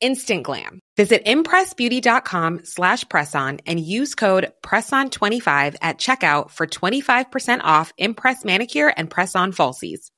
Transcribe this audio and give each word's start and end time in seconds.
instant 0.00 0.42
glam. 0.42 0.80
Visit 0.96 1.24
impressbeauty.com 1.24 2.64
slash 2.64 3.04
presson 3.04 3.60
and 3.66 3.78
use 3.78 4.14
code 4.14 4.52
PRESSON25 4.62 5.76
at 5.80 5.98
checkout 5.98 6.50
for 6.50 6.66
25% 6.66 7.60
off 7.62 7.92
Impress 7.98 8.44
Manicure 8.44 8.92
and 8.96 9.08
Press-On 9.08 9.52
Falsies. 9.52 10.10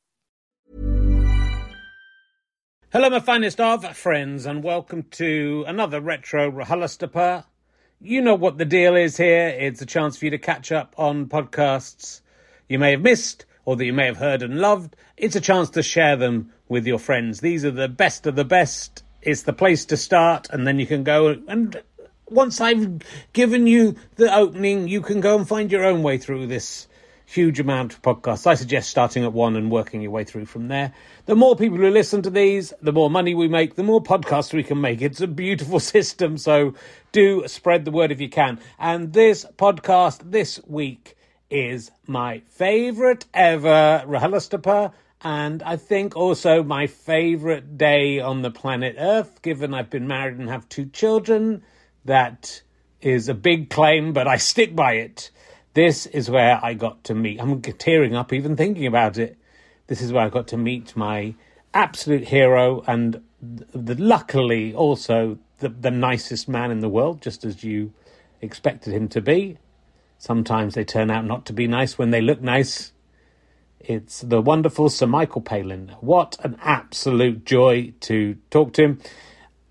Hello, 2.92 3.08
my 3.08 3.20
finest 3.20 3.60
of 3.60 3.96
friends, 3.96 4.46
and 4.46 4.64
welcome 4.64 5.04
to 5.12 5.64
another 5.68 6.00
Retro 6.00 6.50
RHLSTP. 6.50 7.44
You 8.00 8.20
know 8.20 8.34
what 8.34 8.58
the 8.58 8.64
deal 8.64 8.97
is 8.97 9.16
here. 9.16 9.47
It's 9.48 9.80
a 9.80 9.86
chance 9.86 10.16
for 10.16 10.24
you 10.24 10.32
to 10.32 10.38
catch 10.38 10.72
up 10.72 10.94
on 10.97 11.26
podcasts 11.26 12.22
you 12.68 12.78
may 12.78 12.92
have 12.92 13.02
missed 13.02 13.44
or 13.64 13.76
that 13.76 13.84
you 13.84 13.92
may 13.92 14.06
have 14.06 14.16
heard 14.16 14.42
and 14.42 14.58
loved. 14.58 14.97
It's 15.16 15.36
a 15.36 15.41
chance 15.41 15.70
to 15.70 15.82
share 15.82 16.16
them 16.16 16.52
with 16.68 16.86
your 16.86 16.98
friends. 16.98 17.41
These 17.41 17.64
are 17.64 17.70
the 17.70 17.88
best 17.88 18.26
of 18.26 18.36
the 18.36 18.44
best 18.44 19.04
it's 19.22 19.42
the 19.42 19.53
place 19.53 19.84
to 19.86 19.97
start, 19.97 20.48
and 20.50 20.66
then 20.66 20.78
you 20.78 20.86
can 20.86 21.04
go 21.04 21.28
and 21.48 21.81
once 22.31 22.60
I've 22.60 23.03
given 23.32 23.66
you 23.66 23.97
the 24.16 24.34
opening, 24.34 24.88
you 24.88 25.00
can 25.00 25.20
go 25.20 25.36
and 25.36 25.47
find 25.47 25.70
your 25.70 25.84
own 25.84 26.03
way 26.03 26.16
through 26.16 26.47
this 26.47 26.86
huge 27.26 27.60
amount 27.60 27.92
of 27.92 28.03
podcasts. 28.03 28.47
I 28.47 28.54
suggest 28.54 28.91
starting 28.91 29.25
at 29.25 29.32
one 29.32 29.54
and 29.54 29.70
working 29.70 30.00
your 30.00 30.10
way 30.10 30.25
through 30.25 30.47
from 30.47 30.69
there. 30.69 30.92
The 31.26 31.36
more 31.36 31.54
people 31.54 31.78
who 31.78 31.88
listen 31.91 32.22
to 32.22 32.30
these, 32.30 32.72
the 32.82 32.92
more 32.92 33.10
money 33.10 33.34
we 33.34 33.47
make, 33.47 33.76
the 33.76 33.84
more 33.84 34.03
podcasts 34.03 34.53
we 34.53 34.64
can 34.64 34.80
make. 34.80 35.00
It's 35.00 35.20
a 35.20 35.28
beautiful 35.28 35.80
system, 35.94 36.38
so 36.38 36.75
do 37.12 37.47
spread 37.47 37.84
the 37.84 37.92
word 37.92 38.10
if 38.10 38.20
you 38.20 38.28
can. 38.28 38.59
And 38.78 39.12
this 39.12 39.44
podcast 39.56 40.30
this 40.30 40.60
week 40.66 41.16
is 41.50 41.91
my 42.06 42.42
favourite 42.48 43.26
ever 43.34 44.04
RHLSTP 44.06 44.92
and 45.22 45.62
I 45.62 45.76
think 45.76 46.16
also 46.16 46.62
my 46.62 46.86
favourite 46.86 47.76
day 47.76 48.20
on 48.20 48.42
the 48.42 48.50
planet 48.50 48.97
Earth, 48.98 49.42
given 49.42 49.75
I've 49.75 49.91
been 49.91 50.06
married 50.06 50.38
and 50.38 50.48
have 50.48 50.69
two 50.69 50.86
children. 50.86 51.62
That 52.04 52.62
is 53.03 53.28
a 53.28 53.34
big 53.34 53.69
claim, 53.70 54.12
but 54.12 54.26
I 54.26 54.36
stick 54.36 54.75
by 54.75 54.94
it. 54.94 55.30
This 55.75 56.06
is 56.06 56.30
where 56.30 56.59
I 56.62 56.75
got 56.75 57.04
to 57.04 57.14
meet. 57.14 57.41
I'm 57.41 57.60
tearing 57.60 58.16
up 58.16 58.32
even 58.32 58.56
thinking 58.56 58.86
about 58.86 59.19
it. 59.19 59.36
This 59.86 60.00
is 60.00 60.12
where 60.12 60.25
I 60.25 60.28
got 60.28 60.48
to 60.48 60.56
meet 60.56 60.97
my 60.97 61.34
absolute 61.75 62.28
hero 62.28 62.82
and 62.86 63.22
the, 63.41 63.94
luckily 63.94 64.75
also 64.75 65.38
the, 65.59 65.69
the 65.69 65.91
nicest 65.91 66.48
man 66.48 66.70
in 66.70 66.80
the 66.80 66.88
world, 66.88 67.20
just 67.20 67.44
as 67.44 67.62
you 67.62 67.92
expected 68.41 68.92
him 68.92 69.09
to 69.09 69.20
be. 69.20 69.59
Sometimes 70.19 70.75
they 70.75 70.84
turn 70.84 71.10
out 71.10 71.25
not 71.25 71.47
to 71.47 71.53
be 71.53 71.66
nice 71.66 71.98
when 71.98 72.10
they 72.10 72.20
look 72.20 72.41
nice. 72.41 72.92
It's 73.80 74.20
the 74.20 74.42
wonderful 74.42 74.91
Sir 74.91 75.06
Michael 75.06 75.41
Palin. 75.41 75.96
What 76.00 76.36
an 76.44 76.58
absolute 76.60 77.46
joy 77.46 77.94
to 78.00 78.36
talk 78.50 78.74
to 78.74 78.82
him. 78.82 79.00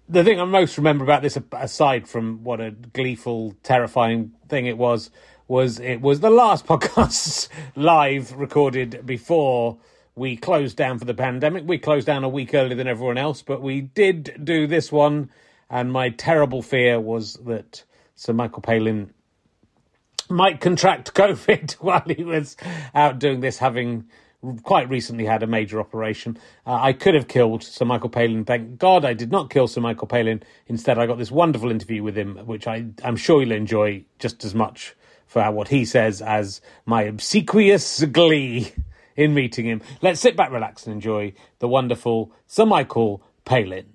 The 0.09 0.24
thing 0.24 0.40
I 0.42 0.46
most 0.46 0.78
remember 0.78 1.03
about 1.03 1.22
this, 1.22 1.38
aside 1.52 2.08
from 2.08 2.44
what 2.44 2.59
a 2.59 2.72
gleeful, 2.72 3.53
terrifying 3.62 4.31
thing 4.47 4.66
it 4.66 4.80
was, 4.80 5.12
was 5.47 5.80
it 5.80 6.02
was 6.02 6.22
the 6.22 6.31
last 6.31 6.66
podcast 6.68 7.50
live 7.75 8.34
recorded 8.34 9.06
before 9.06 9.78
we 10.16 10.36
closed 10.36 10.76
down 10.76 10.97
for 10.97 11.06
the 11.06 11.14
pandemic. 11.14 11.66
We 11.68 11.78
closed 11.78 12.08
down 12.08 12.24
a 12.24 12.30
week 12.30 12.56
earlier 12.56 12.76
than 12.76 12.88
everyone 12.88 13.20
else, 13.20 13.44
but 13.44 13.62
we 13.62 13.81
did 13.81 14.41
do 14.44 14.66
this 14.66 14.91
one. 14.91 15.30
And 15.70 15.94
my 15.94 16.09
terrible 16.09 16.64
fear 16.64 17.00
was 17.00 17.36
that 17.46 17.84
Sir 18.16 18.34
Michael 18.34 18.64
Palin 18.64 19.14
might 20.29 20.62
contract 20.62 21.13
COVID 21.16 21.73
while 21.73 22.03
he 22.07 22.23
was 22.23 22.55
out 22.93 23.20
doing 23.20 23.40
this, 23.41 23.58
having 23.58 24.05
quite 24.64 24.90
recently 24.90 25.26
had 25.26 25.43
a 25.43 25.47
major 25.47 25.79
operation. 25.79 26.37
Uh, 26.66 26.76
I 26.81 26.93
could 26.93 27.14
have 27.14 27.28
killed 27.28 27.64
Sir 27.64 27.85
Michael 27.85 28.09
Palin. 28.09 28.46
Thank 28.46 28.78
God 28.78 29.03
I 29.03 29.14
did 29.14 29.31
not 29.31 29.49
kill 29.49 29.67
Sir 29.67 29.81
Michael 29.81 30.08
Palin. 30.08 30.41
Instead, 30.67 30.97
I 30.97 31.08
got 31.08 31.17
this 31.17 31.31
wonderful 31.31 31.72
interview 31.72 32.03
with 32.03 32.17
him, 32.17 32.37
which 32.46 32.67
I, 32.67 32.85
I'm 33.03 33.17
sure 33.17 33.41
you'll 33.41 33.52
enjoy 33.52 34.05
just 34.17 34.46
as 34.46 34.55
much 34.55 34.96
for 35.28 35.52
what 35.52 35.67
he 35.67 35.85
says 35.85 36.22
as 36.22 36.61
my 36.85 37.03
obsequious 37.03 38.03
glee 38.05 38.72
in 39.16 39.34
meeting 39.34 39.66
him. 39.66 39.82
Let's 40.02 40.22
sit 40.22 40.35
back, 40.37 40.52
relax, 40.52 40.85
and 40.85 40.93
enjoy 40.93 41.34
the 41.59 41.67
wonderful 41.67 42.32
Sir 42.47 42.66
Michael 42.66 43.22
Palin. 43.46 43.93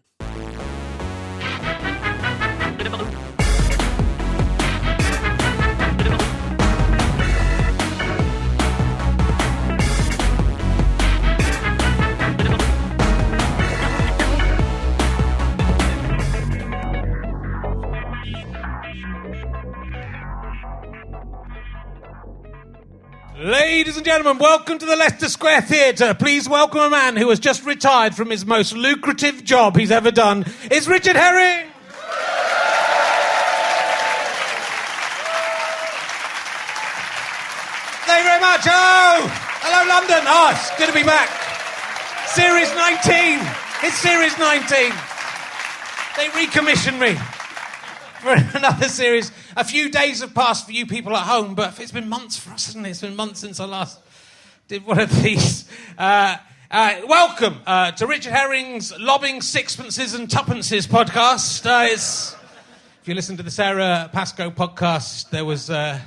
Ladies 23.45 23.99
and 23.99 24.07
gentlemen, 24.07 24.39
welcome 24.39 24.79
to 24.79 24.87
the 24.87 24.97
Leicester 24.97 25.29
Square 25.29 25.61
Theatre. 25.61 26.15
Please 26.15 26.49
welcome 26.49 26.81
a 26.81 26.89
man 26.89 27.15
who 27.15 27.29
has 27.29 27.39
just 27.39 27.63
retired 27.67 28.15
from 28.15 28.31
his 28.31 28.47
most 28.47 28.73
lucrative 28.73 29.45
job 29.45 29.77
he's 29.77 29.91
ever 29.91 30.11
done. 30.11 30.47
It's 30.71 30.87
Richard 30.87 31.15
Herring. 31.15 31.71
Thank 38.07 38.25
you 38.25 38.31
very 38.31 38.41
much. 38.41 38.63
Oh, 38.65 39.29
hello, 39.61 39.89
London. 39.93 40.25
Oh, 40.27 40.49
it's 40.51 40.79
good 40.79 40.89
to 40.89 40.95
be 40.95 41.05
back. 41.05 41.29
Series 42.27 42.75
19. 42.75 43.41
It's 43.83 43.99
Series 43.99 44.39
19. 44.39 44.91
They 46.17 46.31
recommissioned 46.31 46.99
me 46.99 47.15
for 48.23 48.33
another 48.57 48.89
series. 48.89 49.31
A 49.57 49.63
few 49.63 49.89
days 49.89 50.21
have 50.21 50.35
passed 50.35 50.67
for 50.67 50.73
you 50.73 50.85
people 50.85 51.17
at 51.17 51.23
home, 51.23 51.55
but 51.55 51.79
it's 51.79 51.93
been 51.93 52.09
months 52.09 52.37
for 52.37 52.51
us, 52.51 52.67
hasn't 52.67 52.85
it? 52.87 52.91
It's 52.91 53.03
been 53.03 53.15
months 53.15 53.39
since 53.39 53.61
I 53.61 53.67
last 53.67 54.01
did 54.67 54.85
one 54.85 54.99
of 54.99 55.23
these. 55.23 55.69
Uh, 55.97 56.39
uh, 56.73 56.97
welcome 57.07 57.61
uh, 57.65 57.93
to 57.93 58.09
Richard 58.09 58.33
Herring's 58.33 58.93
Lobbing 58.99 59.37
Sixpences 59.37 60.17
and 60.17 60.29
Tuppences 60.29 60.89
podcast. 60.89 61.67
Uh, 61.67 61.87
if 61.89 63.07
you 63.07 63.15
listen 63.15 63.37
to 63.37 63.45
the 63.45 63.51
Sara 63.51 64.11
Pascoe 64.13 64.51
podcast, 64.51 65.31
there 65.31 65.45
was 65.45 65.71
uh, 65.71 66.01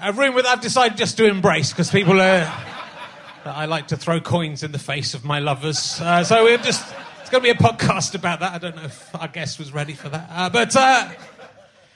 a 0.00 0.12
room 0.12 0.36
that 0.36 0.46
I've 0.46 0.60
decided 0.60 0.96
just 0.96 1.16
to 1.16 1.26
embrace 1.26 1.72
because 1.72 1.90
people 1.90 2.20
are. 2.20 2.48
I 3.44 3.66
like 3.66 3.88
to 3.88 3.96
throw 3.96 4.20
coins 4.20 4.62
in 4.62 4.70
the 4.70 4.78
face 4.78 5.14
of 5.14 5.24
my 5.24 5.40
lovers. 5.40 6.00
Uh, 6.00 6.22
so 6.22 6.44
we're 6.44 6.58
just. 6.58 6.94
It's 7.22 7.30
going 7.30 7.42
to 7.42 7.52
be 7.54 7.58
a 7.58 7.60
podcast 7.60 8.14
about 8.14 8.38
that. 8.38 8.52
I 8.52 8.58
don't 8.58 8.76
know 8.76 8.84
if 8.84 9.20
our 9.20 9.26
guest 9.26 9.58
was 9.58 9.72
ready 9.72 9.94
for 9.94 10.10
that. 10.10 10.52
But 10.52 10.76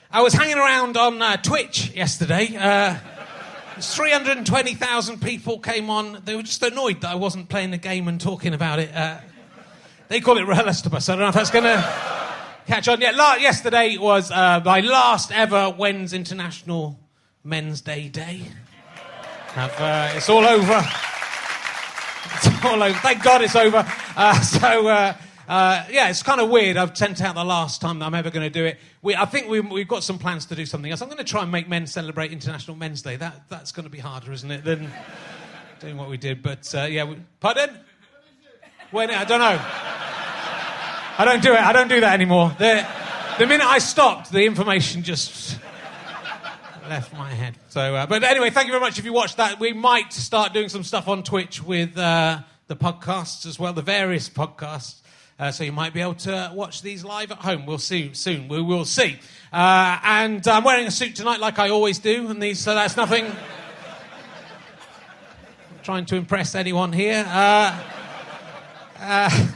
I 0.09 0.21
was 0.21 0.33
hanging 0.33 0.57
around 0.57 0.95
on 0.95 1.21
uh, 1.21 1.35
Twitch 1.35 1.93
yesterday. 1.93 2.55
Uh, 2.57 2.95
320,000 3.81 5.21
people 5.21 5.59
came 5.59 5.89
on. 5.89 6.21
They 6.23 6.33
were 6.35 6.43
just 6.43 6.63
annoyed 6.63 7.01
that 7.01 7.11
I 7.11 7.15
wasn't 7.15 7.49
playing 7.49 7.71
the 7.71 7.77
game 7.77 8.07
and 8.07 8.19
talking 8.19 8.53
about 8.53 8.79
it. 8.79 8.95
Uh, 8.95 9.17
they 10.07 10.21
call 10.21 10.37
it 10.37 10.41
RHLSTP, 10.47 10.93
I 11.09 11.11
don't 11.13 11.19
know 11.19 11.27
if 11.27 11.35
that's 11.35 11.51
going 11.51 11.65
to 11.65 11.83
catch 12.67 12.87
on. 12.87 13.01
yet. 13.01 13.15
la- 13.15 13.35
yesterday 13.35 13.97
was 13.97 14.31
uh, 14.31 14.61
my 14.63 14.79
last 14.79 15.33
ever 15.33 15.71
When's 15.71 16.13
International 16.13 16.97
Men's 17.43 17.81
Day 17.81 18.07
Day. 18.07 18.43
Uh, 19.57 20.13
it's 20.15 20.29
all 20.29 20.45
over. 20.45 20.85
It's 22.39 22.65
all 22.65 22.83
over. 22.83 22.99
Thank 22.99 23.23
God 23.23 23.41
it's 23.41 23.55
over. 23.55 23.83
Uh, 24.15 24.39
so, 24.41 25.15
uh, 25.47 25.85
yeah, 25.89 26.09
it's 26.09 26.23
kind 26.23 26.41
of 26.41 26.49
weird. 26.49 26.75
I've 26.75 26.97
sent 26.97 27.21
out 27.21 27.35
the 27.35 27.43
last 27.45 27.79
time 27.79 27.99
that 27.99 28.05
I'm 28.05 28.13
ever 28.13 28.29
going 28.29 28.45
to 28.45 28.49
do 28.49 28.65
it. 28.65 28.77
We, 29.01 29.15
I 29.15 29.23
think 29.23 29.47
we, 29.47 29.61
we've 29.61 29.87
got 29.87 30.03
some 30.03 30.19
plans 30.19 30.45
to 30.47 30.55
do 30.55 30.65
something 30.65 30.91
else. 30.91 31.01
I'm 31.01 31.07
going 31.07 31.19
to 31.19 31.23
try 31.23 31.41
and 31.43 31.51
make 31.51 31.69
men 31.69 31.87
celebrate 31.87 32.33
International 32.33 32.75
Men's 32.75 33.01
Day. 33.01 33.15
That, 33.15 33.47
that's 33.47 33.71
going 33.71 33.85
to 33.85 33.89
be 33.89 33.99
harder, 33.99 34.33
isn't 34.33 34.51
it, 34.51 34.65
than 34.65 34.91
doing 35.79 35.95
what 35.95 36.09
we 36.09 36.17
did. 36.17 36.43
But, 36.43 36.73
uh, 36.75 36.83
yeah, 36.83 37.05
we, 37.05 37.17
pardon? 37.39 37.69
When, 38.91 39.09
I 39.09 39.23
don't 39.23 39.39
know. 39.39 39.57
I 41.19 41.23
don't 41.23 41.41
do 41.41 41.53
it. 41.53 41.61
I 41.61 41.71
don't 41.71 41.87
do 41.87 42.01
that 42.01 42.13
anymore. 42.13 42.53
The, 42.59 42.85
the 43.39 43.47
minute 43.47 43.65
I 43.65 43.79
stopped, 43.79 44.31
the 44.31 44.43
information 44.43 45.01
just 45.01 45.57
left 46.89 47.13
my 47.13 47.31
head. 47.31 47.55
So, 47.69 47.95
uh, 47.95 48.05
but 48.05 48.21
anyway, 48.23 48.49
thank 48.49 48.67
you 48.67 48.73
very 48.73 48.81
much 48.81 48.99
if 48.99 49.05
you 49.05 49.13
watched 49.13 49.37
that. 49.37 49.61
We 49.61 49.71
might 49.71 50.11
start 50.11 50.51
doing 50.51 50.67
some 50.67 50.83
stuff 50.83 51.07
on 51.07 51.23
Twitch 51.23 51.63
with 51.63 51.97
uh, 51.97 52.39
the 52.67 52.75
podcasts 52.75 53.45
as 53.45 53.57
well, 53.57 53.71
the 53.71 53.81
various 53.81 54.29
podcasts. 54.29 54.95
Uh, 55.39 55.51
so 55.51 55.63
you 55.63 55.71
might 55.71 55.93
be 55.93 56.01
able 56.01 56.15
to 56.15 56.51
watch 56.55 56.81
these 56.81 57.05
live 57.05 57.31
at 57.31 57.37
home. 57.37 57.67
We'll 57.67 57.77
see 57.77 58.11
soon. 58.13 58.47
We 58.47 58.59
will 58.59 58.85
see. 58.85 59.19
Uh, 59.53 59.99
and 60.03 60.47
I'm 60.47 60.63
wearing 60.63 60.87
a 60.87 60.91
suit 60.91 61.15
tonight, 61.15 61.39
like 61.39 61.59
I 61.59 61.69
always 61.69 61.99
do, 61.99 62.27
and 62.29 62.41
these, 62.41 62.57
so 62.59 62.73
that's 62.73 62.97
nothing. 62.97 63.31
trying 65.83 66.05
to 66.05 66.15
impress 66.15 66.55
anyone 66.55 66.91
here. 66.91 67.23
Uh, 67.27 67.83
uh, 68.99 69.47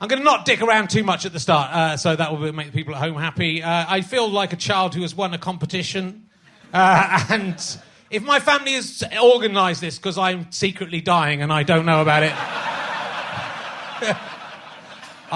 I'm 0.00 0.08
going 0.08 0.20
to 0.20 0.24
not 0.24 0.46
dick 0.46 0.62
around 0.62 0.88
too 0.88 1.04
much 1.04 1.26
at 1.26 1.34
the 1.34 1.40
start, 1.40 1.70
uh, 1.70 1.96
so 1.98 2.16
that 2.16 2.32
will 2.32 2.50
make 2.54 2.68
the 2.68 2.72
people 2.72 2.94
at 2.94 3.02
home 3.02 3.16
happy. 3.16 3.62
Uh, 3.62 3.84
I 3.86 4.00
feel 4.00 4.30
like 4.30 4.54
a 4.54 4.56
child 4.56 4.94
who 4.94 5.02
has 5.02 5.14
won 5.14 5.34
a 5.34 5.38
competition, 5.38 6.28
and 6.72 7.62
if 8.10 8.22
my 8.22 8.40
family 8.40 8.72
has 8.72 9.04
organised 9.22 9.82
this 9.82 9.98
because 9.98 10.16
I'm 10.16 10.50
secretly 10.50 11.02
dying 11.02 11.42
and 11.42 11.52
I 11.52 11.62
don't 11.62 11.84
know 11.84 12.00
about 12.00 12.22
it, 12.22 12.32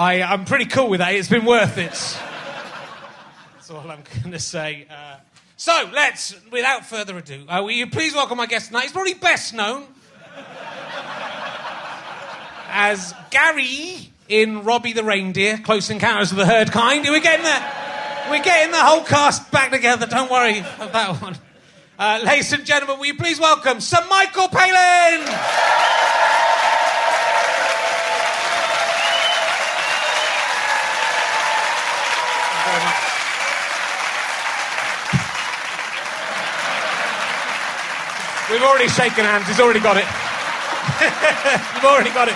I, 0.01 0.23
I'm 0.23 0.45
pretty 0.45 0.65
cool 0.65 0.89
with 0.89 0.99
that. 0.99 1.13
It's 1.13 1.29
been 1.29 1.45
worth 1.45 1.77
it. 1.77 1.91
That's 1.91 3.69
all 3.69 3.81
I'm 3.81 4.01
going 4.19 4.31
to 4.31 4.39
say. 4.39 4.87
Uh, 4.89 5.17
so 5.57 5.91
let's, 5.93 6.35
without 6.51 6.87
further 6.87 7.15
ado, 7.19 7.45
uh, 7.47 7.61
will 7.61 7.69
you 7.69 7.85
please 7.85 8.15
welcome 8.15 8.39
my 8.39 8.47
guest 8.47 8.69
tonight? 8.69 8.81
He's 8.81 8.93
probably 8.93 9.13
best 9.13 9.53
known 9.53 9.85
as 12.67 13.13
Gary 13.29 14.11
in 14.27 14.63
Robbie 14.63 14.93
the 14.93 15.03
Reindeer, 15.03 15.59
Close 15.59 15.91
Encounters 15.91 16.31
of 16.31 16.37
the 16.39 16.47
Herd 16.47 16.71
Kind. 16.71 17.05
We're 17.07 17.19
getting 17.19 17.45
the, 17.45 17.63
we're 18.31 18.43
getting 18.43 18.71
the 18.71 18.83
whole 18.83 19.03
cast 19.03 19.51
back 19.51 19.69
together. 19.69 20.07
Don't 20.07 20.31
worry 20.31 20.57
about 20.61 20.93
that 20.93 21.21
one. 21.21 21.37
Uh, 21.99 22.21
ladies 22.25 22.51
and 22.51 22.65
gentlemen, 22.65 22.97
will 22.97 23.05
you 23.05 23.17
please 23.17 23.39
welcome 23.39 23.79
Sir 23.79 24.03
Michael 24.09 24.47
Palin? 24.47 25.27
very 32.71 32.85
much. 32.85 33.11
We've 38.51 38.61
already 38.63 38.89
shaken 38.89 39.23
hands. 39.25 39.47
He's 39.47 39.59
already 39.59 39.79
got 39.79 39.97
it. 39.97 40.03
You've 41.75 41.85
already 41.85 42.09
got 42.11 42.27
it. 42.27 42.35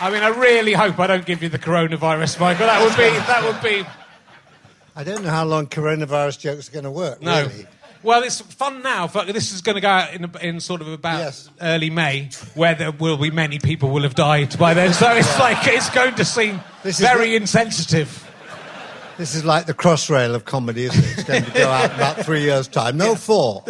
I 0.00 0.10
mean, 0.10 0.22
I 0.22 0.28
really 0.28 0.72
hope 0.72 0.98
I 0.98 1.06
don't 1.06 1.24
give 1.24 1.42
you 1.42 1.48
the 1.48 1.58
coronavirus, 1.58 2.40
Michael. 2.40 2.66
That 2.66 2.82
would 2.82 2.96
be 2.96 3.08
that 3.26 3.44
would 3.44 3.62
be 3.62 3.86
I 4.96 5.04
don't 5.04 5.22
know 5.24 5.30
how 5.30 5.44
long 5.44 5.66
coronavirus 5.66 6.38
jokes 6.40 6.68
are 6.68 6.72
going 6.72 6.84
to 6.84 6.90
work. 6.90 7.22
no. 7.22 7.46
Really. 7.46 7.66
Well, 8.02 8.22
it's 8.22 8.38
fun 8.42 8.82
now. 8.82 9.06
but 9.08 9.28
This 9.28 9.50
is 9.52 9.62
going 9.62 9.76
to 9.76 9.80
go 9.80 9.88
out 9.88 10.12
in, 10.12 10.30
in 10.42 10.60
sort 10.60 10.82
of 10.82 10.88
about 10.88 11.20
Yes. 11.20 11.48
early 11.58 11.88
May, 11.88 12.28
where 12.54 12.74
there 12.74 12.90
will 12.92 13.16
be 13.16 13.30
many 13.30 13.58
people 13.58 13.88
will 13.88 14.02
have 14.02 14.14
died 14.14 14.58
by 14.58 14.74
then. 14.74 14.92
So 14.92 15.10
it's 15.12 15.38
like 15.38 15.66
it's 15.66 15.88
going 15.88 16.14
to 16.16 16.24
seem 16.26 16.60
This 16.82 16.98
very 17.00 17.30
the- 17.30 17.36
insensitive. 17.36 18.23
This 19.16 19.34
is 19.34 19.44
like 19.44 19.66
the 19.66 19.74
crossrail 19.74 20.34
of 20.34 20.44
comedy, 20.44 20.84
isn't 20.84 21.04
it? 21.04 21.12
It's 21.18 21.24
going 21.24 21.44
to 21.44 21.50
go 21.52 21.68
out 21.68 21.90
in 21.90 21.96
about 21.96 22.24
three 22.24 22.42
years' 22.42 22.66
time. 22.68 22.96
No, 22.96 23.14
four. 23.14 23.62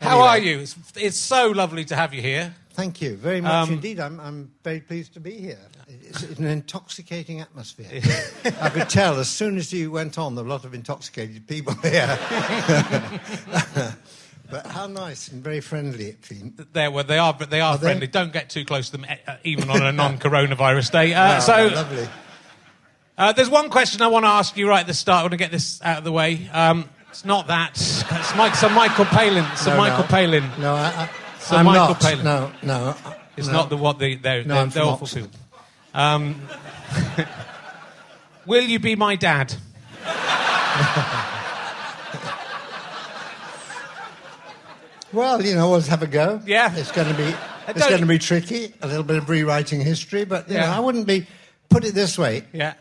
How 0.00 0.10
Anyway. 0.10 0.26
are 0.28 0.38
you? 0.38 0.58
It's, 0.60 0.76
it's 0.96 1.16
so 1.16 1.48
lovely 1.50 1.84
to 1.86 1.96
have 1.96 2.12
you 2.12 2.20
here. 2.20 2.54
Thank 2.74 3.00
you 3.00 3.16
very 3.16 3.40
much 3.40 3.52
Um, 3.68 3.72
indeed. 3.74 4.00
I'm, 4.00 4.18
I'm 4.20 4.50
very 4.64 4.80
pleased 4.80 5.14
to 5.14 5.20
be 5.20 5.32
here. 5.38 5.58
It's 5.88 6.22
an 6.38 6.44
intoxicating 6.46 7.40
atmosphere. 7.40 8.00
I 8.60 8.68
could 8.70 8.88
tell 8.88 9.18
as 9.18 9.28
soon 9.28 9.56
as 9.58 9.72
you 9.72 9.90
went 9.90 10.18
on, 10.18 10.34
there 10.34 10.44
were 10.44 10.50
a 10.50 10.52
lot 10.52 10.64
of 10.64 10.74
intoxicated 10.74 11.46
people 11.46 11.74
here. 11.82 12.18
but 14.50 14.66
how 14.66 14.86
nice 14.86 15.28
and 15.28 15.42
very 15.44 15.60
friendly 15.60 16.06
it 16.06 16.24
seemed. 16.24 16.56
There, 16.72 16.90
well, 16.90 17.04
they 17.04 17.18
are, 17.18 17.32
but 17.34 17.50
they 17.50 17.60
are 17.60 17.74
Are 17.74 17.78
they? 17.78 17.86
friendly. 17.88 18.06
Don't 18.06 18.32
get 18.32 18.48
too 18.50 18.64
close 18.64 18.86
to 18.90 18.96
them, 18.98 19.06
uh, 19.26 19.36
even 19.44 19.68
on 19.70 19.82
a 19.82 19.92
non-coronavirus 20.02 20.90
day. 20.92 21.14
Uh, 21.14 21.36
Oh, 21.36 21.40
so, 21.40 21.66
lovely. 21.74 22.08
Uh, 23.18 23.32
there's 23.32 23.50
one 23.50 23.70
question 23.70 24.02
I 24.02 24.08
want 24.08 24.24
to 24.24 24.28
ask 24.30 24.56
you 24.56 24.68
right 24.68 24.80
at 24.80 24.86
the 24.86 24.94
start. 24.94 25.20
I 25.20 25.22
want 25.24 25.32
to 25.32 25.36
get 25.38 25.50
this 25.50 25.80
out 25.82 25.98
of 25.98 26.04
the 26.04 26.12
way. 26.12 26.48
Um, 26.52 26.88
it's 27.10 27.24
not 27.24 27.48
that. 27.48 27.72
It's 27.72 28.36
Mike, 28.36 28.54
Sir 28.54 28.70
Michael 28.70 29.04
Palin. 29.04 29.44
Sir 29.56 29.72
No, 29.72 29.76
Michael 29.76 29.98
no. 29.98 30.06
Palin. 30.06 30.50
No, 30.58 30.74
I, 30.74 30.86
I, 30.86 31.10
Sir 31.38 31.56
I'm 31.56 31.66
Michael 31.66 31.88
not. 31.88 32.00
Palin. 32.00 32.24
No, 32.24 32.52
no. 32.62 32.96
It's 33.36 33.46
no. 33.48 33.52
not 33.52 33.68
the 33.70 33.76
what 33.76 33.98
they 33.98 34.14
they're, 34.14 34.44
No, 34.44 34.54
they're, 34.54 34.66
they're 34.66 34.84
awful 34.84 35.06
people. 35.06 35.30
Um, 35.94 36.40
will 38.46 38.64
you 38.64 38.78
be 38.78 38.96
my 38.96 39.16
dad? 39.16 39.54
Well, 45.12 45.42
you 45.44 45.54
know, 45.54 45.70
let's 45.70 45.88
have 45.88 46.02
a 46.02 46.06
go. 46.06 46.40
Yeah. 46.46 46.74
It's 46.74 46.90
going 46.90 47.08
to 47.08 47.14
be 47.14 47.34
it's 47.68 47.86
going 47.86 48.00
to 48.00 48.06
be 48.06 48.18
tricky, 48.18 48.72
a 48.80 48.86
little 48.86 49.02
bit 49.02 49.18
of 49.18 49.28
rewriting 49.28 49.80
history, 49.80 50.24
but 50.24 50.48
you 50.48 50.54
Yeah. 50.54 50.66
know, 50.66 50.72
I 50.72 50.80
wouldn't 50.80 51.06
be 51.06 51.26
put 51.68 51.84
it 51.84 51.94
this 51.94 52.18
way. 52.18 52.44
Yeah. 52.52 52.74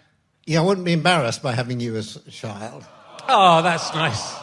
Yeah, 0.46 0.60
I 0.60 0.64
wouldn't 0.64 0.86
be 0.86 0.94
embarrassed 0.94 1.42
by 1.44 1.54
having 1.54 1.80
you 1.80 1.96
as 1.96 2.16
a 2.16 2.32
child. 2.32 2.84
Oh, 3.30 3.62
that's 3.62 3.94
nice. 3.94 4.34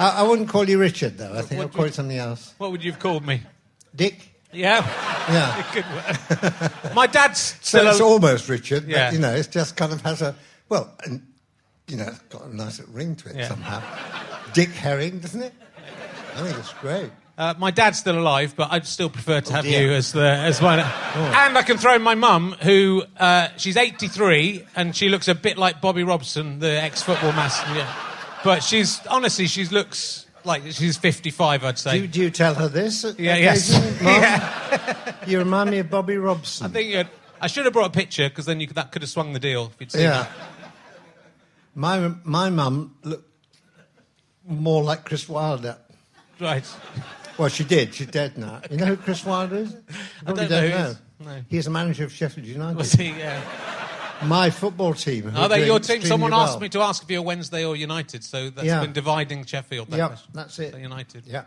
I, 0.00 0.14
I 0.18 0.22
wouldn't 0.22 0.48
call 0.48 0.68
you 0.68 0.78
Richard, 0.78 1.18
though. 1.18 1.34
I 1.34 1.42
think 1.42 1.60
I'll 1.60 1.68
do 1.68 1.76
call 1.76 1.86
you- 1.86 1.92
something 1.92 2.16
else. 2.16 2.54
What 2.58 2.70
would 2.70 2.84
you 2.84 2.92
have 2.92 3.00
called 3.00 3.26
me? 3.26 3.42
Dick. 3.94 4.28
Yeah. 4.52 4.86
Yeah. 5.28 5.62
Good 5.74 6.94
my 6.94 7.06
dad's 7.06 7.38
So 7.60 7.80
still. 7.80 7.88
it's 7.90 8.00
a- 8.00 8.04
almost 8.04 8.48
Richard, 8.48 8.84
but 8.84 8.90
Yeah. 8.90 9.10
you 9.12 9.18
know, 9.18 9.34
it 9.34 9.50
just 9.50 9.76
kind 9.76 9.92
of 9.92 10.00
has 10.00 10.22
a 10.22 10.34
well, 10.70 10.90
and 11.04 11.20
you 11.86 11.98
know, 11.98 12.04
it's 12.06 12.18
got 12.30 12.44
a 12.46 12.56
nice 12.56 12.80
ring 12.88 13.14
to 13.16 13.28
it 13.28 13.36
Yeah. 13.36 13.48
somehow. 13.48 13.82
Dick 14.54 14.70
Herring, 14.70 15.18
doesn't 15.18 15.42
it? 15.42 15.52
I 16.34 16.42
think 16.42 16.56
it's 16.58 16.72
great. 16.74 17.10
Uh, 17.38 17.54
my 17.56 17.70
dad's 17.70 17.96
still 18.00 18.18
alive, 18.18 18.54
but 18.56 18.72
I'd 18.72 18.84
still 18.84 19.08
prefer 19.08 19.40
to 19.40 19.52
have 19.52 19.62
dear. 19.64 19.82
you 19.86 19.92
as 19.92 20.10
the 20.10 20.28
as 20.28 20.60
one. 20.60 20.80
And 20.80 21.56
I 21.56 21.62
can 21.62 21.78
throw 21.78 21.94
in 21.94 22.02
my 22.02 22.16
mum, 22.16 22.56
who 22.62 23.04
uh, 23.16 23.48
she's 23.56 23.76
83 23.76 24.64
and 24.74 24.94
she 24.96 25.08
looks 25.08 25.28
a 25.28 25.36
bit 25.36 25.56
like 25.56 25.80
Bobby 25.80 26.02
Robson, 26.02 26.58
the 26.58 26.82
ex-football 26.82 27.30
master. 27.32 27.72
Yeah. 27.76 27.94
But 28.42 28.64
she's 28.64 29.06
honestly, 29.06 29.46
she 29.46 29.64
looks 29.66 30.26
like 30.44 30.62
she's 30.72 30.96
55. 30.96 31.62
I'd 31.62 31.78
say. 31.78 32.00
Do, 32.00 32.06
do 32.08 32.20
you 32.22 32.30
tell 32.30 32.54
her 32.54 32.66
this? 32.66 33.04
Yeah, 33.16 33.36
yes. 33.36 33.70
Yeah. 34.02 35.14
You 35.24 35.38
remind 35.38 35.70
me 35.70 35.78
of 35.78 35.90
Bobby 35.90 36.16
Robson. 36.16 36.66
I 36.66 36.70
think 36.70 36.90
you'd, 36.90 37.08
I 37.40 37.46
should 37.46 37.66
have 37.66 37.72
brought 37.72 37.86
a 37.86 37.98
picture 37.98 38.28
because 38.28 38.46
then 38.46 38.58
you 38.58 38.66
could, 38.66 38.76
that 38.76 38.90
could 38.90 39.02
have 39.02 39.10
swung 39.10 39.32
the 39.32 39.38
deal. 39.40 39.66
If 39.74 39.80
you'd 39.80 39.92
seen 39.92 40.00
Yeah. 40.02 40.22
it. 40.24 40.28
My 41.76 42.12
my 42.24 42.50
mum 42.50 42.96
looked 43.04 43.30
more 44.44 44.82
like 44.82 45.04
Chris 45.04 45.28
Wilder. 45.28 45.76
Right. 46.40 46.64
Well, 47.38 47.48
she 47.48 47.64
did. 47.64 47.94
She's 47.94 48.08
dead 48.08 48.36
now. 48.36 48.60
You 48.70 48.76
know 48.78 48.86
who 48.86 48.96
Chris 48.96 49.24
Wilder 49.24 49.56
is? 49.56 49.70
You 49.72 49.78
don't 50.26 50.36
probably 50.36 50.48
know 50.48 50.62
he 50.62 50.72
is. 50.72 50.98
No. 51.20 51.42
He's 51.48 51.64
the 51.64 51.70
manager 51.70 52.04
of 52.04 52.12
Sheffield 52.12 52.46
United. 52.46 52.76
Was 52.76 52.92
he? 52.92 53.10
Yeah. 53.10 53.40
My 54.24 54.50
football 54.50 54.94
team. 54.94 55.32
Are 55.36 55.48
they 55.48 55.64
your 55.66 55.78
team? 55.78 56.02
Someone 56.02 56.32
well. 56.32 56.40
asked 56.40 56.60
me 56.60 56.68
to 56.70 56.80
ask 56.80 57.04
if 57.04 57.10
you're 57.10 57.22
Wednesday 57.22 57.64
or 57.64 57.76
United, 57.76 58.24
so 58.24 58.50
that's 58.50 58.66
Yeah. 58.66 58.80
been 58.80 58.92
dividing 58.92 59.44
Sheffield. 59.44 59.88
That 59.90 59.96
Yep, 59.98 60.08
question. 60.08 60.30
that's 60.34 60.58
it. 60.58 60.72
So 60.72 60.78
United. 60.78 61.26
Yeah. 61.26 61.44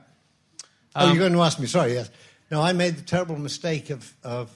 oh, 0.96 1.08
Um, 1.08 1.10
you're 1.10 1.20
going 1.20 1.34
to 1.34 1.42
ask 1.42 1.60
me? 1.60 1.68
Sorry, 1.68 1.94
yes. 1.94 2.10
No, 2.50 2.62
I 2.62 2.72
made 2.72 2.96
the 2.96 3.02
terrible 3.02 3.38
mistake 3.38 3.90
of, 3.90 4.14
of 4.24 4.50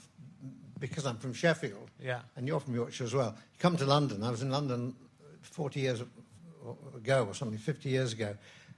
because 0.79 1.05
I'm 1.05 1.17
from 1.17 1.33
Sheffield. 1.33 1.89
Yeah. 2.01 2.21
And 2.37 2.47
you're 2.47 2.59
from 2.61 2.75
Yorkshire 2.75 3.03
as 3.03 3.13
well. 3.13 3.35
You 3.37 3.59
come 3.59 3.75
to 3.77 3.85
London. 3.85 4.23
I 4.23 4.29
was 4.31 4.41
in 4.41 4.49
London 4.51 4.95
40 5.41 5.81
years 5.81 6.01
ago 6.95 7.25
or 7.25 7.33
something, 7.33 7.57
50 7.57 7.89
years 7.89 8.13
ago, 8.13 8.35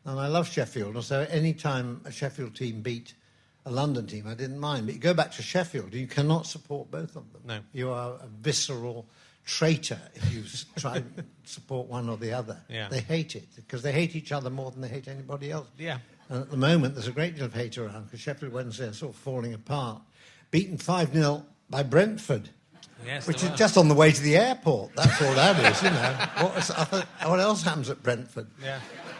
and 0.08 0.20
I 0.20 0.28
love 0.28 0.48
Sheffield. 0.48 0.96
And 0.96 1.04
so 1.04 1.28
any 1.30 1.54
time 1.54 2.02
a 2.06 2.12
Sheffield 2.12 2.56
team 2.56 2.82
beat 2.82 3.14
a 3.66 3.72
London 3.72 4.08
team, 4.08 4.26
I 4.26 4.34
didn't 4.34 4.58
mind. 4.58 4.86
But 4.86 4.96
you 4.96 5.02
go 5.02 5.14
back 5.14 5.34
to 5.34 5.42
Sheffield, 5.44 5.94
you 5.94 6.08
cannot 6.08 6.48
support 6.48 6.90
both 6.90 7.16
of 7.18 7.32
them. 7.34 7.42
No. 7.46 7.60
You 7.74 7.92
are 7.92 8.14
a 8.14 8.28
visceral 8.42 9.06
traitor 9.46 10.00
if 10.16 10.34
you 10.34 10.44
try 10.78 10.98
and 10.98 11.24
support 11.44 11.88
one 11.88 12.08
or 12.08 12.16
the 12.16 12.32
other. 12.32 12.58
Yeah. 12.70 12.88
They 12.88 13.02
hate 13.02 13.36
it 13.36 13.50
because 13.58 13.82
they 13.82 13.92
hate 13.92 14.16
each 14.16 14.32
other 14.32 14.50
more 14.50 14.72
than 14.72 14.80
they 14.82 14.88
hate 14.88 15.10
anybody 15.10 15.52
else. 15.52 15.68
Yeah. 15.78 16.00
And 16.30 16.42
at 16.42 16.52
the 16.52 16.58
moment, 16.58 16.96
there's 16.96 17.08
a 17.08 17.12
great 17.12 17.36
deal 17.36 17.46
of 17.46 17.54
hate 17.54 17.78
around 17.78 18.06
because 18.06 18.22
Sheffield 18.22 18.54
Wednesday 18.54 18.88
are 18.88 18.94
sort 18.94 19.14
of 19.14 19.20
falling 19.20 19.54
apart. 19.54 20.02
Beaten 20.52 20.78
5 20.78 21.14
0 21.14 21.46
by 21.70 21.84
Brentford, 21.84 22.50
Yes. 23.06 23.28
which 23.28 23.44
is 23.44 23.50
just 23.52 23.78
on 23.78 23.90
the 23.90 23.94
way 23.94 24.12
to 24.12 24.22
the 24.22 24.38
airport. 24.38 24.96
That's 24.96 25.22
all 25.22 25.34
that 25.34 25.72
is, 25.72 25.84
you 25.84 25.90
know. 25.90 26.46
What, 26.48 26.58
is, 26.58 26.70
what 27.28 27.40
else 27.40 27.62
happens 27.64 27.90
at 27.90 28.02
Brentford? 28.02 28.48
Yeah. 28.64 28.80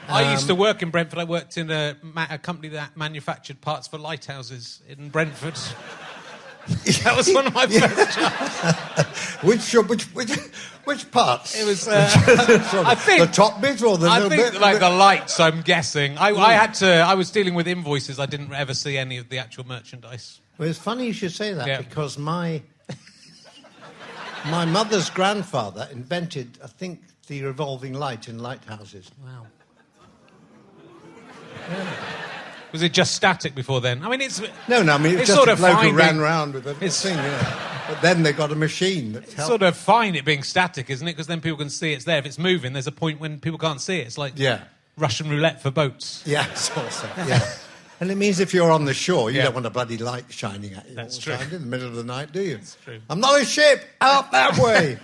I 0.10 0.32
used 0.32 0.48
to 0.48 0.54
Um, 0.54 0.60
work 0.60 0.82
in 0.82 0.90
Brentford. 0.90 1.20
I 1.20 1.24
worked 1.26 1.58
in 1.58 1.70
a, 1.72 1.96
ma- 2.02 2.28
a 2.30 2.38
company 2.38 2.70
that 2.70 2.96
manufactured 2.98 3.62
parts 3.62 3.88
for 3.88 3.98
lighthouses 3.98 4.82
in 4.88 5.10
Brentford. 5.10 5.56
that 7.04 7.16
was 7.16 7.32
one 7.34 7.48
of 7.48 7.54
my 7.54 7.66
first 7.68 8.18
jobs. 8.18 9.36
Which, 9.44 9.72
which, 9.74 10.04
which, 10.16 10.32
which 10.86 11.12
parts? 11.12 11.56
It 11.62 11.66
was. 11.66 11.88
Uh, 11.88 12.10
I 12.86 12.96
think- 12.96 13.22
the 13.22 13.28
top 13.32 13.62
bit 13.62 13.84
or 13.84 13.98
the 14.00 14.08
I 14.08 14.16
little 14.20 14.30
think 14.36 14.54
bit? 14.54 14.62
like 14.62 14.80
the 14.80 14.90
lights. 14.90 15.40
I'm 15.40 15.62
guessing. 15.62 16.18
I, 16.18 16.30
I 16.30 16.54
had 16.54 16.74
to. 16.76 16.88
I 16.88 17.14
was 17.14 17.30
dealing 17.30 17.54
with 17.54 17.68
invoices. 17.68 18.20
I 18.20 18.26
didn't 18.26 18.52
ever 18.54 18.74
see 18.74 18.98
any 18.98 19.18
of 19.18 19.30
the 19.30 19.38
actual 19.38 19.68
merchandise. 19.68 20.40
Well, 20.58 20.68
it's 20.68 20.80
funny 20.80 21.06
you 21.06 21.14
should 21.14 21.34
say 21.34 21.54
that 21.54 21.68
Yeah. 21.68 21.78
because 21.78 22.18
my 22.18 22.64
my 24.50 24.66
mother's 24.66 25.10
grandfather 25.12 25.88
invented, 25.92 26.58
I 26.64 26.68
think, 26.68 27.02
the 27.28 27.44
revolving 27.44 27.94
light 27.94 28.28
in 28.28 28.40
lighthouses. 28.40 29.12
Wow. 29.24 29.46
Was 32.72 32.82
it 32.82 32.92
just 32.94 33.16
static 33.16 33.56
before 33.56 33.80
then? 33.82 34.04
I 34.04 34.10
mean, 34.10 34.22
it's 34.22 34.42
No, 34.68 34.84
no, 34.84 34.94
I 34.94 34.98
mean, 34.98 35.14
it's, 35.18 35.28
just 35.28 35.36
sort 35.38 35.48
a 35.50 35.54
of 35.54 35.58
bloke 35.60 35.80
who 35.80 35.94
ran 35.94 36.16
being- 36.16 36.22
round 36.22 36.54
with 36.54 36.68
a 36.68 36.72
it's- 36.72 37.02
thing, 37.02 37.16
you 37.16 37.22
know. 37.22 37.54
But 37.88 38.02
then 38.02 38.22
they 38.24 38.34
got 38.34 38.52
a 38.52 38.56
machine 38.56 39.14
that 39.14 39.32
helped. 39.32 39.48
sort 39.48 39.62
of 39.62 39.78
fine 39.78 40.16
it 40.16 40.26
being 40.26 40.44
static, 40.44 40.90
isn't 40.90 41.08
it? 41.08 41.12
Because 41.14 41.28
then 41.28 41.40
people 41.40 41.58
can 41.58 41.70
see 41.70 41.94
it's 41.94 42.04
there. 42.04 42.18
If 42.18 42.26
it's 42.26 42.38
moving, 42.38 42.74
there's 42.74 42.86
a 42.88 42.92
point 42.92 43.22
when 43.22 43.40
people 43.40 43.58
can't 43.58 43.80
see 43.80 44.00
it. 44.00 44.08
It's 44.08 44.18
like 44.18 44.34
Yeah. 44.36 44.64
Russian 44.98 45.30
roulette 45.30 45.62
for 45.62 45.72
boats. 45.72 46.22
Yeah, 46.26 46.52
sort 46.54 46.88
of. 46.88 47.28
Yeah. 47.30 47.48
And 48.02 48.12
it 48.12 48.16
means 48.16 48.42
if 48.42 48.54
you're 48.54 48.72
on 48.72 48.84
the 48.84 48.94
shore, 48.94 49.32
you 49.32 49.38
Yeah. 49.38 49.46
don't 49.46 49.54
want 49.54 49.66
a 49.66 49.70
bloody 49.70 49.98
light 49.98 50.26
shining 50.28 50.74
at 50.74 50.90
you 50.90 50.96
That's 50.96 51.18
true. 51.18 51.36
time, 51.38 51.44
in 51.54 51.62
the 51.62 51.66
middle 51.68 51.88
of 51.88 51.96
the 51.96 52.04
night, 52.04 52.34
do 52.34 52.42
you? 52.42 52.58
That's 52.58 52.76
true. 52.84 53.00
I'm 53.10 53.22
not 53.22 53.40
a 53.42 53.46
ship. 53.46 53.86
Out 54.02 54.32
that 54.34 54.58
way. 54.64 54.98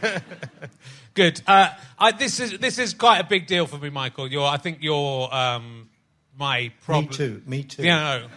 Good. 1.14 1.42
Uh, 1.48 1.70
I, 1.98 2.12
this 2.12 2.42
is 2.42 2.58
this 2.60 2.78
is 2.80 2.94
quite 2.94 3.20
a 3.20 3.24
big 3.24 3.48
deal 3.48 3.66
for 3.66 3.78
me, 3.78 3.90
Michael. 3.90 4.28
You're, 4.28 4.46
I 4.48 4.58
think 4.58 4.80
you're 4.82 5.34
um, 5.34 5.88
my 6.38 6.72
problem. 6.82 7.06
me 7.08 7.12
too. 7.16 7.42
Me 7.46 7.64
too. 7.64 7.84
Yeah, 7.84 8.20
no, 8.20 8.28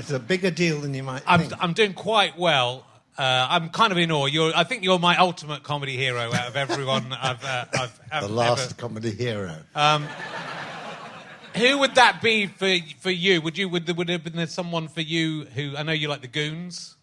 It's 0.00 0.10
a 0.10 0.18
bigger 0.18 0.50
deal 0.50 0.80
than 0.80 0.94
you 0.94 1.02
might 1.02 1.22
I'm 1.26 1.40
think. 1.40 1.52
I'm 1.58 1.72
doing 1.72 1.94
quite 1.94 2.38
well. 2.38 2.84
Uh, 3.18 3.46
I'm 3.48 3.70
kind 3.70 3.92
of 3.92 3.98
in 3.98 4.12
awe. 4.12 4.26
You're, 4.26 4.52
I 4.54 4.64
think 4.64 4.84
you're 4.84 4.98
my 4.98 5.16
ultimate 5.16 5.62
comedy 5.62 5.96
hero 5.96 6.32
out 6.34 6.48
of 6.48 6.56
everyone 6.56 7.12
I've, 7.20 7.42
uh, 7.44 7.64
I've, 7.72 8.00
I've 8.12 8.22
the 8.24 8.28
last 8.28 8.64
ever. 8.72 8.74
comedy 8.74 9.10
hero. 9.10 9.56
Who 11.56 11.78
would 11.78 11.94
that 11.94 12.20
be 12.20 12.46
for 12.48 12.76
for 13.00 13.10
you? 13.10 13.40
Would 13.40 13.56
you 13.56 13.68
would 13.70 13.86
there, 13.86 13.94
would 13.94 14.08
there 14.08 14.16
have 14.16 14.24
been 14.24 14.36
there 14.36 14.46
someone 14.46 14.88
for 14.88 15.00
you 15.00 15.46
who 15.46 15.74
I 15.74 15.82
know 15.84 15.92
you 15.92 16.08
like 16.08 16.20
the 16.20 16.26
Goons? 16.28 16.96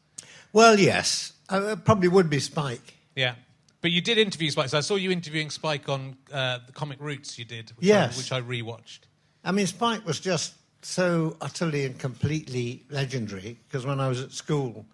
well, 0.51 0.79
yes. 0.79 1.33
Uh, 1.51 1.69
it 1.71 1.83
probably 1.85 2.07
would 2.07 2.29
be 2.29 2.39
Spike. 2.39 2.93
Yeah. 3.15 3.33
But 3.81 3.89
you 3.91 3.99
did 4.01 4.17
interview 4.19 4.51
Spike. 4.51 4.69
So 4.69 4.77
I 4.77 4.81
saw 4.81 4.95
you 4.95 5.09
interviewing 5.09 5.49
Spike 5.49 5.89
on 5.89 6.15
uh, 6.31 6.59
the 6.67 6.71
Comic 6.71 6.99
Roots 7.01 7.37
you 7.39 7.45
did, 7.45 7.71
which, 7.71 7.87
Yes. 7.87 8.15
I, 8.31 8.37
which 8.37 8.43
I 8.45 8.47
rewatched. 8.47 8.99
I 9.43 9.51
mean, 9.51 9.67
Spike 9.67 10.05
was 10.05 10.19
just 10.19 10.53
so 10.81 11.37
utterly 11.41 11.85
and 11.85 11.97
completely 11.97 12.83
legendary 12.89 13.57
because 13.67 13.85
when 13.85 13.99
I 13.99 14.07
was 14.07 14.21
at 14.21 14.31
school, 14.31 14.85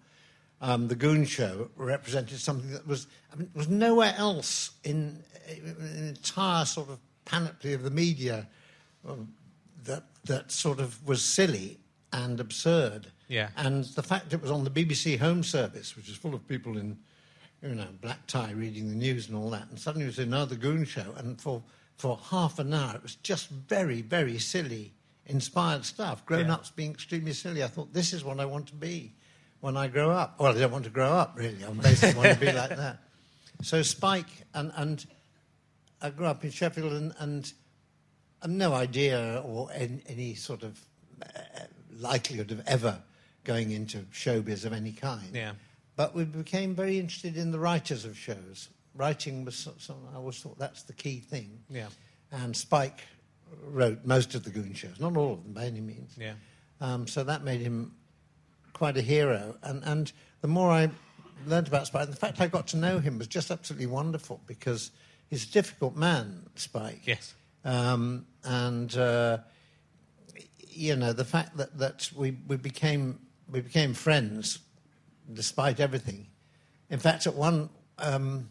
um, 0.60 0.88
the 0.88 0.94
Goon 0.94 1.24
Show 1.24 1.70
represented 1.76 2.38
something 2.38 2.70
that 2.72 2.86
was 2.86 3.06
I 3.32 3.36
mean, 3.36 3.50
was 3.54 3.68
nowhere 3.68 4.14
else 4.16 4.72
in, 4.84 5.22
in 5.48 5.76
an 5.80 6.08
entire 6.08 6.64
sort 6.64 6.90
of 6.90 6.98
panoply 7.24 7.72
of 7.72 7.82
the 7.82 7.90
media 7.90 8.46
um, 9.08 9.32
that 9.84 10.04
that 10.24 10.50
sort 10.52 10.80
of 10.80 11.06
was 11.06 11.22
silly 11.22 11.78
and 12.12 12.40
absurd. 12.40 13.06
Yeah. 13.28 13.48
And 13.56 13.84
the 13.84 14.02
fact 14.02 14.32
it 14.32 14.42
was 14.42 14.50
on 14.50 14.64
the 14.64 14.70
BBC 14.70 15.18
Home 15.18 15.42
Service, 15.42 15.96
which 15.96 16.08
is 16.08 16.16
full 16.16 16.34
of 16.34 16.46
people 16.48 16.76
in, 16.76 16.98
you 17.62 17.74
know, 17.74 17.86
black 18.00 18.26
tie 18.26 18.50
reading 18.50 18.88
the 18.88 18.96
news 18.96 19.28
and 19.28 19.36
all 19.36 19.48
that, 19.50 19.68
and 19.70 19.78
suddenly 19.78 20.04
it 20.04 20.08
was 20.08 20.18
another 20.18 20.56
Goon 20.56 20.84
Show, 20.84 21.14
and 21.16 21.40
for 21.40 21.62
for 22.00 22.18
half 22.30 22.58
an 22.58 22.72
hour 22.74 22.96
it 22.96 23.02
was 23.02 23.16
just 23.16 23.48
very, 23.50 24.02
very 24.02 24.38
silly, 24.38 24.92
inspired 25.26 25.84
stuff. 25.84 26.24
Grown 26.26 26.50
ups 26.50 26.70
being 26.70 26.90
extremely 26.90 27.32
silly. 27.32 27.62
I 27.62 27.68
thought 27.68 27.92
this 27.92 28.12
is 28.12 28.24
what 28.24 28.40
I 28.40 28.46
want 28.46 28.66
to 28.68 28.74
be 28.74 29.12
when 29.60 29.76
I 29.76 29.88
grow 29.88 30.10
up. 30.10 30.40
Well, 30.40 30.56
I 30.56 30.58
don't 30.58 30.72
want 30.72 30.84
to 30.84 30.90
grow 30.90 31.12
up 31.12 31.34
really. 31.36 31.64
I 31.64 31.70
basically 31.70 32.20
want 32.20 32.34
to 32.38 32.46
be 32.46 32.52
like 32.62 32.70
that. 32.76 32.98
So 33.62 33.82
Spike 33.82 34.46
and 34.54 34.72
and 34.76 35.06
I 36.02 36.10
grew 36.10 36.26
up 36.26 36.44
in 36.44 36.50
Sheffield 36.50 36.92
and. 36.92 37.14
and 37.18 37.52
I've 38.42 38.48
no 38.50 38.72
idea 38.72 39.42
or 39.44 39.68
any, 39.74 40.02
any 40.08 40.34
sort 40.34 40.62
of 40.62 40.80
uh, 41.22 41.40
likelihood 41.94 42.50
of 42.52 42.66
ever 42.66 42.98
going 43.44 43.70
into 43.70 43.98
showbiz 44.14 44.64
of 44.64 44.72
any 44.72 44.92
kind. 44.92 45.28
Yeah. 45.34 45.52
But 45.96 46.14
we 46.14 46.24
became 46.24 46.74
very 46.74 46.98
interested 46.98 47.36
in 47.36 47.50
the 47.50 47.58
writers 47.58 48.06
of 48.06 48.16
shows. 48.16 48.70
Writing 48.94 49.44
was 49.44 49.56
so- 49.56 49.74
so- 49.78 50.08
I 50.12 50.16
always 50.16 50.38
thought 50.38 50.58
that's 50.58 50.82
the 50.82 50.92
key 50.92 51.20
thing. 51.20 51.62
Yeah. 51.68 51.88
And 52.32 52.56
Spike 52.56 53.00
wrote 53.64 54.04
most 54.04 54.34
of 54.34 54.44
the 54.44 54.50
Goon 54.50 54.74
shows, 54.74 55.00
not 55.00 55.16
all 55.16 55.34
of 55.34 55.42
them 55.44 55.52
by 55.52 55.64
any 55.66 55.80
means. 55.80 56.14
Yeah. 56.18 56.34
Um, 56.80 57.06
so 57.06 57.24
that 57.24 57.42
made 57.44 57.60
him 57.60 57.94
quite 58.72 58.96
a 58.96 59.02
hero. 59.02 59.56
And, 59.62 59.82
and 59.84 60.12
the 60.40 60.48
more 60.48 60.70
I 60.70 60.90
learned 61.46 61.68
about 61.68 61.86
Spike, 61.86 62.08
the 62.08 62.16
fact 62.16 62.40
I 62.40 62.46
got 62.46 62.66
to 62.68 62.76
know 62.76 62.98
him 62.98 63.18
was 63.18 63.26
just 63.26 63.50
absolutely 63.50 63.86
wonderful 63.86 64.40
because 64.46 64.90
he's 65.28 65.44
a 65.48 65.52
difficult 65.52 65.96
man, 65.96 66.46
Spike. 66.54 67.02
Yes. 67.04 67.34
Um, 67.64 68.26
and 68.44 68.96
uh, 68.96 69.38
you 70.68 70.96
know 70.96 71.12
the 71.12 71.24
fact 71.24 71.56
that, 71.58 71.76
that 71.78 72.10
we, 72.16 72.36
we 72.48 72.56
became 72.56 73.18
we 73.50 73.60
became 73.60 73.92
friends 73.92 74.60
despite 75.32 75.78
everything. 75.80 76.26
In 76.88 76.98
fact, 76.98 77.26
at 77.26 77.34
one 77.34 77.68
um, 77.98 78.48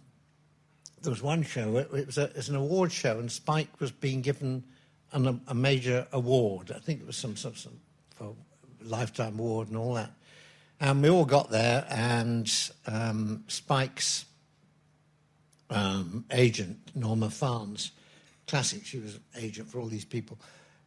there 1.01 1.11
was 1.11 1.21
one 1.21 1.43
show. 1.43 1.77
It, 1.77 1.89
it 1.93 2.05
was 2.05 2.17
a, 2.17 2.23
it 2.23 2.35
was 2.35 2.49
an 2.49 2.55
award 2.55 2.91
show, 2.91 3.19
and 3.19 3.31
Spike 3.31 3.79
was 3.79 3.91
being 3.91 4.21
given 4.21 4.63
an, 5.11 5.27
a, 5.27 5.39
a 5.49 5.53
major 5.53 6.07
award. 6.11 6.71
I 6.75 6.79
think 6.79 7.01
it 7.01 7.07
was 7.07 7.17
some 7.17 7.31
of 7.31 7.39
some, 7.39 7.79
for 8.15 8.35
lifetime 8.83 9.39
award 9.39 9.69
and 9.69 9.77
all 9.77 9.93
that. 9.95 10.11
And 10.79 11.01
we 11.01 11.09
all 11.09 11.25
got 11.25 11.49
there, 11.49 11.85
and 11.89 12.49
um, 12.87 13.43
Spike's 13.47 14.25
um, 15.69 16.25
agent, 16.31 16.77
Norma 16.95 17.27
Farnes, 17.27 17.91
classic, 18.47 18.85
she 18.85 18.99
was 18.99 19.19
agent 19.37 19.69
for 19.69 19.79
all 19.79 19.87
these 19.87 20.05
people. 20.05 20.39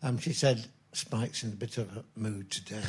Um, 0.02 0.19
she 0.19 0.33
said, 0.33 0.66
Spike's 0.92 1.42
in 1.45 1.52
a 1.52 1.57
bit 1.57 1.78
of 1.78 1.97
a 1.97 2.04
mood 2.19 2.50
today. 2.50 2.83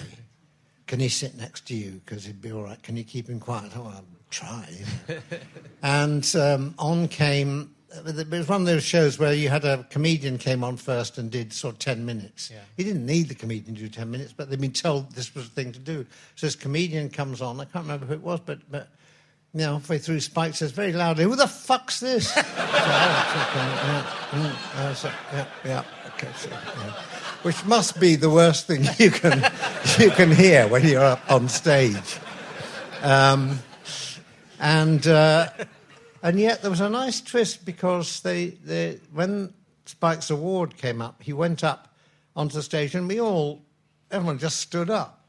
Can 0.87 0.99
he 0.99 1.09
sit 1.09 1.35
next 1.35 1.67
to 1.67 1.75
you? 1.75 2.01
Because 2.05 2.25
he'd 2.25 2.41
be 2.41 2.51
all 2.51 2.63
right. 2.63 2.81
Can 2.81 2.97
you 2.97 3.03
keep 3.03 3.27
him 3.27 3.39
quiet? 3.39 3.71
Oh, 3.75 3.93
try. 4.33 4.67
you 4.71 5.15
know. 5.15 5.21
and 5.83 6.35
um, 6.35 6.75
on 6.79 7.07
came 7.07 7.73
it 8.05 8.29
was 8.29 8.47
one 8.47 8.61
of 8.61 8.67
those 8.67 8.83
shows 8.83 9.19
where 9.19 9.33
you 9.33 9.49
had 9.49 9.65
a 9.65 9.83
comedian 9.89 10.37
came 10.37 10.63
on 10.63 10.77
first 10.77 11.17
and 11.17 11.29
did 11.29 11.53
sort 11.53 11.75
of 11.75 11.79
10 11.79 12.05
minutes. 12.05 12.49
Yeah. 12.51 12.59
He 12.75 12.83
didn't 12.83 13.05
need 13.05 13.29
the 13.29 13.35
comedian 13.35 13.75
to 13.75 13.81
do 13.81 13.89
10 13.89 14.09
minutes, 14.09 14.33
but 14.33 14.49
they'd 14.49 14.59
been 14.59 14.71
told 14.71 15.11
this 15.11 15.35
was 15.35 15.49
the 15.49 15.53
thing 15.53 15.71
to 15.73 15.79
do. 15.79 16.05
So 16.35 16.47
this 16.47 16.55
comedian 16.55 17.09
comes 17.09 17.41
on, 17.41 17.59
I 17.59 17.65
can't 17.65 17.85
remember 17.85 18.05
who 18.05 18.13
it 18.13 18.21
was, 18.21 18.39
but, 18.39 18.59
but 18.71 18.87
you 19.53 19.59
know, 19.59 19.73
halfway 19.73 19.99
through, 19.99 20.21
Spike 20.21 20.55
says 20.55 20.71
very 20.71 20.91
loudly, 20.91 21.25
Who 21.25 21.35
the 21.35 21.47
fuck's 21.47 21.99
this? 21.99 22.33
so, 22.33 22.41
oh, 22.43 23.49
okay, 23.49 24.53
yeah, 24.75 24.93
so, 24.93 25.11
yeah, 25.31 25.45
yeah, 25.63 25.83
okay, 26.07 26.29
so, 26.35 26.49
yeah. 26.49 26.93
Which 27.43 27.63
must 27.65 27.99
be 27.99 28.15
the 28.15 28.29
worst 28.29 28.67
thing 28.67 28.85
you 28.97 29.11
can, 29.11 29.51
you 29.99 30.09
can 30.09 30.31
hear 30.31 30.67
when 30.67 30.87
you're 30.87 31.05
up 31.05 31.31
on 31.31 31.47
stage. 31.47 32.17
Um, 33.03 33.59
and. 34.63 35.05
Uh, 35.05 35.50
and 36.25 36.39
yet 36.39 36.62
there 36.62 36.72
was 36.72 36.79
a 36.79 36.89
nice 36.89 37.20
twist 37.20 37.65
because 37.65 38.22
they, 38.22 38.51
they, 38.63 38.98
when 39.12 39.53
Spike's 39.86 40.29
award 40.29 40.77
came 40.77 41.01
up, 41.01 41.22
he 41.22 41.34
went 41.34 41.65
up 41.65 41.93
onto 42.34 42.55
the 42.55 42.63
stage 42.63 42.96
and 42.96 43.10
we 43.10 43.20
all, 43.20 43.62
everyone 44.10 44.38
just 44.39 44.62
stood 44.62 44.89
up. 44.89 45.25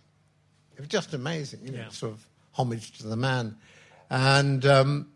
It 0.77 0.79
was 0.79 0.89
just 0.89 1.13
amazing, 1.13 1.61
you 1.65 1.73
know, 1.73 1.79
Yeah. 1.79 1.89
sort 1.89 2.13
of 2.13 2.25
homage 2.53 2.93
to 2.99 3.09
the 3.09 3.17
man. 3.17 3.57
And 4.09 4.65
um, 4.67 5.09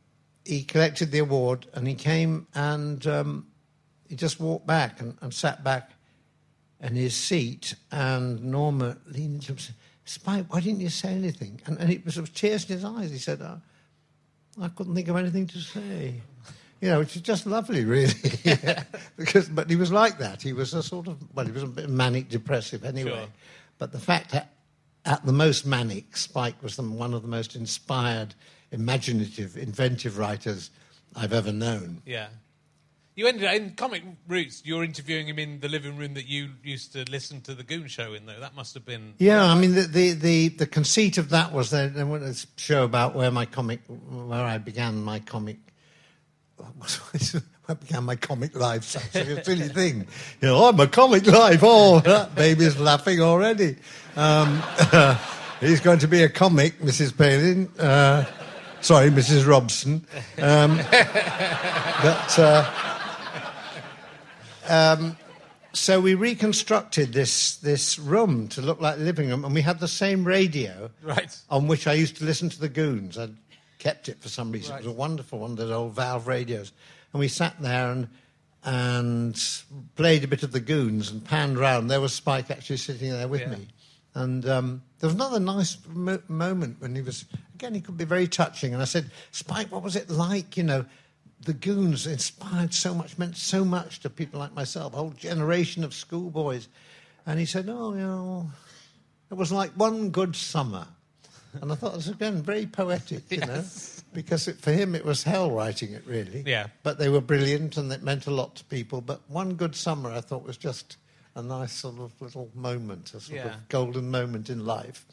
he 0.45 0.65
collected 0.65 1.13
the 1.13 1.21
award 1.21 1.67
and 1.75 1.87
he 1.87 1.95
came 1.95 2.49
and 2.57 3.07
um, 3.07 3.47
he 4.09 4.17
just 4.17 4.41
walked 4.41 4.67
back 4.67 5.01
and, 5.01 5.17
and 5.21 5.33
sat 5.33 5.63
back 5.63 5.93
in 6.81 6.97
his 6.97 7.15
seat. 7.15 7.77
And 7.93 8.43
Norma 8.43 8.97
leaned 9.07 9.35
into 9.35 9.53
him 9.53 9.59
and 9.59 9.61
said, 9.61 9.75
Spike, 10.07 10.53
why 10.53 10.59
didn't 10.59 10.81
you 10.81 10.89
say 10.89 11.11
anything? 11.11 11.61
And, 11.67 11.79
and 11.79 11.89
it 11.93 12.05
was 12.05 12.21
with 12.21 12.35
tears 12.35 12.69
in 12.69 12.75
his 12.75 12.85
eyes. 12.85 13.13
He 13.13 13.19
said, 13.19 13.41
oh, 13.43 13.61
I 14.61 14.69
couldn't 14.69 14.95
think 14.95 15.09
of 15.09 15.17
anything 15.17 15.47
to 15.49 15.59
say. 15.59 16.21
You 16.81 16.91
know, 16.91 17.01
which 17.01 17.17
is 17.17 17.23
just 17.23 17.47
lovely, 17.47 17.85
really. 17.85 18.15
Yeah. 18.45 18.85
because, 19.17 19.49
but 19.49 19.69
he 19.69 19.77
was 19.77 19.91
like 19.91 20.19
that. 20.19 20.43
He 20.43 20.53
was 20.53 20.75
a 20.75 20.83
sort 20.83 21.09
of, 21.09 21.17
well, 21.35 21.45
he 21.45 21.53
was 21.53 21.65
a 21.65 21.67
bit 21.67 21.89
manic 21.89 22.29
depressive 22.29 22.85
anyway. 22.85 23.11
Sure. 23.11 23.29
But 23.79 23.93
the 23.93 23.99
fact 23.99 24.31
that 24.31 24.53
at 25.05 25.25
the 25.27 25.33
most 25.33 25.67
manic, 25.67 26.17
Spike 26.17 26.63
was 26.63 26.77
the, 26.77 26.83
one 26.83 27.15
of 27.15 27.23
the 27.23 27.29
most 27.29 27.57
inspired, 27.57 28.35
imaginative, 28.71 29.57
inventive 29.57 30.19
writers 30.19 30.71
I've 31.17 31.33
ever 31.33 31.53
known. 31.53 32.03
Yeah. 32.07 32.29
You 33.19 33.27
ended 33.27 33.49
up 33.49 33.55
in 33.55 33.73
Comic 33.73 34.05
Roots. 34.29 34.63
You're 34.65 34.85
interviewing 34.85 35.27
him 35.27 35.41
in 35.41 35.59
the 35.59 35.69
living 35.69 35.97
room 35.97 36.15
that 36.15 36.29
you 36.29 36.51
used 36.63 36.93
to 36.93 37.05
listen 37.11 37.41
to 37.41 37.55
the 37.57 37.65
Goon 37.65 37.89
Show 37.89 38.15
in, 38.15 38.27
though. 38.27 38.39
That 38.39 38.55
must 38.55 38.75
have 38.75 38.85
been. 38.85 39.15
Yeah, 39.19 39.45
I 39.45 39.57
mean, 39.57 39.75
the, 39.75 39.81
the, 39.81 40.13
the, 40.13 40.49
the 40.51 40.67
conceit 40.69 41.19
of 41.19 41.31
that 41.31 41.53
was 41.53 41.71
that 41.71 41.97
there 41.97 42.07
was 42.07 42.23
a 42.23 42.61
show 42.61 42.85
about 42.85 43.17
where 43.17 43.33
my 43.33 43.45
comic, 43.45 43.81
where 43.89 44.45
I 44.45 44.59
began 44.59 45.03
my 45.03 45.19
comic, 45.19 45.57
where 46.59 46.69
I 47.69 47.75
began 47.75 48.05
my 48.05 48.15
comic 48.15 48.55
life. 48.55 48.85
Such 48.85 49.17
a 49.17 49.43
silly 49.43 49.69
thing. 49.81 50.07
You 50.41 50.49
know, 50.51 50.67
I'm 50.67 50.79
a 50.79 50.87
comic 50.87 51.27
life. 51.27 51.59
Oh, 51.65 51.99
that 52.05 52.37
baby's 52.37 52.79
laughing 52.79 53.21
already. 53.21 53.79
Um, 54.15 54.63
he's 55.59 55.81
going 55.81 55.99
to 55.99 56.07
be 56.07 56.23
a 56.23 56.29
comic, 56.29 56.79
Mrs. 56.79 57.19
Palin. 57.19 57.69
Uh, 57.81 58.27
sorry, 58.81 59.11
Mrs. 59.11 59.45
Robson. 59.45 60.07
Um, 60.41 60.77
but. 62.01 62.39
Uh, 62.39 62.95
so 65.73 66.01
we 66.01 66.15
reconstructed 66.15 67.13
this 67.13 67.57
this 67.57 67.99
room 67.99 68.49
to 68.49 68.63
look 68.63 68.81
like 68.81 68.97
a 68.97 69.01
living 69.01 69.29
room, 69.29 69.45
and 69.45 69.55
we 69.55 69.63
had 69.63 69.81
the 69.81 69.89
same 69.89 70.25
radio 70.25 70.91
Right. 71.03 71.37
on 71.51 71.67
which 71.69 71.87
I 71.87 71.93
used 71.95 72.17
to 72.17 72.25
listen 72.25 72.49
to 72.51 72.61
the 72.61 72.69
Goons. 72.69 73.19
I'd 73.19 73.37
kept 73.79 74.09
it 74.09 74.21
for 74.21 74.29
some 74.29 74.51
reason. 74.53 74.73
Right. 74.73 74.83
It 74.83 74.87
was 74.87 74.95
a 74.95 74.99
wonderful 74.99 75.39
one, 75.41 75.55
those 75.55 75.71
old 75.71 75.95
valve 75.95 76.27
radios, 76.27 76.73
and 77.13 77.21
we 77.21 77.29
sat 77.29 77.61
there 77.61 77.91
and 77.91 78.09
and 78.65 79.41
played 79.95 80.25
a 80.25 80.29
bit 80.29 80.43
of 80.43 80.51
the 80.53 80.61
Goons 80.61 81.11
and 81.11 81.25
panned 81.25 81.59
round. 81.59 81.91
There 81.91 82.01
was 82.01 82.13
Spike 82.13 82.51
actually 82.51 82.79
sitting 82.79 83.11
there 83.11 83.29
with 83.29 83.43
Yeah. 83.43 83.51
me, 83.51 83.69
and 84.15 84.49
um, 84.49 84.83
there 84.99 85.07
was 85.09 85.15
another 85.15 85.39
nice 85.41 85.77
mo- 85.89 86.23
moment 86.29 86.81
when 86.81 86.95
he 86.95 87.01
was 87.03 87.25
again. 87.55 87.75
He 87.75 87.81
could 87.81 87.97
be 87.97 88.05
very 88.05 88.27
touching, 88.27 88.73
and 88.75 88.83
I 88.83 88.87
said, 88.87 89.11
"Spike, 89.31 89.71
what 89.71 89.83
was 89.83 89.97
it 89.97 90.11
like? 90.11 90.57
You 90.57 90.65
know." 90.65 90.85
The 91.41 91.53
goons 91.53 92.07
inspired 92.07 92.75
so 92.75 92.95
much, 92.95 93.17
meant 93.19 93.37
so 93.37 93.65
much 93.65 94.01
to 94.01 94.11
people 94.11 94.41
like 94.41 94.55
myself, 94.55 94.93
a 94.93 94.97
whole 94.97 95.11
generation 95.11 95.85
of 95.85 95.95
schoolboys. 95.95 96.69
And 97.27 97.39
he 97.39 97.47
said, 97.47 97.67
Oh, 97.69 97.93
you 97.95 98.01
know, 98.01 98.51
it 99.31 99.35
was 99.35 99.53
like 99.53 99.71
one 99.73 100.11
good 100.11 100.35
summer. 100.35 100.87
And 101.61 101.73
I 101.73 101.75
thought 101.77 101.93
it 101.95 101.97
was, 101.97 102.09
again, 102.09 102.43
very 102.43 102.67
poetic, 102.67 103.23
you 103.31 103.39
know, 103.39 103.65
because 104.13 104.49
it, 104.49 104.61
for 104.61 104.71
him 104.71 104.95
it 104.95 105.05
was 105.05 105.23
hell 105.23 105.51
writing 105.51 105.93
it, 105.93 106.03
really. 106.07 106.45
Yeah. 106.47 106.67
But 106.83 106.99
they 106.99 107.09
were 107.09 107.21
brilliant 107.23 107.77
and 107.77 107.91
it 107.93 108.03
meant 108.03 108.27
a 108.27 108.31
lot 108.31 108.57
to 108.57 108.65
people. 108.65 109.01
But 109.01 109.21
one 109.29 109.55
good 109.55 109.75
summer 109.75 110.11
I 110.11 110.21
thought 110.21 110.45
was 110.45 110.57
just 110.59 110.97
a 111.35 111.43
nice 111.43 111.73
sort 111.73 111.99
of 112.01 112.13
little 112.21 112.51
moment, 112.55 113.15
a 113.15 113.21
sort 113.21 113.37
Yeah. 113.39 113.55
of 113.55 113.69
golden 113.69 114.11
moment 114.11 114.51
in 114.51 114.67
life, 114.67 115.07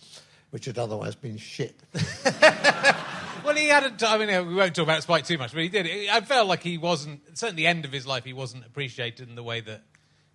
which 0.56 0.63
had 0.63 0.78
otherwise 0.78 1.15
been 1.15 1.36
shit. 1.36 1.76
Well, 3.44 3.54
he 3.54 3.68
had. 3.68 4.02
A, 4.02 4.08
I 4.08 4.18
mean, 4.18 4.48
we 4.48 4.56
won't 4.56 4.74
talk 4.74 4.86
about 4.86 5.04
Spike 5.04 5.24
too 5.24 5.38
much, 5.38 5.54
but 5.54 5.62
he 5.62 5.70
did. 5.70 6.10
I 6.10 6.22
felt 6.22 6.48
like 6.48 6.63
he 6.63 6.80
wasn't. 6.80 7.22
Certainly, 7.38 7.62
the 7.62 7.68
end 7.68 7.86
of 7.86 7.91
his 7.91 8.08
life, 8.08 8.24
he 8.24 8.34
wasn't 8.34 8.65
appreciated 8.65 9.30
in 9.30 9.36
the 9.36 9.44
way 9.44 9.62
that 9.62 9.84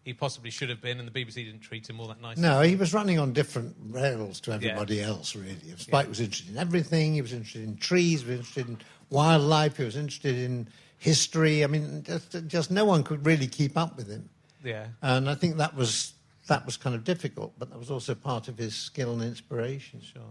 he 0.05 0.15
possibly 0.15 0.51
should 0.51 0.69
have 0.69 0.81
been, 0.81 1.01
and 1.01 1.09
the 1.09 1.25
BBC 1.25 1.45
didn't 1.47 1.63
treat 1.63 1.91
him 1.91 1.99
all 1.99 2.07
that 2.07 2.21
nicely. 2.21 2.41
No, 2.45 2.61
he 2.61 2.77
was 2.77 2.95
running 2.95 3.19
on 3.19 3.33
different 3.33 3.75
rails 3.89 4.39
to 4.43 4.53
everybody 4.53 5.03
else, 5.03 5.35
really. 5.35 5.57
Spike 5.77 6.09
was 6.09 6.21
interested 6.21 6.53
in 6.53 6.57
everything. 6.57 7.15
He 7.15 7.21
was 7.21 7.33
interested 7.33 7.65
in 7.65 7.77
trees. 7.79 8.23
He 8.23 8.29
was 8.29 8.39
interested 8.39 8.69
in 8.69 8.79
wildlife. 9.09 9.77
He 9.77 9.83
was 9.83 9.97
interested 9.97 10.37
in 10.37 10.69
history. 10.99 11.65
I 11.65 11.67
mean, 11.67 12.05
just, 12.05 12.47
just 12.47 12.71
no 12.71 12.85
one 12.85 13.03
could 13.03 13.27
really 13.27 13.49
keep 13.49 13.77
up 13.77 13.97
with 13.97 14.09
him. 14.09 14.29
Yeah. 14.63 14.87
And 15.03 15.29
I 15.29 15.35
think 15.35 15.57
that 15.57 15.75
was 15.75 16.13
that 16.51 16.67
was 16.67 16.77
kind 16.77 16.97
of 16.97 17.05
difficult, 17.05 17.55
but 17.59 17.71
that 17.71 17.79
was 17.79 17.91
also 17.93 18.13
part 18.13 18.49
of 18.49 18.59
his 18.59 18.75
skill 18.75 19.13
and 19.13 19.23
inspiration. 19.23 20.01
Sure. 20.01 20.23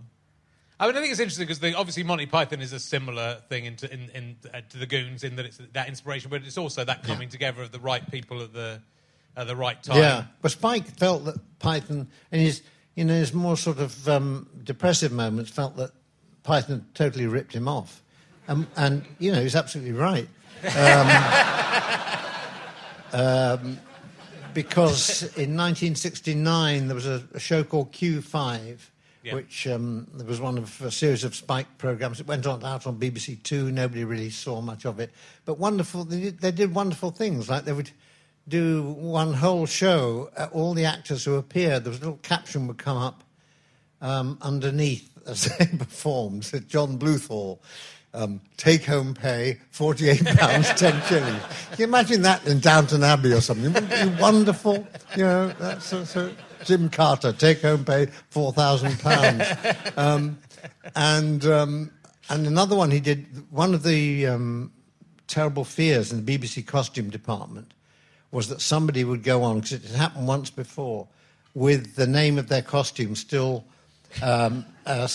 I 0.78 0.86
mean, 0.88 0.98
I 0.98 1.00
think 1.00 1.12
it's 1.12 1.20
interesting 1.20 1.48
because 1.48 1.64
obviously 1.76 2.04
Monty 2.04 2.26
Python 2.26 2.60
is 2.62 2.74
a 2.74 2.80
similar 2.80 3.42
thing 3.48 3.64
into, 3.66 3.92
in, 3.92 4.10
in, 4.14 4.36
uh, 4.54 4.60
to 4.70 4.78
the 4.78 4.86
Goons 4.86 5.24
in 5.24 5.38
that 5.38 5.46
it's 5.46 5.62
that 5.72 5.88
inspiration, 5.88 6.30
but 6.30 6.44
it's 6.44 6.58
also 6.58 6.84
that 6.84 7.04
coming 7.04 7.30
together 7.30 7.62
of 7.62 7.72
the 7.72 7.80
right 7.80 8.10
people 8.12 8.42
at 8.42 8.54
the 8.54 8.82
at 9.38 9.48
the 9.48 9.56
right 9.56 9.82
time. 9.82 9.98
Yeah, 9.98 10.26
but 10.42 10.52
Spike 10.52 10.88
felt 10.88 11.24
that 11.26 11.36
Python, 11.60 12.10
in 12.32 12.40
his 12.42 12.64
in 12.98 13.08
his 13.08 13.34
more 13.34 13.56
sort 13.56 13.80
of 13.80 14.08
um, 14.10 14.48
depressive 14.64 15.14
moments, 15.14 15.50
felt 15.50 15.78
that 15.78 15.92
Python 16.44 16.86
totally 16.94 17.28
ripped 17.28 17.54
him 17.54 17.70
off, 17.70 18.04
um, 18.50 18.68
and 18.76 19.06
you 19.20 19.32
know 19.32 19.42
he's 19.42 19.56
absolutely 19.56 19.94
right. 19.94 20.28
Um, 20.76 21.10
um, 23.14 23.80
because 24.54 25.22
in 25.38 25.56
1969 25.56 26.88
there 26.88 26.96
was 26.96 27.06
a, 27.08 27.24
a 27.34 27.40
show 27.40 27.64
called 27.64 27.92
Q5, 27.92 28.78
Yeah. 29.24 29.36
which 29.36 29.68
um, 29.68 30.08
there 30.14 30.26
was 30.28 30.40
one 30.42 30.58
of 30.58 30.82
a 30.82 30.92
series 30.92 31.24
of 31.24 31.36
Spike 31.36 31.78
programs. 31.78 32.20
It 32.20 32.28
went 32.28 32.46
on 32.48 32.64
out 32.64 32.88
on 32.88 33.00
BBC 33.00 33.42
Two. 33.44 33.72
Nobody 33.72 34.04
really 34.04 34.30
saw 34.30 34.62
much 34.62 34.86
of 34.86 35.00
it, 35.00 35.12
but 35.46 35.60
wonderful. 35.60 36.04
They 36.06 36.20
did, 36.22 36.40
they 36.42 36.52
did 36.52 36.74
wonderful 36.74 37.12
things. 37.12 37.50
Like 37.50 37.66
they 37.66 37.74
would 37.74 37.92
do 38.48 38.84
one 38.84 39.34
whole 39.34 39.66
show. 39.66 40.30
Uh, 40.36 40.48
all 40.52 40.74
the 40.74 40.86
actors 40.86 41.26
who 41.26 41.36
appeared, 41.36 41.84
there 41.84 41.92
was 41.92 42.00
a 42.00 42.04
little 42.04 42.20
caption 42.24 42.68
would 42.68 42.78
come 42.78 42.98
up 42.98 43.24
um, 44.02 44.38
underneath 44.42 45.10
as 45.28 45.46
they 45.58 45.66
performed. 45.66 46.44
John 46.68 46.98
Bluthal. 46.98 47.60
Um, 48.12 48.42
take 48.58 48.86
home 48.86 49.14
pay 49.14 49.60
forty-eight 49.70 50.26
pounds 50.38 50.70
ten 50.74 51.00
shillings. 51.04 51.44
Can 51.72 51.78
you 51.78 51.86
imagine 51.86 52.24
that 52.24 52.46
in 52.48 52.60
Downton 52.60 53.04
Abbey 53.04 53.34
or 53.34 53.42
something? 53.42 53.72
Wouldn't 53.72 53.92
it 53.92 54.16
be 54.16 54.22
wonderful? 54.22 54.88
You 55.16 55.24
know, 55.24 55.48
that's 55.60 55.86
so, 55.86 56.04
so 56.04 56.32
Jim 56.64 56.90
Carter 56.90 57.32
take 57.32 57.62
home 57.62 57.86
pay 57.86 58.08
four 58.30 58.52
thousand 58.52 59.00
pounds. 59.00 59.46
Um, 59.96 60.40
and 60.96 61.46
um, 61.46 61.92
and 62.30 62.48
another 62.48 62.76
one 62.76 62.90
he 62.90 63.00
did. 63.00 63.28
One 63.52 63.76
of 63.76 63.84
the 63.84 64.26
um, 64.26 64.72
terrible 65.28 65.64
fears 65.64 66.12
in 66.12 66.26
the 66.26 66.38
BBC 66.38 66.66
costume 66.66 67.10
department 67.10 67.74
was 68.32 68.50
that 68.50 68.62
somebody 68.62 69.04
would 69.04 69.24
go 69.24 69.44
on 69.44 69.58
because 69.58 69.74
it 69.74 69.84
had 69.84 69.96
happened 69.96 70.28
once 70.28 70.50
before 70.50 71.08
with 71.54 71.96
the 71.96 72.08
name 72.08 72.38
of 72.38 72.48
their 72.48 72.62
costume 72.62 73.16
still 73.16 73.64
um, 74.22 74.66
uh, 74.86 75.08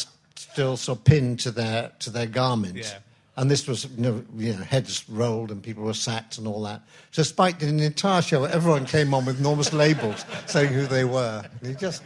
still 0.53 0.77
sort 0.77 0.99
of 0.99 1.05
pinned 1.05 1.41
to 1.41 1.51
their 1.51 1.93
to 2.01 2.11
their 2.11 2.27
garments. 2.27 2.93
Yeah. 2.93 2.99
And 3.37 3.51
this 3.51 3.67
was, 3.67 3.87
you 3.97 4.03
know, 4.03 4.25
you 4.37 4.53
know, 4.53 4.63
heads 4.63 5.05
rolled 5.09 5.51
and 5.51 5.61
people 5.61 5.83
were 5.83 5.93
sacked 5.95 6.39
and 6.39 6.47
all 6.47 6.63
that. 6.63 6.83
So 7.11 7.25
Spike 7.25 7.59
did 7.59 7.69
an 7.69 7.81
entire 7.81 8.23
show 8.23 8.43
where 8.43 8.51
everyone 8.51 8.85
came 8.87 9.13
on 9.13 9.25
with 9.25 9.41
enormous 9.41 9.73
labels 9.73 10.25
saying 10.47 10.73
who 10.73 10.87
they 10.87 11.05
were. 11.05 11.43
And 11.61 11.69
he 11.69 11.75
just, 11.75 12.05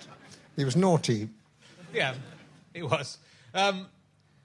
he 0.56 0.64
was 0.64 0.74
naughty. 0.74 1.28
Yeah, 1.92 2.14
he 2.72 2.82
was. 2.82 3.18
Um, 3.52 3.88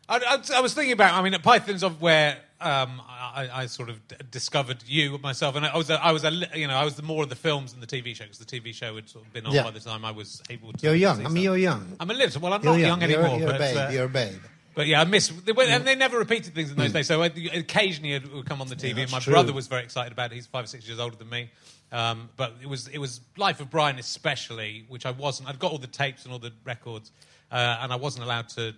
I, 0.10 0.18
I, 0.18 0.58
I 0.58 0.62
was 0.62 0.74
thinking 0.74 0.94
about. 0.94 1.14
I 1.14 1.22
mean, 1.22 1.34
at 1.34 1.44
Python's 1.44 1.84
of 1.84 2.02
where 2.02 2.38
um, 2.60 3.02
I, 3.08 3.50
I 3.54 3.66
sort 3.68 3.90
of 3.90 4.06
d- 4.08 4.16
discovered 4.32 4.84
you 4.86 5.18
myself, 5.20 5.56
and 5.56 5.66
I 5.66 5.76
was, 5.78 5.90
a, 5.90 6.04
I 6.04 6.12
was, 6.12 6.24
a, 6.24 6.32
you 6.56 6.68
know, 6.68 6.76
I 6.76 6.84
was 6.86 6.96
the 6.96 7.04
more 7.04 7.24
of 7.24 7.30
the 7.30 7.36
films 7.36 7.72
than 7.74 7.82
the 7.82 7.88
TV 7.88 8.16
show 8.16 8.24
because 8.26 8.40
the 8.40 8.46
TV 8.46 8.74
show 8.74 8.96
had 8.96 9.08
sort 9.10 9.26
of 9.26 9.34
been 9.34 9.46
on 9.46 9.54
Yeah. 9.54 9.64
by 9.64 9.72
the 9.72 9.80
time 9.80 10.04
I 10.06 10.12
was 10.12 10.42
able 10.50 10.74
to. 10.74 10.86
You're 10.86 10.96
young. 10.96 11.26
I 11.26 11.30
mean, 11.30 11.44
you're 11.44 11.58
young. 11.58 11.96
I'm 12.00 12.10
a 12.10 12.14
little. 12.14 12.42
Well, 12.42 12.54
I'm 12.54 12.64
You're 12.64 12.74
not 12.74 12.80
young, 12.80 13.02
You're- 13.02 13.14
anymore. 13.16 13.40
You're, 13.40 13.48
but, 13.48 13.56
a 13.56 13.60
babe. 13.60 13.78
uh, 13.78 13.90
You're 13.92 14.06
a 14.06 14.10
babe. 14.10 14.40
But 14.76 14.88
yeah, 14.88 15.02
I 15.02 15.04
miss. 15.06 15.28
They, 15.28 15.52
went- 15.52 15.70
and 15.70 15.86
they 15.86 15.96
never 15.96 16.18
repeated 16.18 16.56
things 16.56 16.72
in 16.72 16.78
those 16.78 16.92
days. 16.92 17.08
So 17.08 17.22
I- 17.22 17.28
occasionally 17.54 18.14
it 18.14 18.34
would 18.34 18.46
come 18.46 18.60
on 18.60 18.68
the 18.68 18.76
TV, 18.76 19.04
and 19.04 19.12
my 19.12 19.20
true. 19.20 19.32
brother 19.34 19.54
was 19.54 19.68
very 19.68 19.84
excited 19.84 20.12
about 20.12 20.32
it. 20.32 20.36
He's 20.36 20.48
five 20.48 20.64
or 20.64 20.68
six 20.68 20.88
years 20.88 21.00
older 21.00 21.16
than 21.16 21.30
me. 21.30 21.50
Um, 21.92 22.30
but 22.38 22.56
it 22.62 22.68
was 22.68 22.88
it 22.88 22.98
was 22.98 23.22
Life 23.38 23.62
of 23.62 23.70
Brian, 23.70 24.00
especially, 24.00 24.86
which 24.90 25.06
I 25.06 25.12
wasn't. 25.12 25.48
I'd 25.50 25.60
got 25.60 25.72
all 25.72 25.78
the 25.78 25.86
tapes 25.88 26.24
and 26.24 26.34
all 26.34 26.40
the 26.40 26.52
records, 26.66 27.12
uh, 27.52 27.78
and 27.82 27.94
I 27.94 27.98
wasn't 27.98 28.26
allowed 28.26 28.50
to 28.50 28.74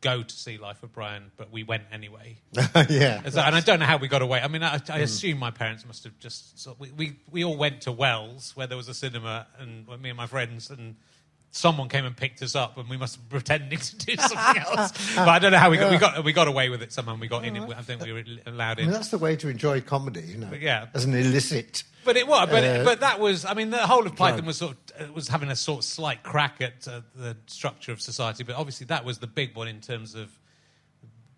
go 0.00 0.22
to 0.22 0.34
see 0.34 0.58
Life 0.58 0.82
of 0.82 0.92
Brian, 0.92 1.30
but 1.36 1.50
we 1.52 1.62
went 1.62 1.84
anyway. 1.92 2.38
yeah. 2.88 3.22
So- 3.28 3.40
and 3.40 3.54
I 3.54 3.60
don't 3.60 3.80
know 3.80 3.86
how 3.86 3.98
we 3.98 4.08
got 4.08 4.22
away. 4.22 4.40
I 4.40 4.48
mean, 4.48 4.62
I, 4.62 4.74
I 4.74 4.98
hmm. 4.98 5.02
assume 5.02 5.38
my 5.38 5.50
parents 5.50 5.84
must 5.86 6.04
have 6.04 6.18
just. 6.18 6.58
So 6.58 6.76
we, 6.78 6.90
we 6.92 7.16
we 7.30 7.44
all 7.44 7.56
went 7.56 7.82
to 7.82 7.92
Wells 7.92 8.52
where 8.56 8.66
there 8.66 8.76
was 8.76 8.88
a 8.88 8.94
cinema, 8.94 9.46
and 9.58 9.86
well, 9.86 9.98
me 9.98 10.10
and 10.10 10.16
my 10.16 10.26
friends, 10.26 10.70
and 10.70 10.96
someone 11.50 11.88
came 11.88 12.04
and 12.04 12.16
picked 12.16 12.42
us 12.42 12.54
up, 12.54 12.78
and 12.78 12.88
we 12.88 12.96
must 12.96 13.16
have 13.16 13.28
been 13.28 13.40
pretending 13.40 13.78
to 13.78 13.96
do 13.96 14.16
something 14.16 14.62
else. 14.66 15.14
But 15.14 15.28
I 15.28 15.38
don't 15.38 15.52
know 15.52 15.58
how 15.58 15.70
we 15.70 15.76
got 15.76 15.90
we 15.90 15.98
got 15.98 16.24
we 16.24 16.32
got 16.32 16.48
away 16.48 16.68
with 16.68 16.82
it 16.82 16.92
somehow. 16.92 17.16
We 17.16 17.28
got 17.28 17.44
in. 17.44 17.56
it. 17.56 17.60
Oh, 17.60 17.72
I 17.72 17.82
think 17.82 18.02
we 18.02 18.12
were 18.12 18.24
allowed 18.46 18.78
I 18.78 18.82
mean, 18.82 18.86
in. 18.86 18.92
that's 18.92 19.08
the 19.08 19.18
way 19.18 19.36
to 19.36 19.48
enjoy 19.48 19.80
comedy, 19.80 20.22
you 20.22 20.38
know. 20.38 20.50
yeah. 20.58 20.86
As 20.94 21.04
an 21.04 21.14
illicit. 21.14 21.84
But 22.04 22.16
it 22.16 22.26
was, 22.26 22.48
but, 22.48 22.64
Uh, 22.64 22.84
but 22.84 23.00
that 23.00 23.20
was. 23.20 23.44
I 23.44 23.54
mean, 23.54 23.70
the 23.70 23.86
whole 23.86 24.06
of 24.06 24.16
Python 24.16 24.46
was 24.46 24.56
sort 24.58 24.76
of 24.98 25.10
uh, 25.10 25.12
was 25.12 25.28
having 25.28 25.50
a 25.50 25.56
sort 25.56 25.80
of 25.80 25.84
slight 25.84 26.22
crack 26.22 26.60
at 26.60 26.86
uh, 26.88 27.00
the 27.14 27.36
structure 27.46 27.92
of 27.92 28.00
society. 28.00 28.42
But 28.44 28.56
obviously, 28.56 28.86
that 28.86 29.04
was 29.04 29.18
the 29.18 29.26
big 29.26 29.54
one 29.54 29.68
in 29.68 29.80
terms 29.80 30.14
of 30.14 30.30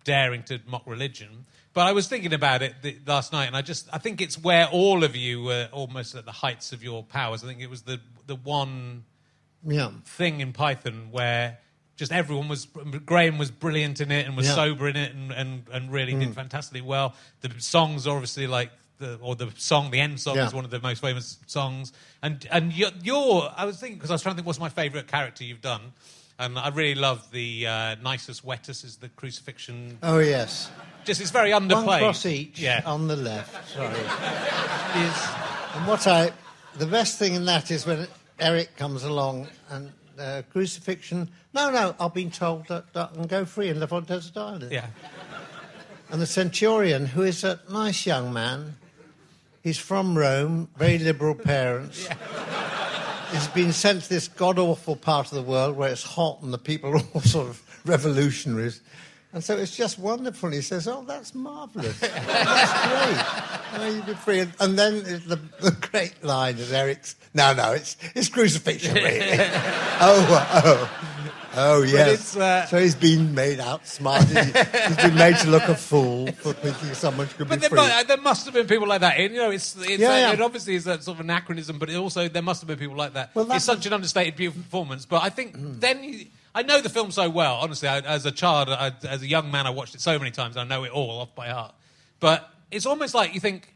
daring 0.03 0.43
to 0.43 0.59
mock 0.67 0.83
religion. 0.85 1.45
But 1.73 1.87
I 1.87 1.91
was 1.91 2.07
thinking 2.07 2.33
about 2.33 2.61
it 2.61 2.75
th- 2.81 2.97
last 3.07 3.33
night, 3.33 3.45
and 3.47 3.55
I 3.55 3.61
just 3.61 3.87
I 3.91 3.97
think 3.97 4.21
it's 4.21 4.37
where 4.37 4.67
all 4.67 5.03
of 5.03 5.15
you 5.15 5.43
were 5.43 5.69
almost 5.71 6.15
at 6.15 6.25
the 6.25 6.31
heights 6.31 6.71
of 6.71 6.83
your 6.83 7.03
powers. 7.03 7.43
I 7.43 7.47
think 7.47 7.61
it 7.61 7.69
was 7.69 7.83
the 7.83 7.99
the 8.27 8.35
one 8.35 9.05
Yeah. 9.65 9.91
thing 10.05 10.39
in 10.41 10.53
Python 10.53 11.09
where 11.11 11.57
just 11.95 12.11
everyone 12.11 12.47
was 12.47 12.65
Graham 13.05 13.37
was 13.37 13.51
brilliant 13.51 14.01
in 14.01 14.11
it 14.11 14.25
and 14.27 14.35
was 14.37 14.47
Yeah. 14.47 14.55
sober 14.55 14.87
in 14.87 14.95
it 14.95 15.13
and, 15.13 15.31
and, 15.31 15.63
and 15.71 15.91
really 15.91 16.13
did 16.15 16.33
fantastically 16.33 16.81
well. 16.81 17.15
The 17.41 17.51
songs 17.59 18.07
are 18.07 18.15
obviously 18.15 18.47
like 18.47 18.71
the 19.03 19.19
or 19.21 19.35
the 19.35 19.49
song 19.57 19.91
the 19.91 19.99
end 19.99 20.19
song 20.19 20.35
Yeah. 20.35 20.47
is 20.47 20.53
one 20.53 20.65
of 20.65 20.71
the 20.71 20.79
most 20.79 21.01
famous 21.01 21.37
songs. 21.47 21.93
And 22.21 22.47
and 22.51 22.73
you're, 22.73 22.91
you're 23.01 23.51
I 23.55 23.65
was 23.65 23.77
thinking 23.79 23.97
because 23.97 24.11
I 24.11 24.13
was 24.15 24.21
trying 24.23 24.33
to 24.33 24.37
think 24.37 24.47
what's 24.47 24.59
my 24.59 24.69
favourite 24.69 25.07
character 25.07 25.43
you've 25.43 25.61
done. 25.61 25.81
And 26.39 26.57
I 26.57 26.69
really 26.69 26.95
love 26.99 27.19
the 27.31 27.67
uh, 27.67 27.95
nicest 28.01 28.43
wettest 28.43 28.83
is 28.83 28.95
the 28.97 29.09
crucifixion. 29.09 29.99
Oh, 30.01 30.17
yes. 30.17 30.71
Just 31.05 31.21
it's 31.21 31.29
very 31.29 31.51
underplayed. 31.51 31.85
One 31.87 31.99
cross 31.99 32.25
each 32.25 32.59
Yeah. 32.59 32.81
on 32.85 33.07
the 33.07 33.15
left. 33.15 33.69
Sorry. 33.69 33.93
Is- 35.05 35.27
And 35.75 35.87
what 35.87 36.07
I, 36.07 36.31
the 36.77 36.87
best 36.87 37.19
thing 37.19 37.35
in 37.35 37.45
that 37.45 37.69
is 37.69 37.85
when 37.85 38.07
Eric 38.39 38.75
comes 38.77 39.03
along 39.03 39.47
and 39.69 39.91
uh, 40.19 40.41
crucifixion. 40.51 41.29
No, 41.53 41.69
no, 41.69 41.95
I've 41.99 42.13
been 42.15 42.31
told 42.31 42.67
that, 42.67 42.91
that 42.93 43.09
I 43.11 43.15
can 43.15 43.27
go 43.27 43.45
free 43.45 43.69
and 43.69 43.79
live 43.79 43.93
on 43.93 44.03
desert 44.05 44.35
island. 44.37 44.71
yeah. 44.71 44.87
And 46.09 46.19
the 46.21 46.27
centurion, 46.27 47.05
who 47.05 47.21
is 47.23 47.43
a 47.43 47.59
nice 47.71 48.05
young 48.07 48.33
man, 48.33 48.75
he's 49.63 49.79
from 49.79 50.15
Rome, 50.17 50.69
very 50.77 50.99
liberal 50.99 51.33
parents. 51.51 52.07
He's 53.31 53.47
been 53.47 53.71
sent 53.71 54.03
to 54.03 54.09
this 54.09 54.27
god 54.27 54.59
awful 54.59 54.95
part 54.95 55.31
of 55.31 55.35
the 55.35 55.41
world 55.41 55.75
where 55.75 55.89
it's 55.91 56.03
hot 56.03 56.41
and 56.43 56.53
the 56.53 56.59
people 56.59 56.91
are 56.91 57.01
all 57.15 57.21
sort 57.21 57.47
of 57.49 57.81
revolutionaries. 57.85 58.81
And 59.33 59.43
so 59.43 59.57
it's 59.57 59.75
just 59.75 59.97
wonderful. 59.97 60.51
He 60.51 60.61
says, 60.61 60.87
Oh, 60.87 61.03
that's 61.07 61.33
marvellous. 61.33 61.99
That's 61.99 62.71
great. 63.73 63.81
Oh, 63.81 63.91
you've 63.95 64.05
been 64.05 64.15
free. 64.15 64.39
And, 64.41 64.53
and 64.59 64.77
then 64.77 65.01
the, 65.03 65.39
the 65.59 65.71
great 65.71 66.23
line 66.23 66.57
is 66.57 66.71
Eric's, 66.71 67.15
No, 67.33 67.51
no, 67.51 67.71
it's, 67.71 67.97
it's 68.13 68.29
crucifixion, 68.29 68.93
really. 68.93 69.31
oh, 69.39 70.51
oh. 70.63 71.12
Oh, 71.55 71.83
yes. 71.83 72.35
uh, 72.35 72.65
so 72.65 72.79
he's 72.79 72.95
been 72.95 73.35
made 73.35 73.59
outsmarted. 73.59 74.29
He- 74.29 74.79
he's 74.87 74.97
been 74.97 75.15
made 75.15 75.37
to 75.37 75.49
look 75.49 75.63
a 75.63 75.75
fool 75.75 76.31
for 76.33 76.53
thinking 76.53 76.93
someone 76.93 77.27
could 77.27 77.47
But 77.47 77.55
be 77.61 77.67
there, 77.67 77.69
free. 77.69 77.79
mu- 77.79 78.03
there 78.07 78.17
must 78.17 78.45
have 78.45 78.53
been 78.53 78.67
people 78.67 78.87
like 78.87 79.01
that. 79.01 79.17
And, 79.19 79.33
you 79.33 79.39
know, 79.39 79.51
it's, 79.51 79.75
it's 79.77 79.99
Yeah, 79.99 80.09
uh, 80.09 80.17
yeah. 80.17 80.31
it 80.33 80.41
obviously 80.41 80.75
is 80.75 80.83
that 80.85 81.03
sort 81.03 81.17
of 81.17 81.21
anachronism, 81.25 81.77
but 81.79 81.89
it 81.89 81.95
also 81.95 82.27
there 82.27 82.41
must 82.41 82.61
have 82.61 82.67
been 82.67 82.77
people 82.79 82.95
like 82.95 83.13
that. 83.13 83.35
Well, 83.35 83.51
it's 83.51 83.65
such 83.65 83.85
an 83.85 83.93
understated, 83.93 84.35
beautiful 84.35 84.63
performance. 84.63 85.05
But 85.05 85.23
I 85.23 85.29
think 85.29 85.53
then 85.57 86.03
you, 86.03 86.25
I 86.55 86.63
know 86.63 86.81
the 86.81 86.89
film 86.89 87.11
so 87.11 87.29
well. 87.29 87.55
Honestly, 87.55 87.87
I, 87.87 87.99
as 87.99 88.25
a 88.25 88.31
child, 88.31 88.69
I, 88.69 88.91
as 89.07 89.21
a 89.21 89.27
young 89.27 89.51
man, 89.51 89.67
I 89.67 89.71
watched 89.71 89.95
it 89.95 90.01
so 90.01 90.17
many 90.19 90.31
times. 90.31 90.57
I 90.57 90.63
know 90.63 90.83
it 90.83 90.91
all 90.91 91.19
off 91.21 91.35
by 91.35 91.47
heart. 91.49 91.73
But 92.19 92.49
it's 92.71 92.85
almost 92.85 93.13
like 93.13 93.33
you 93.33 93.39
think. 93.39 93.69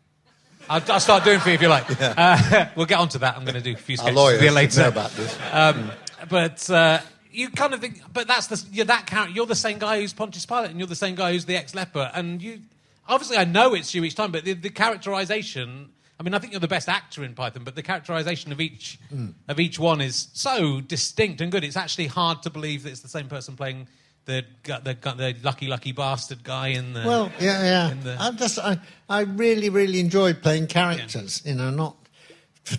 I'll, 0.70 0.82
I'll 0.92 1.00
start 1.00 1.24
doing 1.24 1.40
for 1.40 1.48
you 1.50 1.56
if 1.56 1.62
you 1.62 1.70
like. 1.70 1.86
Uh, 2.02 2.66
we'll 2.76 2.86
get 2.88 3.00
onto 3.00 3.20
that. 3.20 3.38
I'm 3.38 3.46
going 3.46 3.56
to 3.56 3.62
do 3.62 3.72
a 3.74 3.76
few 3.78 3.96
sketches 3.98 4.16
lawyers 4.16 4.34
with 4.42 4.42
you 4.44 4.48
should 4.50 4.56
later. 4.56 4.82
know 4.82 4.88
about 4.90 5.12
this. 5.12 5.38
Um, 5.54 5.92
but 6.30 6.70
uh, 6.70 7.00
you 7.38 7.50
kind 7.50 7.74
of 7.74 7.80
think, 7.80 8.02
but 8.12 8.28
that's 8.28 8.48
the 8.48 8.64
you're 8.72 8.86
that 8.86 9.06
character. 9.06 9.34
You're 9.34 9.46
the 9.46 9.56
same 9.56 9.78
guy 9.80 10.00
who's 10.02 10.14
Pontius 10.14 10.46
Pilate, 10.46 10.72
and 10.72 10.80
you're 10.80 10.88
the 10.88 10.96
same 10.96 11.16
guy 11.16 11.32
who's 11.34 11.46
the 11.46 11.56
ex 11.56 11.74
leper. 11.76 12.12
And 12.14 12.42
you, 12.42 12.60
obviously, 13.08 13.38
I 13.38 13.46
know 13.46 13.74
it's 13.74 13.94
you 13.94 14.04
each 14.04 14.16
time, 14.16 14.32
but 14.32 14.44
the, 14.46 14.54
the 14.54 14.70
characterization. 14.70 15.90
I 16.20 16.24
mean, 16.24 16.34
I 16.34 16.40
think 16.40 16.52
you're 16.52 16.60
the 16.60 16.68
best 16.68 16.90
actor 16.90 17.24
in 17.24 17.36
Python, 17.36 17.64
but 17.64 17.76
the 17.76 17.84
characterization 17.84 18.52
of 18.52 18.60
each 18.60 18.98
Hmm. 19.10 19.28
of 19.48 19.60
each 19.60 19.78
one 19.78 20.02
is 20.02 20.30
so 20.34 20.82
distinct 20.82 21.42
and 21.42 21.52
good. 21.52 21.64
It's 21.64 21.78
actually 21.78 22.08
hard 22.08 22.42
to 22.44 22.50
believe 22.50 22.84
that 22.84 22.90
it's 22.90 23.02
the 23.02 23.08
same 23.08 23.28
person 23.28 23.56
playing 23.56 23.88
the 24.26 24.44
the, 24.64 24.80
the 25.16 25.36
lucky 25.44 25.68
lucky 25.68 25.92
bastard 25.92 26.44
guy 26.44 26.70
in 26.70 26.94
the. 26.94 27.04
Well, 27.06 27.32
yeah, 27.40 27.64
yeah. 27.64 27.94
the- 28.04 28.18
I 28.20 28.32
just, 28.32 28.58
I, 28.58 28.80
I 29.08 29.22
really, 29.22 29.70
really 29.70 30.00
enjoyed 30.00 30.42
playing 30.42 30.68
characters. 30.68 31.44
You 31.46 31.54
know, 31.54 31.70
not 31.70 31.96
f- 32.04 32.07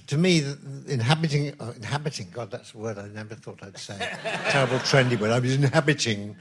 to 0.07 0.19
me 0.19 0.45
inhabiting, 0.87 1.55
uh, 1.61 1.73
inhabiting. 1.77 2.29
God, 2.33 2.51
that's 2.51 2.75
a 2.75 2.79
word 2.79 2.99
I 2.99 3.09
never 3.09 3.35
thought 3.35 3.63
I'd 3.63 3.79
say. 3.79 3.97
Terrible 4.51 4.79
trendy 4.79 5.19
word. 5.19 5.31
I 5.31 5.39
was 5.39 5.55
inhabiting 5.55 6.37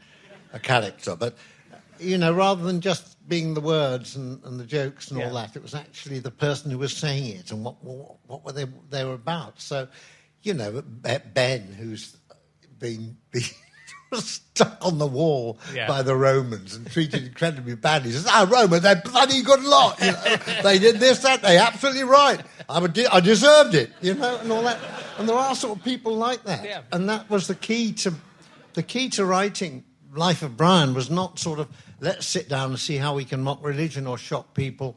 a 0.53 0.59
character, 0.59 1.15
but 1.15 1.37
you 1.99 2.17
know, 2.17 2.33
rather 2.33 2.63
than 2.63 2.81
just 2.81 3.27
being 3.27 3.53
the 3.53 3.61
words 3.61 4.15
and, 4.15 4.43
and 4.43 4.59
the 4.59 4.65
jokes 4.65 5.11
and 5.11 5.21
all 5.21 5.33
that, 5.33 5.55
it 5.55 5.61
was 5.61 5.73
actually 5.73 6.19
the 6.19 6.31
person 6.31 6.69
who 6.71 6.77
was 6.77 6.95
saying 6.95 7.25
it 7.25 7.51
and 7.51 7.63
what 7.63 7.83
what, 7.83 8.17
what 8.27 8.45
were 8.45 8.51
they 8.51 8.65
they 8.89 9.03
were 9.03 9.13
about. 9.13 9.59
So, 9.59 9.87
you 10.41 10.53
know, 10.53 10.81
Ben, 10.81 11.61
who's 11.77 12.17
been. 12.79 13.17
been 13.31 13.43
Stuck 14.13 14.77
on 14.85 14.97
the 14.97 15.07
wall 15.07 15.59
Yeah. 15.73 15.87
by 15.87 16.01
the 16.01 16.15
Romans 16.15 16.75
and 16.75 16.89
treated 16.89 17.25
incredibly 17.25 17.75
badly. 17.75 18.09
He 18.11 18.15
says, 18.15 18.27
"Ah, 18.27 18.47
Romans, 18.49 18.81
they're 18.83 18.95
bloody 19.03 19.41
good 19.41 19.63
lot. 19.63 19.99
You 19.99 20.11
know, 20.11 20.35
they 20.63 20.79
did 20.79 20.97
this, 20.99 21.19
that. 21.19 21.41
They 21.41 21.57
absolutely 21.57 22.03
right. 22.03 22.41
I, 22.69 22.79
would, 22.79 22.97
I 23.11 23.19
deserved 23.19 23.75
it, 23.75 23.91
you 24.01 24.13
know, 24.13 24.37
and 24.37 24.51
all 24.51 24.63
that. 24.63 24.79
And 25.17 25.27
there 25.27 25.35
are 25.35 25.55
sort 25.55 25.77
of 25.77 25.83
people 25.83 26.15
like 26.15 26.43
that. 26.43 26.63
Yeah. 26.63 26.81
And 26.91 27.09
that 27.09 27.29
was 27.29 27.47
the 27.47 27.55
key 27.55 27.91
to 27.93 28.13
the 28.73 28.83
key 28.83 29.09
to 29.09 29.25
writing 29.25 29.83
Life 30.13 30.41
of 30.41 30.55
Brian 30.57 30.93
was 30.93 31.09
not 31.09 31.37
sort 31.39 31.59
of 31.59 31.67
let's 31.99 32.25
sit 32.25 32.47
down 32.47 32.69
and 32.71 32.79
see 32.79 32.97
how 32.97 33.13
we 33.15 33.25
can 33.25 33.41
mock 33.41 33.63
religion 33.63 34.07
or 34.07 34.17
shock 34.17 34.53
people. 34.53 34.95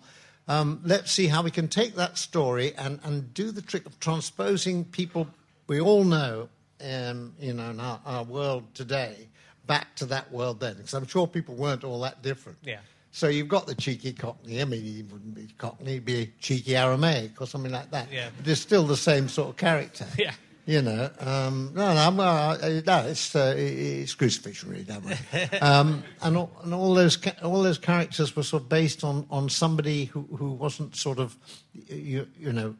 Um, 0.48 0.80
let's 0.84 1.12
see 1.12 1.26
how 1.28 1.42
we 1.42 1.50
can 1.50 1.68
take 1.68 1.94
that 1.96 2.18
story 2.18 2.74
and, 2.76 3.00
and 3.04 3.32
do 3.34 3.50
the 3.52 3.62
trick 3.62 3.86
of 3.86 3.98
transposing 4.00 4.84
people 4.84 5.28
we 5.66 5.80
all 5.80 6.02
know, 6.02 6.48
um, 6.82 7.34
you 7.40 7.52
know, 7.52 7.70
in 7.70 7.80
our, 7.80 8.00
our 8.04 8.24
world 8.24 8.64
today 8.74 9.28
back 9.66 9.94
to 9.96 10.06
that 10.06 10.30
world 10.32 10.60
then. 10.60 10.76
Because 10.76 10.94
I'm 10.94 11.06
sure 11.06 11.26
people 11.26 11.54
weren't 11.54 11.84
all 11.84 12.00
that 12.00 12.22
different. 12.22 12.58
Yeah. 12.62 12.80
So 13.12 13.28
you've 13.28 13.48
got 13.48 13.66
the 13.66 13.74
cheeky 13.74 14.12
Cockney. 14.12 14.60
I 14.60 14.64
mean, 14.64 14.82
he 14.82 15.02
wouldn't 15.02 15.34
be 15.34 15.48
Cockney; 15.58 15.94
he'd 15.94 16.04
be 16.04 16.32
cheeky 16.40 16.76
Aramaic 16.76 17.40
or 17.40 17.46
something 17.46 17.72
like 17.72 17.90
that. 17.90 18.10
Yeah. 18.12 18.30
But 18.36 18.46
it's 18.46 18.60
still 18.60 18.84
the 18.84 18.96
same 18.96 19.28
sort 19.28 19.50
of 19.50 19.56
character. 19.56 20.06
Yeah. 20.18 20.32
You 20.66 20.82
know, 20.82 21.10
um, 21.18 21.72
no, 21.74 21.94
no, 21.94 22.22
uh, 22.22 22.80
no, 22.86 22.98
it's 23.06 23.34
uh, 23.34 23.54
it's 23.56 24.14
crucifixion, 24.14 24.70
really, 24.70 24.84
don't 24.84 25.04
worry. 25.04 25.16
um, 25.60 26.04
and 26.22 26.36
all, 26.36 26.52
and 26.62 26.72
all 26.72 26.94
those 26.94 27.16
ca- 27.16 27.34
all 27.42 27.62
those 27.62 27.78
characters 27.78 28.36
were 28.36 28.44
sort 28.44 28.64
of 28.64 28.68
based 28.68 29.02
on, 29.02 29.26
on 29.30 29.48
somebody 29.48 30.04
who, 30.04 30.28
who 30.36 30.52
wasn't 30.52 30.94
sort 30.94 31.18
of, 31.18 31.36
you 31.72 32.28
you 32.38 32.52
know, 32.52 32.76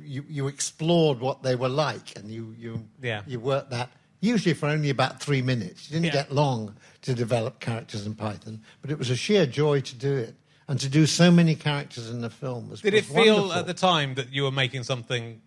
you, 0.00 0.24
you 0.28 0.46
explored 0.48 1.20
what 1.20 1.42
they 1.42 1.54
were 1.56 1.68
like, 1.68 2.16
and 2.18 2.30
you 2.30 2.54
you 2.58 2.84
Yeah. 3.02 3.22
you 3.26 3.40
worked 3.40 3.70
that 3.70 3.90
usually 4.20 4.54
for 4.54 4.66
only 4.68 4.90
about 4.90 5.22
three 5.22 5.42
minutes. 5.42 5.88
You 5.88 5.94
didn't 5.94 6.06
Yeah. 6.06 6.22
get 6.24 6.32
long 6.32 6.74
to 7.02 7.14
develop 7.14 7.60
characters 7.60 8.04
in 8.06 8.14
Python, 8.14 8.62
but 8.82 8.90
it 8.90 8.98
was 8.98 9.10
a 9.10 9.16
sheer 9.16 9.46
joy 9.46 9.80
to 9.80 9.94
do 9.94 10.16
it, 10.16 10.34
and 10.66 10.78
to 10.80 10.88
do 10.88 11.06
so 11.06 11.30
many 11.30 11.54
characters 11.54 12.10
in 12.10 12.20
the 12.20 12.30
film 12.30 12.68
was. 12.68 12.80
Did 12.80 12.94
was 12.94 13.02
it 13.02 13.06
feel 13.06 13.34
wonderful. 13.36 13.52
at 13.52 13.66
the 13.66 13.74
time 13.74 14.14
that 14.14 14.32
you 14.32 14.42
were 14.42 14.50
making 14.50 14.82
something 14.82 15.40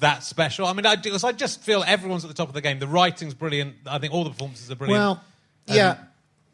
that 0.00 0.22
special? 0.22 0.66
I 0.66 0.74
mean, 0.74 0.84
I, 0.84 0.96
do- 0.96 1.16
I 1.24 1.32
just 1.32 1.62
feel 1.62 1.82
everyone's 1.86 2.24
at 2.24 2.28
the 2.28 2.34
top 2.34 2.48
of 2.48 2.54
the 2.54 2.60
game. 2.60 2.78
The 2.78 2.86
writing's 2.86 3.32
brilliant. 3.34 3.76
I 3.86 3.98
think 3.98 4.12
all 4.12 4.24
the 4.24 4.30
performances 4.30 4.70
are 4.70 4.74
brilliant. 4.76 5.00
Well, 5.00 5.12
Um, 5.68 5.76
yeah. 5.76 5.96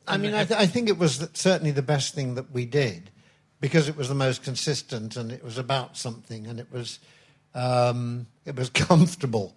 I 0.07 0.17
mean, 0.17 0.35
I, 0.35 0.45
th- 0.45 0.59
I 0.59 0.67
think 0.67 0.89
it 0.89 0.97
was 0.97 1.29
certainly 1.35 1.73
the 1.73 1.83
best 1.83 2.15
thing 2.15 2.37
that 2.37 2.51
we 2.53 2.65
did 2.65 3.11
because 3.61 3.89
it 3.89 3.97
was 3.97 4.09
the 4.09 4.15
most 4.15 4.43
consistent 4.45 5.17
and 5.17 5.33
it 5.33 5.43
was 5.45 5.59
about 5.59 5.97
something 5.97 6.47
and 6.47 6.61
it 6.61 6.69
was 6.73 7.01
um, 7.55 8.27
it 8.45 8.57
was 8.57 8.71
comfortable. 8.75 9.55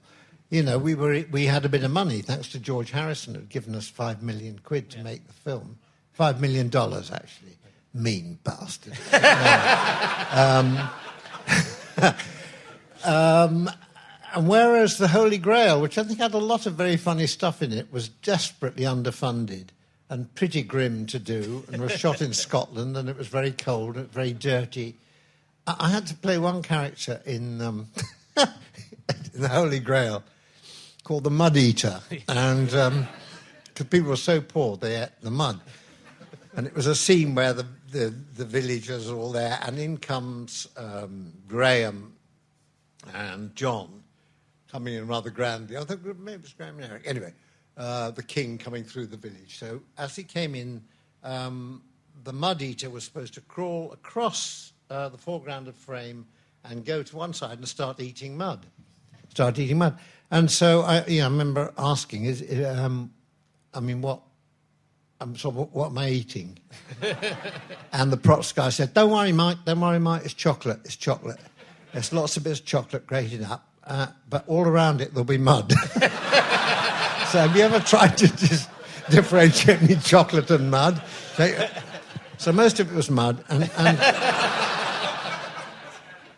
You 0.50 0.64
know, 0.64 0.78
we 0.78 0.96
were 0.96 1.24
we 1.32 1.46
had 1.46 1.64
a 1.66 1.70
bit 1.70 1.84
of 1.84 1.92
money 1.92 2.22
thanks 2.22 2.50
to 2.50 2.60
George 2.60 2.92
Harrison 2.92 3.36
who 3.36 3.42
had 3.42 3.50
given 3.50 3.76
us 3.76 3.88
five 3.88 4.22
million 4.22 4.60
quid 4.64 4.90
to 4.92 5.04
make 5.04 5.26
the 5.28 5.34
film. 5.34 5.78
Five 6.12 6.42
million 6.42 6.70
dollars, 6.70 7.12
actually. 7.12 7.58
Mean 7.94 8.40
bastard. 8.44 8.98
Um, 13.04 13.72
And 14.34 14.48
whereas 14.48 14.98
the 14.98 15.10
Holy 15.10 15.38
Grail, 15.38 15.82
which 15.82 15.98
I 15.98 16.04
think 16.04 16.20
had 16.20 16.34
a 16.34 16.38
lot 16.38 16.66
of 16.66 16.76
very 16.76 16.96
funny 16.96 17.28
stuff 17.28 17.62
in 17.62 17.74
it, 17.74 17.92
was 17.92 18.08
desperately 18.08 18.86
underfunded 18.86 19.68
and 20.10 20.34
pretty 20.36 20.62
grim 20.62 21.06
to 21.08 21.20
do, 21.20 21.64
and 21.72 21.82
was 21.82 21.94
shot 21.94 22.22
in 22.22 22.34
Scotland, 22.34 22.98
and 22.98 23.10
it 23.10 23.18
was 23.18 23.28
very 23.28 23.52
cold 23.52 23.96
and 23.98 24.12
very 24.12 24.34
dirty. 24.34 24.98
I, 25.68 25.90
had 25.90 26.08
to 26.08 26.16
play 26.16 26.38
one 26.38 26.62
character 26.64 27.22
in, 27.26 27.62
um, 27.62 27.88
in 28.38 29.42
the 29.42 29.50
Holy 29.50 29.80
Grail 29.80 30.24
called 31.04 31.24
the 31.24 31.32
Mud 31.32 31.56
Eater, 31.58 32.02
and 32.28 32.68
because 32.68 33.88
people 33.90 34.10
were 34.10 34.16
so 34.16 34.42
poor 34.42 34.78
they 34.78 35.02
ate 35.02 35.10
the 35.22 35.32
mud, 35.32 35.60
and 36.56 36.68
it 36.68 36.76
was 36.76 36.88
a 36.88 36.96
scene 36.96 37.36
where 37.36 37.54
the 37.54 37.66
the, 37.92 38.14
the 38.38 38.46
villagers 38.46 39.10
are 39.10 39.18
all 39.18 39.32
there, 39.32 39.60
and 39.64 39.78
in 39.78 39.98
comes 39.98 40.68
um, 40.78 41.34
Graham 41.48 42.14
and 43.14 43.56
John 43.56 44.04
coming 44.72 44.94
in 44.94 45.08
rather 45.08 45.30
grandly. 45.30 45.78
I 45.78 45.84
think 45.84 46.06
maybe 46.20 46.36
it 46.36 46.42
was 46.42 46.54
Graham 46.54 46.80
and 46.80 46.90
Eric. 46.90 47.04
Anyway, 47.06 47.34
uh, 47.78 48.12
the 48.12 48.24
king 48.24 48.58
coming 48.58 48.84
through 48.84 49.08
the 49.08 49.18
village. 49.18 49.58
So 49.58 49.82
as 49.98 50.16
he 50.16 50.24
came 50.24 50.56
in, 50.56 50.82
um, 51.24 51.82
the 52.24 52.32
mud 52.32 52.62
eater 52.62 52.90
was 52.90 53.04
supposed 53.04 53.34
to 53.34 53.42
crawl 53.42 53.92
across 53.92 54.71
uh, 54.92 55.10
the 55.10 55.18
of 55.68 55.76
frame 55.76 56.26
and 56.66 56.86
go 56.86 57.02
to 57.02 57.16
one 57.16 57.34
side 57.34 57.58
and 57.58 57.68
start 57.68 58.00
eating 58.00 58.38
mud. 58.38 58.66
Start 59.30 59.58
eating 59.58 59.78
mud. 59.78 59.98
And 60.30 60.52
so 60.52 60.82
I, 60.82 61.04
I 61.08 61.24
remember 61.24 61.74
asking, 61.78 62.26
is, 62.26 62.44
um, 62.66 63.12
I 63.74 63.80
mean, 63.80 64.02
what 64.02 64.22
I'm 65.22 65.36
so 65.36 65.50
what, 65.50 65.72
what 65.72 65.92
am 65.92 65.98
I 66.00 66.10
eating? 66.10 66.58
and 67.94 68.12
the 68.12 68.18
props 68.18 68.52
guy 68.52 68.70
said, 68.70 68.96
"Don't 68.96 69.12
worry, 69.12 69.32
Mike. 69.32 69.58
Don't 69.66 69.80
worry, 69.80 70.00
Mike. 70.00 70.26
It's 70.26 70.34
chocolate. 70.34 70.80
It's 70.84 70.96
chocolate. 70.96 71.40
There's 71.94 72.12
lots 72.12 72.38
of 72.38 72.44
bits 72.44 72.60
of 72.60 72.66
chocolate 72.66 73.06
grated 73.06 73.44
up, 73.44 73.68
uh, 73.84 74.08
but 74.30 74.48
all 74.48 74.66
around 74.66 75.00
it 75.00 75.14
there'll 75.14 75.24
be 75.24 75.38
mud." 75.38 75.72
so 75.94 76.08
have 77.38 77.56
you 77.56 77.62
ever 77.62 77.80
tried 77.80 78.18
to 78.18 78.36
just 78.36 78.68
differentiate 79.12 79.82
between 79.82 80.00
chocolate 80.00 80.50
and 80.50 80.72
mud? 80.72 81.02
So, 81.36 81.70
so 82.40 82.52
most 82.52 82.80
of 82.80 82.92
it 82.92 82.96
was 82.96 83.12
mud, 83.12 83.44
and 83.48 83.70
and, 83.78 84.00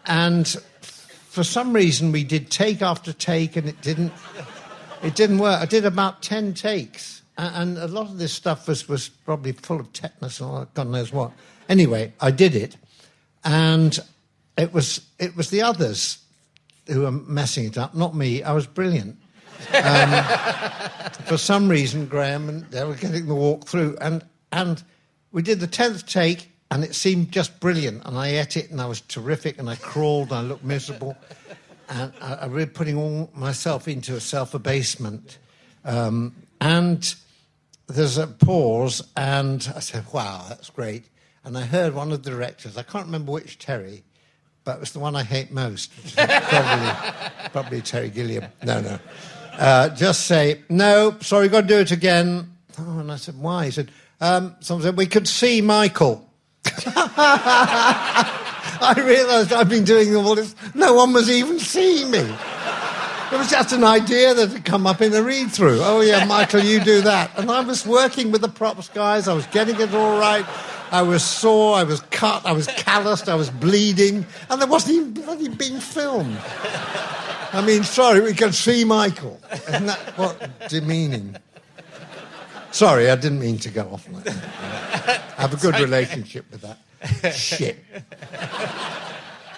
and 0.05 0.47
for 0.47 1.43
some 1.43 1.73
reason 1.73 2.11
we 2.11 2.23
did 2.23 2.49
take 2.49 2.81
after 2.81 3.13
take, 3.13 3.55
and 3.55 3.67
it 3.67 3.81
didn't. 3.81 4.13
It 5.01 5.15
didn't 5.15 5.39
work. 5.39 5.61
I 5.61 5.65
did 5.65 5.83
about 5.83 6.21
ten 6.21 6.53
takes 6.53 7.23
and 7.37 7.77
a 7.77 7.87
lot 7.87 8.07
of 8.07 8.17
this 8.17 8.33
stuff 8.33 8.67
was, 8.67 8.87
was 8.87 9.09
probably 9.09 9.53
full 9.53 9.79
of 9.79 9.91
tetanus 9.93 10.39
and 10.39 10.67
God 10.73 10.87
knows 10.87 11.11
what. 11.11 11.31
Anyway, 11.69 12.13
I 12.19 12.31
did 12.31 12.55
it, 12.55 12.77
and 13.43 13.97
it 14.57 14.73
was 14.73 15.01
it 15.17 15.35
was 15.35 15.49
the 15.49 15.61
others 15.61 16.19
who 16.87 17.01
were 17.01 17.11
messing 17.11 17.65
it 17.65 17.77
up, 17.77 17.95
not 17.95 18.15
me. 18.15 18.43
I 18.43 18.51
was 18.51 18.67
brilliant. 18.67 19.17
Um, 19.73 20.23
for 21.25 21.37
some 21.37 21.69
reason, 21.69 22.05
Graham 22.05 22.49
and 22.49 22.65
they 22.65 22.83
were 22.83 22.95
getting 22.95 23.27
the 23.27 23.35
walk 23.35 23.65
through, 23.65 23.97
and 24.01 24.23
and 24.51 24.83
we 25.31 25.41
did 25.41 25.59
the 25.59 25.67
tenth 25.67 26.05
take, 26.05 26.51
and 26.73 26.83
it 26.83 26.95
seemed 26.95 27.31
just 27.31 27.59
brilliant. 27.59 28.01
And 28.03 28.17
I 28.17 28.29
ate 28.39 28.57
it, 28.57 28.71
and 28.71 28.81
I 28.81 28.87
was 28.87 29.01
terrific, 29.01 29.59
and 29.59 29.69
I 29.69 29.75
crawled, 29.75 30.29
and 30.29 30.39
I 30.39 30.41
looked 30.41 30.63
miserable, 30.63 31.15
and 31.87 32.11
I, 32.19 32.33
I 32.33 32.45
really 32.47 32.65
putting 32.65 32.97
all 32.97 33.29
myself 33.35 33.87
into 33.87 34.15
a 34.15 34.19
self 34.19 34.55
abasement. 34.55 35.37
Um, 35.85 36.33
and 36.59 37.13
there's 37.85 38.17
a 38.17 38.25
pause, 38.25 39.07
and 39.15 39.71
I 39.75 39.81
said, 39.81 40.03
wow, 40.11 40.47
that's 40.49 40.71
great. 40.71 41.03
And 41.45 41.55
I 41.55 41.61
heard 41.61 41.93
one 41.93 42.11
of 42.11 42.23
the 42.23 42.31
directors, 42.31 42.75
I 42.75 42.81
can't 42.81 43.05
remember 43.05 43.33
which 43.33 43.59
Terry, 43.59 44.03
but 44.63 44.77
it 44.77 44.79
was 44.79 44.93
the 44.93 44.99
one 44.99 45.15
I 45.15 45.21
hate 45.21 45.51
most, 45.51 45.91
probably, 46.15 47.49
probably 47.51 47.81
Terry 47.81 48.09
Gilliam. 48.09 48.45
No, 48.63 48.81
no. 48.81 48.99
Uh, 49.59 49.89
just 49.89 50.25
say, 50.25 50.61
no, 50.69 51.17
sorry, 51.21 51.49
got 51.49 51.61
to 51.61 51.67
do 51.67 51.77
it 51.77 51.91
again. 51.91 52.51
Oh, 52.79 52.97
and 52.97 53.11
I 53.11 53.17
said, 53.17 53.37
why? 53.37 53.65
He 53.65 53.71
said, 53.71 53.91
um, 54.19 54.55
someone 54.61 54.81
said, 54.83 54.97
we 54.97 55.05
could 55.05 55.27
see 55.27 55.61
Michael. 55.61 56.27
I 58.85 58.93
realised 58.97 59.53
I've 59.53 59.69
been 59.69 59.83
doing 59.83 60.15
all 60.15 60.35
this. 60.35 60.55
No 60.73 60.93
one 60.93 61.13
was 61.13 61.29
even 61.29 61.59
seeing 61.59 62.11
me. 62.11 62.19
It 62.19 63.37
was 63.37 63.49
just 63.49 63.73
an 63.73 63.83
idea 63.83 64.33
that 64.33 64.51
had 64.51 64.63
come 64.63 64.85
up 64.85 65.01
in 65.01 65.11
the 65.11 65.23
read 65.23 65.51
through. 65.51 65.79
Oh, 65.81 66.01
yeah, 66.01 66.23
Michael, 66.25 66.59
you 66.61 66.79
do 66.79 67.01
that. 67.01 67.31
And 67.37 67.49
I 67.49 67.61
was 67.61 67.85
working 67.85 68.31
with 68.31 68.41
the 68.41 68.47
props 68.47 68.89
guys, 68.89 69.27
I 69.27 69.33
was 69.33 69.47
getting 69.47 69.79
it 69.79 69.93
all 69.93 70.19
right. 70.19 70.45
I 70.91 71.01
was 71.01 71.23
sore, 71.23 71.75
I 71.75 71.83
was 71.83 72.01
cut, 72.11 72.45
I 72.45 72.51
was 72.51 72.67
calloused, 72.67 73.27
I 73.27 73.33
was 73.33 73.49
bleeding, 73.49 74.27
and 74.49 74.61
there 74.61 74.67
wasn't 74.67 74.97
even 74.97 75.13
bloody 75.13 75.49
being 75.49 75.79
filmed. 75.79 76.37
I 77.51 77.63
mean, 77.65 77.83
sorry, 77.83 78.21
we 78.21 78.33
can 78.33 78.51
see 78.51 78.83
Michael. 78.83 79.41
Isn't 79.51 79.87
that 79.87 79.99
what 80.15 80.69
demeaning? 80.69 81.35
Sorry, 82.73 83.09
I 83.09 83.15
didn't 83.15 83.39
mean 83.39 83.59
to 83.59 83.69
go 83.69 83.83
off 83.83 84.11
like 84.11 84.23
that. 84.23 85.23
I 85.37 85.41
have 85.43 85.53
a 85.53 85.57
good 85.57 85.79
relationship 85.79 86.45
with 86.51 86.61
that 86.61 87.33
shit. 87.35 87.77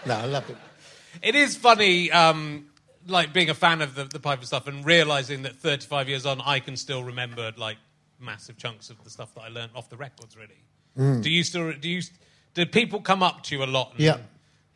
No, 0.06 0.16
I 0.16 0.26
love 0.26 0.50
it. 0.50 0.58
It 1.22 1.34
is 1.34 1.56
funny. 1.56 2.12
Um, 2.12 2.68
like 3.08 3.32
being 3.32 3.50
a 3.50 3.54
fan 3.54 3.82
of 3.82 3.96
the, 3.96 4.04
the 4.04 4.20
Python 4.20 4.46
stuff 4.46 4.68
and 4.68 4.86
realizing 4.86 5.44
that 5.44 5.56
35 5.56 6.10
years 6.10 6.26
on, 6.26 6.42
I 6.42 6.60
can 6.60 6.76
still 6.76 7.06
remember 7.06 7.54
like 7.56 7.78
massive 8.20 8.58
chunks 8.58 8.90
of 8.90 9.02
the 9.06 9.10
stuff 9.10 9.34
that 9.36 9.42
I 9.42 9.48
learned 9.48 9.72
off 9.76 9.90
the 9.90 9.98
records. 9.98 10.36
Really, 10.36 10.60
mm. 10.98 11.24
do 11.24 11.30
you 11.30 11.44
still 11.44 11.72
do 11.72 11.90
you 11.90 12.02
do 12.54 12.66
people 12.66 13.00
come 13.00 13.24
up 13.24 13.44
to 13.44 13.56
you 13.56 13.64
a 13.64 13.66
lot? 13.66 13.94
yeah. 13.98 14.18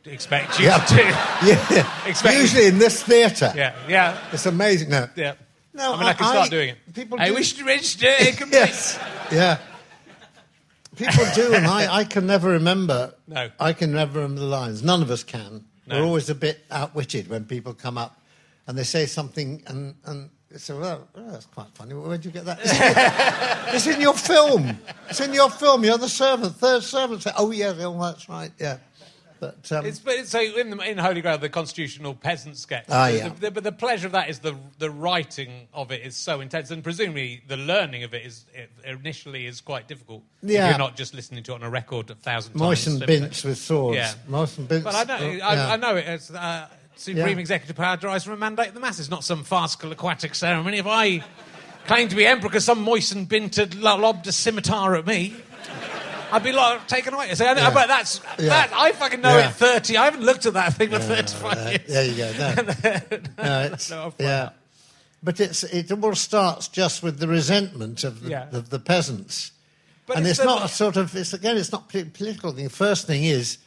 Expect 0.06 0.58
you 0.60 0.66
yeah. 0.66 0.78
to. 0.78 0.96
yeah. 1.76 2.08
Expect 2.08 2.40
Usually 2.40 2.68
in 2.68 2.80
this 2.80 3.04
theatre. 3.04 3.52
Yeah. 3.54 3.76
Yeah. 3.88 4.18
It's 4.32 4.46
amazing. 4.46 4.90
No. 4.90 5.10
Yeah. 5.16 5.34
No, 5.74 5.94
I 5.94 5.98
mean, 5.98 6.08
I, 6.08 6.14
can 6.14 6.28
start 6.28 6.48
I, 6.48 6.50
doing 6.50 6.70
it. 6.70 6.94
People 6.94 7.20
I 7.20 7.28
do. 7.28 7.36
wish 7.36 7.54
to 7.54 7.64
register 7.64 8.08
a 8.08 8.32
complaint. 8.32 8.52
yes. 8.52 9.00
Yeah. 9.32 9.58
People 10.96 11.26
do, 11.34 11.54
and 11.54 11.66
I, 11.66 12.00
I 12.00 12.04
can 12.04 12.26
never 12.26 12.50
remember. 12.50 13.14
No. 13.28 13.50
I 13.60 13.74
can 13.74 13.94
never 13.94 14.20
remember 14.20 14.42
the 14.42 14.48
lines. 14.48 14.84
None 14.84 15.02
of 15.02 15.10
us 15.12 15.24
can. 15.24 15.64
No. 15.88 16.00
We're 16.00 16.06
always 16.06 16.30
a 16.30 16.36
bit 16.36 16.66
outwitted 16.72 17.30
when 17.30 17.46
people 17.46 17.74
come 17.74 17.98
up 17.98 18.20
and 18.68 18.78
they 18.78 18.84
say 18.84 19.06
something, 19.06 19.64
and, 19.68 19.96
and 20.06 20.30
say, 20.58 20.74
well, 20.74 21.08
oh, 21.16 21.32
that's 21.32 21.46
quite 21.46 21.70
funny. 21.74 21.94
Where'd 21.94 22.24
you 22.26 22.32
get 22.32 22.46
that? 22.46 22.60
It's 23.74 23.86
in, 23.86 24.02
your 24.02 24.16
film. 24.16 24.78
It's 25.10 25.20
in 25.20 25.34
your 25.34 25.50
film. 25.50 25.84
You're 25.84 25.98
the 25.98 26.10
servant, 26.10 26.56
third 26.56 26.84
servant. 26.84 27.26
Oh, 27.38 27.52
yeah, 27.52 27.74
oh, 27.80 28.02
that's 28.02 28.28
right, 28.28 28.52
yeah. 28.60 28.78
But, 29.40 29.72
um, 29.72 29.86
It's, 29.86 30.00
but 30.00 30.16
it's, 30.16 30.30
so 30.32 30.42
in, 30.42 30.70
the, 30.70 30.78
in 30.90 30.98
Holy 30.98 31.22
Grail, 31.22 31.38
the 31.38 31.48
constitutional 31.48 32.14
peasant 32.14 32.58
sketch. 32.58 32.86
Ah, 32.90 33.08
yeah. 33.08 33.30
the- 33.30 33.52
but 33.52 33.64
the 33.64 33.72
pleasure 33.72 34.06
of 34.08 34.12
that 34.12 34.30
is 34.30 34.40
the 34.40 34.56
the 34.80 34.90
writing 34.90 35.68
of 35.74 35.92
it 35.92 36.02
is 36.06 36.16
so 36.18 36.42
intense, 36.42 36.72
and 36.72 36.84
presumably 36.84 37.42
the 37.48 37.56
learning 37.58 38.04
of 38.04 38.14
it 38.14 38.26
is 38.26 38.46
it 38.54 38.70
initially 38.84 39.46
is 39.46 39.62
quite 39.62 39.88
difficult. 39.88 40.24
if 40.44 40.50
Yeah. 40.52 40.70
you're 40.70 40.78
not 40.78 40.98
just 40.98 41.14
listening 41.14 41.44
to 41.44 41.52
it 41.54 41.56
on 41.56 41.64
a 41.64 41.70
record 41.70 42.10
a 42.10 42.16
thousand 42.16 42.52
times. 42.54 42.62
Moisten 42.62 43.00
So- 43.00 43.06
Bints 43.06 43.44
with 43.46 43.58
swords. 43.58 43.96
Yeah. 43.98 44.14
Moisten 44.28 44.66
Bints. 44.66 44.84
But 44.84 44.96
I 44.96 45.04
know, 45.04 45.18
oh, 45.20 45.26
I, 45.46 45.54
yeah. 45.54 45.72
I 45.74 45.76
know 45.78 45.96
it. 45.96 46.06
It's, 46.08 46.32
uh, 46.32 46.68
supreme 46.96 47.18
Yeah. 47.18 47.38
executive 47.38 47.78
power 47.78 47.96
derives 47.96 48.26
from 48.26 48.34
a 48.34 48.38
mandate 48.38 48.68
of 48.68 48.74
the 48.74 48.82
masses, 48.82 49.10
not 49.10 49.24
some 49.24 49.46
farcical 49.46 49.90
aquatic 49.94 50.36
ceremony. 50.36 50.80
If 50.80 50.88
I 50.88 51.24
claimed 51.88 52.10
to 52.10 52.16
be 52.18 52.26
emperor 52.26 52.50
because 52.50 52.66
some 52.66 52.82
moistened 52.82 53.30
bint 53.30 53.56
had 53.56 53.74
lobbed 53.76 54.28
a 54.28 54.34
scimitar 54.34 54.96
at 54.98 55.08
me. 55.08 55.34
I'd 56.32 56.44
be 56.44 56.52
like 56.52 56.88
taken 56.88 57.14
away. 57.14 57.28
Know- 57.28 57.34
Yeah. 57.46 57.74
But 57.74 57.88
that's 57.88 58.22
Yeah. 58.38 58.50
that. 58.50 58.72
I 58.74 58.92
fucking 58.92 59.22
know 59.22 59.38
Yeah. 59.38 59.50
it. 59.50 59.56
Thirty. 59.56 59.98
I 59.98 60.06
haven't 60.06 60.24
looked 60.24 60.46
at 60.46 60.54
that 60.54 60.74
thing 60.76 60.90
for 60.90 61.00
thirty-five 61.00 61.58
Uh, 61.58 61.70
years. 61.70 61.82
there 61.88 62.06
you 62.06 62.16
go. 62.16 62.32
No, 62.38 62.54
no, 63.44 63.62
it's, 63.74 63.90
No, 63.92 64.14
yeah. 64.20 64.50
But 65.22 65.40
it's, 65.40 65.64
it 65.66 65.92
all 65.92 66.16
starts 66.16 66.68
just 66.70 67.04
with 67.04 67.20
the 67.20 67.28
resentment 67.28 68.04
of 68.06 68.22
the, 68.24 68.48
of 68.56 68.70
the 68.70 68.80
peasants. 68.80 69.52
But 70.06 70.18
and 70.18 70.26
it's 70.28 70.40
it's, 70.40 70.46
not 70.46 70.64
a 70.64 70.68
sort 70.70 70.96
of, 70.98 71.14
it's 71.16 71.34
again, 71.34 71.58
it's 71.58 71.72
not 71.74 71.90
political 71.90 72.52
thing. 72.54 72.64
The 72.64 72.70
first 72.70 73.06
thing 73.06 73.26
is, 73.26 73.58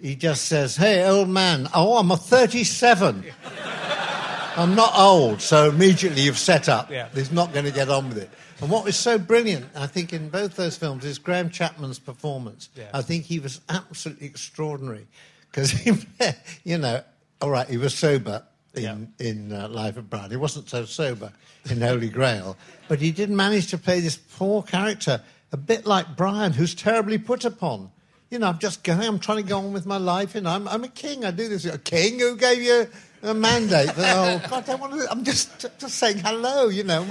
he 0.00 0.16
just 0.16 0.46
says, 0.46 0.76
hey, 0.76 1.04
old 1.06 1.28
man, 1.28 1.68
oh, 1.74 1.98
I'm 1.98 2.10
a 2.10 2.16
37. 2.16 3.24
I'm 4.56 4.74
not 4.74 4.92
old, 4.98 5.42
so 5.42 5.68
immediately 5.68 6.22
you've 6.22 6.38
set 6.38 6.68
up. 6.68 6.90
Yeah. 6.90 7.08
He's 7.14 7.30
not 7.30 7.52
going 7.52 7.66
to 7.66 7.70
get 7.70 7.90
on 7.90 8.08
with 8.08 8.18
it. 8.18 8.30
And 8.60 8.70
what 8.70 8.84
was 8.84 8.96
so 8.96 9.18
brilliant, 9.18 9.66
I 9.76 9.86
think, 9.86 10.12
in 10.12 10.28
both 10.30 10.56
those 10.56 10.76
films 10.76 11.04
is 11.04 11.18
Graham 11.18 11.50
Chapman's 11.50 11.98
performance. 11.98 12.70
Yeah. 12.74 12.88
I 12.94 13.02
think 13.02 13.24
he 13.24 13.38
was 13.38 13.60
absolutely 13.68 14.26
extraordinary 14.26 15.06
because, 15.50 15.70
he, 15.70 15.92
you 16.64 16.78
know, 16.78 17.02
all 17.42 17.50
right, 17.50 17.68
he 17.68 17.76
was 17.76 17.94
sober 17.94 18.42
in, 18.74 18.82
Yeah. 18.82 18.96
in 19.18 19.52
uh, 19.52 19.68
Life 19.68 19.98
of 19.98 20.08
Brian. 20.08 20.30
He 20.30 20.36
wasn't 20.38 20.70
so 20.70 20.86
sober 20.86 21.32
in 21.68 21.82
Holy 21.82 22.08
Grail, 22.08 22.56
but 22.88 22.98
he 23.00 23.10
did 23.12 23.28
manage 23.30 23.66
to 23.68 23.78
play 23.78 24.00
this 24.00 24.16
poor 24.16 24.62
character, 24.62 25.20
a 25.52 25.56
bit 25.58 25.84
like 25.84 26.16
Brian, 26.16 26.52
who's 26.54 26.74
terribly 26.74 27.18
put 27.18 27.44
upon. 27.44 27.90
You 28.30 28.38
know, 28.38 28.48
I'm 28.48 28.58
just 28.58 28.82
going, 28.82 29.00
I'm 29.02 29.18
trying 29.18 29.42
to 29.42 29.48
go 29.48 29.58
on 29.58 29.72
with 29.72 29.84
my 29.86 29.98
life, 29.98 30.34
and 30.34 30.48
I'm, 30.48 30.66
I'm 30.66 30.82
a 30.82 30.88
king. 30.88 31.24
I 31.24 31.30
do 31.30 31.46
this. 31.48 31.64
A 31.66 31.78
king 31.78 32.18
who 32.18 32.36
gave 32.36 32.60
you 32.62 32.88
a 33.22 33.34
mandate? 33.34 33.90
oh, 33.96 34.42
God, 34.48 34.52
I 34.52 34.60
don't 34.60 34.80
want 34.80 34.92
to. 34.94 35.10
I'm 35.10 35.24
just, 35.24 35.60
just 35.78 35.94
saying 35.96 36.18
hello, 36.18 36.68
you 36.68 36.84
know. 36.84 37.02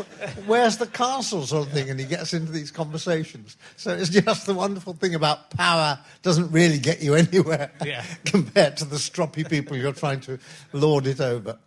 Where's 0.45 0.77
the 0.77 0.87
castle, 0.87 1.45
sort 1.45 1.67
of 1.67 1.73
thing? 1.73 1.89
And 1.89 1.99
he 1.99 2.05
gets 2.05 2.33
into 2.33 2.51
these 2.51 2.71
conversations. 2.71 3.57
So 3.75 3.93
it's 3.93 4.09
just 4.09 4.45
the 4.45 4.53
wonderful 4.53 4.93
thing 4.93 5.15
about 5.15 5.49
power 5.51 5.99
doesn't 6.21 6.51
really 6.51 6.79
get 6.79 7.01
you 7.01 7.15
anywhere 7.15 7.71
Yeah. 7.83 8.03
compared 8.25 8.77
to 8.77 8.85
the 8.85 8.97
stroppy 8.97 9.47
people 9.49 9.75
you're 9.77 9.93
trying 9.93 10.21
to 10.21 10.39
lord 10.73 11.07
it 11.07 11.19
over. 11.21 11.57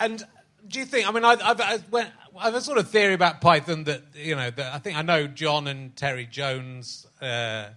And 0.00 0.24
do 0.68 0.78
you 0.78 0.84
think? 0.84 1.08
I 1.08 1.12
mean, 1.12 1.24
I, 1.24 1.36
I've, 1.42 1.60
I've, 1.60 1.82
when, 1.90 2.06
I've 2.38 2.54
a 2.54 2.60
sort 2.60 2.78
of 2.78 2.88
theory 2.90 3.14
about 3.14 3.40
Python 3.40 3.84
that 3.84 4.02
you 4.14 4.36
know. 4.36 4.50
That 4.50 4.74
I 4.74 4.78
think 4.78 4.96
I 4.96 5.02
know 5.02 5.26
John 5.26 5.66
and 5.66 5.94
Terry 5.96 6.26
Jones 6.26 7.06
uh, 7.20 7.68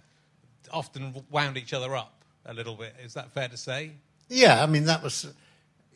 often 0.70 1.14
wound 1.30 1.56
each 1.56 1.72
other 1.72 1.96
up 1.96 2.12
a 2.46 2.54
little 2.54 2.74
bit. 2.74 2.94
Is 3.04 3.14
that 3.14 3.30
fair 3.32 3.48
to 3.48 3.56
say? 3.56 3.92
Yeah, 4.28 4.62
I 4.62 4.66
mean 4.66 4.84
that 4.84 5.02
was. 5.02 5.32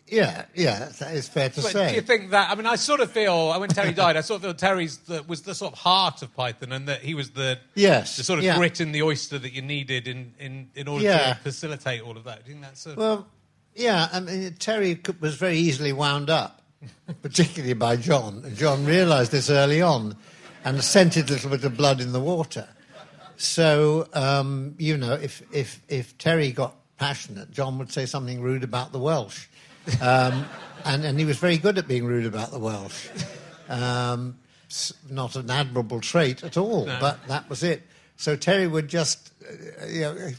Yeah, 0.08 0.44
yeah, 0.54 0.88
that 1.00 1.14
is 1.14 1.28
fair 1.28 1.48
to 1.48 1.60
But 1.62 1.72
say. 1.72 1.88
do 1.90 1.94
you 1.96 2.00
think 2.00 2.30
that? 2.30 2.48
I 2.50 2.54
mean, 2.54 2.66
I 2.66 2.76
sort 2.76 3.00
of 3.00 3.10
feel 3.10 3.58
when 3.58 3.68
Terry 3.68 3.92
died, 3.92 4.16
I 4.16 4.20
sort 4.20 4.36
of 4.38 4.42
feel 4.44 4.54
Terry's 4.54 4.98
the, 4.98 5.24
was 5.24 5.42
the 5.42 5.52
sort 5.54 5.72
of 5.72 5.78
heart 5.80 6.22
of 6.22 6.32
Python, 6.36 6.70
and 6.70 6.86
that 6.88 7.02
he 7.02 7.14
was 7.14 7.30
the 7.30 7.58
Yes, 7.74 8.16
the 8.16 8.22
sort 8.22 8.38
of 8.38 8.44
yeah. 8.44 8.56
grit 8.56 8.80
in 8.80 8.92
the 8.92 9.02
oyster 9.02 9.36
that 9.38 9.52
you 9.52 9.62
needed 9.62 10.06
in 10.06 10.32
in, 10.38 10.70
in 10.76 10.86
order 10.86 11.04
Yeah. 11.04 11.32
to 11.34 11.40
facilitate 11.40 12.02
all 12.02 12.16
of 12.16 12.22
that. 12.24 12.44
Do 12.44 12.50
you 12.52 12.54
think 12.54 12.66
that's 12.66 12.86
a, 12.86 12.94
Well, 12.94 13.26
yeah, 13.74 14.08
I 14.12 14.20
mean, 14.20 14.54
Terry 14.60 14.94
could- 14.94 15.20
was 15.20 15.34
very 15.34 15.56
easily 15.58 15.92
wound 15.92 16.30
up, 16.30 16.62
particularly 17.22 17.74
by 17.74 17.96
John. 17.96 18.44
John 18.54 18.84
realised 18.86 19.32
this 19.32 19.50
early 19.50 19.82
on 19.82 20.16
and 20.64 20.84
scented 20.84 21.28
a 21.30 21.32
little 21.32 21.50
bit 21.50 21.64
of 21.64 21.76
blood 21.76 22.00
in 22.00 22.12
the 22.12 22.20
water. 22.20 22.68
So, 23.36 24.08
um, 24.14 24.74
you 24.78 24.96
know, 24.96 25.12
if, 25.14 25.42
if, 25.52 25.82
if 25.88 26.16
Terry 26.16 26.52
got 26.52 26.74
passionate, 26.96 27.50
John 27.50 27.76
would 27.78 27.92
say 27.92 28.06
something 28.06 28.40
rude 28.40 28.64
about 28.64 28.92
the 28.92 28.98
Welsh. 28.98 29.46
Um, 30.00 30.46
and, 30.84 31.04
and 31.04 31.18
he 31.18 31.24
was 31.24 31.38
very 31.38 31.58
good 31.58 31.78
at 31.78 31.88
being 31.88 32.04
rude 32.04 32.26
about 32.26 32.50
the 32.50 32.58
Welsh. 32.58 33.08
Um, 33.68 34.38
not 35.10 35.36
an 35.36 35.50
admirable 35.50 36.00
trait 36.00 36.42
at 36.44 36.56
all, 36.56 36.86
but 37.00 37.26
that 37.28 37.48
was 37.48 37.62
it. 37.62 37.82
So 38.16 38.36
Terry 38.36 38.66
would 38.66 38.88
just, 38.88 39.32
uh, 39.82 39.86
you 39.86 40.00
know, 40.00 40.30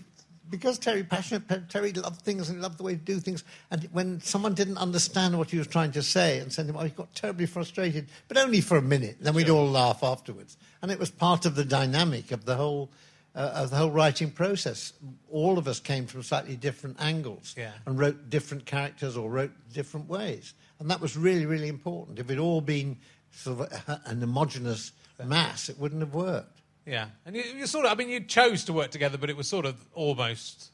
because 0.50 0.80
Terry 0.80 1.04
passionate, 1.04 1.70
Terry 1.70 1.92
loved 1.92 2.22
things 2.22 2.50
and 2.50 2.62
loved 2.62 2.78
the 2.78 2.84
way 2.84 2.94
to 2.94 3.02
do 3.02 3.20
things. 3.20 3.44
And 3.70 3.84
when 3.92 4.22
someone 4.22 4.54
didn't 4.54 4.78
understand 4.78 5.38
what 5.38 5.50
he 5.50 5.58
was 5.58 5.68
trying 5.68 5.92
to 5.92 6.02
say 6.02 6.40
and 6.40 6.52
said 6.52 6.68
him, 6.68 6.78
oh, 6.78 6.84
he 6.84 6.90
got 6.90 7.14
terribly 7.14 7.46
frustrated, 7.46 8.08
but 8.28 8.38
only 8.38 8.62
for 8.62 8.78
a 8.78 8.82
minute. 8.82 9.18
Then 9.20 9.34
we'd 9.34 9.50
all 9.50 9.70
laugh 9.70 10.04
afterwards. 10.04 10.58
And 10.82 10.92
it 10.92 11.00
was 11.00 11.12
part 11.12 11.46
of 11.46 11.56
the 11.56 11.66
dynamic 11.66 12.32
of 12.32 12.46
the 12.46 12.56
whole. 12.56 12.90
Uh, 13.38 13.52
of 13.62 13.70
the 13.70 13.76
whole 13.78 13.92
writing 13.92 14.32
process, 14.32 14.94
all 15.30 15.60
of 15.60 15.68
us 15.68 15.80
came 15.80 16.08
from 16.08 16.24
slightly 16.24 16.56
different 16.56 16.98
angles 17.00 17.54
Yeah. 17.56 17.72
and 17.86 18.00
wrote 18.00 18.32
different 18.32 18.66
characters 18.66 19.16
or 19.16 19.30
wrote 19.30 19.52
different 19.72 20.10
ways, 20.10 20.56
and 20.80 20.90
that 20.90 21.00
was 21.00 21.16
really, 21.16 21.46
really 21.46 21.68
important. 21.68 22.18
If 22.18 22.32
it 22.32 22.40
all 22.40 22.62
been 22.62 22.98
sort 23.32 23.60
of 23.72 24.00
an 24.06 24.22
homogenous 24.22 24.92
mass, 25.24 25.70
it 25.70 25.78
wouldn't 25.78 26.02
have 26.02 26.16
worked. 26.16 26.62
yeah? 26.88 27.10
And 27.28 27.36
you, 27.36 27.44
you 27.44 27.68
sort 27.68 27.86
of, 27.86 27.92
I 27.92 27.96
mean, 27.96 28.10
you 28.10 28.22
chose 28.22 28.64
to 28.66 28.74
work 28.74 28.90
together, 28.90 29.20
but 29.20 29.30
it 29.30 29.38
was 29.38 29.48
sort 29.48 29.66
of 29.68 29.76
almost 29.94 30.72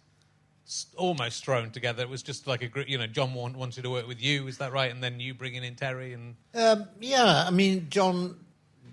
almost 0.96 1.44
thrown 1.44 1.72
together. 1.72 2.04
It 2.04 2.10
was 2.10 2.24
just 2.24 2.48
like 2.48 2.62
a 2.64 2.68
group. 2.70 2.88
You 2.88 2.98
know, 2.98 3.08
John 3.08 3.34
want, 3.34 3.58
wanted 3.58 3.84
to 3.84 3.90
work 3.90 4.08
with 4.08 4.22
you. 4.22 4.48
Is 4.48 4.60
that 4.60 4.72
right? 4.72 4.90
And 4.90 5.04
then 5.04 5.20
you 5.20 5.34
bringing 5.34 5.64
in 5.66 5.76
Terry 5.76 6.14
and 6.14 6.36
Um, 6.54 6.88
yeah, 7.02 7.44
I 7.46 7.50
mean, 7.52 7.88
John 7.90 8.40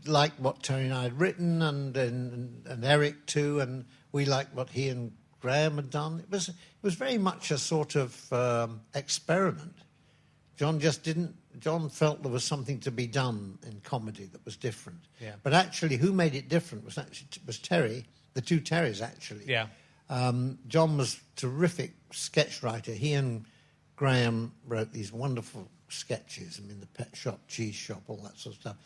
liked 0.07 0.41
what 0.41 0.63
Tony 0.63 0.85
and 0.85 0.95
I 0.95 1.03
had 1.05 1.21
written, 1.21 1.63
and, 1.63 1.97
and 1.97 2.67
and 2.67 2.85
Eric 2.85 3.27
too, 3.27 3.61
and 3.61 3.85
we 4.13 4.25
liked 4.25 4.55
what 4.55 4.71
he 4.71 4.89
and 4.89 5.13
Graham 5.41 5.77
had 5.77 5.91
done. 5.91 6.21
It 6.21 6.31
was 6.31 6.49
it 6.49 6.55
was 6.83 6.95
very 6.95 7.19
much 7.19 7.51
a 7.51 7.59
sort 7.59 7.97
of 7.97 8.33
um, 8.33 8.81
experiment. 8.95 9.79
John 10.57 10.79
just 10.81 11.03
didn't. 11.03 11.35
John 11.59 11.89
felt 11.89 12.23
there 12.23 12.31
was 12.31 12.45
something 12.45 12.79
to 12.81 12.91
be 12.91 13.07
done 13.07 13.59
in 13.67 13.81
comedy 13.81 14.27
that 14.27 14.45
was 14.45 14.57
different. 14.57 15.01
Yeah. 15.21 15.35
But 15.43 15.53
actually, 15.53 15.97
who 15.97 16.13
made 16.13 16.35
it 16.35 16.49
different 16.49 16.85
was 16.85 16.99
actually 16.99 17.29
was 17.47 17.59
Terry. 17.59 18.07
The 18.35 18.41
two 18.41 18.61
Terrys 18.61 19.03
actually. 19.03 19.47
yeah, 19.49 19.67
Um, 20.09 20.59
John 20.69 20.97
was 20.97 21.15
a 21.17 21.41
terrific 21.41 21.95
sketch 22.13 22.63
writer. 22.63 22.93
He 22.93 23.15
and 23.15 23.45
Graham 23.97 24.53
wrote 24.67 24.93
these 24.93 25.13
wonderful 25.13 25.69
sketches. 25.89 26.61
I 26.63 26.67
mean, 26.69 26.79
the 26.79 26.87
pet 26.87 27.17
shop, 27.17 27.41
cheese 27.49 27.75
shop, 27.75 28.03
all 28.07 28.19
that 28.19 28.39
sort 28.39 28.55
of 28.55 28.61
stuff. 28.61 28.77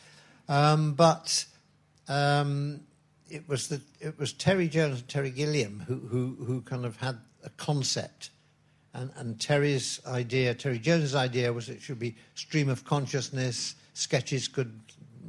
Um, 0.49 0.93
but 0.95 1.45
um, 2.09 2.81
it 3.31 3.49
was 3.49 3.69
the, 3.69 3.81
it 4.01 4.19
was 4.19 4.33
Terry 4.33 4.69
Jones 4.69 5.01
and 5.01 5.09
Terry 5.09 5.31
Gilliam 5.31 5.83
who, 5.87 5.95
who, 5.99 6.37
who 6.45 6.61
kind 6.63 6.85
of 6.85 6.97
had 6.99 7.19
a 7.43 7.51
concept. 7.51 8.31
And, 8.93 9.11
and 9.17 9.41
Terry's 9.41 10.01
idea, 10.07 10.55
Terry 10.55 10.79
Jones' 10.79 11.15
idea 11.15 11.53
was 11.53 11.69
it 11.69 11.81
should 11.83 11.99
be 11.99 12.15
stream 12.35 12.69
of 12.69 12.85
consciousness. 12.85 13.75
Sketches 13.95 14.47
could, 14.49 14.79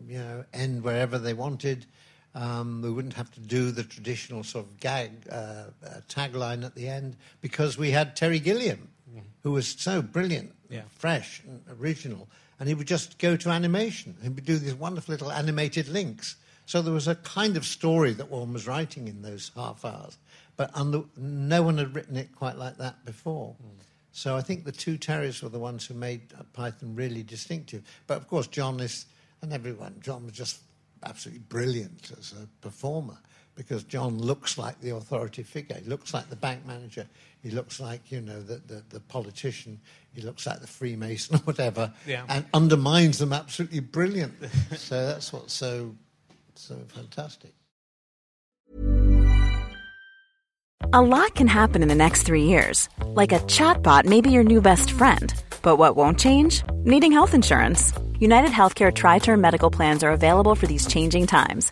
you 0.08 0.20
know, 0.20 0.46
end 0.54 0.84
wherever 0.84 1.18
they 1.18 1.34
wanted. 1.34 1.86
Um, 2.36 2.82
we 2.82 2.92
wouldn't 2.92 3.14
have 3.14 3.32
to 3.32 3.40
do 3.40 3.72
the 3.72 3.84
traditional 3.84 4.44
sort 4.44 4.66
of 4.66 4.80
gag 4.80 5.12
uh, 5.32 5.36
uh, 5.36 5.66
tagline 6.10 6.66
at 6.66 6.76
the 6.76 6.88
end 6.90 7.16
because 7.42 7.78
we 7.78 7.92
had 7.92 8.16
Terry 8.16 8.40
Gilliam, 8.40 8.90
who 9.42 9.52
was 9.52 9.68
so 9.68 10.02
brilliant, 10.02 10.54
Yeah. 10.70 10.82
fresh, 10.90 11.42
and 11.48 11.62
original. 11.80 12.28
And 12.60 12.70
he 12.70 12.76
would 12.76 12.88
just 12.88 13.18
go 13.20 13.36
to 13.36 13.50
animation. 13.50 14.16
He 14.22 14.30
would 14.30 14.46
do 14.46 14.58
these 14.58 14.74
wonderful 14.74 15.12
little 15.12 15.32
animated 15.32 15.88
links. 15.88 16.36
So 16.66 16.82
there 16.82 16.94
was 16.94 17.08
a 17.08 17.16
kind 17.16 17.58
of 17.58 17.66
story 17.66 18.14
that 18.14 18.32
one 18.32 18.54
was 18.54 18.68
writing 18.68 19.08
in 19.08 19.22
those 19.22 19.52
half 19.56 19.86
hours, 19.86 20.18
but 20.58 20.72
under, 20.74 21.04
no 21.16 21.62
one 21.62 21.78
had 21.78 21.94
written 21.94 22.18
it 22.18 22.34
quite 22.36 22.58
like 22.58 22.78
that 22.78 23.06
before. 23.06 23.56
Hmm. 23.62 23.82
So 24.12 24.36
I 24.36 24.42
think 24.42 24.64
the 24.64 24.72
two 24.72 24.98
Terrys 24.98 25.44
were 25.44 25.50
the 25.50 25.60
ones 25.60 25.86
who 25.86 25.94
made 25.94 26.22
Python 26.54 26.96
really 26.96 27.22
distinctive. 27.22 27.84
But 28.08 28.18
of 28.18 28.28
course, 28.28 28.48
John 28.48 28.80
is, 28.80 29.06
and 29.42 29.52
everyone, 29.52 29.98
John 30.02 30.24
was 30.24 30.34
just 30.34 30.62
absolutely 31.04 31.44
brilliant 31.50 32.12
as 32.18 32.34
a 32.34 32.48
performer 32.62 33.18
because 33.56 33.84
John 33.84 34.20
looks 34.20 34.58
like 34.58 34.80
the 34.82 34.96
authority 34.96 35.44
figure. 35.44 35.78
He 35.82 35.90
looks 35.90 36.14
like 36.14 36.30
the 36.30 36.36
bank 36.36 36.66
manager. 36.66 37.08
He 37.42 37.52
looks 37.52 37.80
like, 37.80 38.12
you 38.12 38.22
know, 38.22 38.42
the, 38.42 38.58
the, 38.68 38.84
the 38.90 39.00
politician. 39.00 39.80
He 40.14 40.22
looks 40.22 40.46
like 40.46 40.60
the 40.60 40.68
Freemason 40.68 41.36
or 41.38 41.40
whatever. 41.40 41.94
Yeah. 42.06 42.26
And 42.28 42.46
undermines 42.54 43.20
them 43.20 43.34
absolutely 43.34 43.80
brilliantly. 43.80 44.50
so 44.78 45.06
that's 45.06 45.32
what's 45.32 45.54
so, 45.54 45.96
so 46.56 46.76
fantastic. 46.88 47.52
A 50.94 51.02
lot 51.02 51.36
can 51.36 51.48
happen 51.48 51.82
in 51.82 51.88
the 51.88 51.96
next 51.96 52.24
three 52.24 52.44
years. 52.44 52.90
Like 53.04 53.32
a 53.32 53.40
chatbot 53.40 54.06
may 54.06 54.22
be 54.22 54.32
your 54.32 54.44
new 54.44 54.62
best 54.62 54.92
friend. 54.92 55.34
But 55.62 55.78
what 55.78 55.96
won't 55.96 56.20
change? 56.20 56.64
Needing 56.84 57.12
health 57.12 57.34
insurance. 57.34 57.94
United 58.20 58.52
Healthcare 58.52 58.94
Tri 58.94 59.20
Term 59.20 59.42
Medical 59.42 59.70
Plans 59.70 60.04
are 60.04 60.12
available 60.12 60.56
for 60.56 60.68
these 60.68 60.88
changing 60.88 61.28
times. 61.28 61.72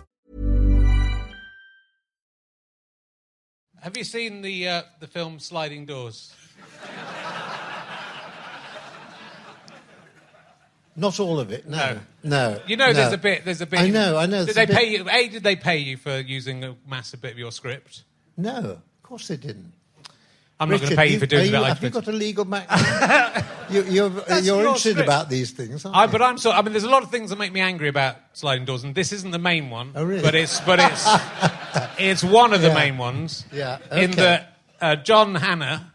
have 3.81 3.97
you 3.97 4.03
seen 4.03 4.41
the 4.41 4.67
uh, 4.67 4.81
the 4.99 5.07
film 5.07 5.39
Sliding 5.39 5.85
Doors? 5.85 6.33
Not 10.95 11.19
all 11.19 11.39
of 11.39 11.51
it, 11.51 11.67
no. 11.67 11.77
No. 11.77 11.99
No. 12.23 12.61
You 12.67 12.75
know, 12.75 12.87
no. 12.87 12.93
there's 12.93 13.13
a 13.13 13.17
bit. 13.17 13.45
There's 13.45 13.61
a 13.61 13.65
bit. 13.65 13.79
I 13.79 13.89
know, 13.89 14.17
I 14.17 14.25
know. 14.25 14.45
Did 14.45 14.55
they 14.55 14.65
bit- 14.65 14.75
pay 14.75 14.89
you? 14.89 15.09
A, 15.09 15.27
did 15.29 15.43
they 15.43 15.55
pay 15.55 15.77
you 15.77 15.97
for 15.97 16.19
using 16.19 16.63
a 16.63 16.75
massive 16.87 17.21
bit 17.21 17.31
of 17.31 17.39
your 17.39 17.51
script? 17.51 18.03
No, 18.37 18.57
of 18.57 19.03
course 19.03 19.27
they 19.27 19.37
didn't. 19.37 19.73
I'm 20.61 20.69
not 20.69 20.79
going 20.79 20.91
to 20.91 20.95
pay 20.95 21.07
you 21.07 21.19
for 21.19 21.25
doing 21.25 21.51
that. 21.51 21.57
you- 21.59 21.63
I 21.65 21.69
Have 21.69 21.83
you 21.83 21.89
got 21.89 22.07
a 22.07 22.11
legal 22.11 22.45
background? 22.45 23.45
you, 23.69 23.83
you're 23.83 24.09
That's 24.09 24.45
you're 24.45 24.57
your 24.57 24.65
interested 24.67 24.91
script. 24.91 25.07
about 25.07 25.29
these 25.29 25.51
things, 25.51 25.83
aren't 25.85 25.97
I, 25.97 26.05
you? 26.05 26.11
but 26.11 26.21
I'm 26.21 26.37
so. 26.37 26.51
I 26.51 26.61
mean, 26.61 26.71
there's 26.71 26.83
a 26.83 26.89
lot 26.89 27.03
of 27.03 27.09
things 27.11 27.31
that 27.31 27.39
make 27.39 27.51
me 27.51 27.59
angry 27.61 27.87
about 27.89 28.17
sliding 28.33 28.65
doors, 28.65 28.83
and 28.83 28.93
this 28.95 29.11
isn't 29.11 29.31
the 29.31 29.39
main 29.39 29.69
one. 29.69 29.91
Oh, 29.95 30.03
really? 30.03 30.21
But 30.21 30.35
it's 30.35 30.61
but 30.61 30.79
it's 30.79 31.07
it's 31.99 32.23
one 32.23 32.53
of 32.53 32.61
the 32.61 32.67
Yeah. 32.69 32.73
main 32.75 32.97
ones. 32.97 33.45
Yeah, 33.51 33.79
Okay. 33.91 34.03
In 34.05 34.11
that 34.11 34.57
uh, 34.79 34.95
John 34.97 35.35
Hannah 35.35 35.91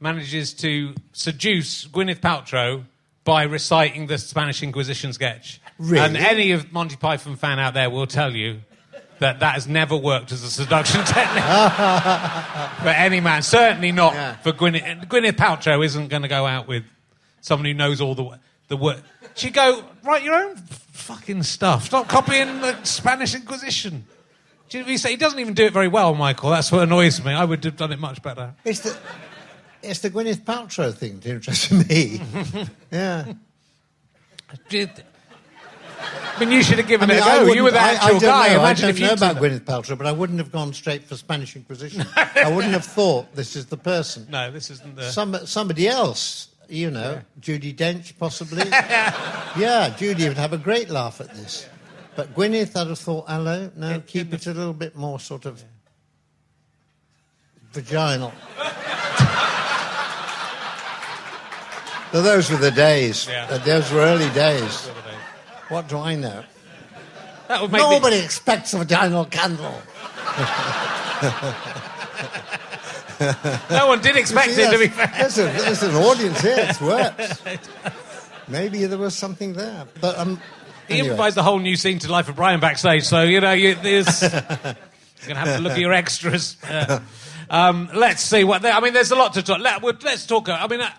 manages 0.00 0.54
to 0.54 0.94
seduce 1.12 1.86
Gwyneth 1.86 2.20
Paltrow 2.20 2.84
by 3.24 3.42
reciting 3.44 4.06
the 4.06 4.18
Spanish 4.18 4.62
Inquisition 4.62 5.12
sketch. 5.12 5.60
Really? 5.78 5.98
And 6.04 6.16
any 6.16 6.52
of 6.52 6.72
Monty 6.72 6.96
Python 6.96 7.36
fan 7.36 7.58
out 7.58 7.74
there 7.74 7.90
will 7.90 8.06
tell 8.06 8.34
you 8.34 8.60
that 9.20 9.40
that 9.40 9.54
has 9.54 9.66
never 9.68 9.96
worked 9.96 10.32
as 10.32 10.42
a 10.42 10.50
seduction 10.50 11.04
technique 11.04 11.44
for 12.82 12.88
any 12.88 13.20
man. 13.20 13.42
Certainly 13.42 13.92
not 13.92 14.14
Yeah. 14.14 14.36
for 14.36 14.52
Gwyneth. 14.52 15.06
Gwyneth 15.06 15.32
Paltrow 15.36 15.84
isn't 15.84 16.08
going 16.08 16.22
to 16.22 16.28
go 16.28 16.46
out 16.46 16.66
with 16.66 16.84
someone 17.40 17.66
who 17.66 17.74
knows 17.74 18.00
all 18.00 18.14
the 18.14 18.38
the 18.68 18.76
word. 18.76 19.02
She'd 19.34 19.54
go 19.54 19.84
write 20.04 20.22
your 20.22 20.34
own 20.34 20.52
f- 20.56 20.86
fucking 20.92 21.42
stuff. 21.44 21.84
Stop 21.84 22.08
copying 22.08 22.60
the 22.60 22.82
Spanish 22.84 23.34
Inquisition. 23.34 24.04
Do 24.68 24.78
you 24.78 24.82
know 24.82 24.86
what 24.86 24.90
he 24.92 24.96
say? 24.98 25.10
He 25.10 25.16
doesn't 25.16 25.38
even 25.38 25.54
do 25.54 25.64
it 25.64 25.72
very 25.72 25.88
well, 25.88 26.14
Michael. 26.14 26.50
That's 26.50 26.70
what 26.70 26.82
annoys 26.82 27.24
me. 27.24 27.32
I 27.32 27.44
would 27.44 27.64
have 27.64 27.76
done 27.76 27.92
it 27.92 27.98
much 27.98 28.22
better. 28.22 28.54
It's 28.64 28.80
the 28.80 28.96
it's 29.82 30.00
the 30.00 30.10
Gwyneth 30.10 30.42
Paltrow 30.44 30.94
thing 30.94 31.20
that 31.20 31.30
interests 31.30 31.70
me. 31.88 32.20
yeah. 32.92 33.32
Did- 34.68 35.04
I 36.02 36.36
mean, 36.40 36.52
you 36.52 36.62
should 36.62 36.78
have 36.78 36.86
given 36.88 37.10
I 37.10 37.14
mean, 37.14 37.22
it 37.22 37.26
a 37.26 37.30
I 37.30 37.38
go. 37.44 37.52
You 37.52 37.64
were 37.64 37.70
the 37.70 37.78
I- 37.80 37.90
actual 37.92 38.06
I 38.06 38.10
don't 38.12 38.20
guy. 38.22 38.48
Know, 38.54 38.60
Imagine 38.60 38.86
I 38.86 38.88
if 38.88 38.94
don't 38.96 39.00
you 39.02 39.06
know 39.08 39.12
about 39.14 39.36
Gwyneth 39.36 39.60
Paltrow, 39.64 39.98
but 39.98 40.06
I 40.06 40.12
wouldn't 40.12 40.38
have 40.38 40.50
gone 40.50 40.72
straight 40.72 41.04
for 41.04 41.16
Spanish 41.16 41.54
Inquisition. 41.56 42.04
I 42.16 42.50
wouldn't 42.50 42.72
have 42.72 42.84
thought 42.86 43.34
this 43.34 43.56
is 43.56 43.66
the 43.66 43.76
person. 43.76 44.26
No, 44.30 44.50
this 44.50 44.70
isn't 44.70 44.96
the. 44.96 45.10
Some, 45.10 45.36
somebody 45.46 45.86
else, 45.88 46.48
you 46.68 46.90
know, 46.90 47.20
Judi 47.40 47.74
Dench 47.76 48.16
possibly. 48.18 48.62
yeah, 48.70 49.90
Judi 49.98 50.26
would 50.28 50.38
have 50.38 50.52
a 50.54 50.58
great 50.58 50.88
laugh 50.88 51.20
at 51.20 51.34
this. 51.34 51.66
But 52.16 52.34
Gwyneth, 52.34 52.74
I'd 52.76 52.86
have 52.88 52.98
thought, 52.98 53.26
hello, 53.28 53.70
no, 53.76 53.90
In- 53.90 54.02
keep 54.02 54.32
it 54.32 54.46
a 54.46 54.52
little 54.54 54.72
bit 54.72 54.96
more 54.96 55.20
sort 55.20 55.44
of 55.44 55.62
vaginal. 57.72 58.32
Though 62.12 62.22
those 62.22 62.50
were 62.50 62.56
the 62.56 62.72
days. 62.72 63.28
Yeah. 63.28 63.58
Those 63.58 63.92
were 63.92 64.00
early 64.00 64.28
days. 64.30 64.90
What 65.70 65.88
do 65.88 65.98
I 65.98 66.14
know? 66.16 66.44
That 67.48 67.62
would 67.62 67.72
make 67.72 67.80
me- 67.82 67.90
Nobody 67.90 68.18
expects 68.18 68.74
a 68.74 68.78
vaginal 68.78 69.24
candle. 69.24 69.74
No 73.70 73.86
one 73.88 74.00
did 74.00 74.16
expect 74.16 74.52
See, 74.52 74.62
it, 74.62 74.70
to 74.72 74.78
be 74.78 74.88
fair. 74.88 75.12
There's, 75.16 75.38
a, 75.38 75.42
there's 75.44 75.82
an 75.82 75.94
audience 75.94 76.40
here. 76.40 76.56
It's 76.58 76.80
worked. 76.80 77.42
Maybe 78.48 78.84
there 78.86 78.98
was 78.98 79.14
something 79.16 79.52
there. 79.52 79.86
But 80.00 80.18
um, 80.18 80.40
He 80.88 80.94
anyway. 80.94 81.08
improvised 81.10 81.36
a 81.36 81.42
whole 81.42 81.58
new 81.58 81.76
scene 81.76 81.98
to 82.00 82.10
Life 82.10 82.28
of 82.28 82.36
Brian 82.36 82.60
backstage, 82.60 83.04
so 83.04 83.22
you 83.22 83.40
know 83.40 83.52
you, 83.52 83.74
there's, 83.74 84.22
you're 84.22 84.30
going 84.32 84.74
to 85.28 85.34
have 85.34 85.56
to 85.56 85.62
look 85.62 85.72
at 85.72 85.78
your 85.78 85.92
extras. 85.92 86.56
Uh, 86.68 87.00
um, 87.50 87.90
let's 87.94 88.22
see 88.22 88.42
what. 88.42 88.62
There, 88.62 88.72
I 88.72 88.80
mean, 88.80 88.94
there's 88.94 89.10
a 89.12 89.16
lot 89.16 89.34
to 89.34 89.42
talk. 89.42 89.60
Let, 89.60 89.82
let's 90.02 90.26
talk. 90.26 90.48
I 90.48 90.66
mean, 90.66 90.80
uh, 90.80 90.90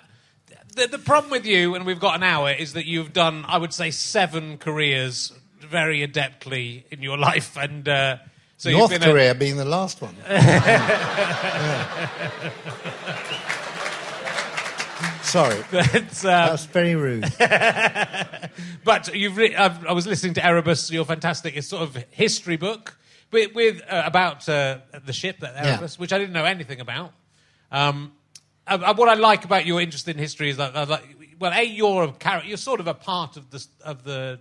the, 0.75 0.87
the 0.87 0.97
problem 0.99 1.31
with 1.31 1.45
you, 1.45 1.75
and 1.75 1.85
we've 1.85 1.99
got 1.99 2.15
an 2.15 2.23
hour, 2.23 2.51
is 2.51 2.73
that 2.73 2.85
you've 2.85 3.13
done, 3.13 3.45
I 3.47 3.57
would 3.57 3.73
say, 3.73 3.91
seven 3.91 4.57
careers 4.57 5.31
very 5.59 6.05
adeptly 6.05 6.83
in 6.91 7.01
your 7.01 7.17
life, 7.29 7.57
and 7.57 7.87
uh, 7.87 8.17
so 8.57 8.69
you've 8.69 8.79
North 8.79 8.91
been 8.91 9.03
a- 9.03 9.05
Korea 9.05 9.35
being 9.35 9.57
the 9.57 9.65
last 9.65 10.01
one. 10.01 10.15
Sorry, 15.23 15.63
It's, 15.71 16.25
uh, 16.25 16.49
that's 16.49 16.65
very 16.65 16.95
rude. 16.95 17.23
But 18.83 19.15
you've 19.15 19.37
re- 19.37 19.55
I've, 19.55 19.85
I 19.85 19.93
was 19.93 20.05
listening 20.05 20.33
to 20.33 20.45
Erebus, 20.45 20.91
your 20.91 21.05
fantastic 21.05 21.55
it's 21.55 21.67
sort 21.67 21.83
of 21.83 21.95
history 22.09 22.57
book 22.57 22.97
with, 23.31 23.53
with 23.55 23.81
uh, 23.89 24.01
about 24.05 24.49
uh, 24.49 24.79
the 25.05 25.13
ship, 25.13 25.39
that 25.39 25.53
Yeah. 25.55 25.71
Erebus, 25.77 25.97
which 25.97 26.11
I 26.11 26.17
didn't 26.17 26.33
know 26.33 26.43
anything 26.43 26.81
about. 26.81 27.13
Um, 27.71 28.11
uh, 28.67 28.79
uh, 28.83 28.93
what 28.93 29.09
I 29.09 29.15
like 29.15 29.45
about 29.45 29.65
your 29.65 29.81
interest 29.81 30.07
in 30.07 30.17
history 30.17 30.49
is 30.49 30.57
that, 30.57 30.75
uh, 30.75 30.85
like, 30.87 31.03
well, 31.39 31.51
a 31.53 31.63
you're 31.63 32.03
a 32.03 32.11
character, 32.11 32.47
you're 32.47 32.57
sort 32.57 32.79
of 32.79 32.87
a 32.87 32.93
part 32.93 33.37
of 33.37 33.49
the 33.49 33.65
of 33.83 34.03
the 34.03 34.39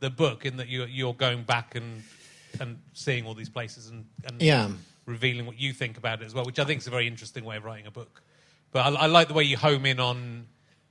the 0.00 0.10
book 0.10 0.46
in 0.46 0.56
that 0.56 0.68
you're 0.68 0.86
you're 0.86 1.14
going 1.14 1.42
back 1.42 1.74
and 1.74 2.02
and 2.60 2.78
seeing 2.92 3.26
all 3.26 3.34
these 3.34 3.50
places 3.50 3.88
and, 3.90 4.06
and 4.24 4.40
Yeah. 4.40 4.68
revealing 5.06 5.46
what 5.46 5.58
you 5.60 5.72
think 5.72 5.96
about 5.98 6.22
it 6.22 6.24
as 6.24 6.34
well, 6.34 6.44
which 6.44 6.58
I 6.58 6.64
think 6.64 6.80
is 6.80 6.86
a 6.86 6.90
very 6.90 7.06
interesting 7.06 7.44
way 7.44 7.56
of 7.56 7.64
writing 7.64 7.86
a 7.86 7.90
book. 7.90 8.22
But 8.72 8.80
I, 8.80 9.02
I 9.02 9.06
like 9.06 9.28
the 9.28 9.34
way 9.34 9.44
you 9.44 9.56
home 9.56 9.86
in 9.86 10.00
on 10.00 10.46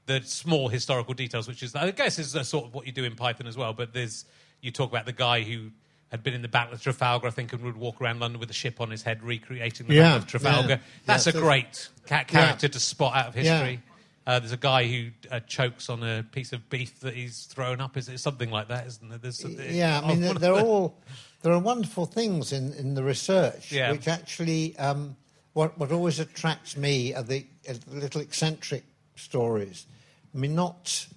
the 0.05 0.21
small 0.21 0.69
historical 0.69 1.13
details, 1.13 1.47
which 1.47 1.61
is, 1.61 1.75
I 1.75 1.91
guess, 1.91 2.17
is 2.17 2.33
a 2.35 2.43
sort 2.43 2.65
of 2.65 2.73
what 2.73 2.85
you 2.85 2.91
do 2.93 3.03
in 3.03 3.15
Python 3.15 3.47
as 3.47 3.57
well. 3.57 3.73
But 3.73 3.93
there's, 3.93 4.25
you 4.61 4.71
talk 4.71 4.89
about 4.89 5.05
the 5.05 5.13
guy 5.13 5.43
who 5.43 5.71
had 6.11 6.23
been 6.23 6.33
in 6.33 6.41
the 6.41 6.47
Battle 6.47 6.73
of 6.73 6.81
Trafalgar, 6.81 7.27
I 7.27 7.31
think, 7.31 7.51
and 7.53 7.61
would 7.63 7.75
walk 7.77 7.99
around 8.01 8.19
London 8.19 8.39
with 8.39 8.49
a 8.49 8.53
ship 8.53 8.79
on 8.79 8.89
his 8.89 9.03
head, 9.03 9.21
recreating 9.23 9.87
the 9.87 9.95
Yeah, 9.95 10.01
Battle 10.03 10.17
of 10.19 10.27
Trafalgar. 10.27 10.69
yeah. 10.69 10.77
That's 11.05 11.25
Yeah, 11.25 11.29
a 11.31 11.33
so- 11.33 11.39
great 11.41 11.89
ca- 12.07 12.23
character 12.23 12.67
to 12.67 12.79
spot 12.79 13.15
out 13.15 13.27
of 13.27 13.33
history. 13.35 13.81
Uh, 14.25 14.39
there's 14.39 14.51
a 14.51 14.57
guy 14.57 14.85
who 14.85 15.09
uh, 15.31 15.39
chokes 15.41 15.89
on 15.89 16.03
a 16.03 16.21
piece 16.31 16.51
of 16.51 16.69
beef 16.69 16.99
that 16.99 17.13
he's 17.13 17.43
thrown 17.45 17.79
up. 17.79 17.95
Is 17.95 18.09
it 18.09 18.19
something 18.19 18.51
like 18.51 18.67
that? 18.67 18.85
Isn't 18.87 19.07
there? 19.09 19.17
There's, 19.17 19.41
Yeah, 19.43 20.01
I 20.03 20.07
mean, 20.09 20.19
they're, 20.19 20.33
one 20.33 20.41
they're 20.41 20.53
all 20.53 20.97
there 21.43 21.53
are 21.53 21.59
wonderful 21.59 22.05
things 22.05 22.51
in, 22.51 22.73
in 22.73 22.93
the 22.93 23.03
research, 23.03 23.71
which 23.71 24.07
actually 24.07 24.75
um, 24.77 25.15
what 25.53 25.77
what 25.77 25.93
always 25.93 26.19
attracts 26.19 26.75
me 26.75 27.13
are 27.13 27.23
the, 27.23 27.45
are 27.69 27.73
the 27.75 27.95
little 27.95 28.19
eccentric 28.19 28.83
stories. 29.15 29.85
I 30.33 30.37
mean, 30.39 30.55
not 30.55 31.07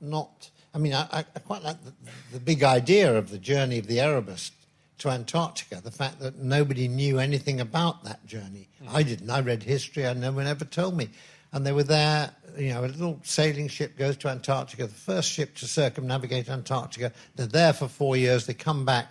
not. 0.00 0.50
I 0.76 0.78
mean, 0.78 0.92
I, 0.92 1.06
I 1.10 1.38
quite 1.38 1.62
like 1.62 1.82
the, 1.84 1.92
the 2.34 2.38
big 2.38 2.62
idea 2.62 3.16
of 3.16 3.30
the 3.30 3.38
journey 3.38 3.78
of 3.78 3.86
the 3.86 3.98
Erebus 3.98 4.50
to 4.98 5.08
Antarctica. 5.08 5.80
The 5.80 5.90
fact 5.90 6.20
that 6.20 6.36
nobody 6.36 6.86
knew 6.86 7.18
anything 7.18 7.62
about 7.62 8.04
that 8.04 8.26
journey. 8.26 8.68
I 8.86 9.02
didn't. 9.02 9.30
I 9.30 9.40
read 9.40 9.62
history, 9.62 10.04
and 10.04 10.20
no 10.20 10.32
one 10.32 10.46
ever 10.46 10.66
told 10.66 10.94
me. 10.94 11.08
And 11.54 11.64
they 11.64 11.72
were 11.72 11.82
there. 11.82 12.30
You 12.58 12.74
know, 12.74 12.84
a 12.84 12.88
little 12.88 13.18
sailing 13.22 13.68
ship 13.68 13.96
goes 13.96 14.18
to 14.18 14.28
Antarctica, 14.28 14.86
the 14.86 14.92
first 14.92 15.30
ship 15.30 15.54
to 15.56 15.66
circumnavigate 15.66 16.50
Antarctica. 16.50 17.10
They're 17.36 17.46
there 17.46 17.72
for 17.72 17.88
four 17.88 18.18
years. 18.18 18.44
They 18.44 18.52
come 18.52 18.84
back 18.84 19.08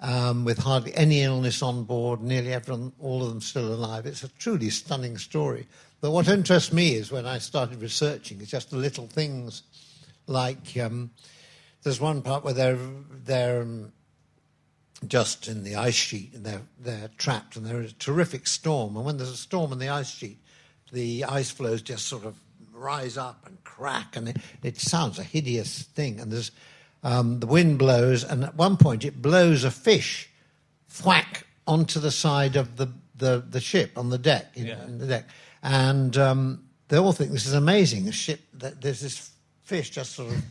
um, 0.00 0.46
with 0.46 0.56
hardly 0.56 0.94
any 0.94 1.20
illness 1.20 1.60
on 1.62 1.84
board, 1.84 2.22
nearly 2.22 2.54
everyone, 2.54 2.90
all 2.98 3.22
of 3.22 3.28
them 3.28 3.42
still 3.42 3.70
alive. 3.74 4.06
It's 4.06 4.24
a 4.24 4.28
truly 4.38 4.70
stunning 4.70 5.18
story. 5.18 5.66
But 6.00 6.12
what 6.12 6.26
interests 6.26 6.72
me 6.72 6.94
is 6.94 7.12
when 7.12 7.26
I 7.26 7.36
started 7.36 7.82
researching, 7.82 8.40
it's 8.40 8.50
just 8.50 8.70
the 8.70 8.78
little 8.78 9.06
things 9.06 9.62
like 10.26 10.76
um, 10.78 11.10
there's 11.82 12.00
one 12.00 12.22
part 12.22 12.44
where 12.44 12.54
they're, 12.54 12.78
they're 13.24 13.62
um, 13.62 13.92
just 15.06 15.48
in 15.48 15.64
the 15.64 15.76
ice 15.76 15.94
sheet 15.94 16.32
and 16.34 16.44
they're, 16.44 16.62
they're 16.78 17.10
trapped 17.18 17.56
and 17.56 17.66
there 17.66 17.80
is 17.82 17.92
a 17.92 17.96
terrific 17.96 18.46
storm. 18.46 18.96
And 18.96 19.04
when 19.04 19.16
there's 19.16 19.30
a 19.30 19.36
storm 19.36 19.72
in 19.72 19.78
the 19.78 19.88
ice 19.88 20.10
sheet, 20.10 20.38
the 20.92 21.24
ice 21.24 21.50
flows 21.50 21.82
just 21.82 22.06
sort 22.06 22.24
of 22.24 22.36
rise 22.72 23.16
up 23.16 23.44
and 23.46 23.62
crack 23.64 24.16
and 24.16 24.28
it, 24.28 24.36
it 24.62 24.78
sounds 24.78 25.18
a 25.18 25.22
hideous 25.24 25.82
thing. 25.82 26.20
And 26.20 26.30
there's 26.32 26.50
um, 27.02 27.40
the 27.40 27.46
wind 27.46 27.78
blows 27.78 28.22
and 28.22 28.44
at 28.44 28.54
one 28.54 28.76
point 28.76 29.04
it 29.04 29.20
blows 29.20 29.64
a 29.64 29.70
fish 29.70 30.30
thwack 30.88 31.46
onto 31.66 31.98
the 31.98 32.10
side 32.10 32.54
of 32.56 32.76
the, 32.76 32.88
the, 33.16 33.44
the 33.48 33.60
ship 33.60 33.92
on 33.96 34.10
the 34.10 34.18
deck, 34.18 34.52
in, 34.54 34.66
Yeah. 34.66 34.84
in 34.84 34.98
the 34.98 35.06
deck. 35.06 35.28
And 35.62 36.16
um, 36.16 36.64
they 36.88 36.98
all 36.98 37.12
think 37.12 37.30
this 37.32 37.46
is 37.46 37.54
amazing. 37.54 38.04
The 38.04 38.12
ship, 38.12 38.40
that 38.54 38.80
there's 38.82 39.00
this 39.00 39.30
fish 39.64 39.90
just 39.90 40.12
sort 40.12 40.32
of 40.32 40.42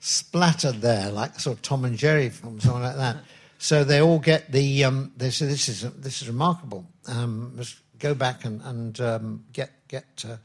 splattered 0.00 0.80
there, 0.80 1.10
like 1.10 1.38
sort 1.38 1.56
of 1.56 1.62
Tom 1.62 1.84
and 1.84 1.96
Jerry 1.96 2.28
film, 2.28 2.60
something 2.60 2.82
like 2.82 2.96
that. 2.96 3.18
So 3.58 3.84
they 3.84 4.00
all 4.00 4.18
get 4.18 4.50
the. 4.50 4.84
Um, 4.84 5.12
they 5.16 5.30
say 5.30 5.46
this 5.46 5.68
is 5.68 5.82
this 5.82 6.22
is 6.22 6.28
remarkable. 6.28 6.86
Um, 7.06 7.52
let's 7.56 7.78
go 7.98 8.14
back 8.14 8.44
and 8.44 8.62
and 8.62 9.00
um, 9.00 9.44
get 9.52 9.70
get 9.88 10.24
uh, 10.28 10.36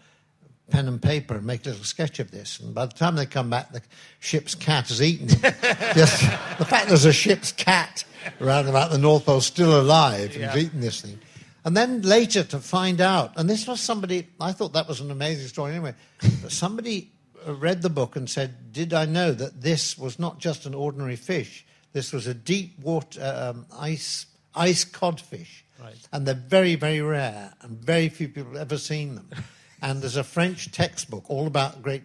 pen 0.70 0.88
and 0.88 1.02
paper 1.02 1.36
and 1.36 1.46
make 1.46 1.66
a 1.66 1.70
little 1.70 1.84
sketch 1.86 2.20
of 2.20 2.32
this. 2.32 2.60
And 2.60 2.76
by 2.76 2.86
the 2.88 2.94
time 2.94 3.16
they 3.16 3.26
come 3.26 3.50
back, 3.50 3.72
the 3.72 3.82
ship's 4.20 4.54
cat 4.56 4.90
has 4.90 5.02
eaten. 5.02 5.28
it. 5.30 5.42
Just 5.96 6.22
the 6.58 6.66
fact 6.66 6.88
there's 6.90 7.06
a 7.06 7.14
ship's 7.14 7.52
cat 7.54 8.04
around 8.42 8.68
about 8.68 8.92
the 8.92 8.98
North 8.98 9.26
Pole 9.26 9.40
still 9.42 9.80
alive 9.80 10.32
and 10.34 10.42
Yeah. 10.42 10.58
eaten 10.58 10.82
this 10.82 11.02
thing. 11.02 11.20
And 11.64 11.76
then 11.76 12.02
later 12.02 12.44
to 12.44 12.60
find 12.60 13.00
out, 13.02 13.34
and 13.38 13.50
this 13.50 13.66
was 13.68 13.80
somebody, 13.82 14.28
I 14.40 14.52
thought 14.52 14.74
that 14.74 14.88
was 14.88 15.00
an 15.02 15.10
amazing 15.10 15.48
story 15.48 15.72
anyway, 15.72 15.96
but 16.42 16.52
somebody 16.52 17.10
read 17.54 17.82
the 17.82 17.90
book 17.90 18.16
and 18.16 18.30
said, 18.30 18.72
Did 18.72 18.94
I 18.94 19.06
know 19.06 19.32
that 19.32 19.62
this 19.62 19.98
was 19.98 20.20
not 20.20 20.40
just 20.40 20.66
an 20.66 20.74
ordinary 20.74 21.16
fish? 21.16 21.66
This 21.94 22.12
was 22.12 22.28
a 22.28 22.34
deep 22.34 22.78
water 22.80 23.54
um, 23.54 23.66
ice, 23.78 24.26
ice 24.54 24.84
codfish. 24.84 25.64
Right. 25.82 25.96
And 26.12 26.26
they're 26.26 26.34
very, 26.36 26.76
very 26.76 27.02
rare, 27.02 27.54
and 27.62 27.78
very 27.78 28.10
few 28.10 28.28
people 28.28 28.54
have 28.54 28.62
ever 28.62 28.78
seen 28.78 29.16
them. 29.16 29.30
and 29.82 30.02
there's 30.02 30.18
a 30.18 30.24
French 30.24 30.72
textbook 30.72 31.30
all 31.30 31.48
about 31.48 31.82
great 31.82 32.04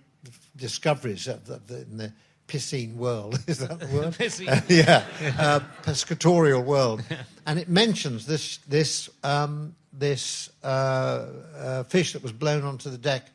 discoveries 0.57 1.27
of 1.27 1.47
the, 1.47 1.61
the, 1.67 1.83
in 1.83 1.97
the 1.97 2.13
piscine 2.47 2.97
world. 2.97 3.39
Is 3.47 3.59
that 3.59 3.81
the 3.81 3.87
word? 3.87 4.15
Piscine. 4.19 4.63
yeah, 4.69 5.05
uh, 5.39 5.61
pescatorial 5.83 6.65
world, 6.65 7.03
and 7.47 7.59
it 7.59 7.69
mentions 7.69 8.27
this 8.27 8.59
this 8.69 9.09
um, 9.23 9.75
this 9.93 10.51
uh, 10.63 11.27
uh, 11.57 11.83
fish 11.85 12.13
that 12.13 12.23
was 12.23 12.33
blown 12.33 12.65
onto 12.65 12.91
the 12.91 12.99
deck 12.99 13.29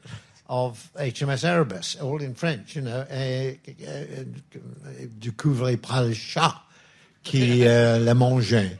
of 0.48 0.91
HMS 1.00 1.43
Erebus, 1.43 1.98
all 2.02 2.22
in 2.22 2.36
French, 2.36 2.76
you 2.76 2.82
know. 2.84 3.06
eh, 3.10 3.56
eh, 3.68 4.24
Découvrez 5.20 5.78
pas 5.78 6.02
le 6.02 6.14
chat 6.14 6.54
qui 7.24 7.64
uh, 7.68 7.98
le 8.00 8.14
mangeait. 8.14 8.78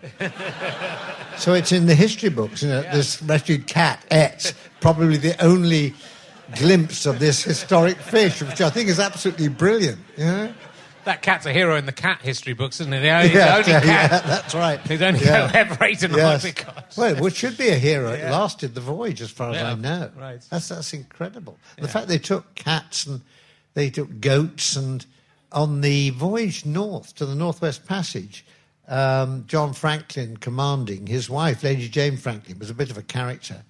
So 1.38 1.54
it's 1.54 1.72
in 1.72 1.88
the 1.88 1.96
history 1.96 2.30
books, 2.30 2.62
you 2.62 2.70
know, 2.70 2.82
this 2.94 3.22
rescued 3.24 3.68
cat 3.68 4.00
ate 4.12 4.54
probably 4.80 5.18
the 5.18 5.36
only 5.44 5.94
glimpse 6.56 7.06
of 7.08 7.20
this 7.20 7.44
historic 7.44 7.98
fish, 7.98 8.42
which 8.42 8.62
I 8.62 8.70
think 8.70 8.88
is 8.90 9.00
absolutely 9.00 9.48
brilliant, 9.48 10.00
you 10.18 10.26
know? 10.26 10.54
That 11.06 11.22
cat's 11.22 11.46
a 11.46 11.54
hero 11.54 11.76
in 11.76 11.86
the 11.86 11.92
cat 11.92 12.22
history 12.22 12.54
books, 12.54 12.82
isn't 12.82 12.92
it? 12.94 13.02
The 13.02 13.10
only, 13.10 13.34
Yeah, 13.34 13.46
the 13.46 13.58
only 13.58 13.72
yeah, 13.72 13.82
cat 13.82 14.12
yeah, 14.12 14.20
that's 14.28 14.56
right. 14.56 14.80
who's 14.88 15.02
only 15.02 15.20
Yeah. 15.20 15.46
a 15.46 15.52
Yes. 16.18 16.42
Well, 16.98 17.26
it 17.26 17.36
should 17.36 17.58
be 17.58 17.70
a 17.70 17.76
hero. 17.78 18.12
It 18.12 18.30
lasted 18.32 18.74
the 18.76 18.82
voyage, 18.82 19.22
as 19.22 19.32
far 19.32 19.52
as 19.52 19.62
I 19.62 19.76
know. 19.76 20.12
right. 20.18 20.42
That's 20.50 20.68
that's 20.70 20.94
incredible. 20.94 21.58
The 21.78 21.88
fact 21.88 22.08
they 22.08 22.18
took 22.18 22.56
cats 22.56 23.06
and 23.06 23.22
they 23.76 23.90
took 23.90 24.20
goats, 24.20 24.76
and 24.76 25.06
on 25.52 25.82
the 25.82 26.10
voyage 26.12 26.66
north 26.66 27.14
to 27.16 27.26
the 27.26 27.36
Northwest 27.36 27.86
Passage, 27.86 28.46
um, 28.88 29.44
John 29.48 29.74
Franklin 29.74 30.38
commanding 30.38 31.08
his 31.08 31.30
wife, 31.30 31.64
Lady 31.64 31.88
Jane 31.90 32.18
Franklin, 32.18 32.58
was 32.60 32.70
a 32.70 32.74
bit 32.74 32.90
of 32.90 32.98
a 32.98 33.04
character, 33.04 33.64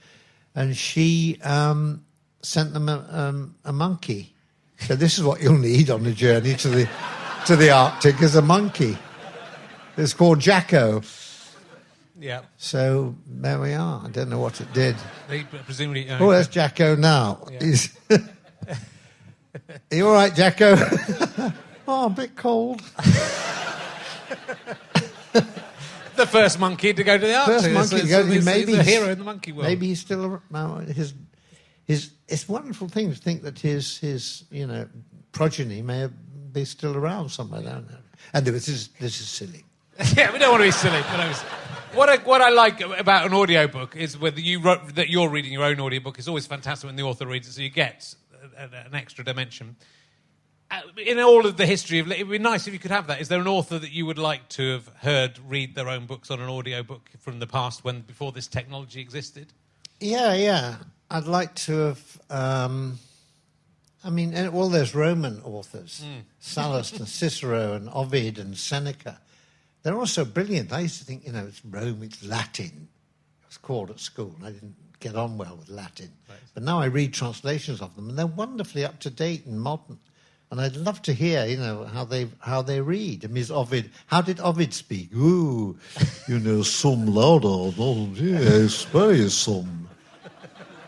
and 0.56 0.76
she 0.78 1.40
um, 1.44 2.06
sent 2.42 2.74
them 2.74 2.88
a, 2.90 3.06
um, 3.12 3.56
a 3.66 3.74
monkey. 3.74 4.32
So 4.80 4.96
this 4.96 5.18
is 5.18 5.24
what 5.24 5.42
you'll 5.42 5.58
need 5.58 5.90
on 5.90 6.04
the 6.04 6.12
journey 6.12 6.54
to 6.56 6.68
the 6.68 6.90
to 7.46 7.56
the 7.56 7.70
Arctic 7.72 8.22
is 8.22 8.36
a 8.36 8.42
monkey. 8.42 8.98
It's 9.98 10.14
called 10.14 10.40
Jacko. 10.40 11.02
Yeah. 12.20 12.42
So 12.58 13.16
there 13.28 13.60
we 13.60 13.74
are. 13.74 14.02
I 14.06 14.10
don't 14.10 14.30
know 14.30 14.40
what 14.40 14.60
it 14.62 14.72
did. 14.74 14.96
They 15.28 15.44
presumably. 15.44 16.10
uh, 16.10 16.18
Oh, 16.24 16.32
there's 16.32 16.48
Jacko 16.48 16.96
now. 16.96 17.46
He's. 17.62 17.96
Are 18.10 18.20
you 19.92 20.08
all 20.08 20.14
right, 20.14 20.34
Jacko? 20.34 20.76
oh, 21.88 22.06
a 22.08 22.10
bit 22.10 22.36
cold. 22.36 22.82
the 26.16 26.26
first 26.26 26.60
monkey 26.60 26.94
to 26.94 27.04
go 27.04 27.18
to 27.18 27.26
the 27.28 27.36
Arctic. 27.36 27.56
First 27.62 27.72
monkey. 27.72 27.96
It's- 27.98 28.02
to 28.02 28.08
go- 28.08 28.20
it's- 28.22 28.36
it's 28.38 28.46
maybe 28.46 28.74
a 28.74 28.84
he's- 28.84 28.88
hero 28.88 29.10
in 29.12 29.18
the 29.20 29.26
monkey 29.26 29.52
world. 29.52 29.68
Maybe 29.68 29.88
he's 29.88 30.00
still 30.00 30.42
well, 30.50 30.78
his 30.78 31.14
his. 31.86 32.12
It's 32.28 32.50
a 32.50 32.52
wonderful 32.52 32.88
thing 32.88 33.12
to 33.14 33.16
think 33.18 33.44
that 33.44 33.60
his 33.60 33.98
his 34.00 34.46
you 34.52 34.66
know 34.68 34.88
progeny 35.32 35.82
may 35.82 36.00
have, 36.00 36.14
be 36.56 36.66
still 36.66 36.98
around 36.98 37.30
somewhere 37.30 37.62
down 37.62 37.86
there. 37.90 38.00
And 38.34 38.46
this 38.46 38.68
is 38.68 38.88
this 39.00 39.20
is 39.22 39.28
silly. 39.28 39.64
yeah, 40.16 40.32
we 40.32 40.40
don't 40.40 40.52
want 40.52 40.62
to 40.62 40.68
be 40.68 40.72
silly. 40.72 41.02
But 41.02 41.20
I 41.20 41.28
was, 41.28 41.42
what 41.94 42.10
I, 42.10 42.18
what 42.18 42.42
I 42.42 42.50
like 42.50 42.82
about 42.82 43.26
an 43.26 43.34
audiobook 43.34 43.96
is 43.96 44.18
whether 44.18 44.40
you 44.40 44.60
wrote, 44.60 44.96
that 44.96 45.10
you're 45.10 45.30
reading 45.30 45.54
your 45.54 45.64
own 45.64 45.80
audiobook. 45.80 46.18
It's 46.18 46.28
always 46.28 46.48
fantastic 46.48 46.88
when 46.88 46.96
the 46.96 47.04
author 47.04 47.28
reads 47.28 47.48
it, 47.48 47.54
so 47.54 47.62
you 47.62 47.70
get 47.70 48.14
an 48.58 48.94
extra 48.94 49.24
dimension. 49.24 49.76
Uh, 50.72 50.82
in 50.98 51.20
all 51.20 51.46
of 51.46 51.58
the 51.58 51.66
history 51.66 52.00
of, 52.00 52.12
it 52.12 52.28
would 52.28 52.32
be 52.32 52.40
nice 52.40 52.68
if 52.68 52.74
you 52.74 52.80
could 52.80 52.92
have 52.92 53.08
that. 53.08 53.22
Is 53.22 53.28
there 53.28 53.40
an 53.40 53.48
author 53.48 53.78
that 53.78 53.92
you 53.92 54.06
would 54.06 54.18
like 54.18 54.50
to 54.50 54.74
have 54.74 54.88
heard 54.98 55.40
read 55.48 55.76
their 55.76 55.88
own 55.88 56.08
books 56.08 56.32
on 56.32 56.42
an 56.42 56.50
audiobook 56.50 57.12
from 57.20 57.40
the 57.40 57.48
past, 57.48 57.84
when 57.84 58.02
before 58.02 58.32
this 58.32 58.48
technology 58.48 59.00
existed? 59.00 59.54
Yeah, 60.00 60.34
yeah. 60.34 60.78
I'd 61.10 61.26
like 61.26 61.54
to 61.56 61.72
have. 61.74 62.22
Um, 62.30 63.00
I 64.06 64.12
mean, 64.12 64.36
and 64.36 64.54
all 64.54 64.70
those 64.70 64.94
Roman 64.94 65.42
authors, 65.44 66.04
hmm. 66.06 66.20
Sallust 66.40 67.00
and 67.00 67.08
Cicero 67.08 67.74
and 67.74 67.90
Ovid 67.90 68.38
and 68.38 68.56
Seneca, 68.56 69.20
they're 69.82 69.98
all 69.98 70.06
so 70.06 70.24
brilliant. 70.24 70.72
I 70.72 70.82
used 70.82 71.00
to 71.00 71.06
think, 71.06 71.26
you 71.26 71.32
know, 71.32 71.46
it's 71.48 71.66
Rome, 71.66 72.04
it's 72.04 72.24
Latin. 72.24 72.88
It 73.42 73.48
was 73.48 73.58
called 73.58 73.90
at 73.90 74.00
school, 74.00 74.36
and 74.38 74.46
I 74.46 74.52
didn't 74.52 74.76
get 75.00 75.16
on 75.16 75.38
well 75.38 75.56
with 75.58 75.70
Latin. 75.70 76.12
But 76.54 76.64
now 76.64 76.80
I 76.80 76.86
read 76.86 77.14
translations 77.14 77.82
of 77.82 77.96
them, 77.96 78.10
and 78.10 78.18
they're 78.18 78.28
wonderfully 78.28 78.86
up 78.86 79.00
to 79.02 79.10
date 79.10 79.46
and 79.48 79.60
modern. 79.60 80.00
And 80.52 80.62
I'd 80.62 80.76
love 80.76 81.02
to 81.04 81.14
hear, 81.14 81.46
you 81.46 81.58
know, 81.58 81.86
how 81.86 82.06
they 82.06 82.30
how 82.40 82.62
they 82.62 82.80
read. 82.80 83.26
I 83.26 83.28
mean, 83.28 83.46
Ovid, 83.50 83.90
how 84.06 84.22
did 84.22 84.40
Ovid 84.40 84.74
speak? 84.74 85.14
Ooh, 85.16 85.76
you 86.28 86.40
know, 86.40 86.62
some 86.62 87.08
louder, 87.08 87.48
oh, 87.48 88.10
yes, 88.14 88.84
very 88.86 89.28
some. 89.30 89.90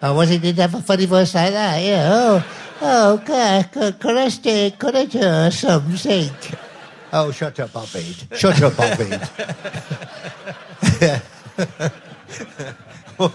Oh, 0.02 0.16
was 0.16 0.30
he 0.30 0.38
did 0.38 0.58
have 0.58 0.76
a 0.76 0.82
funny 0.82 1.06
voice 1.06 1.34
like 1.34 1.52
that? 1.52 1.84
Yeah. 1.84 2.10
Oh, 2.14 2.67
oh, 2.82 3.22
could, 3.26 3.72
could, 3.72 4.00
could 4.00 4.18
I 4.18 4.30
stay? 4.30 4.72
Could 4.78 4.96
I 4.96 5.06
do 5.06 5.52
something? 5.52 6.30
Oh, 7.14 7.32
shut 7.32 7.60
up, 7.60 7.76
Ovid. 7.76 8.38
Shut 8.38 8.62
up, 8.62 8.80
Ovid. 8.80 9.22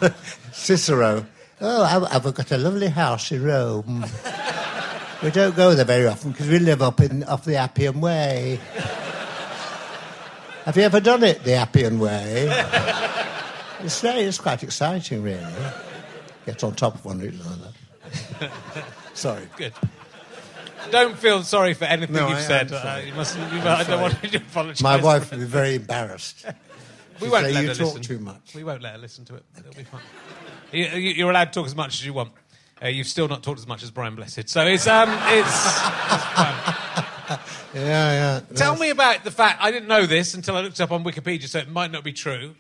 Cicero. 0.53 1.27
Oh, 1.61 1.83
I- 1.83 2.15
I've 2.17 2.35
got 2.35 2.51
a 2.53 2.59
lovely 2.59 2.89
house 2.89 3.33
in 3.33 3.43
Rome. 3.45 4.05
We 5.23 5.31
don't 5.31 5.55
go 5.55 5.75
there 5.75 5.85
very 5.85 6.07
often 6.07 6.33
because 6.33 6.49
we 6.49 6.59
live 6.59 6.83
up 6.83 7.01
in 7.01 7.23
up 7.25 7.45
the 7.45 7.57
Appian 7.57 8.01
Way. 8.01 8.59
Have 10.65 10.77
you 10.77 10.83
ever 10.83 11.01
done 11.01 11.23
it, 11.23 11.43
the 11.45 11.55
Appian 11.55 11.99
Way? 12.01 12.49
It's 13.81 14.03
it's 14.05 14.39
quite 14.39 14.63
exciting, 14.63 15.23
really. 15.23 15.45
Get 16.47 16.63
on 16.65 16.75
top 16.75 16.97
of 16.97 17.05
one 17.05 17.21
another. 17.21 17.73
Sorry. 19.15 19.49
Good. 19.57 19.73
Don't 20.91 21.17
feel 21.17 21.43
sorry 21.43 21.75
for 21.75 21.85
anything 21.85 22.17
No, 22.17 22.29
you've 22.29 22.39
I 22.39 22.43
said. 22.43 22.73
Uh, 22.73 23.01
you 23.07 23.15
must. 23.15 23.37
You, 23.37 23.45
I 23.61 23.85
don't 23.85 24.01
want 24.01 24.21
you 24.23 24.31
to 24.31 24.37
apologise. 24.51 24.83
My 24.83 25.01
wife 25.01 25.31
would 25.31 25.41
be 25.41 25.47
very 25.47 25.77
embarrassed. 25.77 26.45
We 27.21 27.29
won't 27.29 27.53
let 27.53 27.63
"You 27.63 27.69
her 27.69 27.75
talk 27.75 27.95
listen. 27.95 28.03
too 28.03 28.19
much." 28.19 28.53
We 28.53 28.65
won't 28.65 28.83
let 28.83 28.95
her 28.95 28.99
listen 28.99 29.25
to 29.27 29.37
it. 29.37 29.45
It'll 29.57 29.73
be 29.75 29.85
fine. 29.85 30.01
You, 30.73 30.87
you're 30.87 31.31
allowed 31.31 31.53
to 31.53 31.61
talk 31.61 31.67
as 31.67 31.77
much 31.77 31.95
as 32.01 32.05
you 32.05 32.13
want. 32.13 32.33
Uh, 32.83 32.89
you've 32.89 33.07
still 33.07 33.29
not 33.29 33.45
talked 33.45 33.61
as 33.61 33.67
much 33.69 33.85
as 33.85 33.93
Brian 33.93 34.17
Blessed, 34.17 34.49
so 34.49 34.67
it's 34.67 34.89
um, 34.89 35.09
it's. 35.29 35.49
it's. 37.29 37.39
Yeah, 37.75 37.81
yeah. 37.81 38.41
Tell 38.57 38.77
me 38.77 38.91
about 38.91 39.25
the 39.25 39.31
fact 39.31 39.63
I 39.63 39.71
didn't 39.71 39.89
know 39.89 40.05
this 40.05 40.35
until 40.35 40.57
I 40.57 40.61
looked 40.63 40.81
up 40.81 40.91
on 40.91 41.05
Wikipedia, 41.05 41.49
so 41.49 41.61
it 41.61 41.71
might 41.71 41.91
not 41.91 42.03
be 42.05 42.13
true, 42.13 42.55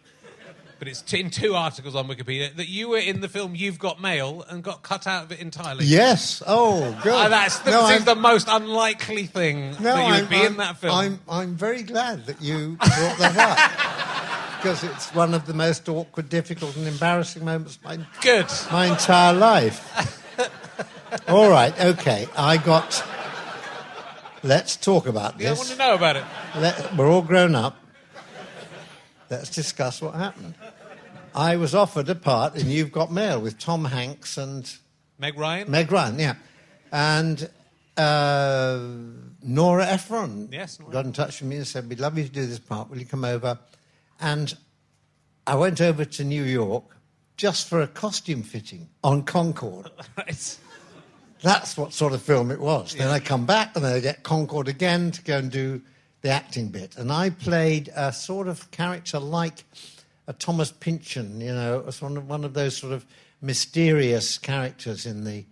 but 0.82 0.88
it's 0.88 1.00
t- 1.00 1.20
in 1.20 1.30
two 1.30 1.54
articles 1.54 1.94
on 1.94 2.08
Wikipedia 2.08 2.52
that 2.56 2.68
you 2.68 2.88
were 2.88 2.98
in 2.98 3.20
the 3.20 3.28
film 3.28 3.54
You've 3.54 3.78
Got 3.78 4.02
Mail 4.02 4.44
and 4.48 4.64
got 4.64 4.82
cut 4.82 5.06
out 5.06 5.22
of 5.22 5.30
it 5.30 5.38
entirely. 5.38 5.84
Yes. 5.84 6.42
Oh, 6.44 6.98
good. 7.04 7.12
Uh, 7.12 7.28
that's 7.28 7.60
that 7.60 7.70
No, 7.70 7.88
seems 7.88 8.04
the 8.04 8.16
most 8.16 8.48
unlikely 8.50 9.26
thing 9.26 9.76
No, 9.80 9.94
that 9.94 10.06
you 10.06 10.10
would 10.10 10.22
I'm, 10.24 10.28
be 10.28 10.36
I'm, 10.38 10.46
in 10.46 10.56
that 10.56 10.78
film. 10.78 10.92
I'm, 10.92 11.20
I'm 11.28 11.54
very 11.54 11.84
glad 11.84 12.26
that 12.26 12.42
you 12.42 12.78
brought 12.78 13.18
that 13.18 13.36
up. 13.36 14.56
Because 14.60 14.82
it's 14.82 15.14
one 15.14 15.34
of 15.34 15.46
the 15.46 15.54
most 15.54 15.88
awkward, 15.88 16.28
difficult, 16.28 16.76
and 16.76 16.86
embarrassing 16.88 17.44
moments 17.44 17.76
of 17.76 17.84
my, 17.84 17.98
Good. 18.20 18.46
my 18.70 18.86
entire 18.86 19.32
life. 19.32 20.38
All 21.28 21.48
right, 21.48 21.78
okay. 21.80 22.26
I 22.36 22.56
got. 22.56 23.04
Let's 24.44 24.76
talk 24.76 25.06
about 25.06 25.38
this. 25.38 25.44
Yeah, 25.44 25.52
I 25.52 25.54
want 25.54 25.68
to 25.68 25.76
know 25.76 25.94
about 25.94 26.16
it. 26.16 26.24
Let, 26.56 26.96
we're 26.96 27.08
all 27.08 27.22
grown 27.22 27.56
up. 27.56 27.76
Let's 29.32 29.48
discuss 29.48 30.02
what 30.02 30.14
happened. 30.14 30.54
I 31.34 31.56
was 31.56 31.74
offered 31.74 32.08
a 32.08 32.14
part 32.14 32.56
in 32.56 32.68
You've 32.68 32.92
Got 32.92 33.10
Mail 33.12 33.40
with 33.40 33.58
Tom 33.58 33.86
Hanks 33.86 34.36
and 34.36 34.70
Meg 35.18 35.38
Ryan. 35.38 35.70
Meg 35.70 35.90
Ryan, 35.90 36.18
yeah. 36.18 36.34
And 36.90 37.48
uh, 37.96 38.78
Nora 39.42 39.86
Ephron 39.86 40.48
Yes, 40.50 40.78
Nora 40.78 40.92
got 40.92 41.04
in 41.04 41.12
touch 41.12 41.40
with 41.40 41.48
me 41.48 41.56
and 41.56 41.66
said, 41.66 41.88
We'd 41.88 42.00
love 42.00 42.18
you 42.18 42.24
to 42.24 42.30
do 42.30 42.46
this 42.46 42.58
part. 42.58 42.90
Will 42.90 42.98
you 42.98 43.06
come 43.06 43.24
over? 43.24 43.58
And 44.20 44.54
I 45.46 45.54
went 45.54 45.80
over 45.80 46.04
to 46.04 46.24
New 46.24 46.44
York 46.44 46.84
just 47.36 47.68
for 47.68 47.80
a 47.80 47.86
costume 47.86 48.42
fitting 48.42 48.88
on 49.02 49.22
Concorde. 49.22 49.90
Right. 50.16 50.58
That's 51.40 51.76
what 51.76 51.92
sort 51.92 52.12
of 52.12 52.22
film 52.22 52.52
it 52.52 52.60
was. 52.60 52.94
Then 52.94 53.08
I 53.08 53.18
come 53.18 53.46
back 53.46 53.74
and 53.74 53.84
then 53.84 53.94
I 53.94 53.98
get 53.98 54.22
Concorde 54.22 54.68
again 54.68 55.10
to 55.10 55.22
go 55.22 55.38
and 55.38 55.50
do 55.50 55.82
the 56.20 56.28
acting 56.28 56.68
bit. 56.68 56.96
And 56.96 57.10
I 57.10 57.30
played 57.30 57.90
a 57.96 58.12
sort 58.12 58.46
of 58.46 58.70
character 58.70 59.18
like 59.18 59.64
a 60.26 60.32
Thomas 60.32 60.70
Pynchon, 60.72 61.40
you 61.40 61.52
know, 61.52 61.80
was 61.80 62.00
one 62.00 62.16
of, 62.16 62.28
one 62.28 62.44
of 62.44 62.54
those 62.54 62.76
sort 62.76 62.92
of 62.92 63.04
mysterious 63.40 64.38
characters 64.38 65.04
in 65.06 65.24
the, 65.24 65.44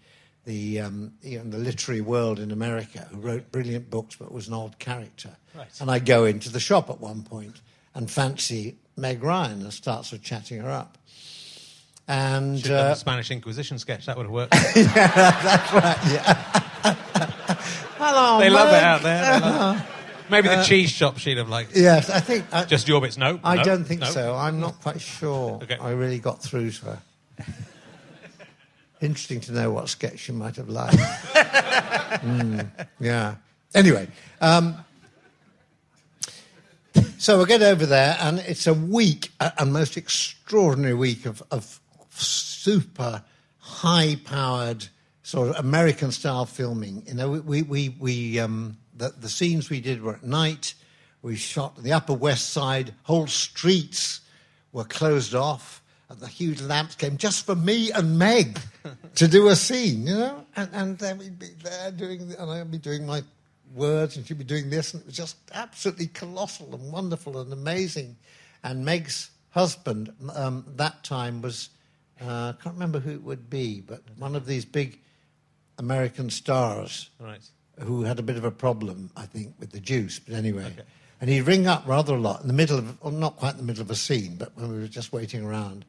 the, 0.45 0.81
um, 0.81 1.13
you 1.23 1.39
know, 1.39 1.45
the 1.45 1.59
literary 1.59 2.01
world 2.01 2.39
in 2.39 2.51
America 2.51 3.07
who 3.11 3.19
wrote 3.19 3.51
brilliant 3.51 3.91
books 3.91 4.17
but 4.17 4.33
was 4.33 4.49
an 4.49 4.55
odd 4.55 4.79
character. 4.79 5.31
Right. 5.57 5.69
And 5.81 5.91
I 5.91 5.99
go 5.99 6.25
into 6.25 6.51
the 6.51 6.61
shop 6.61 6.89
at 6.91 7.01
one 7.01 7.23
point 7.23 7.61
and 7.95 8.11
fancy 8.11 8.77
Meg 8.97 9.23
Ryan 9.23 9.63
and 9.63 9.73
start 9.73 10.05
sort 10.05 10.21
of 10.21 10.25
chatting 10.25 10.61
her 10.61 10.71
up. 10.71 10.99
And 12.07 12.59
Should 12.59 12.71
have 12.71 12.79
done 12.79 12.87
uh, 12.87 12.91
the 12.91 12.95
Spanish 12.97 13.31
Inquisition 13.31 13.79
sketch. 13.79 14.07
That 14.07 14.17
would 14.17 14.27
have 14.27 14.33
worked. 14.33 14.55
Yeah, 14.77 14.85
that's 14.85 15.73
right. 15.73 15.99
Yeah. 16.11 16.95
Hello, 17.99 18.39
they 18.41 18.51
love 18.51 18.69
it 18.69 18.83
out 18.83 19.03
there. 19.03 19.87
They 20.31 20.37
love 20.37 20.45
it. 20.45 20.49
Maybe 20.49 20.57
the 20.61 20.65
cheese 20.65 20.91
shop 20.91 21.19
she'd 21.19 21.39
have 21.39 21.49
liked. 21.49 21.77
Yes, 21.77 22.09
I 22.11 22.21
think. 22.21 22.45
I, 22.53 22.65
Just 22.65 22.89
your 22.89 23.01
bits. 23.01 23.17
No. 23.17 23.41
I 23.43 23.57
no, 23.57 23.65
don't 23.65 23.85
think 23.85 24.01
no. 24.01 24.07
so. 24.07 24.35
I'm 24.35 24.61
not 24.61 24.81
quite 24.81 25.01
sure. 25.01 25.61
Okay. 25.63 25.77
I 25.79 25.91
really 25.91 26.19
got 26.19 26.43
through 26.43 26.71
to 26.71 26.85
her. 26.87 26.99
Interesting 29.01 29.41
to 29.43 29.53
know 29.53 29.71
what 29.71 29.89
sketch 29.89 30.19
she 30.19 30.33
might 30.33 30.57
have 30.57 30.69
liked. 30.69 30.97
Mm, 32.11 32.69
yeah. 32.99 33.37
Anyway, 33.73 34.09
um, 34.41 34.85
So 37.19 37.39
we 37.39 37.45
get 37.45 37.63
over 37.63 37.85
there, 37.85 38.17
and 38.19 38.39
it's 38.41 38.67
a 38.67 38.73
week, 38.73 39.31
a, 39.41 39.53
a 39.59 39.67
most 39.67 39.97
extraordinary 39.97 40.95
week 40.95 41.27
of, 41.27 41.43
of 41.51 41.79
super 42.11 43.23
high-powered 43.59 44.89
sort 45.23 45.51
of 45.51 45.65
American-style 45.65 46.47
filming. 46.47 47.03
You 47.07 47.15
know, 47.15 47.31
we 47.31 47.61
we 47.63 47.91
we 47.91 48.41
um, 48.41 48.79
the, 49.01 49.15
the 49.19 49.29
scenes 49.29 49.71
we 49.71 49.81
did 49.81 50.03
were 50.03 50.15
at 50.15 50.23
night. 50.23 50.75
We 51.23 51.35
shot 51.37 51.83
the 51.83 51.93
Upper 51.93 52.13
West 52.13 52.51
Side. 52.51 52.95
Whole 53.05 53.27
streets 53.27 54.21
were 54.73 54.85
closed 54.85 55.35
off, 55.35 55.83
and 56.09 56.21
the 56.21 56.29
huge 56.29 56.61
lamps 56.61 56.95
came 56.95 57.17
just 57.17 57.47
for 57.47 57.55
me 57.55 57.91
and 57.93 58.19
Meg 58.19 58.61
to 59.17 59.27
do 59.27 59.49
a 59.49 59.57
scene. 59.57 60.07
You 60.07 60.15
know, 60.15 60.47
and, 60.55 60.69
and 60.73 60.99
then 60.99 61.19
we'd 61.19 61.39
be 61.39 61.49
there 61.63 61.91
doing, 61.91 62.35
and 62.39 62.51
I'd 62.51 62.71
be 62.71 62.79
doing 62.79 63.07
my 63.07 63.23
words, 63.75 64.17
and 64.17 64.27
she'd 64.27 64.39
be 64.39 64.45
doing 64.45 64.71
this, 64.71 64.93
and 64.93 65.03
it 65.03 65.07
was 65.07 65.17
just 65.17 65.37
absolutely 65.53 66.09
colossal 66.09 66.75
and 66.75 66.93
wonderful 66.93 67.39
and 67.39 67.53
amazing. 67.53 68.17
And 68.63 68.85
Meg's 68.85 69.31
husband 69.51 70.13
um, 70.35 70.65
that 70.77 71.03
time 71.05 71.43
was 71.43 71.71
uh, 72.21 72.53
I 72.59 72.63
can't 72.63 72.75
remember 72.75 73.01
who 73.01 73.13
it 73.13 73.23
would 73.23 73.49
be, 73.49 73.81
but 73.81 74.03
one 74.19 74.37
of 74.37 74.45
these 74.45 74.65
big 74.67 75.01
American 75.79 76.29
stars 76.29 77.09
Right. 77.19 77.41
Who 77.81 78.03
had 78.03 78.19
a 78.19 78.23
bit 78.23 78.37
of 78.37 78.45
a 78.45 78.51
problem, 78.51 79.11
I 79.17 79.27
think, 79.27 79.55
with 79.59 79.71
the 79.71 79.81
juice. 79.81 80.19
But 80.19 80.35
anyway, 80.35 80.73
and 81.21 81.31
he'd 81.31 81.43
ring 81.43 81.67
up 81.67 81.85
rather 81.87 82.15
a 82.15 82.19
lot 82.19 82.43
in 82.43 82.47
the 82.47 82.55
middle 82.55 82.79
of, 82.79 82.97
or 83.01 83.13
not 83.13 83.37
quite 83.37 83.53
in 83.53 83.59
the 83.59 83.63
middle 83.65 83.83
of 83.83 83.91
a 83.91 83.95
scene, 83.97 84.37
but 84.37 84.57
when 84.57 84.71
we 84.71 84.79
were 84.79 84.89
just 84.89 85.13
waiting 85.13 85.45
around. 85.45 85.85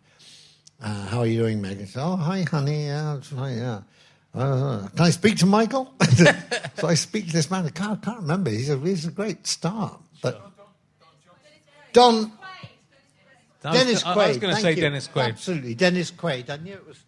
Uh, 0.82 1.06
how 1.08 1.20
are 1.20 1.28
you 1.28 1.40
doing, 1.40 1.62
Meg? 1.62 1.78
And 1.78 1.88
she 1.88 1.94
said, 1.94 2.04
oh, 2.04 2.16
hi, 2.16 2.42
honey. 2.42 2.86
Yeah, 2.86 3.18
it's 3.18 3.28
fine, 3.28 3.58
yeah. 3.58 3.82
Uh, 4.34 4.88
can 4.88 5.06
I 5.06 5.10
speak 5.10 5.38
to 5.38 5.46
Michael? 5.46 5.94
so 6.78 6.88
I 6.88 6.96
speak 6.96 7.28
to 7.28 7.34
this 7.34 7.52
man. 7.52 7.66
I 7.66 7.70
can't, 7.70 8.02
can't 8.02 8.22
remember. 8.22 8.50
He's 8.50 8.70
a, 8.70 8.78
he's 8.78 9.06
a 9.06 9.12
great 9.12 9.46
star. 9.46 10.00
But 10.22 10.42
Don 11.94 12.32
I 13.64 13.70
was 13.72 13.80
Dennis 13.80 14.04
Quaid. 14.04 14.18
I 14.18 14.28
was 14.28 14.38
going 14.38 14.56
to 14.56 14.62
say 14.62 14.70
you. 14.72 14.82
Dennis 14.82 15.08
Quaid. 15.08 15.30
Absolutely, 15.30 15.76
Dennis 15.76 16.12
Quaid. 16.12 16.50
I 16.50 16.58
knew 16.58 16.74
it 16.74 16.88
was. 16.88 17.04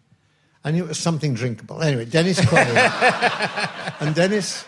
I 0.66 0.70
knew 0.70 0.84
it 0.84 0.88
was 0.88 0.98
something 0.98 1.34
drinkable. 1.34 1.82
Anyway, 1.82 2.04
Dennis 2.04 2.40
Quaid. 2.40 3.94
and 4.00 4.14
Dennis. 4.14 4.64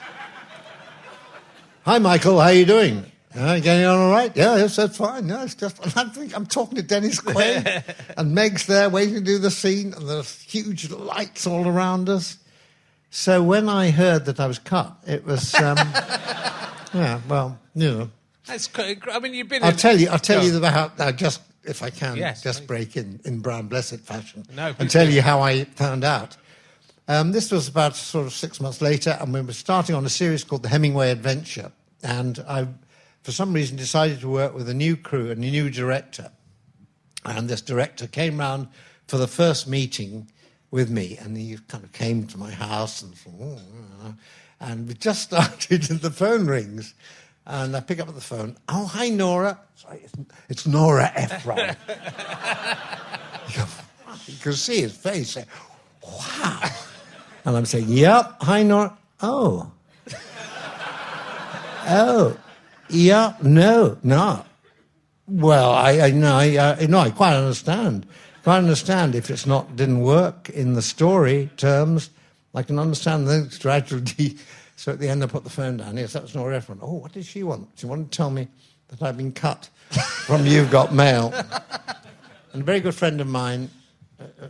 Hi, 1.86 1.98
Michael. 1.98 2.40
How 2.40 2.48
are 2.48 2.52
you 2.52 2.66
doing? 2.66 3.06
Uh, 3.32 3.60
getting 3.60 3.86
on 3.86 3.96
all 3.96 4.10
right? 4.10 4.36
Yeah, 4.36 4.56
yes, 4.56 4.74
that's 4.74 4.96
fine. 4.96 5.28
No, 5.28 5.44
it's 5.44 5.54
just. 5.54 5.78
I 5.96 6.08
think 6.08 6.34
I'm 6.34 6.44
talking 6.44 6.74
to 6.74 6.82
Dennis 6.82 7.20
Quaid, 7.20 7.94
and 8.16 8.34
Meg's 8.34 8.66
there 8.66 8.90
waiting 8.90 9.14
to 9.14 9.20
do 9.20 9.38
the 9.38 9.52
scene, 9.52 9.94
and 9.94 10.08
there's 10.08 10.40
huge 10.42 10.90
lights 10.90 11.46
all 11.46 11.68
around 11.68 12.08
us. 12.08 12.38
So 13.10 13.40
when 13.40 13.68
I 13.68 13.92
heard 13.92 14.24
that 14.24 14.40
I 14.40 14.48
was 14.48 14.58
cut, 14.58 14.96
it 15.06 15.24
was. 15.24 15.54
Um, 15.54 15.76
yeah, 16.92 17.20
well, 17.28 17.56
you 17.76 17.88
know. 17.92 18.10
That's 18.46 18.66
quite, 18.66 18.98
I 19.08 19.20
mean, 19.20 19.34
you've 19.34 19.48
been. 19.48 19.62
I'll 19.62 19.70
in- 19.70 19.76
tell 19.76 19.96
you. 19.96 20.08
I'll 20.08 20.18
tell 20.18 20.44
you 20.44 20.56
about 20.58 20.98
uh, 20.98 21.12
just 21.12 21.40
if 21.62 21.84
I 21.84 21.90
can, 21.90 22.16
Yes, 22.16 22.42
just 22.42 22.66
break 22.66 22.96
in 22.96 23.20
in 23.24 23.38
Brian 23.38 23.68
Blessed 23.68 24.00
fashion, 24.00 24.44
No, 24.56 24.74
and 24.80 24.90
tell 24.90 25.08
you 25.08 25.22
how 25.22 25.40
I 25.40 25.62
found 25.62 26.02
out. 26.02 26.36
Um, 27.08 27.30
this 27.30 27.52
was 27.52 27.68
about 27.68 27.94
sort 27.94 28.26
of 28.26 28.32
six 28.32 28.60
months 28.60 28.80
later, 28.80 29.16
and 29.20 29.32
we 29.32 29.40
were 29.40 29.52
starting 29.52 29.94
on 29.94 30.04
a 30.04 30.10
series 30.10 30.42
called 30.42 30.64
The 30.64 30.68
Hemingway 30.68 31.12
Adventure. 31.12 31.70
And 32.02 32.44
I, 32.48 32.66
for 33.22 33.30
some 33.30 33.52
reason, 33.52 33.76
decided 33.76 34.20
to 34.20 34.28
work 34.28 34.54
with 34.54 34.68
a 34.68 34.74
new 34.74 34.96
crew 34.96 35.30
and 35.30 35.44
a 35.44 35.50
new 35.50 35.70
director. 35.70 36.32
And 37.24 37.48
this 37.48 37.60
director 37.60 38.08
came 38.08 38.38
round 38.38 38.68
for 39.06 39.18
the 39.18 39.28
first 39.28 39.68
meeting 39.68 40.28
with 40.72 40.90
me, 40.90 41.16
and 41.20 41.36
he 41.36 41.56
kind 41.68 41.84
of 41.84 41.92
came 41.92 42.26
to 42.26 42.38
my 42.38 42.50
house 42.50 43.02
and, 43.02 43.14
"Oh, 43.40 43.60
uh," 44.04 44.12
and 44.60 44.88
we 44.88 44.94
just 44.94 45.22
started, 45.30 45.88
and 45.90 46.00
the 46.00 46.10
phone 46.10 46.46
rings, 46.46 46.92
and 47.46 47.76
I 47.76 47.80
pick 47.80 48.00
up 48.00 48.12
the 48.12 48.20
phone. 48.20 48.56
Oh, 48.68 48.86
hi, 48.86 49.10
Nora. 49.10 49.60
Sorry, 49.76 50.00
it's, 50.02 50.12
it's 50.48 50.66
Nora 50.66 51.12
Ephron. 51.14 51.76
you 54.26 54.38
can 54.40 54.52
see 54.54 54.80
his 54.80 54.96
face. 54.96 55.38
Wow. 56.02 56.62
And 57.46 57.56
I'm 57.56 57.64
saying, 57.64 57.86
Yep. 57.88 58.36
Hi, 58.42 58.62
Nora. 58.64 58.98
Oh. 59.22 59.70
Oh. 61.88 62.36
Yeah. 62.90 63.34
No. 63.40 63.96
No. 64.02 64.44
Well, 65.28 65.70
I, 65.70 66.00
I 66.00 66.10
no, 66.10 66.36
I, 66.36 66.56
uh, 66.56 66.86
no, 66.88 66.98
I 66.98 67.10
quite 67.10 67.34
understand. 67.34 68.06
Quite 68.42 68.58
understand 68.58 69.14
if 69.14 69.30
it's 69.30 69.46
not 69.46 69.76
didn't 69.76 70.00
work 70.00 70.50
in 70.50 70.74
the 70.74 70.82
story 70.82 71.48
terms. 71.56 72.10
I 72.54 72.62
can 72.62 72.78
understand 72.78 73.26
the 73.26 73.48
strategy. 73.50 74.36
So 74.78 74.92
at 74.92 74.98
the 74.98 75.08
end, 75.08 75.24
I 75.24 75.26
put 75.26 75.42
the 75.42 75.48
phone 75.48 75.78
down. 75.78 75.96
Yes, 75.96 76.12
that 76.12 76.20
was 76.20 76.34
Nora 76.34 76.58
Ephron. 76.58 76.80
Oh, 76.82 76.96
what 76.96 77.12
did 77.12 77.24
she 77.24 77.42
want? 77.42 77.66
She 77.76 77.86
wanted 77.86 78.12
to 78.12 78.14
tell 78.14 78.28
me 78.28 78.46
that 78.88 79.02
I've 79.02 79.16
been 79.16 79.32
cut 79.32 79.70
from 80.26 80.44
You've 80.46 80.70
Got 80.70 80.92
Mail. 80.92 81.32
And 82.52 82.60
a 82.60 82.62
very 82.62 82.80
good 82.80 82.94
friend 82.94 83.22
of 83.22 83.26
mine 83.26 83.70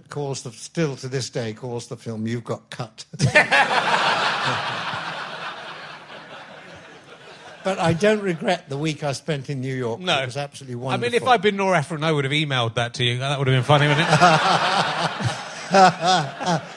calls 0.08 0.42
the 0.42 0.52
still 0.52 0.96
to 0.96 1.08
this 1.08 1.30
day 1.30 1.52
calls 1.52 1.88
the 1.88 1.96
film 1.96 2.26
You've 2.26 2.44
Got 2.44 2.70
Cut. 2.70 3.04
but 7.64 7.78
I 7.78 7.92
don't 7.92 8.22
regret 8.22 8.68
the 8.68 8.78
week 8.78 9.02
I 9.02 9.12
spent 9.12 9.50
in 9.50 9.60
New 9.60 9.74
York. 9.74 10.00
No. 10.00 10.22
it 10.22 10.26
was 10.26 10.36
absolutely 10.36 10.76
wonderful. 10.76 11.04
I 11.04 11.10
mean, 11.10 11.20
if 11.20 11.26
I'd 11.26 11.42
been 11.42 11.56
Nora 11.56 11.78
Ephron, 11.78 12.04
I 12.04 12.12
would 12.12 12.24
have 12.24 12.32
emailed 12.32 12.74
that 12.74 12.94
to 12.94 13.04
you. 13.04 13.18
That 13.18 13.38
would 13.38 13.48
have 13.48 13.56
been 13.56 13.64
funny, 13.64 13.88
wouldn't 13.88 14.06
it? 16.62 16.72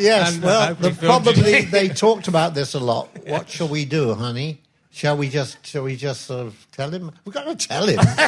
Yes, 0.00 0.34
And, 0.34 0.44
uh, 0.44 0.48
well, 0.48 0.74
the, 0.74 0.90
probably 0.92 1.62
they 1.62 1.88
talked 1.88 2.28
about 2.28 2.54
this 2.54 2.74
a 2.74 2.80
lot. 2.80 3.08
What 3.28 3.50
shall 3.50 3.68
we 3.68 3.84
do, 3.84 4.14
honey? 4.14 4.62
Shall 4.98 5.16
we 5.16 5.28
just 5.28 5.64
shall 5.64 5.84
we 5.84 5.94
just 5.94 6.22
sort 6.22 6.48
of 6.48 6.66
tell 6.72 6.90
him? 6.90 7.12
We've 7.24 7.32
got 7.32 7.44
to 7.44 7.54
tell 7.68 7.86
him. 7.86 8.00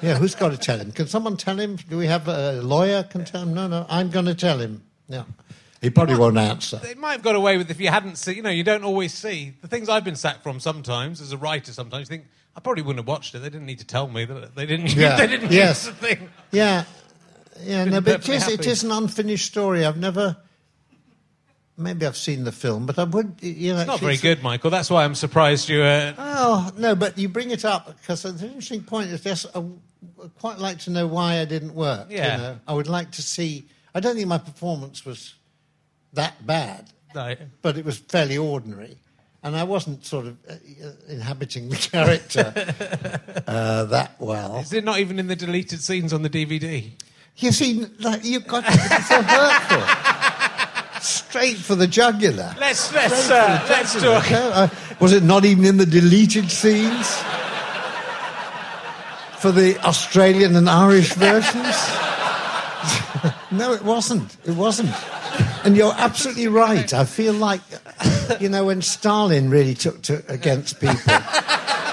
yeah, 0.00 0.14
who's 0.16 0.34
got 0.34 0.48
to 0.50 0.56
tell 0.56 0.78
him? 0.78 0.90
Can 0.90 1.08
someone 1.08 1.36
tell 1.36 1.60
him? 1.60 1.76
Do 1.76 1.98
we 1.98 2.06
have 2.06 2.26
a 2.26 2.62
lawyer 2.62 3.02
can 3.02 3.26
tell 3.26 3.42
him? 3.42 3.52
No, 3.52 3.68
no, 3.68 3.84
I'm 3.90 4.08
going 4.08 4.24
to 4.24 4.34
tell 4.34 4.58
him. 4.58 4.80
Yeah, 5.10 5.24
he 5.82 5.90
probably 5.90 6.16
won't 6.16 6.38
answer. 6.38 6.78
They 6.78 6.94
might 6.94 7.12
have 7.12 7.22
got 7.22 7.36
away 7.36 7.58
with 7.58 7.70
if 7.70 7.78
you 7.80 7.88
hadn't 7.90 8.16
seen. 8.16 8.36
You 8.36 8.42
know, 8.42 8.48
you 8.48 8.64
don't 8.64 8.82
always 8.82 9.12
see 9.12 9.52
the 9.60 9.68
things 9.68 9.90
I've 9.90 10.04
been 10.04 10.16
sacked 10.16 10.42
from. 10.42 10.58
Sometimes, 10.58 11.20
as 11.20 11.32
a 11.32 11.36
writer, 11.36 11.70
sometimes 11.74 12.08
you 12.08 12.16
think 12.16 12.28
I 12.56 12.60
probably 12.60 12.82
wouldn't 12.82 13.00
have 13.00 13.08
watched 13.08 13.34
it. 13.34 13.40
They 13.40 13.50
didn't 13.50 13.66
need 13.66 13.80
to 13.80 13.86
tell 13.86 14.08
me 14.08 14.24
that 14.24 14.54
they 14.54 14.64
didn't. 14.64 14.94
Yeah. 14.96 15.18
they 15.18 15.26
didn't 15.26 15.52
Yes. 15.52 15.84
use 15.84 15.94
the 15.94 16.06
thing. 16.06 16.30
Yeah, 16.50 16.84
yeah, 17.62 17.84
no, 17.84 18.00
but 18.00 18.08
it 18.08 18.24
perfectly 18.24 18.56
happy. 18.56 18.70
is 18.70 18.82
an 18.84 18.90
unfinished 18.90 19.48
story. 19.48 19.84
I've 19.84 19.98
never. 19.98 20.38
Maybe 21.78 22.06
I've 22.06 22.16
seen 22.16 22.44
the 22.44 22.52
film, 22.52 22.86
but 22.86 22.98
I 22.98 23.04
would. 23.04 23.36
You 23.40 23.74
know, 23.74 23.80
It's 23.80 23.86
not 23.86 24.00
very 24.00 24.16
good, 24.16 24.42
Michael. 24.42 24.70
That's 24.70 24.88
why 24.88 25.04
I'm 25.04 25.14
surprised 25.14 25.68
you. 25.68 25.82
Uh, 25.82 26.14
Oh 26.18 26.70
no, 26.78 26.94
but 26.94 27.18
you 27.18 27.28
bring 27.28 27.50
it 27.50 27.64
up 27.64 27.86
because 28.00 28.24
it's 28.24 28.40
an 28.40 28.48
interesting 28.48 28.82
point. 28.82 29.10
Is 29.10 29.20
just 29.20 29.46
I 29.54 29.58
would 29.58 30.34
quite 30.38 30.58
like 30.58 30.78
to 30.80 30.90
know 30.90 31.06
why 31.06 31.40
I 31.40 31.44
didn't 31.44 31.74
work. 31.74 32.06
Yeah. 32.10 32.36
you 32.36 32.42
know? 32.42 32.58
I 32.66 32.72
would 32.72 32.88
like 32.88 33.10
to 33.12 33.22
see. 33.22 33.66
I 33.94 34.00
don't 34.00 34.16
think 34.16 34.28
my 34.28 34.38
performance 34.38 35.04
was 35.04 35.34
that 36.14 36.46
bad, 36.46 36.90
no. 37.14 37.34
but 37.62 37.76
it 37.76 37.84
was 37.84 37.98
fairly 37.98 38.38
ordinary, 38.38 38.96
and 39.42 39.54
I 39.54 39.64
wasn't 39.64 40.04
sort 40.04 40.26
of 40.26 40.36
uh, 40.48 40.52
uh, 40.52 40.90
inhabiting 41.08 41.68
the 41.68 41.76
character 41.92 42.52
uh, 43.46 43.84
that 43.84 44.12
well. 44.18 44.56
Is 44.58 44.72
it 44.72 44.84
not 44.84 44.98
even 44.98 45.18
in 45.18 45.26
the 45.26 45.36
deleted 45.36 45.82
scenes 45.82 46.12
on 46.14 46.22
the 46.22 46.30
DVD? 46.30 46.90
You 47.38 47.52
see, 47.52 47.84
like, 48.00 48.24
you've 48.24 48.46
got 48.46 48.64
to 48.64 48.72
be 48.72 49.02
so 49.02 49.22
hurtful. 49.22 50.15
Straight 51.06 51.56
for 51.56 51.76
the 51.76 51.86
jugular. 51.86 52.52
Let's 52.58 52.92
let's 52.92 53.30
uh, 53.30 53.64
let's 53.68 53.94
talk. 54.02 55.00
Was 55.00 55.12
it 55.12 55.22
not 55.22 55.44
even 55.44 55.64
in 55.64 55.76
the 55.76 55.86
deleted 55.86 56.50
scenes? 56.50 57.22
For 59.38 59.52
the 59.52 59.78
Australian 59.84 60.56
and 60.56 60.68
Irish 60.68 61.12
versions? 61.12 61.76
no, 63.52 63.72
it 63.72 63.84
wasn't. 63.84 64.36
It 64.44 64.56
wasn't. 64.56 64.90
And 65.64 65.76
you're 65.76 65.94
absolutely 65.96 66.48
right. 66.48 66.92
I 66.92 67.04
feel 67.04 67.34
like, 67.34 67.60
you 68.40 68.48
know, 68.48 68.64
when 68.64 68.82
Stalin 68.82 69.48
really 69.48 69.74
took 69.74 70.02
to 70.02 70.24
against 70.26 70.80
people, 70.80 70.96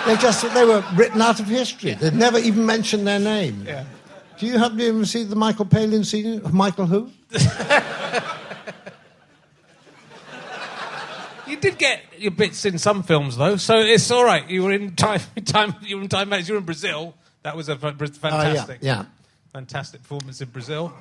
they 0.08 0.16
just 0.18 0.52
they 0.56 0.66
were 0.66 0.84
written 0.96 1.22
out 1.22 1.40
of 1.40 1.46
history. 1.46 1.94
They'd 1.94 2.16
never 2.16 2.40
even 2.40 2.66
mentioned 2.66 3.06
their 3.06 3.20
name. 3.20 3.66
Yeah. 3.68 3.86
Do 4.40 4.48
you 4.48 4.58
happen 4.58 4.80
to 4.80 4.88
even 4.88 5.06
see 5.06 5.24
the 5.24 5.36
Michael 5.36 5.66
Palin 5.66 6.04
scene? 6.04 6.42
Michael 6.52 6.88
who? 6.88 7.12
You 11.54 11.60
did 11.60 11.78
get 11.78 12.02
your 12.18 12.32
bits 12.32 12.66
in 12.66 12.80
some 12.80 13.04
films 13.04 13.38
though, 13.38 13.58
so 13.58 13.78
it's 13.78 14.10
all 14.10 14.26
right. 14.26 14.50
You 14.50 14.64
were 14.64 14.72
in 14.72 14.96
time. 14.96 15.22
Time. 15.46 15.76
You 15.84 15.98
were 15.98 16.02
in 16.04 16.10
time. 16.10 16.34
You 16.34 16.54
were 16.54 16.60
in 16.60 16.66
Brazil. 16.66 17.14
That 17.44 17.56
was 17.56 17.70
a 17.70 17.76
fantastic. 17.78 18.80
Oh, 18.82 18.86
yeah. 18.86 19.06
fantastic 19.52 20.02
performance 20.02 20.42
in 20.42 20.50
Brazil. 20.50 20.92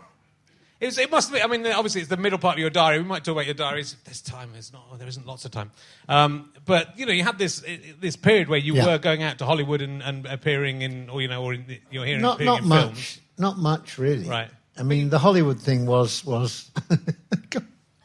It, 0.78 0.86
was, 0.86 0.98
it 0.98 1.10
must 1.10 1.32
be. 1.32 1.40
I 1.40 1.46
mean, 1.46 1.64
obviously, 1.66 2.00
it's 2.02 2.10
the 2.10 2.16
middle 2.18 2.38
part 2.38 2.56
of 2.56 2.58
your 2.58 2.68
diary. 2.68 2.98
We 2.98 3.04
might 3.08 3.24
talk 3.24 3.32
about 3.32 3.46
your 3.46 3.54
diaries. 3.54 3.96
There's 4.04 4.20
time. 4.20 4.50
There's 4.52 4.72
not. 4.72 4.98
There 4.98 5.08
isn't 5.08 5.24
lots 5.26 5.44
of 5.46 5.52
time. 5.52 5.70
Um, 6.08 6.50
but 6.66 6.98
you 6.98 7.06
know, 7.06 7.12
you 7.12 7.22
had 7.24 7.38
this 7.38 7.62
this 8.00 8.16
period 8.16 8.48
where 8.48 8.58
you 8.58 8.74
Yeah. 8.74 8.86
were 8.86 8.98
going 8.98 9.22
out 9.22 9.38
to 9.38 9.46
Hollywood 9.46 9.80
and, 9.80 10.02
and 10.02 10.26
appearing 10.26 10.82
in, 10.82 11.08
or 11.08 11.22
you 11.22 11.28
know, 11.28 11.42
or 11.42 11.54
in 11.54 11.78
you're 11.90 12.04
hearing 12.04 12.20
Not 12.20 12.40
not 12.40 12.62
in 12.62 12.68
much. 12.68 12.82
films. 12.82 13.20
Not 13.38 13.58
much, 13.58 13.96
really. 13.96 14.28
Right. 14.28 14.50
I 14.76 14.82
mean, 14.82 15.08
the 15.08 15.18
Hollywood 15.18 15.60
thing 15.60 15.86
was 15.86 16.24
was. 16.26 16.70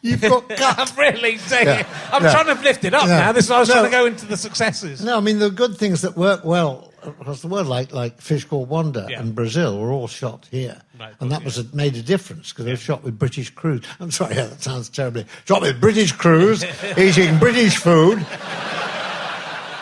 You've 0.09 0.21
got. 0.21 0.45
I'm 0.79 0.95
really 0.97 1.37
saying 1.37 1.67
Yeah. 1.67 1.79
it. 1.79 1.87
I'm 2.11 2.23
Yeah. 2.23 2.31
trying 2.31 2.55
to 2.55 2.61
lift 2.63 2.83
it 2.85 2.93
up 2.93 3.07
Yeah. 3.07 3.19
now. 3.19 3.31
This 3.31 3.49
I 3.49 3.59
was 3.59 3.69
No. 3.69 3.75
trying 3.75 3.85
to 3.85 3.91
go 3.91 4.05
into 4.05 4.25
the 4.25 4.37
successes. 4.37 5.01
No, 5.01 5.17
I 5.17 5.19
mean 5.21 5.39
the 5.39 5.49
good 5.49 5.77
things 5.77 6.01
that 6.01 6.15
work 6.17 6.43
well 6.45 6.91
across 7.05 7.41
the 7.41 7.47
world, 7.47 7.67
like 7.67 7.93
like 7.93 8.19
Fish 8.21 8.43
Called 8.45 8.67
Wanda 8.69 9.07
Yeah. 9.09 9.19
and 9.21 9.33
Brazil, 9.35 9.77
were 9.79 9.91
all 9.91 10.07
shot 10.07 10.47
here, 10.51 10.81
Right, 10.99 11.13
and 11.21 11.31
that 11.31 11.43
was 11.43 11.57
a, 11.57 11.65
made 11.73 11.95
a 11.95 12.01
difference 12.01 12.51
because 12.51 12.65
they 12.65 12.71
were 12.71 12.77
shot 12.77 13.03
with 13.03 13.17
British 13.17 13.49
crews. 13.51 13.81
I'm 13.99 14.11
sorry, 14.11 14.35
yeah, 14.39 14.47
that 14.47 14.61
sounds 14.63 14.89
terribly. 14.89 15.25
Shot 15.45 15.61
with 15.61 15.79
British 15.79 16.11
crews, 16.11 16.65
eating 16.97 17.37
British 17.37 17.77
food, 17.77 18.25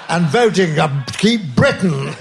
and 0.09 0.25
voting 0.27 0.77
uh, 0.79 1.03
keep 1.17 1.41
Britain. 1.55 2.13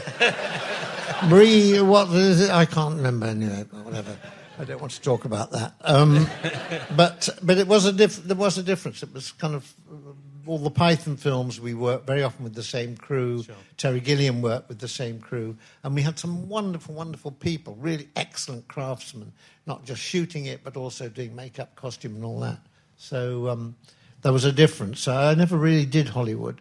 Marie, 1.25 1.81
what 1.81 2.09
is 2.11 2.41
it? 2.43 2.51
I 2.51 2.65
can't 2.67 2.97
remember 2.97 3.27
anyway. 3.27 3.65
but 3.71 3.85
Whatever. 3.85 4.17
I 4.59 4.65
don't 4.65 4.81
want 4.81 4.93
to 4.93 5.01
talk 5.01 5.25
about 5.25 5.51
that. 5.53 5.75
Um, 5.81 6.29
but 6.97 7.29
but 7.43 7.59
it 7.59 7.67
was 7.67 7.87
a 7.87 7.93
diff- 7.93 8.23
there 8.23 8.37
was 8.37 8.59
a 8.59 8.63
difference. 8.63 9.03
It 9.03 9.13
was 9.13 9.33
kind 9.33 9.55
of 9.55 9.75
uh, 9.91 10.13
all 10.47 10.59
the 10.59 10.71
Python 10.71 11.17
films. 11.17 11.61
We 11.61 11.75
worked 11.75 12.07
very 12.07 12.23
often 12.23 12.45
with 12.45 12.55
the 12.55 12.63
same 12.63 12.97
crew. 12.97 13.45
Terry 13.77 14.01
Gilliam 14.01 14.43
worked 14.43 14.69
with 14.69 14.79
the 14.79 14.89
same 14.89 15.19
crew, 15.19 15.57
and 15.83 15.95
we 15.95 16.03
had 16.03 16.19
some 16.19 16.49
wonderful, 16.49 16.95
wonderful 16.95 17.33
people, 17.33 17.77
really 17.81 18.09
excellent 18.15 18.69
craftsmen, 18.69 19.33
not 19.67 19.85
just 19.85 20.01
shooting 20.01 20.47
it, 20.47 20.63
but 20.63 20.77
also 20.77 21.09
doing 21.09 21.35
makeup, 21.35 21.75
costume, 21.75 22.15
and 22.15 22.25
all 22.25 22.41
that. 22.41 22.61
So 22.97 23.49
um, 23.49 23.75
there 24.23 24.33
was 24.33 24.45
a 24.45 24.53
difference. 24.53 25.01
So 25.01 25.15
I 25.17 25.35
never 25.35 25.57
really 25.57 25.87
did 25.87 26.09
Hollywood. 26.09 26.61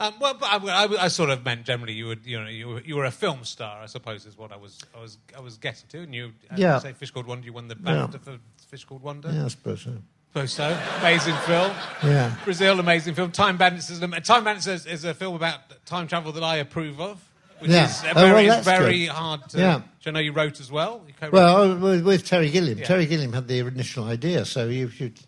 Um, 0.00 0.14
well, 0.20 0.34
but 0.34 0.46
I, 0.46 0.84
I, 0.84 1.04
I 1.04 1.08
sort 1.08 1.28
of 1.30 1.44
meant 1.44 1.64
generally 1.64 1.92
you 1.92 2.06
were, 2.06 2.16
you 2.24 2.40
know, 2.40 2.46
you 2.48 2.68
were, 2.68 2.80
you 2.82 2.94
were 2.96 3.04
a 3.04 3.10
film 3.10 3.42
star, 3.44 3.82
I 3.82 3.86
suppose, 3.86 4.24
is 4.26 4.38
what 4.38 4.52
I 4.52 4.56
was, 4.56 4.78
I 4.96 5.00
was, 5.00 5.18
I 5.36 5.40
was 5.40 5.58
getting 5.58 5.88
to. 5.88 5.98
And 6.04 6.14
you, 6.14 6.32
Yeah. 6.56 6.78
say, 6.78 6.92
Fish 6.92 7.10
Called 7.10 7.26
Wanda, 7.26 7.44
you 7.44 7.52
won 7.52 7.66
the 7.66 7.76
Yeah. 7.84 8.06
BAFTA 8.06 8.20
for 8.20 8.38
Fish 8.68 8.84
Called 8.84 9.02
Wanda. 9.02 9.30
Yeah, 9.32 9.46
I 9.46 9.48
suppose 9.48 9.82
so. 9.82 9.92
Suppose 10.28 10.52
so. 10.52 10.78
Amazing 11.00 11.34
film. 11.46 11.72
Yeah. 12.04 12.36
Brazil, 12.44 12.78
amazing 12.78 13.14
film. 13.14 13.32
Time 13.32 13.56
Bandits 13.56 13.90
is, 13.90 13.98
Time 13.98 14.44
Bandits 14.44 14.66
is, 14.68 14.86
is 14.86 15.04
a 15.04 15.14
film 15.14 15.34
about 15.34 15.60
time 15.84 16.06
travel 16.06 16.30
that 16.32 16.44
I 16.44 16.56
approve 16.58 17.00
of, 17.00 17.20
which 17.58 17.70
Yeah. 17.72 17.86
is 17.86 18.04
uh, 18.04 18.12
Oh, 18.14 18.22
well, 18.22 18.34
very, 18.34 18.62
very 18.62 18.98
good. 19.06 19.08
hard 19.08 19.48
to. 19.50 19.58
Yeah. 19.58 19.76
Which 19.76 20.06
I 20.06 20.10
know 20.12 20.20
you 20.20 20.32
wrote 20.32 20.60
as 20.60 20.70
well. 20.70 21.02
Well, 21.32 21.76
with, 21.78 22.04
with 22.06 22.24
Terry 22.24 22.50
Gilliam. 22.50 22.78
Yeah. 22.78 22.84
Terry 22.84 23.06
Gilliam 23.06 23.32
had 23.32 23.48
the 23.48 23.58
initial 23.60 24.04
idea, 24.04 24.44
so 24.44 24.68
you 24.68 24.90
should 24.90 25.18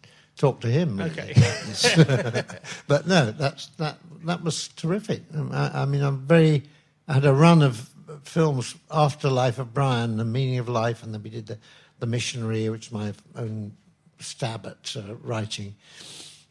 talk 0.41 0.61
to 0.61 0.69
him. 0.69 0.99
Okay. 1.01 1.35
but 2.89 3.07
no, 3.07 3.31
that's 3.31 3.67
that. 3.77 3.99
That 4.25 4.43
was 4.43 4.69
terrific. 4.69 5.23
Um, 5.35 5.53
I, 5.53 5.83
I 5.83 5.85
mean, 5.85 6.03
I'm 6.03 6.27
very. 6.27 6.65
I 7.07 7.15
had 7.15 7.25
a 7.25 7.33
run 7.33 7.63
of 7.63 7.91
films 8.23 8.75
after 8.91 9.29
Life 9.29 9.59
of 9.59 9.75
Brian, 9.75 10.17
The 10.17 10.25
Meaning 10.25 10.59
of 10.59 10.69
Life, 10.69 11.03
and 11.03 11.13
then 11.13 11.23
we 11.23 11.31
did 11.31 11.47
the, 11.47 11.59
the 11.99 12.07
Missionary, 12.07 12.69
which 12.69 12.87
is 12.87 12.93
my 12.93 13.13
own 13.37 13.77
stab 14.19 14.67
at 14.67 14.95
uh, 14.97 15.15
writing, 15.17 15.75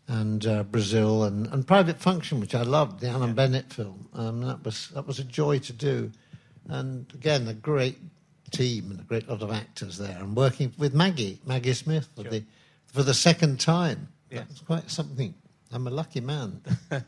and 0.08 0.46
uh, 0.46 0.64
Brazil, 0.64 1.24
and, 1.24 1.48
and 1.48 1.66
Private 1.66 2.00
Function, 2.00 2.40
which 2.40 2.56
I 2.56 2.64
loved, 2.64 3.00
the 3.00 3.10
Alan 3.10 3.34
Bennett 3.34 3.72
film. 3.72 4.10
Um, 4.14 4.42
that 4.42 4.64
was 4.64 4.90
that 4.90 5.08
was 5.08 5.20
a 5.20 5.24
joy 5.24 5.60
to 5.60 5.74
do, 5.74 6.12
and 6.68 7.12
again, 7.14 7.48
a 7.48 7.54
great 7.54 7.98
team 8.52 8.92
and 8.92 9.00
a 9.00 9.04
great 9.04 9.30
lot 9.30 9.42
of 9.42 9.52
actors 9.52 9.98
there, 9.98 10.18
and 10.20 10.36
working 10.36 10.74
with 10.78 10.94
Maggie, 10.94 11.40
Maggie 11.46 11.74
Smith, 11.74 12.10
for 12.16 12.24
the 12.24 12.44
for 12.94 13.04
the 13.04 13.14
second 13.14 13.60
time. 13.60 14.08
Yeah. 14.30 14.44
That's 14.48 14.62
quite 14.62 14.90
something. 14.90 15.34
I'm 15.72 15.88
a 15.88 15.92
lucky 15.92 16.22
man. 16.22 16.62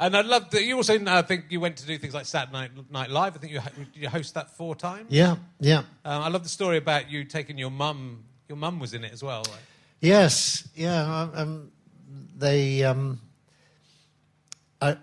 And 0.00 0.16
I 0.16 0.20
love 0.20 0.50
that 0.50 0.62
you 0.62 0.76
also, 0.76 0.96
I 1.06 1.22
think 1.22 1.46
you 1.48 1.58
went 1.58 1.78
to 1.78 1.86
do 1.86 1.98
things 1.98 2.14
like 2.14 2.24
Saturday 2.24 2.52
Night, 2.52 2.70
Night 2.88 3.10
Live. 3.10 3.34
I 3.34 3.38
think 3.40 3.52
you, 3.52 3.60
you 3.94 4.08
host 4.08 4.34
that 4.34 4.48
four 4.56 4.76
times. 4.76 5.06
yeah, 5.08 5.34
yeah. 5.58 5.78
Um, 6.04 6.22
I 6.22 6.28
love 6.28 6.44
the 6.44 6.48
story 6.48 6.76
about 6.76 7.10
you 7.10 7.24
taking 7.24 7.58
your 7.58 7.72
mum. 7.72 8.22
Your 8.48 8.58
mum 8.58 8.78
was 8.78 8.94
in 8.94 9.02
it 9.04 9.12
as 9.12 9.24
well. 9.24 9.40
Like, 9.40 9.58
Yes, 10.00 10.68
yeah. 10.76 11.28
Um, 11.34 11.72
they 12.36 12.84
um, 12.84 13.20
I, 14.80 14.98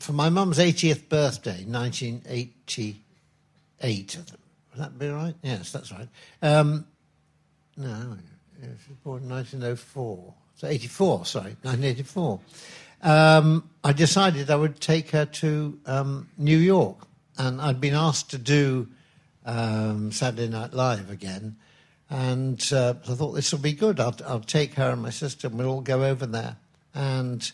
for 0.00 0.12
my 0.12 0.28
mum's 0.28 0.58
80th 0.58 1.08
birthday, 1.08 1.64
1988. 1.64 4.16
Would 4.16 4.26
that 4.76 4.98
be 4.98 5.08
right? 5.08 5.34
Yes, 5.42 5.72
that's 5.72 5.90
right. 5.90 6.08
Um, 6.42 6.86
no, 7.78 8.18
born 9.04 9.22
in 9.22 9.28
1904. 9.28 10.34
So 10.56 10.66
84, 10.66 11.26
sorry, 11.26 11.56
1984. 11.62 12.40
Um, 13.02 13.70
I 13.84 13.92
decided 13.92 14.50
I 14.50 14.56
would 14.56 14.80
take 14.80 15.10
her 15.10 15.24
to 15.24 15.78
um, 15.86 16.28
New 16.36 16.58
York, 16.58 17.06
and 17.36 17.60
I'd 17.60 17.80
been 17.80 17.94
asked 17.94 18.30
to 18.30 18.38
do 18.38 18.88
um, 19.46 20.10
Saturday 20.10 20.48
Night 20.48 20.72
Live 20.74 21.10
again. 21.10 21.56
And 22.10 22.60
uh, 22.72 22.94
I 23.08 23.14
thought 23.14 23.32
this 23.32 23.52
will 23.52 23.60
be 23.60 23.72
good. 23.72 24.00
I'll, 24.00 24.16
I'll 24.26 24.40
take 24.40 24.74
her 24.74 24.90
and 24.90 25.02
my 25.02 25.10
sister, 25.10 25.46
and 25.46 25.58
we'll 25.58 25.68
all 25.68 25.80
go 25.80 26.04
over 26.04 26.26
there. 26.26 26.56
And 26.94 27.50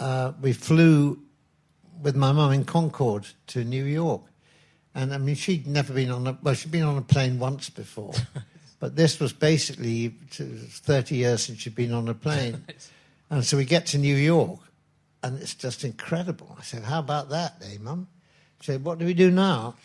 uh, 0.00 0.32
we 0.40 0.52
flew 0.52 1.20
with 2.02 2.16
my 2.16 2.32
mum 2.32 2.52
in 2.52 2.64
Concorde 2.64 3.28
to 3.48 3.62
New 3.62 3.84
York. 3.84 4.22
And 4.94 5.14
I 5.14 5.18
mean, 5.18 5.36
she'd 5.36 5.66
never 5.66 5.92
been 5.92 6.10
on 6.10 6.26
a, 6.26 6.38
well, 6.42 6.54
she'd 6.54 6.72
been 6.72 6.82
on 6.82 6.98
a 6.98 7.02
plane 7.02 7.38
once 7.38 7.70
before. 7.70 8.14
but 8.80 8.96
this 8.96 9.20
was 9.20 9.32
basically 9.32 10.08
30 10.08 11.14
years 11.14 11.42
since 11.44 11.60
she'd 11.60 11.74
been 11.74 11.92
on 11.92 12.08
a 12.08 12.14
plane. 12.14 12.64
and 13.30 13.44
so 13.44 13.56
we 13.56 13.64
get 13.64 13.86
to 13.86 13.98
New 13.98 14.16
York, 14.16 14.58
and 15.22 15.40
it's 15.40 15.54
just 15.54 15.84
incredible. 15.84 16.56
I 16.58 16.62
said, 16.62 16.82
How 16.82 16.98
about 16.98 17.28
that, 17.30 17.62
eh, 17.62 17.76
mum? 17.80 18.08
She 18.60 18.72
said, 18.72 18.84
What 18.84 18.98
do 18.98 19.04
we 19.04 19.14
do 19.14 19.30
now? 19.30 19.76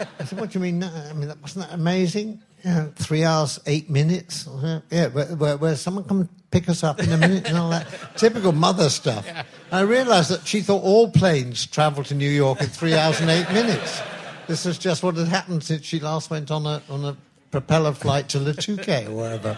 I 0.00 0.24
said, 0.24 0.38
what 0.38 0.50
do 0.50 0.58
you 0.58 0.62
mean? 0.62 0.80
no? 0.80 0.88
I 0.88 1.12
mean, 1.12 1.32
wasn't 1.40 1.66
that 1.66 1.74
amazing? 1.74 2.40
You 2.64 2.70
know, 2.70 2.92
three 2.96 3.24
hours, 3.24 3.60
eight 3.66 3.90
minutes. 3.90 4.48
Yeah, 4.90 5.08
where, 5.08 5.26
where, 5.26 5.56
where 5.56 5.76
someone 5.76 6.04
come 6.04 6.28
pick 6.50 6.68
us 6.68 6.82
up 6.82 7.00
in 7.00 7.12
a 7.12 7.18
minute 7.18 7.46
and 7.46 7.58
all 7.58 7.70
that. 7.70 7.86
Typical 8.16 8.52
mother 8.52 8.88
stuff. 8.88 9.26
I 9.70 9.80
realised 9.80 10.30
that 10.30 10.46
she 10.46 10.62
thought 10.62 10.82
all 10.82 11.10
planes 11.10 11.66
travel 11.66 12.02
to 12.04 12.14
New 12.14 12.28
York 12.28 12.60
in 12.60 12.68
three 12.68 12.94
hours 12.94 13.20
and 13.20 13.30
eight 13.30 13.50
minutes. 13.52 14.00
This 14.46 14.66
is 14.66 14.78
just 14.78 15.02
what 15.02 15.16
had 15.16 15.28
happened 15.28 15.62
since 15.62 15.84
she 15.84 16.00
last 16.00 16.30
went 16.30 16.50
on 16.50 16.66
a, 16.66 16.82
on 16.88 17.04
a 17.04 17.16
propeller 17.54 17.92
flight 17.92 18.28
to 18.28 18.40
Le 18.40 18.52
Touquet 18.52 19.06
or 19.06 19.12
wherever. 19.12 19.56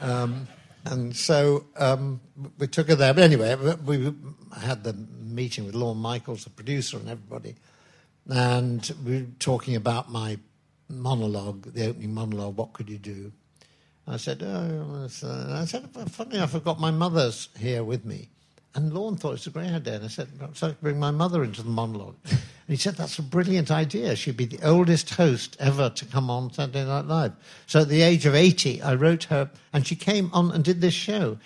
Um, 0.00 0.48
and 0.84 1.14
so 1.14 1.66
um, 1.76 2.20
we 2.58 2.66
took 2.66 2.88
her 2.88 2.96
there. 2.96 3.14
But 3.14 3.22
anyway, 3.22 3.54
we 3.84 4.12
had 4.60 4.82
the 4.82 4.92
meeting 5.20 5.66
with 5.66 5.76
Lorne 5.76 5.98
Michaels, 5.98 6.42
the 6.42 6.50
producer, 6.50 6.96
and 6.96 7.08
everybody. 7.08 7.54
And 8.28 8.92
we 9.04 9.20
were 9.20 9.26
talking 9.38 9.76
about 9.76 10.10
my 10.10 10.36
monologue, 10.88 11.72
the 11.74 11.86
opening 11.86 12.12
monologue, 12.12 12.56
what 12.56 12.72
could 12.72 12.90
you 12.90 12.98
do? 12.98 13.30
I 14.08 14.16
said, 14.16 14.42
oh, 14.42 15.08
uh, 15.22 15.60
I 15.60 15.64
said, 15.64 15.88
funny, 16.10 16.40
I 16.40 16.46
forgot 16.48 16.80
my 16.80 16.90
mother's 16.90 17.50
here 17.56 17.84
with 17.84 18.04
me. 18.04 18.30
And 18.74 18.92
Lorne 18.92 19.16
thought 19.16 19.34
it's 19.34 19.46
a 19.46 19.50
great 19.50 19.70
idea. 19.70 19.94
And 19.94 20.06
I 20.06 20.08
said, 20.08 20.26
perhaps 20.36 20.60
I 20.60 20.68
could 20.70 20.80
bring 20.80 20.98
my 20.98 21.12
mother 21.12 21.44
into 21.44 21.62
the 21.62 21.70
monologue. 21.70 22.16
And 22.66 22.76
he 22.76 22.80
said, 22.80 22.96
that's 22.96 23.18
a 23.18 23.22
brilliant 23.22 23.70
idea. 23.70 24.16
She'd 24.16 24.36
be 24.36 24.44
the 24.44 24.66
oldest 24.66 25.10
host 25.10 25.56
ever 25.60 25.88
to 25.90 26.04
come 26.04 26.28
on 26.28 26.52
Saturday 26.52 26.84
Night 26.84 27.04
Live. 27.06 27.32
So 27.66 27.82
at 27.82 27.88
the 27.88 28.02
age 28.02 28.26
of 28.26 28.34
80, 28.34 28.82
I 28.82 28.94
wrote 28.94 29.24
her, 29.24 29.50
and 29.72 29.86
she 29.86 29.94
came 29.94 30.30
on 30.32 30.50
and 30.50 30.64
did 30.64 30.80
this 30.80 30.94
show. 30.94 31.38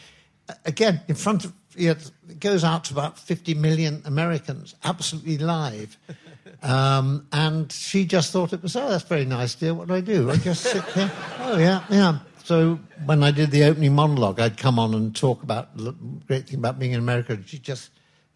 Again, 0.64 1.02
in 1.08 1.14
front 1.14 1.44
of, 1.44 1.52
you 1.76 1.88
know, 1.88 1.96
it 2.30 2.40
goes 2.40 2.64
out 2.64 2.84
to 2.84 2.94
about 2.94 3.18
50 3.18 3.52
million 3.54 4.02
Americans, 4.06 4.74
absolutely 4.84 5.38
live. 5.38 5.96
Um, 6.62 7.26
and 7.32 7.72
she 7.72 8.04
just 8.04 8.32
thought 8.32 8.52
it 8.52 8.62
was, 8.62 8.76
oh, 8.76 8.88
that's 8.88 9.04
very 9.04 9.24
nice, 9.24 9.54
dear. 9.54 9.72
What 9.72 9.88
do 9.88 9.94
I 9.94 10.00
do? 10.00 10.30
I 10.30 10.36
just 10.36 10.62
sit 10.62 10.84
here. 10.84 11.10
Oh, 11.38 11.56
yeah, 11.56 11.82
yeah. 11.88 12.18
So 12.44 12.78
when 13.06 13.22
I 13.24 13.30
did 13.30 13.50
the 13.50 13.64
opening 13.64 13.94
monologue, 13.94 14.40
I'd 14.40 14.56
come 14.56 14.78
on 14.78 14.94
and 14.94 15.16
talk 15.16 15.42
about 15.42 15.74
the 15.76 15.92
great 16.26 16.48
thing 16.48 16.58
about 16.58 16.78
being 16.78 16.92
in 16.92 16.98
America. 16.98 17.32
And 17.32 17.48
she'd 17.48 17.62
just 17.62 17.90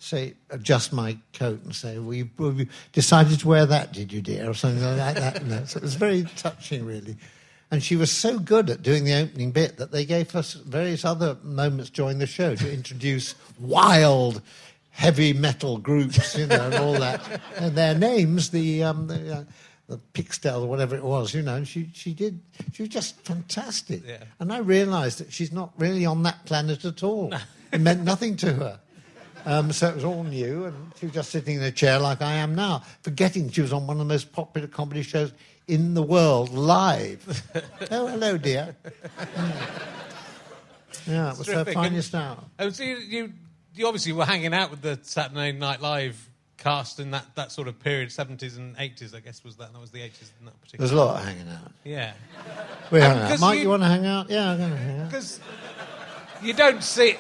say, 0.05 0.34
adjust 0.50 0.92
my 0.92 1.16
coat 1.32 1.62
and 1.64 1.74
say, 1.74 1.98
well, 1.98 2.14
you, 2.14 2.30
well, 2.38 2.52
you 2.52 2.66
decided 2.92 3.40
to 3.40 3.48
wear 3.48 3.66
that, 3.66 3.92
did 3.92 4.12
you, 4.12 4.20
dear? 4.20 4.50
Or 4.50 4.55
something 4.55 4.82
like 4.82 5.16
that. 5.16 5.42
You 5.42 5.48
know. 5.48 5.64
So 5.64 5.78
it 5.78 5.82
was 5.82 5.94
very 5.94 6.24
touching, 6.36 6.84
really. 6.84 7.16
And 7.70 7.82
she 7.82 7.96
was 7.96 8.12
so 8.12 8.38
good 8.38 8.70
at 8.70 8.82
doing 8.82 9.05
the 9.05 9.14
opening 9.14 9.50
bit 9.50 9.78
that 9.78 9.90
they 9.90 10.05
gave 10.05 10.36
us 10.36 10.55
various 10.55 11.05
other 11.05 11.36
moments 11.42 11.90
during 11.90 12.18
the 12.18 12.26
show 12.26 12.55
to 12.55 12.72
introduce 12.72 13.34
wild, 13.59 14.42
heavy 14.90 15.32
metal 15.32 15.78
groups, 15.78 16.36
you 16.36 16.46
know, 16.46 16.66
and 16.66 16.74
all 16.74 16.92
that. 16.92 17.40
And 17.57 17.74
their 17.74 17.94
names, 17.94 18.50
the, 18.50 18.84
um, 18.84 19.09
the, 19.09 19.38
uh, 19.38 19.44
the 19.88 19.98
Pixtel 20.12 20.62
or 20.62 20.66
whatever 20.66 20.94
it 20.94 21.02
was, 21.02 21.34
you 21.34 21.42
know, 21.42 21.57
and 21.57 21.66
she, 21.66 21.90
she 21.94 22.14
did, 22.14 22.40
she 22.72 22.82
was 22.82 22.90
just 22.90 23.20
fantastic. 23.22 24.02
Yeah. 24.07 24.24
And 24.38 24.52
I 24.52 24.59
realised 24.59 25.18
that 25.18 25.32
she's 25.32 25.52
not 25.52 25.72
really 25.76 26.07
on 26.07 26.22
that 26.22 26.44
planet 26.44 26.84
at 26.84 27.02
all. 27.02 27.34
it 27.72 27.80
meant 27.80 28.02
nothing 28.02 28.36
to 28.36 28.52
her. 28.52 28.80
Um, 29.47 29.72
so 29.72 29.88
it 29.88 29.95
was 29.95 30.05
all 30.05 30.24
new, 30.24 30.64
and 30.64 30.92
she 30.99 31.07
was 31.07 31.14
just 31.14 31.30
sitting 31.30 31.57
in 31.57 31.62
a 31.62 31.70
chair 31.70 31.99
like 31.99 32.22
I 32.22 32.34
am 32.34 32.55
now, 32.55 32.82
forgetting 33.03 33.51
she 33.51 33.61
was 33.61 33.72
on 33.72 33.86
one 33.86 33.97
of 33.97 33.99
the 33.99 34.12
most 34.12 34.32
popular 34.32 34.68
comedy 34.68 35.03
shows 35.03 35.32
in 35.68 35.95
the 35.95 36.03
world 36.03 36.51
live. 36.51 37.42
oh, 37.90 38.07
hello, 38.07 38.38
dear. 38.38 38.74
Yeah, 41.07 41.32
it 41.32 41.38
was 41.38 41.49
her 41.49 41.64
finest 41.66 42.14
hour. 42.14 42.38
Oh, 42.59 42.70
so 42.70 42.82
you, 42.82 42.97
you, 42.97 43.32
you 43.74 43.86
obviously 43.86 44.12
were 44.12 44.24
hanging 44.24 44.55
out 44.55 44.70
with 44.70 44.80
the 44.80 44.99
Saturday 45.03 45.53
Night 45.53 45.82
Live 45.82 46.30
cast 46.57 46.99
in 46.99 47.11
that, 47.11 47.26
that 47.34 47.53
sort 47.53 47.68
of 47.68 47.78
period, 47.78 48.09
70s 48.09 48.57
and 48.57 48.74
80s, 48.76 49.14
I 49.14 49.20
guess, 49.20 49.45
was 49.45 49.57
that? 49.57 49.72
That 49.74 49.80
was 49.80 49.90
the 49.90 50.01
80s 50.01 50.30
in 50.40 50.47
that 50.47 50.59
particular. 50.62 50.88
There's 50.88 50.92
a 50.99 51.05
lot 51.05 51.16
of 51.20 51.24
hanging 51.26 51.49
out. 51.49 51.72
Yeah. 51.84 52.14
We 52.90 53.01
hung 53.01 53.18
out. 53.18 53.40
Mike, 53.40 53.57
you- 53.57 53.64
you, 53.64 53.68
want 53.68 53.82
to 53.82 53.88
hang 53.88 54.07
out? 54.07 54.30
Yeah, 54.30 54.53
I'm 54.53 54.59
going 54.59 54.70
to 54.70 54.76
hang 54.76 55.01
out. 55.01 55.11
Because 55.11 55.40
you 56.45 56.53
don't 56.53 56.82
see 56.82 57.16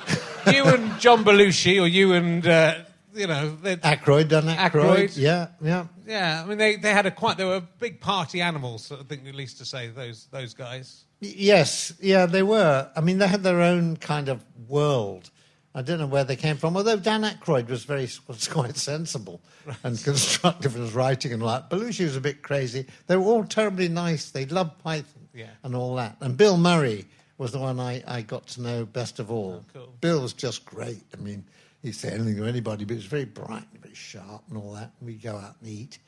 you 0.52 0.64
and 0.64 0.98
John 1.00 1.24
Belushi 1.24 1.80
or 1.82 1.86
you 1.86 2.12
and 2.12 2.46
uh, 2.46 2.74
you 3.14 3.26
know, 3.26 3.56
they're- 3.62 3.76
Dan 3.76 3.98
Aykroyd. 3.98 4.28
Aykroyd. 4.56 5.16
Yeah, 5.16 5.48
yeah. 5.62 5.86
yeah. 6.06 6.42
I 6.44 6.48
mean, 6.48 6.58
they, 6.58 6.76
they 6.76 6.92
had 6.92 7.06
a 7.06 7.10
quite. 7.10 7.36
They 7.36 7.44
were 7.44 7.60
big 7.78 8.00
party 8.00 8.40
animals. 8.40 8.90
I 8.92 9.02
think, 9.04 9.26
at 9.26 9.34
least 9.34 9.58
to 9.58 9.64
say 9.64 9.88
those 9.88 10.26
those 10.32 10.52
guys. 10.54 11.04
Yes, 11.20 11.92
yeah, 12.00 12.26
they 12.26 12.42
were. 12.42 12.90
I 12.96 13.00
mean, 13.00 13.18
they 13.18 13.28
had 13.28 13.42
their 13.42 13.62
own 13.62 13.96
kind 13.96 14.28
of 14.28 14.44
world. 14.68 15.30
I 15.76 15.82
don't 15.82 15.98
know 15.98 16.06
where 16.06 16.22
they 16.24 16.36
came 16.36 16.56
from, 16.56 16.76
although 16.76 16.96
Dan 16.96 17.22
Aykroyd 17.22 17.68
was 17.68 17.84
very 17.84 18.08
was 18.28 18.46
quite 18.48 18.76
sensible 18.76 19.40
and 19.82 20.02
constructive 20.02 20.76
in 20.76 20.82
his 20.82 20.92
writing 20.92 21.32
and 21.32 21.42
all 21.42 21.48
that. 21.48 21.70
Belushi 21.70 22.04
was 22.04 22.16
a 22.16 22.20
bit 22.20 22.42
crazy. 22.42 22.86
They 23.06 23.16
were 23.16 23.24
all 23.24 23.44
terribly 23.44 23.88
nice. 23.88 24.30
They 24.30 24.44
loved 24.46 24.78
Python 24.84 25.28
Yeah. 25.34 25.46
and 25.64 25.74
all 25.74 25.94
that. 25.96 26.16
And 26.20 26.36
Bill 26.36 26.56
Murray 26.58 27.06
was 27.38 27.52
the 27.52 27.58
one 27.58 27.80
I, 27.80 28.02
I 28.06 28.22
got 28.22 28.46
to 28.48 28.62
know 28.62 28.84
best 28.84 29.18
of 29.18 29.30
all. 29.30 29.62
Oh, 29.62 29.70
cool. 29.72 29.94
Bill 30.00 30.22
was 30.22 30.32
just 30.32 30.64
great. 30.64 31.02
I 31.12 31.20
mean, 31.20 31.44
he'd 31.82 31.94
say 31.94 32.10
anything 32.10 32.36
to 32.36 32.44
anybody, 32.44 32.84
but 32.84 32.92
he 32.92 32.96
was 32.96 33.06
very 33.06 33.24
bright 33.24 33.66
and 33.72 33.82
very 33.82 33.94
sharp 33.94 34.42
and 34.48 34.58
all 34.58 34.72
that. 34.72 34.90
And 35.00 35.06
we'd 35.08 35.22
go 35.22 35.36
out 35.36 35.56
and 35.60 35.70
eat. 35.70 35.98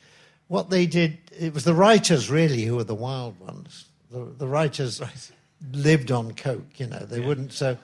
What 0.49 0.71
they 0.71 0.87
did, 0.87 1.19
it 1.37 1.53
was 1.53 1.65
the 1.65 1.75
writers 1.75 2.31
really 2.31 2.63
who 2.63 2.77
were 2.77 2.85
the 2.85 2.95
wild 2.95 3.39
ones. 3.41 3.87
The, 4.11 4.25
the 4.39 4.47
writers 4.47 5.03
lived 5.73 6.13
on 6.13 6.33
coke, 6.35 6.79
you 6.79 6.87
know. 6.87 7.01
They 7.01 7.21
wouldn't. 7.21 7.53
So, 7.53 7.77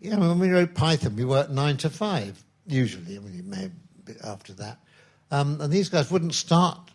you 0.00 0.10
know, 0.10 0.20
when 0.20 0.38
we 0.38 0.48
wrote 0.48 0.74
Python, 0.74 1.16
we 1.16 1.24
worked 1.24 1.50
nine 1.50 1.76
to 1.78 1.90
five 1.90 2.42
usually. 2.66 3.16
I 3.16 3.20
mean, 3.20 3.38
it 3.38 3.44
may 3.44 3.70
after 4.24 4.52
that. 4.54 4.78
Um, 5.30 5.60
and 5.60 5.72
these 5.72 5.88
guys 5.88 6.10
wouldn't 6.10 6.34
start 6.34 6.91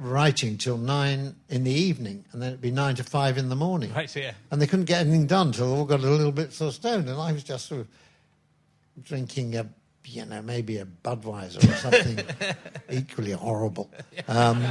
writing 0.00 0.56
till 0.56 0.78
nine 0.78 1.36
in 1.48 1.64
the 1.64 1.72
evening, 1.72 2.24
and 2.32 2.40
then 2.40 2.48
it'd 2.48 2.60
be 2.60 2.70
nine 2.70 2.94
to 2.96 3.04
five 3.04 3.36
in 3.38 3.48
the 3.48 3.56
morning. 3.56 3.92
Right, 3.92 4.08
so 4.08 4.20
yeah. 4.20 4.32
And 4.50 4.60
they 4.60 4.66
couldn't 4.66 4.86
get 4.86 5.02
anything 5.02 5.26
done 5.26 5.52
till 5.52 5.70
they 5.70 5.78
all 5.78 5.84
got 5.84 6.00
a 6.00 6.08
little 6.08 6.32
bit 6.32 6.52
sort 6.52 6.68
of 6.68 6.74
stoned. 6.74 7.08
And 7.08 7.20
I 7.20 7.32
was 7.32 7.44
just 7.44 7.66
sort 7.66 7.82
of 7.82 7.88
drinking 9.02 9.56
a, 9.56 9.68
you 10.06 10.24
know, 10.24 10.40
maybe 10.42 10.78
a 10.78 10.86
Budweiser 10.86 11.68
or 11.68 11.76
something 11.76 12.24
equally 12.90 13.32
horrible, 13.32 13.90
um, 14.26 14.64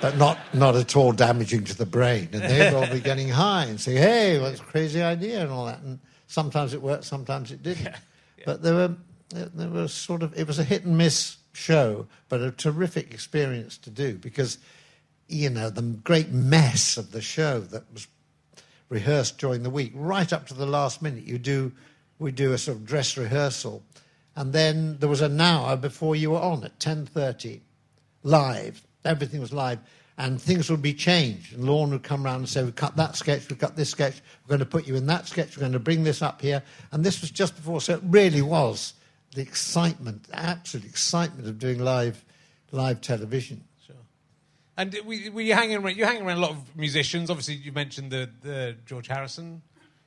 but 0.00 0.18
not, 0.18 0.38
not 0.52 0.74
at 0.74 0.96
all 0.96 1.12
damaging 1.12 1.64
to 1.64 1.76
the 1.76 1.86
brain. 1.86 2.28
And 2.32 2.42
they'd 2.42 2.74
all 2.74 2.88
be 2.88 3.00
getting 3.00 3.28
high 3.28 3.64
and 3.66 3.80
say, 3.80 3.94
hey, 3.94 4.40
what's 4.40 4.60
a 4.60 4.64
crazy 4.64 5.00
idea 5.00 5.42
and 5.42 5.50
all 5.50 5.66
that. 5.66 5.80
And 5.80 6.00
sometimes 6.26 6.74
it 6.74 6.82
worked, 6.82 7.04
sometimes 7.04 7.52
it 7.52 7.62
didn't. 7.62 7.94
But 8.44 8.60
there 8.60 8.74
were, 8.74 8.96
there 9.30 9.68
was 9.68 9.92
sort 9.94 10.24
of, 10.24 10.36
it 10.36 10.48
was 10.48 10.58
a 10.58 10.64
hit 10.64 10.84
and 10.84 10.98
miss 10.98 11.36
show, 11.52 12.06
but 12.28 12.40
a 12.40 12.50
terrific 12.50 13.12
experience 13.12 13.76
to 13.78 13.90
do 13.90 14.14
because, 14.14 14.58
you 15.28 15.50
know, 15.50 15.70
the 15.70 15.82
great 15.82 16.30
mess 16.30 16.96
of 16.96 17.12
the 17.12 17.20
show 17.20 17.60
that 17.60 17.84
was 17.92 18.08
rehearsed 18.88 19.38
during 19.38 19.62
the 19.62 19.70
week, 19.70 19.92
right 19.94 20.32
up 20.32 20.46
to 20.46 20.54
the 20.54 20.66
last 20.66 21.00
minute. 21.02 21.24
You 21.24 21.38
do, 21.38 21.72
we 22.18 22.30
do 22.32 22.52
a 22.52 22.58
sort 22.58 22.76
of 22.76 22.86
dress 22.86 23.16
rehearsal, 23.16 23.82
and 24.36 24.52
then 24.52 24.98
there 24.98 25.08
was 25.08 25.22
an 25.22 25.40
hour 25.40 25.76
before 25.76 26.14
you 26.16 26.30
were 26.30 26.40
on 26.40 26.64
at 26.64 26.78
ten 26.78 27.06
thirty, 27.06 27.62
live. 28.22 28.86
Everything 29.04 29.40
was 29.40 29.52
live, 29.52 29.78
and 30.16 30.40
things 30.40 30.70
would 30.70 30.82
be 30.82 30.94
changed. 30.94 31.54
And 31.54 31.64
Lorne 31.64 31.90
would 31.90 32.02
come 32.02 32.22
round 32.22 32.38
and 32.38 32.48
say, 32.48 32.62
"We 32.62 32.72
cut 32.72 32.96
that 32.96 33.16
sketch, 33.16 33.48
we 33.48 33.56
cut 33.56 33.76
this 33.76 33.90
sketch. 33.90 34.20
We're 34.44 34.50
going 34.56 34.60
to 34.60 34.66
put 34.66 34.86
you 34.86 34.94
in 34.94 35.06
that 35.06 35.26
sketch. 35.26 35.56
We're 35.56 35.62
going 35.62 35.72
to 35.72 35.78
bring 35.78 36.04
this 36.04 36.22
up 36.22 36.40
here." 36.40 36.62
And 36.92 37.02
this 37.02 37.20
was 37.20 37.30
just 37.30 37.56
before, 37.56 37.80
so 37.80 37.94
it 37.94 38.00
really 38.04 38.42
was 38.42 38.94
the 39.34 39.40
excitement, 39.42 40.24
the 40.24 40.38
absolute 40.38 40.86
excitement 40.86 41.48
of 41.48 41.58
doing 41.58 41.78
live, 41.78 42.24
live 42.70 43.00
television. 43.00 43.64
And 44.76 44.98
we 45.04 45.28
were 45.28 45.42
you 45.42 45.52
hanging 45.54 45.76
around? 45.76 45.96
You 45.98 46.06
hanging 46.06 46.22
around 46.26 46.38
a 46.38 46.40
lot 46.40 46.50
of 46.52 46.76
musicians. 46.76 47.28
Obviously, 47.28 47.56
you 47.56 47.72
mentioned 47.72 48.10
the, 48.10 48.30
the 48.40 48.74
George 48.86 49.06
Harrison. 49.06 49.60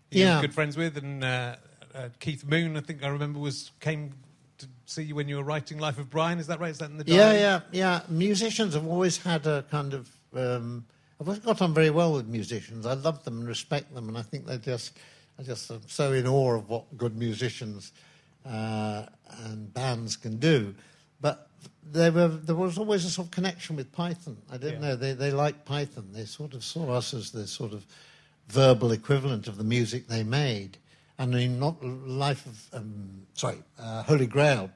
Yeah. 0.09 0.41
good 0.41 0.55
friends 0.55 0.76
with, 0.76 0.97
and 0.97 1.23
uh, 1.23 1.55
uh, 1.93 2.09
Keith 2.19 2.43
Moon. 2.43 2.76
I 2.76 2.80
think 2.82 3.03
I 3.03 3.09
remember 3.09 3.38
was 3.38 3.71
came 3.80 4.13
to 4.57 4.67
see 4.86 5.03
you 5.03 5.13
when 5.13 5.30
you 5.30 5.38
were 5.38 5.43
writing 5.43 5.78
Life 5.78 5.99
of 5.99 6.09
Brian. 6.09 6.39
Is 6.39 6.47
that 6.47 6.59
right? 6.59 6.71
Is 6.71 6.80
that 6.80 6.89
in 6.89 6.97
the 6.97 7.03
Yeah, 7.05 7.17
diary? 7.32 7.39
yeah, 7.39 7.59
yeah. 7.71 8.01
Musicians 8.09 8.73
have 8.73 8.88
always 8.88 9.17
had 9.17 9.45
a 9.45 9.63
kind 9.69 9.93
of. 9.93 10.09
Um, 10.36 10.86
I've 11.21 11.28
always 11.28 11.43
got 11.43 11.61
on 11.61 11.73
very 11.76 11.91
well 11.91 12.13
with 12.13 12.28
musicians. 12.28 12.88
I 12.88 12.93
love 12.93 13.23
them 13.23 13.38
and 13.39 13.47
respect 13.47 13.93
them, 13.93 14.09
and 14.09 14.17
I 14.17 14.23
think 14.23 14.47
they're 14.47 14.57
just. 14.57 14.97
I 15.38 15.43
just 15.43 15.69
am 15.69 15.82
so 15.86 16.11
in 16.11 16.26
awe 16.26 16.55
of 16.55 16.69
what 16.69 16.97
good 16.97 17.15
musicians 17.15 17.91
uh, 18.45 19.05
and 19.43 19.73
bands 19.73 20.15
can 20.17 20.37
do. 20.37 20.75
But 21.21 21.49
they 21.91 22.09
were, 22.09 22.27
there 22.27 22.55
was 22.55 22.77
always 22.77 23.05
a 23.05 23.09
sort 23.09 23.27
of 23.27 23.31
connection 23.31 23.75
with 23.75 23.91
Python. 23.91 24.37
I 24.51 24.57
don't 24.57 24.73
Yeah. 24.73 24.79
know. 24.79 24.95
They 24.95 25.13
they 25.13 25.31
liked 25.31 25.65
Python. 25.65 26.09
They 26.11 26.25
sort 26.25 26.53
of 26.53 26.63
saw 26.63 26.91
us 26.91 27.13
as 27.13 27.31
the 27.31 27.47
sort 27.47 27.73
of 27.73 27.85
verbal 28.47 28.91
equivalent 28.91 29.47
of 29.47 29.57
the 29.57 29.63
music 29.63 30.07
they 30.07 30.23
made. 30.23 30.77
And 31.17 31.33
I 31.33 31.37
mean, 31.39 31.59
not 31.59 31.83
Life 31.83 32.45
of 32.45 32.69
um, 32.73 33.25
sorry, 33.33 33.57
uh, 33.79 34.03
Holy 34.03 34.27
Grail 34.27 34.69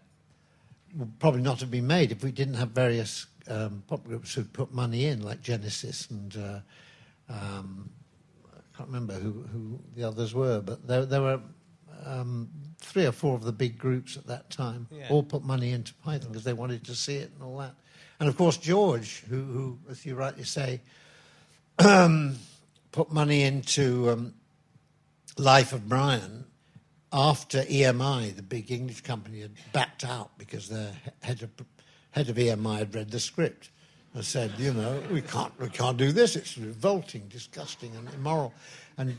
would 0.96 1.20
probably 1.20 1.42
not 1.42 1.60
have 1.60 1.70
been 1.70 1.86
made 1.88 2.12
if 2.12 2.24
we 2.24 2.32
didn't 2.32 2.56
have 2.56 2.70
various 2.72 3.28
um, 3.48 3.84
pop 3.88 4.04
groups 4.06 4.34
who 4.34 4.44
put 4.44 4.74
money 4.74 5.06
in, 5.06 5.22
like 5.22 5.42
Genesis 5.42 6.10
and 6.10 6.36
uh, 6.38 6.60
um, 7.32 7.90
I 8.56 8.78
can't 8.78 8.88
remember 8.90 9.14
who, 9.14 9.32
who 9.52 9.80
the 9.96 10.04
others 10.08 10.34
were, 10.34 10.62
but 10.62 10.88
there, 10.88 11.06
there 11.06 11.22
were 11.22 11.42
um, 12.06 12.50
three 12.80 13.06
or 13.06 13.12
four 13.12 13.36
of 13.36 13.44
the 13.44 13.52
big 13.52 13.78
groups 13.78 14.18
at 14.18 14.26
that 14.28 14.50
time 14.50 14.88
Yeah. 14.92 15.08
all 15.10 15.24
put 15.24 15.44
money 15.44 15.72
into 15.72 15.94
Python 15.96 16.30
because 16.30 16.44
they 16.44 16.54
wanted 16.54 16.84
to 16.86 16.96
see 16.96 17.16
it 17.18 17.32
and 17.34 17.44
all 17.44 17.58
that. 17.58 17.76
And 18.20 18.28
of 18.28 18.36
course, 18.38 18.58
George, 18.58 19.24
who, 19.30 19.44
who 19.44 19.80
as 19.90 20.06
you 20.06 20.16
rightly 20.16 20.44
say, 20.44 20.82
put 21.78 23.12
money 23.12 23.44
into 23.44 24.10
um, 24.10 24.34
Life 25.38 25.74
of 25.74 25.88
Brian 25.88 26.46
after 27.12 27.64
EMI, 27.64 28.36
the 28.36 28.44
big 28.44 28.72
English 28.72 29.02
company, 29.02 29.42
had 29.42 29.52
backed 29.74 30.04
out 30.04 30.38
because 30.38 30.70
their 30.70 30.92
head 31.22 31.42
of, 31.44 31.50
head 32.12 32.30
of 32.30 32.36
EMI 32.36 32.80
had 32.80 32.94
read 32.94 33.10
the 33.12 33.20
script 33.20 33.70
and 34.14 34.24
said, 34.24 34.52
you 34.58 34.74
know, 34.74 35.02
we 35.12 35.22
can't, 35.22 35.58
we 35.60 35.70
can't 35.70 35.98
do 35.98 36.12
this. 36.12 36.36
It's 36.36 36.58
revolting, 36.58 37.28
disgusting, 37.30 37.96
and 37.96 38.14
immoral. 38.14 38.54
And 38.98 39.16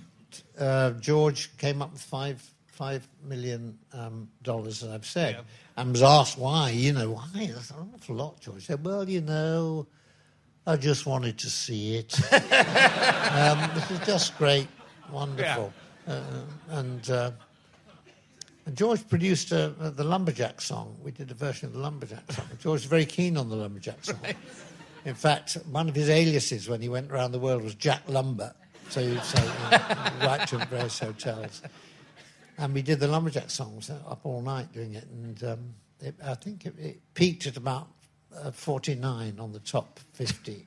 uh, 0.59 0.91
George 0.93 1.57
came 1.59 1.81
up 1.83 1.93
with 1.93 2.03
five 2.03 2.43
five 2.81 3.07
million 3.23 3.79
um, 3.93 4.27
dollars, 4.43 4.83
as 4.83 4.89
I've 4.89 5.05
said, 5.05 5.35
Yeah. 5.35 5.43
and 5.83 5.93
was 5.93 6.03
asked 6.03 6.39
why. 6.39 6.71
You 6.71 6.95
know, 6.95 7.11
why? 7.11 7.51
That's 7.53 7.71
an 7.73 7.91
awful 7.95 8.17
lot. 8.17 8.41
George 8.41 8.65
said, 8.65 8.83
well, 8.83 9.07
you 9.07 9.21
know, 9.21 9.87
I 10.67 10.77
just 10.77 11.05
wanted 11.05 11.37
to 11.41 11.51
see 11.51 11.97
it. 11.97 12.15
um, 12.33 13.71
this 13.75 13.91
is 13.91 13.99
just 14.07 14.39
great, 14.39 14.67
wonderful. 15.13 15.75
Uh, 16.09 16.23
and, 16.71 17.11
uh, 17.11 17.33
and 18.65 18.75
George 18.75 19.07
produced 19.07 19.53
uh, 19.53 19.73
uh, 19.79 19.91
the 19.91 20.05
Lumberjack 20.05 20.63
song. 20.63 20.97
We 21.03 21.11
did 21.11 21.31
a 21.31 21.35
version 21.35 21.67
of 21.67 21.75
the 21.75 21.81
Lumberjack 21.81 22.33
song. 22.33 22.47
George 22.61 22.81
was 22.81 22.85
very 22.87 23.05
keen 23.05 23.37
on 23.37 23.51
the 23.51 23.57
Lumberjack 23.57 24.03
song. 24.03 24.21
In 25.05 25.15
fact, 25.15 25.59
one 25.71 25.87
of 25.91 25.95
his 25.95 26.09
aliases 26.09 26.67
when 26.67 26.81
he 26.81 26.89
went 26.89 27.13
around 27.13 27.33
the 27.33 27.39
world 27.39 27.63
was 27.63 27.75
Jack 27.75 28.01
Lumber. 28.09 28.55
So 28.89 29.01
you'd 29.01 29.23
say, 29.23 29.45
you 29.45 29.71
know, 29.71 30.27
write 30.27 30.49
to 30.49 30.57
various 30.71 30.99
hotels. 30.99 31.61
And 32.61 32.75
we 32.75 32.83
did 32.83 33.01
the 33.01 33.09
Lumberjack 33.09 33.49
songs 33.49 33.89
uh, 33.89 33.99
up 34.07 34.21
all 34.25 34.43
night 34.43 34.71
doing 34.71 34.95
it. 34.95 35.07
And 35.07 35.43
um, 35.45 35.75
it, 35.99 36.15
I 36.23 36.35
think 36.35 36.67
it, 36.67 36.75
it 36.79 37.01
peaked 37.15 37.47
at 37.47 37.57
about 37.57 37.89
uh, 38.37 38.51
49 38.51 39.41
on 39.41 39.53
the 39.53 39.61
top 39.61 39.99
50. 40.13 40.67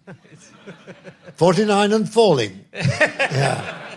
49 1.36 1.94
and 1.94 2.10
falling. 2.10 2.66
Yeah. 2.74 3.96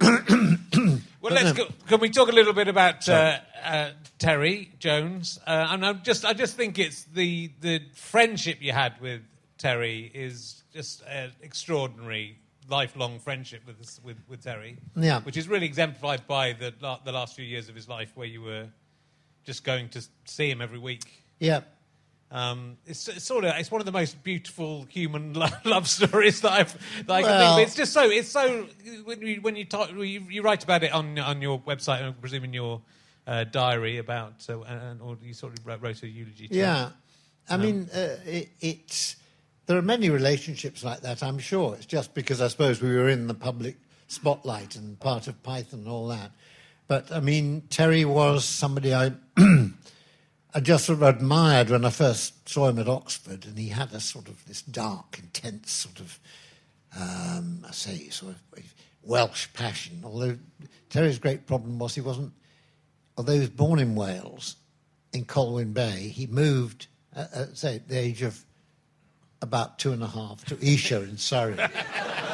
Well, 1.22 1.34
let's 1.34 1.52
go. 1.52 1.66
Can 1.86 2.00
we 2.00 2.08
talk 2.08 2.30
a 2.30 2.32
little 2.32 2.54
bit 2.54 2.68
about 2.68 3.06
uh, 3.06 3.40
uh, 3.62 3.90
Terry 4.18 4.72
Jones? 4.78 5.38
Uh, 5.46 5.66
and 5.68 5.84
I'm 5.84 6.02
just, 6.02 6.24
I 6.24 6.32
just 6.32 6.56
think 6.56 6.78
it's 6.78 7.04
the 7.04 7.50
the 7.60 7.82
friendship 7.94 8.62
you 8.62 8.72
had 8.72 8.98
with 9.02 9.20
Terry 9.58 10.10
is 10.14 10.62
just 10.72 11.02
an 11.06 11.32
extraordinary 11.42 12.38
lifelong 12.70 13.18
friendship 13.18 13.62
with 13.66 13.78
this, 13.78 14.00
with 14.04 14.16
with 14.28 14.42
Terry. 14.42 14.76
Yeah. 14.96 15.20
which 15.22 15.36
is 15.36 15.48
really 15.48 15.66
exemplified 15.66 16.26
by 16.26 16.52
the 16.52 16.72
la- 16.80 17.00
the 17.04 17.12
last 17.12 17.34
few 17.36 17.44
years 17.44 17.68
of 17.68 17.74
his 17.74 17.88
life, 17.88 18.12
where 18.14 18.26
you 18.26 18.42
were 18.42 18.66
just 19.44 19.64
going 19.64 19.88
to 19.90 20.02
see 20.24 20.50
him 20.50 20.60
every 20.60 20.78
week. 20.78 21.24
Yeah. 21.38 21.60
Um, 22.32 22.76
it's, 22.86 23.08
it's 23.08 23.24
sort 23.24 23.44
of 23.44 23.54
it's 23.56 23.72
one 23.72 23.80
of 23.80 23.86
the 23.86 23.92
most 23.92 24.22
beautiful 24.22 24.84
human 24.88 25.32
lo- 25.42 25.48
love 25.64 25.88
stories 25.88 26.40
that 26.42 26.52
I've 26.52 27.06
that 27.06 27.12
I 27.12 27.22
can 27.22 27.30
Well- 27.30 27.56
think. 27.56 27.66
Of. 27.66 27.68
It's 27.68 27.76
just 27.76 27.92
so 27.92 28.08
it's 28.08 28.28
so 28.28 28.66
when 29.04 29.20
you 29.20 29.40
when 29.40 29.56
you 29.56 29.64
talk 29.64 29.90
you, 29.90 30.04
you 30.04 30.42
write 30.42 30.62
about 30.62 30.82
it 30.84 30.92
on 30.92 31.18
on 31.18 31.42
your 31.42 31.58
website, 31.60 32.06
I 32.06 32.12
presume 32.12 32.44
in 32.44 32.52
your 32.54 32.80
uh, 33.26 33.44
diary 33.44 33.98
about 33.98 34.46
uh, 34.48 34.60
and, 34.62 35.00
or 35.02 35.16
you 35.22 35.34
sort 35.34 35.58
of 35.58 35.66
wrote, 35.66 35.82
wrote 35.82 36.02
a 36.02 36.08
eulogy. 36.08 36.48
To 36.48 36.54
Yeah, 36.54 36.90
I 37.48 37.56
mean, 37.56 37.88
uh, 37.92 38.16
it, 38.24 38.50
it's 38.60 39.16
there 39.70 39.78
are 39.78 39.82
many 39.82 40.10
relationships 40.10 40.82
like 40.82 41.02
that. 41.02 41.22
I'm 41.22 41.38
sure 41.38 41.76
it's 41.76 41.86
just 41.86 42.12
because 42.12 42.40
I 42.40 42.48
suppose 42.48 42.82
we 42.82 42.92
were 42.92 43.08
in 43.08 43.28
the 43.28 43.34
public 43.34 43.76
spotlight 44.08 44.74
and 44.74 44.98
part 44.98 45.28
of 45.28 45.40
Python 45.44 45.78
and 45.80 45.88
all 45.88 46.08
that. 46.08 46.32
But 46.88 47.12
I 47.12 47.20
mean, 47.20 47.62
Terry 47.70 48.04
was 48.04 48.44
somebody 48.44 48.92
I 48.92 49.12
I 49.38 50.58
just 50.60 50.86
sort 50.86 50.96
of 50.96 51.02
admired 51.04 51.70
when 51.70 51.84
I 51.84 51.90
first 51.90 52.48
saw 52.48 52.68
him 52.68 52.80
at 52.80 52.88
Oxford, 52.88 53.46
and 53.46 53.56
he 53.56 53.68
had 53.68 53.92
a 53.92 54.00
sort 54.00 54.26
of 54.26 54.44
this 54.46 54.60
dark, 54.60 55.20
intense 55.20 55.70
sort 55.70 56.00
of 56.00 56.18
um, 56.98 57.64
I 57.64 57.70
say 57.70 58.08
sort 58.08 58.34
of 58.34 58.64
Welsh 59.04 59.46
passion. 59.54 60.00
Although 60.02 60.36
Terry's 60.88 61.20
great 61.20 61.46
problem 61.46 61.78
was 61.78 61.94
he 61.94 62.00
wasn't, 62.00 62.32
although 63.16 63.34
he 63.34 63.38
was 63.38 63.50
born 63.50 63.78
in 63.78 63.94
Wales, 63.94 64.56
in 65.12 65.26
Colwyn 65.26 65.72
Bay. 65.72 66.08
He 66.08 66.26
moved, 66.26 66.88
uh, 67.14 67.26
at, 67.32 67.56
say, 67.56 67.76
at 67.76 67.86
the 67.86 67.96
age 67.96 68.22
of 68.22 68.44
about 69.42 69.78
two 69.78 69.92
and 69.92 70.02
a 70.02 70.06
half 70.06 70.44
to 70.46 70.58
Esher 70.64 71.02
in 71.02 71.16
Surrey. 71.16 71.58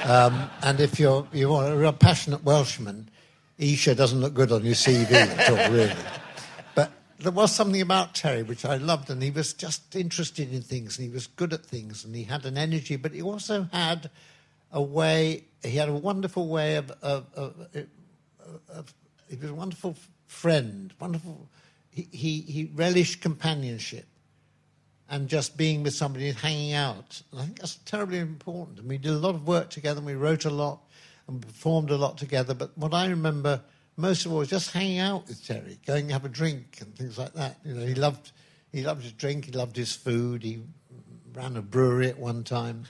Um, 0.05 0.51
and 0.63 0.81
if 0.81 0.99
you're, 0.99 1.27
you're 1.33 1.85
a 1.85 1.93
passionate 1.93 2.45
Welshman, 2.45 3.09
Esher 3.59 3.95
doesn't 3.95 4.21
look 4.21 4.35
good 4.35 4.53
on 4.53 4.65
your 4.65 4.75
CV 4.75 5.11
at 5.13 5.51
all, 5.51 5.73
really. 5.73 5.93
But 6.75 6.93
there 7.19 7.33
was 7.33 7.53
something 7.55 7.81
about 7.81 8.15
Terry 8.15 8.43
which 8.43 8.65
I 8.65 8.77
loved, 8.77 9.11
and 9.11 9.23
he 9.23 9.31
was 9.31 9.53
just 9.53 9.97
interested 9.97 10.53
in 10.53 10.63
things, 10.63 10.99
and 10.99 11.09
he 11.09 11.13
was 11.13 11.27
good 11.27 11.53
at 11.53 11.65
things, 11.65 12.05
and 12.05 12.15
he 12.15 12.25
had 12.25 12.45
an 12.45 12.59
energy, 12.59 12.97
but 12.97 13.13
he 13.13 13.23
also 13.23 13.69
had 13.73 14.11
a 14.73 14.83
way, 14.83 15.45
he 15.63 15.77
had 15.77 15.89
a 15.89 15.95
wonderful 15.95 16.49
way 16.49 16.77
of, 16.77 16.91
of, 17.03 17.27
of, 17.35 17.69
of 18.69 18.95
he 19.29 19.37
was 19.37 19.51
a 19.51 19.55
wonderful 19.55 19.97
friend, 20.27 20.93
wonderful, 21.01 21.49
he, 21.91 22.09
he, 22.13 22.41
he 22.43 22.71
relished 22.75 23.21
companionship 23.21 24.07
and 25.09 25.29
just 25.29 25.57
being 25.57 25.83
with 25.83 25.95
somebody 25.95 26.29
and 26.29 26.39
hanging 26.39 26.73
out. 26.73 27.23
And 27.31 27.41
I 27.41 27.45
think 27.45 27.59
that's 27.61 27.77
terribly 27.85 28.19
important. 28.19 28.81
And 28.81 28.89
we 28.89 28.99
did 28.99 29.13
a 29.13 29.19
lot 29.19 29.35
of 29.35 29.47
work 29.47 29.71
together, 29.71 29.99
and 29.99 30.07
we 30.07 30.15
wrote 30.15 30.45
a 30.45 30.51
lot, 30.51 30.81
and 31.29 31.41
performed 31.41 31.91
a 31.91 31.97
lot 31.97 32.19
together. 32.19 32.55
But 32.55 32.77
what 32.77 32.95
I 32.95 33.07
remember 33.07 33.61
most 33.97 34.27
of 34.27 34.33
all 34.33 34.39
was 34.39 34.49
just 34.49 34.73
hanging 34.73 34.99
out 34.99 35.27
with 35.27 35.47
Terry, 35.47 35.79
going 35.87 36.03
and 36.03 36.13
have 36.13 36.25
a 36.25 36.29
drink 36.29 36.79
and 36.81 36.95
things 36.95 37.17
like 37.19 37.33
that. 37.35 37.59
You 37.65 37.75
know, 37.75 37.87
he 37.87 37.95
loved 37.95 38.33
he 38.73 38.83
loved 38.83 39.03
his 39.03 39.13
drink, 39.13 39.47
he 39.47 39.53
loved 39.53 39.77
his 39.77 39.95
food. 39.95 40.43
He 40.43 40.63
ran 41.33 41.57
a 41.57 41.63
brewery 41.63 42.09
at 42.09 42.19
one 42.19 42.45
time 42.45 42.85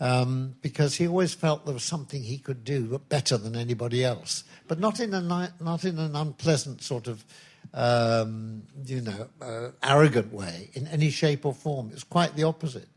um, 0.00 0.56
because 0.62 0.96
he 0.96 1.06
always 1.06 1.32
felt 1.32 1.64
there 1.64 1.74
was 1.74 1.84
something 1.84 2.22
he 2.22 2.38
could 2.38 2.64
do 2.64 3.00
better 3.08 3.36
than 3.36 3.54
anybody 3.54 4.04
else, 4.04 4.44
but 4.66 4.80
not 4.80 4.98
in 4.98 5.14
a 5.14 5.20
not 5.60 5.84
in 5.84 5.98
an 5.98 6.16
unpleasant 6.16 6.82
sort 6.82 7.06
of 7.06 7.24
um, 7.74 8.62
you 8.84 9.00
know, 9.00 9.28
uh, 9.40 9.70
arrogant 9.82 10.32
way 10.32 10.70
in 10.74 10.86
any 10.88 11.10
shape 11.10 11.46
or 11.46 11.54
form. 11.54 11.90
It's 11.92 12.04
quite 12.04 12.36
the 12.36 12.44
opposite. 12.44 12.88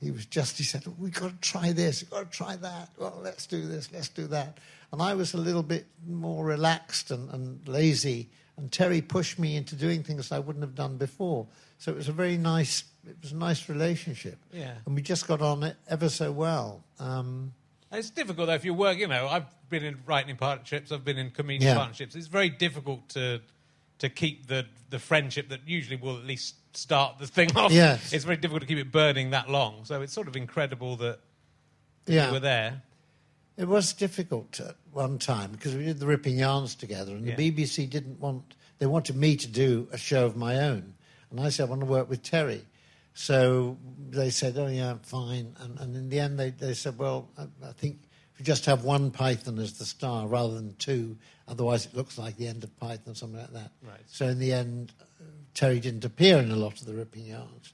He 0.00 0.10
was 0.10 0.26
just, 0.26 0.58
he 0.58 0.64
said, 0.64 0.82
we've 0.98 1.14
got 1.14 1.30
to 1.30 1.36
try 1.48 1.72
this, 1.72 2.02
we've 2.02 2.10
got 2.10 2.30
to 2.30 2.36
try 2.36 2.56
that. 2.56 2.90
Well, 2.98 3.20
let's 3.22 3.46
do 3.46 3.66
this, 3.66 3.90
let's 3.92 4.08
do 4.08 4.26
that. 4.28 4.58
And 4.92 5.00
I 5.00 5.14
was 5.14 5.32
a 5.32 5.38
little 5.38 5.62
bit 5.62 5.86
more 6.06 6.44
relaxed 6.44 7.10
and, 7.10 7.30
and 7.30 7.66
lazy. 7.68 8.28
And 8.56 8.70
Terry 8.70 9.00
pushed 9.00 9.38
me 9.38 9.56
into 9.56 9.76
doing 9.76 10.02
things 10.02 10.30
I 10.32 10.40
wouldn't 10.40 10.62
have 10.64 10.74
done 10.74 10.96
before. 10.96 11.46
So 11.78 11.92
it 11.92 11.96
was 11.96 12.08
a 12.08 12.12
very 12.12 12.36
nice, 12.36 12.84
it 13.08 13.16
was 13.22 13.32
a 13.32 13.36
nice 13.36 13.68
relationship. 13.68 14.38
Yeah. 14.52 14.74
And 14.84 14.94
we 14.94 15.02
just 15.02 15.26
got 15.26 15.40
on 15.40 15.62
it 15.62 15.76
ever 15.88 16.08
so 16.08 16.30
well. 16.32 16.84
Um, 16.98 17.54
it's 17.90 18.10
difficult 18.10 18.48
though 18.48 18.54
if 18.54 18.64
you 18.64 18.74
work. 18.74 18.98
You 18.98 19.06
know, 19.06 19.28
I've 19.28 19.46
been 19.70 19.84
in 19.84 19.98
writing 20.04 20.36
partnerships. 20.36 20.92
I've 20.92 21.04
been 21.04 21.18
in 21.18 21.30
comedian 21.30 21.72
Yeah. 21.72 21.76
partnerships. 21.76 22.14
It's 22.14 22.26
very 22.26 22.50
difficult 22.50 23.08
to 23.10 23.40
to 24.02 24.08
keep 24.08 24.48
the 24.48 24.66
the 24.90 24.98
friendship 24.98 25.48
that 25.48 25.60
usually 25.64 25.96
will 25.96 26.18
at 26.18 26.24
least 26.24 26.56
start 26.76 27.18
the 27.20 27.26
thing 27.26 27.50
off. 27.56 27.72
Yes. 27.72 28.12
It's 28.12 28.24
very 28.24 28.36
difficult 28.36 28.62
to 28.62 28.66
keep 28.66 28.78
it 28.78 28.90
burning 28.90 29.30
that 29.30 29.48
long. 29.48 29.84
So 29.84 30.02
it's 30.02 30.12
sort 30.12 30.26
of 30.28 30.36
incredible 30.36 30.96
that 30.96 31.20
yeah. 32.06 32.26
you 32.26 32.32
were 32.32 32.40
there. 32.40 32.82
It 33.56 33.68
was 33.68 33.92
difficult 33.92 34.58
at 34.58 34.74
one 34.92 35.18
time 35.18 35.52
because 35.52 35.76
we 35.76 35.84
did 35.84 36.00
the 36.00 36.06
Ripping 36.06 36.36
Yarns 36.36 36.74
together, 36.74 37.12
and 37.12 37.24
Yeah. 37.24 37.36
the 37.36 37.50
BBC 37.50 37.88
didn't 37.88 38.18
want. 38.18 38.56
They 38.80 38.86
wanted 38.86 39.14
me 39.14 39.36
to 39.36 39.46
do 39.46 39.86
a 39.92 39.98
show 39.98 40.26
of 40.26 40.36
my 40.36 40.58
own, 40.58 40.94
and 41.30 41.38
I 41.38 41.50
said 41.50 41.68
I 41.68 41.70
want 41.70 41.82
to 41.82 41.86
work 41.86 42.10
with 42.10 42.24
Terry. 42.24 42.62
So 43.14 43.78
they 44.10 44.30
said, 44.30 44.58
"Oh 44.58 44.66
yeah, 44.66 44.96
fine." 45.02 45.54
And, 45.60 45.78
and 45.78 45.94
in 45.94 46.08
the 46.08 46.18
end, 46.18 46.40
they, 46.40 46.50
they 46.50 46.74
said, 46.74 46.98
"Well, 46.98 47.28
I, 47.38 47.44
I 47.68 47.72
think 47.72 47.98
if 48.34 48.40
you 48.40 48.44
just 48.44 48.64
have 48.64 48.82
one 48.82 49.12
Python 49.12 49.58
as 49.60 49.74
the 49.74 49.84
star 49.84 50.26
rather 50.26 50.54
than 50.54 50.74
two, 50.76 51.16
otherwise 51.48 51.86
it 51.86 51.94
looks 51.94 52.18
like 52.18 52.36
the 52.36 52.48
end 52.48 52.64
of 52.64 52.76
Python, 52.78 53.12
or 53.12 53.14
something 53.14 53.40
like 53.40 53.52
that." 53.52 53.72
Right. 53.82 54.00
So 54.06 54.26
in 54.26 54.38
the 54.38 54.52
end, 54.52 54.92
uh, 55.00 55.24
Terry 55.54 55.80
didn't 55.80 56.04
appear 56.04 56.38
in 56.38 56.50
a 56.50 56.56
lot 56.56 56.80
of 56.80 56.86
the 56.86 56.94
Ripping 56.94 57.26
Yarns, 57.26 57.72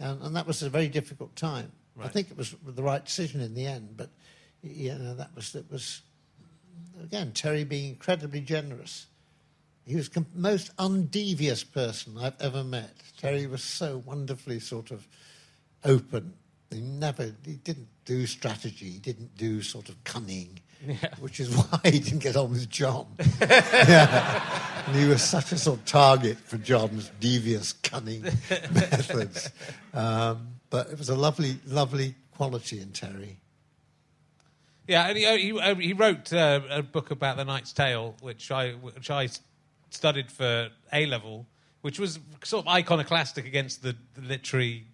and, 0.00 0.22
and 0.22 0.36
that 0.36 0.46
was 0.46 0.62
a 0.62 0.70
very 0.70 0.88
difficult 0.88 1.34
time. 1.36 1.72
I 2.00 2.08
think 2.08 2.30
it 2.30 2.36
was 2.36 2.54
the 2.64 2.82
right 2.82 3.04
decision 3.04 3.40
in 3.40 3.54
the 3.54 3.66
end, 3.66 3.96
but 3.96 4.10
you 4.62 4.94
know 4.94 5.14
that 5.14 5.34
was 5.34 5.52
that 5.52 5.70
was 5.70 6.02
again 7.02 7.32
Terry 7.32 7.64
being 7.64 7.90
incredibly 7.90 8.40
generous. 8.40 9.06
He 9.86 9.96
was 9.96 10.08
the 10.08 10.24
most 10.34 10.70
undevious 10.78 11.62
person 11.62 12.16
I've 12.18 12.40
ever 12.40 12.64
met. 12.64 12.94
Terry 13.18 13.46
was 13.46 13.62
so 13.62 14.02
wonderfully 14.04 14.58
sort 14.58 14.90
of 14.90 15.06
open. 15.84 16.32
He 16.70 16.80
never 16.80 17.32
he 17.44 17.56
didn't 17.56 17.88
do 18.04 18.26
strategy. 18.26 18.90
He 18.90 18.98
didn't 18.98 19.36
do 19.36 19.62
sort 19.62 19.88
of 19.88 20.02
cunning, 20.04 20.58
which 21.20 21.40
is 21.40 21.48
why 21.56 21.80
he 21.84 21.98
didn't 21.98 22.20
get 22.20 22.36
on 22.36 22.50
with 22.50 22.68
John. 22.68 23.06
Yeah. 23.40 24.42
And 24.86 24.96
he 24.96 25.06
was 25.06 25.22
such 25.22 25.50
a 25.52 25.56
sort 25.58 25.78
of 25.78 25.84
target 25.86 26.36
for 26.38 26.58
John's 26.58 27.10
devious, 27.18 27.72
cunning 27.72 28.22
methods. 28.50 29.50
Um, 29.94 30.48
but 30.68 30.88
it 30.90 30.98
was 30.98 31.08
a 31.08 31.14
lovely, 31.14 31.56
lovely 31.66 32.14
quality 32.36 32.80
in 32.80 32.90
Terry. 32.90 33.38
Yeah, 34.86 35.06
and 35.08 35.16
he, 35.16 35.24
he, 35.38 35.58
uh, 35.58 35.74
he 35.76 35.94
wrote 35.94 36.30
uh, 36.34 36.60
a 36.68 36.82
book 36.82 37.10
about 37.10 37.38
the 37.38 37.44
Knight's 37.46 37.72
Tale, 37.72 38.14
which 38.20 38.50
I 38.50 38.72
which 38.72 39.08
I 39.10 39.28
studied 39.88 40.30
for 40.30 40.68
A 40.92 41.06
level, 41.06 41.46
which 41.80 41.98
was 41.98 42.18
sort 42.42 42.66
of 42.66 42.72
iconoclastic 42.72 43.46
against 43.46 43.82
the, 43.82 43.96
the 44.14 44.20
literary 44.20 44.84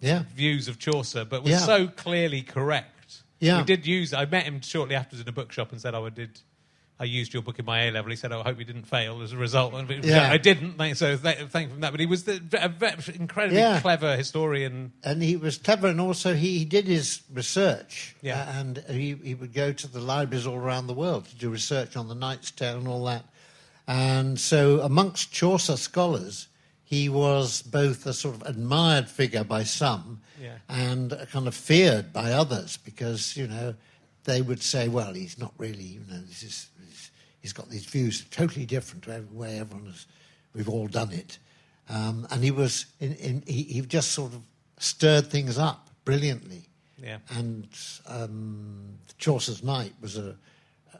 Yeah. 0.00 0.22
views 0.36 0.68
of 0.68 0.78
Chaucer, 0.78 1.24
but 1.24 1.42
was 1.42 1.50
Yeah. 1.50 1.58
so 1.58 1.88
clearly 1.88 2.42
correct. 2.42 2.92
Yeah. 3.40 3.58
we 3.58 3.64
did 3.64 3.86
use. 3.86 4.12
I 4.14 4.24
met 4.24 4.44
him 4.44 4.60
shortly 4.62 4.94
afterwards 4.94 5.20
in 5.22 5.28
a 5.28 5.32
bookshop 5.32 5.72
and 5.72 5.80
said, 5.80 5.94
"Oh, 5.94 6.06
I 6.06 6.10
did." 6.10 6.40
I 6.98 7.04
used 7.04 7.34
your 7.34 7.42
book 7.42 7.58
in 7.58 7.66
my 7.66 7.82
A 7.82 7.90
level. 7.90 8.08
He 8.10 8.16
said, 8.16 8.32
"Oh, 8.32 8.40
I 8.40 8.44
hope 8.44 8.58
you 8.58 8.64
didn't 8.64 8.86
fail 8.86 9.20
as 9.20 9.32
a 9.34 9.36
result." 9.36 9.74
It- 9.90 10.02
Yeah. 10.06 10.30
I 10.32 10.38
didn't. 10.38 10.78
Thank- 10.78 10.96
So 10.96 11.14
th- 11.18 11.48
thank 11.50 11.70
for 11.74 11.76
that. 11.80 11.90
But 11.90 12.00
he 12.00 12.06
was 12.06 12.24
the, 12.24 12.40
a 12.54 12.70
very 12.70 12.96
incredibly 13.14 13.58
Yeah. 13.60 13.80
clever 13.80 14.16
historian. 14.16 14.92
and 15.04 15.22
he 15.22 15.36
was 15.36 15.58
clever, 15.58 15.88
and 15.88 16.00
also 16.00 16.34
he, 16.34 16.58
he 16.60 16.64
did 16.64 16.86
his 16.86 17.20
research. 17.30 18.16
Yeah. 18.22 18.40
uh, 18.40 18.52
and 18.60 18.84
he, 18.88 19.14
he 19.22 19.34
would 19.34 19.52
go 19.52 19.72
to 19.74 19.86
the 19.86 20.00
libraries 20.00 20.46
all 20.46 20.56
around 20.56 20.86
the 20.86 20.94
world 20.94 21.26
to 21.26 21.34
do 21.36 21.50
research 21.50 21.96
on 21.98 22.08
the 22.08 22.14
Knight's 22.14 22.50
Tale 22.50 22.78
and 22.78 22.88
all 22.88 23.04
that. 23.04 23.26
And 23.86 24.40
so, 24.40 24.80
amongst 24.80 25.32
Chaucer 25.32 25.76
scholars, 25.76 26.48
he 26.86 27.08
was 27.08 27.62
both 27.62 28.06
a 28.06 28.12
sort 28.12 28.36
of 28.36 28.42
admired 28.42 29.08
figure 29.08 29.42
by 29.42 29.64
some 29.64 30.20
Yeah. 30.40 30.58
and 30.68 31.12
a 31.12 31.26
kind 31.26 31.48
of 31.48 31.54
feared 31.54 32.12
by 32.12 32.30
others 32.32 32.76
because, 32.76 33.36
you 33.36 33.48
know, 33.48 33.74
they 34.22 34.40
would 34.40 34.62
say, 34.62 34.86
well, 34.86 35.12
he's 35.12 35.36
not 35.36 35.52
really, 35.58 35.82
you 35.82 36.00
know, 36.08 36.20
this 36.20 36.44
is, 36.44 36.68
he's, 36.88 37.10
he's 37.40 37.52
got 37.52 37.68
these 37.70 37.84
views 37.86 38.24
totally 38.30 38.66
different 38.66 39.02
to 39.04 39.12
every 39.14 39.36
way 39.36 39.58
everyone 39.58 39.86
has, 39.86 40.06
we've 40.54 40.68
all 40.68 40.86
done 40.86 41.10
it. 41.12 41.38
Um, 41.88 42.26
and 42.30 42.44
he 42.44 42.52
was, 42.52 42.86
in, 43.00 43.14
in, 43.16 43.42
he, 43.48 43.64
he 43.64 43.80
just 43.80 44.12
sort 44.12 44.32
of 44.32 44.40
stirred 44.78 45.26
things 45.26 45.58
up 45.58 45.90
brilliantly. 46.04 46.68
Yeah. 47.02 47.18
And 47.30 47.68
um, 48.06 48.98
Chaucer's 49.18 49.62
Knight 49.64 49.92
was 50.00 50.16
a, 50.16 50.36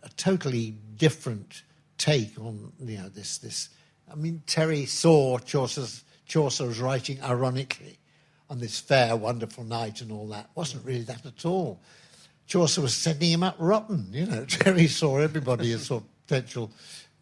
a 0.03 0.09
totally 0.17 0.75
different 0.97 1.63
take 1.97 2.39
on 2.39 2.73
you 2.81 2.99
know 2.99 3.09
this 3.09 3.39
this. 3.39 3.71
I 4.11 4.15
mean, 4.15 4.43
Terry 4.47 4.87
saw 4.87 5.39
Chaucer's 5.39 6.05
Chaucer 6.27 6.67
was 6.67 6.81
writing 6.81 7.23
ironically 7.23 7.99
on 8.51 8.59
this 8.59 8.79
fair, 8.81 9.17
wonderful 9.17 9.65
knight 9.65 10.01
and 10.01 10.11
all 10.13 10.27
that. 10.29 10.51
wasn't 10.55 10.85
really 10.85 11.03
that 11.03 11.25
at 11.25 11.45
all. 11.45 11.81
Chaucer 12.47 12.81
was 12.81 12.95
sending 12.95 13.31
him 13.33 13.43
up 13.43 13.57
rotten. 13.59 14.09
You 14.13 14.27
know, 14.27 14.45
Terry 14.49 14.87
saw 14.89 15.19
everybody 15.19 15.73
as 15.73 15.87
sort 15.87 16.03
of 16.05 16.27
potential 16.27 16.71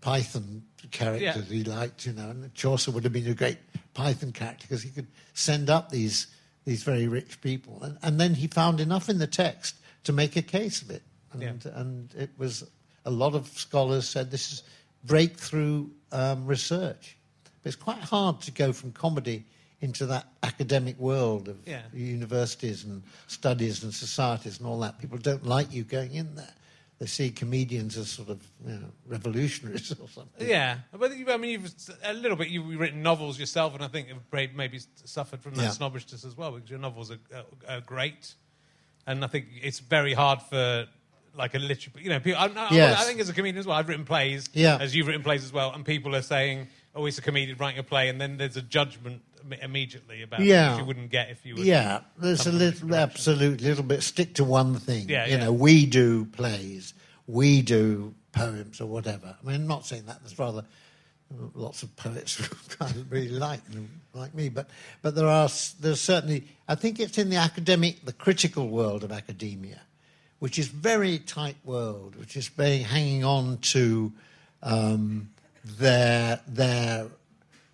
Python 0.01 0.63
characters 0.91 1.51
Yeah. 1.51 1.57
he 1.57 1.65
liked. 1.65 2.07
You 2.07 2.13
know, 2.13 2.31
and 2.31 2.55
Chaucer 2.55 2.91
would 2.91 3.05
have 3.05 3.13
been 3.13 3.27
a 3.29 3.35
great 3.35 3.59
Python 3.95 4.33
character 4.33 4.63
because 4.69 4.83
he 4.83 4.91
could 4.91 5.07
send 5.35 5.71
up 5.71 5.91
these 5.91 6.27
these 6.67 6.83
very 6.83 7.07
rich 7.09 7.43
people, 7.43 7.83
and, 7.83 7.99
and 8.03 8.19
then 8.19 8.33
he 8.33 8.47
found 8.47 8.81
enough 8.81 9.11
in 9.11 9.19
the 9.19 9.27
text 9.27 9.75
to 10.05 10.15
make 10.15 10.35
a 10.37 10.41
case 10.41 10.81
of 10.81 10.91
it. 10.91 11.03
And, 11.35 11.43
Yeah. 11.43 11.53
and 11.75 12.15
it 12.15 12.31
was 12.39 12.65
a 13.05 13.11
lot 13.11 13.35
of 13.35 13.49
scholars 13.49 14.09
said 14.09 14.31
this 14.31 14.51
is 14.51 14.63
breakthrough 15.05 15.87
um, 16.15 16.47
research. 16.47 17.17
But 17.63 17.69
it's 17.75 17.83
quite 17.83 17.99
hard 17.99 18.41
to 18.43 18.51
go 18.51 18.73
from 18.73 18.93
comedy 18.93 19.45
into 19.81 20.07
that 20.07 20.27
academic 20.43 20.99
world 20.99 21.49
of 21.49 21.59
Yeah. 21.67 21.83
universities 21.93 22.85
and 22.85 23.03
studies 23.27 23.83
and 23.85 23.93
societies 23.93 24.59
and 24.59 24.67
all 24.67 24.81
that. 24.81 24.99
People 24.99 25.19
don't 25.19 25.45
like 25.45 25.73
you 25.73 25.83
going 25.85 26.15
in 26.15 26.35
there. 26.37 26.55
They 27.01 27.07
see 27.07 27.31
comedians 27.31 27.99
as 27.99 28.09
sort 28.09 28.29
of 28.31 28.41
you 28.65 28.75
know, 28.75 28.87
revolutionaries 29.07 29.91
or 30.01 30.09
something. 30.09 30.49
Yeah, 30.49 30.79
but 30.97 31.11
I 31.13 31.37
mean, 31.37 31.51
you've 31.51 31.75
a 32.05 32.15
little 32.15 32.37
bit. 32.37 32.49
You've 32.49 32.79
written 32.79 33.03
novels 33.03 33.39
yourself, 33.39 33.75
and 33.75 33.83
I 33.83 33.89
think 33.89 34.09
maybe- 34.33 34.53
maybe 34.55 34.81
suffered 35.05 35.43
from 35.43 35.55
that 35.57 35.63
Yeah. 35.65 35.71
snobbishness 35.71 36.25
as 36.25 36.37
well, 36.37 36.53
because 36.53 36.71
your 36.71 36.79
novels 36.79 37.11
are, 37.11 37.19
are, 37.35 37.45
are 37.69 37.81
great, 37.81 38.35
and 39.07 39.25
I 39.25 39.27
think 39.27 39.47
it's 39.61 39.81
very 39.81 40.15
hard 40.15 40.41
for 40.43 40.87
like 41.37 41.55
a 41.55 41.59
literary. 41.59 42.05
You 42.05 42.11
know, 42.11 42.21
people, 42.21 42.41
I, 42.41 42.47
I, 42.47 42.69
Yes. 42.75 43.01
I 43.01 43.05
think 43.05 43.21
as 43.21 43.29
a 43.29 43.33
comedian 43.33 43.59
as 43.59 43.67
well, 43.67 43.77
I've 43.77 43.89
written 43.89 44.05
plays, 44.05 44.49
Yeah. 44.53 44.79
as 44.81 44.95
you've 44.95 45.07
written 45.07 45.23
plays 45.23 45.45
as 45.45 45.53
well, 45.53 45.73
and 45.73 45.85
people 45.85 46.15
are 46.15 46.23
saying, 46.23 46.69
"Oh, 46.95 47.07
it's 47.07 47.19
a 47.19 47.23
comedian 47.23 47.59
writing 47.59 47.79
a 47.81 47.83
play," 47.83 48.09
and 48.09 48.21
then 48.21 48.37
there's 48.37 48.57
a 48.57 48.63
judgment 48.63 49.23
immediately 49.63 50.23
about 50.23 50.41
Yeah. 50.41 50.71
which 50.73 50.81
you 50.81 50.85
wouldn't 50.87 51.11
get 51.11 51.31
if 51.31 51.45
you 51.45 51.57
were. 51.57 51.63
Yeah, 51.63 52.01
there's 52.17 52.41
a 52.41 52.45
come 52.45 52.53
from 52.53 52.61
a 52.61 52.65
little, 52.65 52.95
absolute 52.95 53.61
little 53.61 53.85
bit. 53.85 54.03
Stick 54.03 54.35
to 54.35 54.45
one 54.45 54.77
thing. 54.79 55.09
Yeah, 55.09 55.27
you 55.27 55.33
yeah. 55.33 55.45
know, 55.45 55.53
we 55.53 55.87
do 55.87 56.25
plays, 56.27 56.95
we 57.27 57.63
do 57.63 58.15
poems 58.33 58.81
or 58.81 58.87
whatever. 58.87 59.37
I 59.43 59.47
mean, 59.47 59.57
I'm 59.57 59.67
not 59.67 59.87
saying 59.87 60.07
that. 60.07 60.21
There's 60.21 60.39
rather 60.39 60.65
lots 61.55 61.83
of 61.83 61.95
poets 61.97 62.37
who 62.37 62.45
kind 62.77 62.95
of 62.97 63.11
really 63.11 63.29
like 63.29 63.61
like 64.13 64.35
me, 64.35 64.49
but 64.49 64.69
but 65.03 65.15
there 65.15 65.29
are 65.29 65.49
there's 65.81 66.01
certainly 66.01 66.47
I 66.69 66.75
think 66.75 67.01
it's 67.01 67.19
in 67.19 67.29
the 67.31 67.37
academic, 67.37 68.05
the 68.05 68.13
critical 68.13 68.69
world 68.69 69.05
of 69.05 69.13
academia, 69.13 69.81
which 70.39 70.59
is 70.59 70.69
very 70.69 71.19
tight 71.19 71.57
world, 71.65 72.17
which 72.17 72.37
is 72.37 72.49
very 72.49 72.79
hanging 72.79 73.25
on 73.25 73.59
to 73.59 74.13
um, 74.63 75.31
their 75.65 76.41
their 76.47 77.07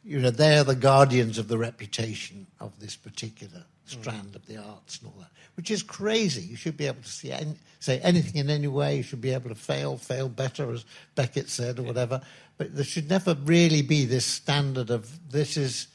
you 0.04 0.18
know 0.18 0.30
they're 0.30 0.64
the 0.64 0.74
guardians 0.74 1.38
of 1.38 1.48
the 1.48 1.58
reputation 1.58 2.46
of 2.60 2.78
this 2.80 2.96
particular 2.96 3.64
strand 3.86 4.36
of 4.36 4.46
the 4.46 4.56
arts 4.56 4.98
and 4.98 5.08
all 5.08 5.20
that, 5.20 5.30
which 5.56 5.70
is 5.70 5.82
crazy. 5.82 6.42
You 6.42 6.56
should 6.56 6.76
be 6.76 6.86
able 6.86 7.02
to 7.02 7.08
see 7.08 7.32
any, 7.32 7.54
say 7.80 7.98
anything 8.00 8.36
in 8.36 8.50
any 8.50 8.68
way. 8.68 8.96
You 8.96 9.02
should 9.02 9.20
be 9.20 9.32
able 9.32 9.48
to 9.48 9.54
fail, 9.54 9.96
fail 9.96 10.28
better, 10.28 10.72
as 10.72 10.84
Beckett 11.14 11.48
said, 11.48 11.78
or 11.78 11.82
whatever. 11.82 12.20
But 12.56 12.74
there 12.74 12.84
should 12.84 13.08
never 13.08 13.34
really 13.34 13.82
be 13.82 14.04
this 14.04 14.24
standard 14.24 14.90
of 14.90 15.30
this 15.30 15.56
is 15.56 15.88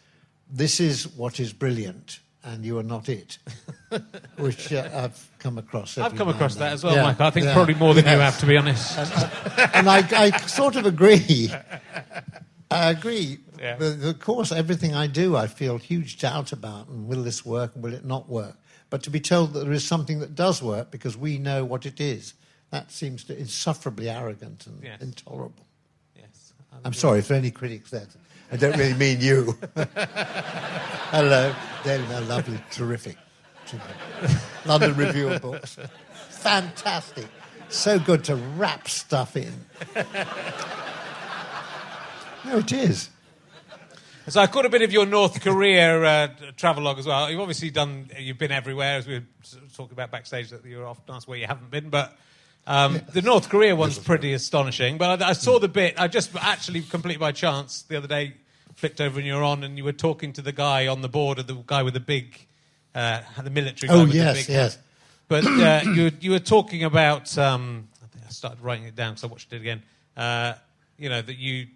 this 0.52 0.80
is 0.80 1.08
what 1.08 1.40
is 1.40 1.54
brilliant, 1.54 2.20
and 2.44 2.64
you 2.66 2.78
are 2.78 2.84
not 2.84 3.10
it, 3.10 3.38
which 4.38 4.74
uh, 4.74 4.90
I've 4.94 5.30
come 5.40 5.58
across. 5.58 5.98
I've 5.98 6.16
come 6.16 6.30
across 6.30 6.56
that 6.56 6.74
as 6.74 6.84
well, 6.84 6.96
yeah, 6.96 7.04
Mike. 7.04 7.22
I 7.22 7.30
think 7.30 7.46
yeah, 7.46 7.54
probably 7.54 7.76
more 7.76 7.94
than 7.94 8.06
yes. 8.06 8.14
you 8.14 8.20
have, 8.20 8.40
to 8.40 8.46
be 8.46 8.58
honest. 8.58 8.98
And, 8.98 9.12
uh, 9.14 9.68
and 9.74 9.90
I, 9.90 10.08
I, 10.12 10.38
sort 10.48 10.76
of 10.76 10.86
agree. 10.86 11.52
I 12.72 12.92
agree. 12.92 13.40
Yeah. 13.60 13.78
But 13.78 14.04
of 14.04 14.20
course, 14.20 14.52
everything 14.52 14.94
I 14.94 15.08
do, 15.08 15.36
I 15.36 15.48
feel 15.48 15.78
huge 15.78 16.20
doubt 16.20 16.52
about, 16.52 16.88
and 16.88 17.08
will 17.08 17.24
this 17.24 17.46
work, 17.46 17.76
and 17.76 17.84
will 17.84 17.94
it 17.94 18.06
not 18.06 18.28
work? 18.28 18.58
But 18.90 19.04
to 19.04 19.10
be 19.10 19.20
told 19.20 19.54
that 19.54 19.60
there 19.60 19.74
is 19.74 19.86
something 19.86 20.20
that 20.20 20.36
does 20.36 20.62
work 20.62 20.92
because 20.92 21.18
we 21.18 21.38
know 21.38 21.64
what 21.66 21.86
it 21.86 22.00
is, 22.00 22.34
that 22.72 22.92
seems 22.92 23.24
to 23.26 23.38
insufferably 23.38 24.10
arrogant 24.10 24.68
and 24.68 24.84
yes. 24.84 25.02
intolerable. 25.02 25.66
I'm 26.84 26.94
sorry 26.94 27.22
for 27.22 27.34
any 27.34 27.52
critics 27.52 27.92
there. 27.92 28.08
I 28.52 28.58
don't 28.58 28.78
really 28.78 28.94
mean 28.94 29.22
you. 29.22 29.58
Hello. 29.76 31.54
They're 31.84 32.22
lovely, 32.22 32.60
terrific. 32.72 33.18
London 34.66 34.96
Review 34.96 35.30
of 35.30 35.42
Books. 35.42 35.78
Fantastic. 36.30 37.28
So 37.70 38.00
good 38.00 38.24
to 38.26 38.36
wrap 38.36 38.88
stuff 38.88 39.36
in. 39.36 39.54
No, 42.46 42.58
it 42.60 42.72
is. 42.72 43.10
So 44.28 44.40
I 44.40 44.48
caught 44.48 44.66
a 44.66 44.70
bit 44.70 44.84
of 44.84 44.92
your 44.92 45.06
North 45.08 45.42
Korea 45.42 46.04
uh, 46.04 46.28
travelogue 46.58 47.00
as 47.00 47.08
well. 47.08 47.30
You've 47.30 47.40
obviously 47.40 47.72
done, 47.72 48.10
you've 48.20 48.38
been 48.38 48.52
everywhere, 48.52 48.98
as 48.98 49.08
we 49.08 49.16
were 49.16 49.26
talking 49.76 49.94
about 49.94 50.12
backstage, 50.12 50.50
that 50.52 50.64
you're 50.64 50.86
often 50.86 51.16
asked 51.16 51.28
where 51.28 51.40
you 51.40 51.48
haven't 51.48 51.72
been, 51.72 51.90
but 51.90 52.16
um, 52.68 53.02
the 53.14 53.22
North 53.22 53.50
Korea 53.50 53.76
one's 53.76 53.98
pretty 53.98 54.34
astonishing, 54.34 54.98
but 54.98 55.22
I, 55.22 55.30
I, 55.30 55.34
saw 55.34 55.60
the 55.60 55.68
bit. 55.68 56.00
I 56.00 56.08
just 56.08 56.36
actually 56.36 56.82
completely 56.82 57.20
by 57.20 57.32
chance 57.32 57.84
the 57.84 57.98
other 57.98 58.08
day 58.08 58.34
flicked 58.76 59.02
over 59.02 59.20
and 59.20 59.28
you're 59.28 59.44
on, 59.44 59.64
and 59.64 59.78
you 59.78 59.84
were 59.84 59.92
talking 59.92 60.34
to 60.34 60.42
the 60.42 60.52
guy 60.52 60.88
on 60.88 61.02
the 61.02 61.10
board, 61.10 61.40
of 61.40 61.48
the 61.48 61.56
guy 61.66 61.84
with 61.84 61.94
the 61.94 62.00
big, 62.00 62.48
uh, 62.96 63.22
the 63.44 63.50
military. 63.50 63.90
Oh 63.92 64.06
yes, 64.06 64.50
yes. 64.50 64.78
But 65.28 65.46
uh, 65.46 65.82
you 65.94 66.12
you 66.20 66.32
were 66.32 66.40
talking 66.40 66.84
about. 66.84 67.38
Um, 67.38 67.88
I 68.04 68.08
think 68.08 68.26
I 68.26 68.30
started 68.30 68.62
writing 68.62 68.86
it 68.86 68.96
down 68.96 69.14
because 69.14 69.24
I 69.24 69.28
watched 69.28 69.54
it 69.54 69.58
again. 69.58 69.84
Uh, 70.16 70.54
you 70.98 71.10
know 71.10 71.22
that 71.22 71.38
you 71.38 71.68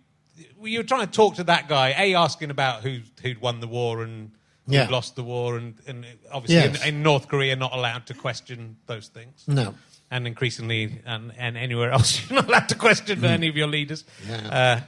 you 0.64 0.80
were 0.80 0.84
trying 0.84 1.06
to 1.06 1.12
talk 1.12 1.36
to 1.36 1.44
that 1.46 1.68
guy, 1.68 1.94
a 1.98 2.16
asking 2.16 2.52
about 2.52 2.82
who 2.82 3.02
who'd 3.22 3.42
won 3.42 3.60
the 3.60 3.68
war 3.68 4.04
and 4.04 4.32
who'd 4.68 4.90
lost 4.90 5.16
the 5.16 5.24
war, 5.24 5.58
and, 5.58 5.76
and 5.88 6.06
obviously 6.32 6.72
yes. 6.72 6.84
in, 6.84 6.96
in 6.96 7.04
North 7.04 7.28
Korea 7.28 7.56
not 7.56 7.74
allowed 7.74 8.06
to 8.08 8.14
question 8.14 8.78
those 8.86 9.08
things. 9.08 9.44
No 9.48 9.76
and 10.12 10.26
increasingly, 10.26 11.02
and, 11.06 11.32
and 11.38 11.58
anywhere 11.58 11.92
else, 11.96 12.30
you're 12.30 12.40
not 12.40 12.50
allowed 12.50 12.70
to 12.70 12.76
question 12.76 13.20
mm. 13.20 13.26
any 13.26 13.48
of 13.48 13.56
your 13.56 13.68
leaders. 13.68 14.06
Yeah. 14.28 14.82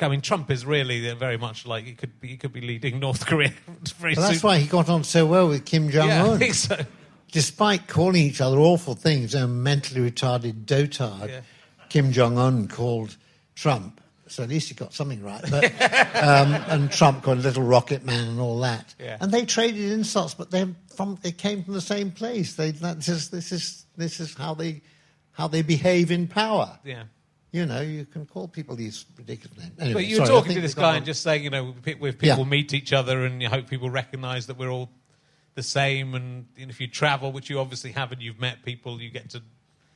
I 0.00 0.08
mean, 0.08 0.20
Trump 0.20 0.50
is 0.50 0.66
really 0.66 1.12
very 1.14 1.38
much 1.38 1.66
like 1.66 1.84
he 1.84 1.94
could 1.94 2.20
be, 2.20 2.28
he 2.28 2.36
could 2.36 2.52
be 2.52 2.60
leading 2.60 2.98
North 3.00 3.26
Korea 3.26 3.52
very 3.98 4.14
well, 4.14 4.28
That's 4.28 4.42
why 4.42 4.58
he 4.58 4.66
got 4.66 4.88
on 4.88 5.04
so 5.04 5.26
well 5.26 5.48
with 5.48 5.64
Kim 5.64 5.90
Jong 5.90 6.10
Un. 6.10 6.26
Yeah, 6.26 6.32
I 6.34 6.38
think 6.38 6.54
so. 6.54 6.78
Despite 7.30 7.88
calling 7.88 8.22
each 8.22 8.42
other 8.42 8.58
awful 8.58 8.94
things, 8.94 9.34
a 9.34 9.48
mentally 9.48 10.10
retarded 10.10 10.66
dotard, 10.66 11.28
yeah. 11.28 11.40
Kim 11.88 12.12
Jong 12.12 12.36
Un 12.36 12.68
called 12.68 13.16
Trump. 13.54 14.00
So 14.26 14.42
at 14.42 14.48
least 14.48 14.68
he 14.68 14.74
got 14.74 14.94
something 14.94 15.22
right. 15.22 15.42
But, 15.50 15.64
um, 16.16 16.54
and 16.68 16.90
Trump 16.90 17.22
called 17.22 17.38
Little 17.38 17.62
Rocket 17.62 18.04
Man 18.04 18.28
and 18.28 18.40
all 18.40 18.60
that. 18.60 18.94
Yeah. 18.98 19.18
And 19.20 19.32
they 19.32 19.44
traded 19.44 19.92
insults, 19.92 20.34
but 20.34 20.50
they 20.50 20.66
from 20.94 21.18
they 21.22 21.32
came 21.32 21.64
from 21.64 21.74
the 21.74 21.82
same 21.82 22.10
place. 22.10 22.54
They 22.54 22.70
this 22.70 23.08
is 23.08 23.28
this 23.30 23.52
is 23.52 23.84
this 23.96 24.20
is 24.20 24.34
how 24.34 24.54
they 24.54 24.80
how 25.32 25.48
they 25.48 25.62
behave 25.62 26.10
in 26.10 26.28
power. 26.28 26.78
Yeah. 26.84 27.04
You 27.52 27.66
know, 27.66 27.82
you 27.82 28.06
can 28.06 28.24
call 28.24 28.48
people 28.48 28.76
these 28.76 29.04
ridiculous 29.16 29.58
names. 29.58 29.72
Anyway, 29.78 29.92
but 29.92 30.06
you're 30.06 30.24
sorry, 30.24 30.40
talking 30.40 30.54
to 30.54 30.60
this 30.62 30.74
guy 30.74 30.96
and 30.96 31.04
just 31.04 31.22
saying, 31.22 31.44
you 31.44 31.50
know, 31.50 31.74
with 32.00 32.18
people 32.18 32.38
yeah. 32.38 32.44
meet 32.44 32.72
each 32.72 32.94
other 32.94 33.26
and 33.26 33.42
you 33.42 33.50
hope 33.50 33.68
people 33.68 33.90
recognise 33.90 34.46
that 34.46 34.56
we're 34.56 34.70
all 34.70 34.90
the 35.54 35.62
same. 35.62 36.14
And 36.14 36.46
if 36.56 36.80
you 36.80 36.88
travel, 36.88 37.30
which 37.30 37.50
you 37.50 37.58
obviously 37.58 37.92
have, 37.92 38.10
and 38.10 38.22
you've 38.22 38.40
met 38.40 38.64
people, 38.64 39.02
you 39.02 39.10
get 39.10 39.28
to, 39.30 39.42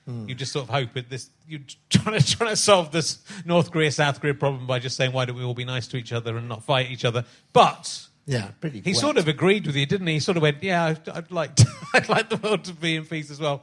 mm. 0.07 0.29
you 0.29 0.35
just 0.35 0.53
sort 0.53 0.65
of 0.65 0.75
hope 0.75 0.93
that 0.93 1.09
this, 1.09 1.31
you're 1.49 1.61
trying 1.89 2.21
to, 2.21 2.27
trying 2.27 2.51
to 2.51 2.57
solve 2.57 2.93
this 2.93 3.25
North 3.47 3.71
Korea 3.71 3.91
South 3.91 4.21
Korea 4.21 4.35
problem 4.35 4.67
by 4.67 4.79
just 4.79 4.95
saying, 4.99 5.13
why 5.13 5.25
don't 5.25 5.37
we 5.37 5.43
all 5.43 5.55
be 5.55 5.65
nice 5.65 5.87
to 5.89 5.97
each 5.97 6.13
other 6.13 6.37
and 6.37 6.51
not 6.51 6.63
fight 6.63 6.91
each 6.91 7.07
other? 7.07 7.25
But 7.55 8.07
yeah, 8.27 8.51
pretty. 8.61 8.81
He 8.81 8.91
wet. 8.91 9.01
sort 9.01 9.17
of 9.19 9.29
agreed 9.29 9.67
with 9.67 9.77
you, 9.77 9.87
didn't 9.87 10.09
he? 10.09 10.15
He 10.15 10.21
sort 10.21 10.37
of 10.37 10.43
went, 10.43 10.61
"Yeah, 10.61 10.85
I'd, 10.85 11.09
I'd 11.09 11.31
like, 11.31 11.55
to, 11.57 11.67
I'd 11.95 12.09
like 12.09 12.29
the 12.29 12.37
world 12.37 12.65
to 12.65 12.73
be 12.73 12.97
in 12.97 13.07
peace 13.07 13.31
as 13.31 13.39
well." 13.39 13.63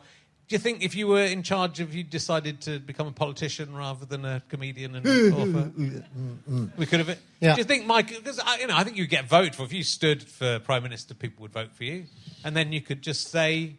Do 0.54 0.58
you 0.58 0.62
think 0.62 0.84
if 0.84 0.94
you 0.94 1.08
were 1.08 1.24
in 1.24 1.42
charge, 1.42 1.80
if 1.80 1.96
you 1.96 2.04
decided 2.04 2.62
to 2.62 2.78
become 2.78 3.08
a 3.08 3.12
politician 3.12 3.74
rather 3.76 4.06
than 4.06 4.24
a 4.24 4.44
comedian 4.50 4.94
and 4.94 5.08
author, 5.34 5.72
we 6.78 6.86
could 6.86 7.00
have? 7.00 7.18
Yeah. 7.40 7.56
Do 7.56 7.62
you 7.62 7.64
think, 7.64 7.88
Mike? 7.88 8.10
Because 8.10 8.40
you 8.60 8.68
know, 8.68 8.78
I 8.78 8.84
think 8.84 8.96
you 8.96 9.08
get 9.08 9.28
voted 9.28 9.56
for. 9.56 9.64
If 9.64 9.74
you 9.74 9.82
stood 9.82 10.22
for 10.22 10.60
prime 10.60 10.84
minister, 10.84 11.16
people 11.16 11.42
would 11.42 11.54
vote 11.54 11.72
for 11.72 11.86
you, 11.86 12.06
and 12.44 12.56
then 12.56 12.72
you 12.72 12.82
could 12.82 13.02
just 13.02 13.32
say, 13.32 13.78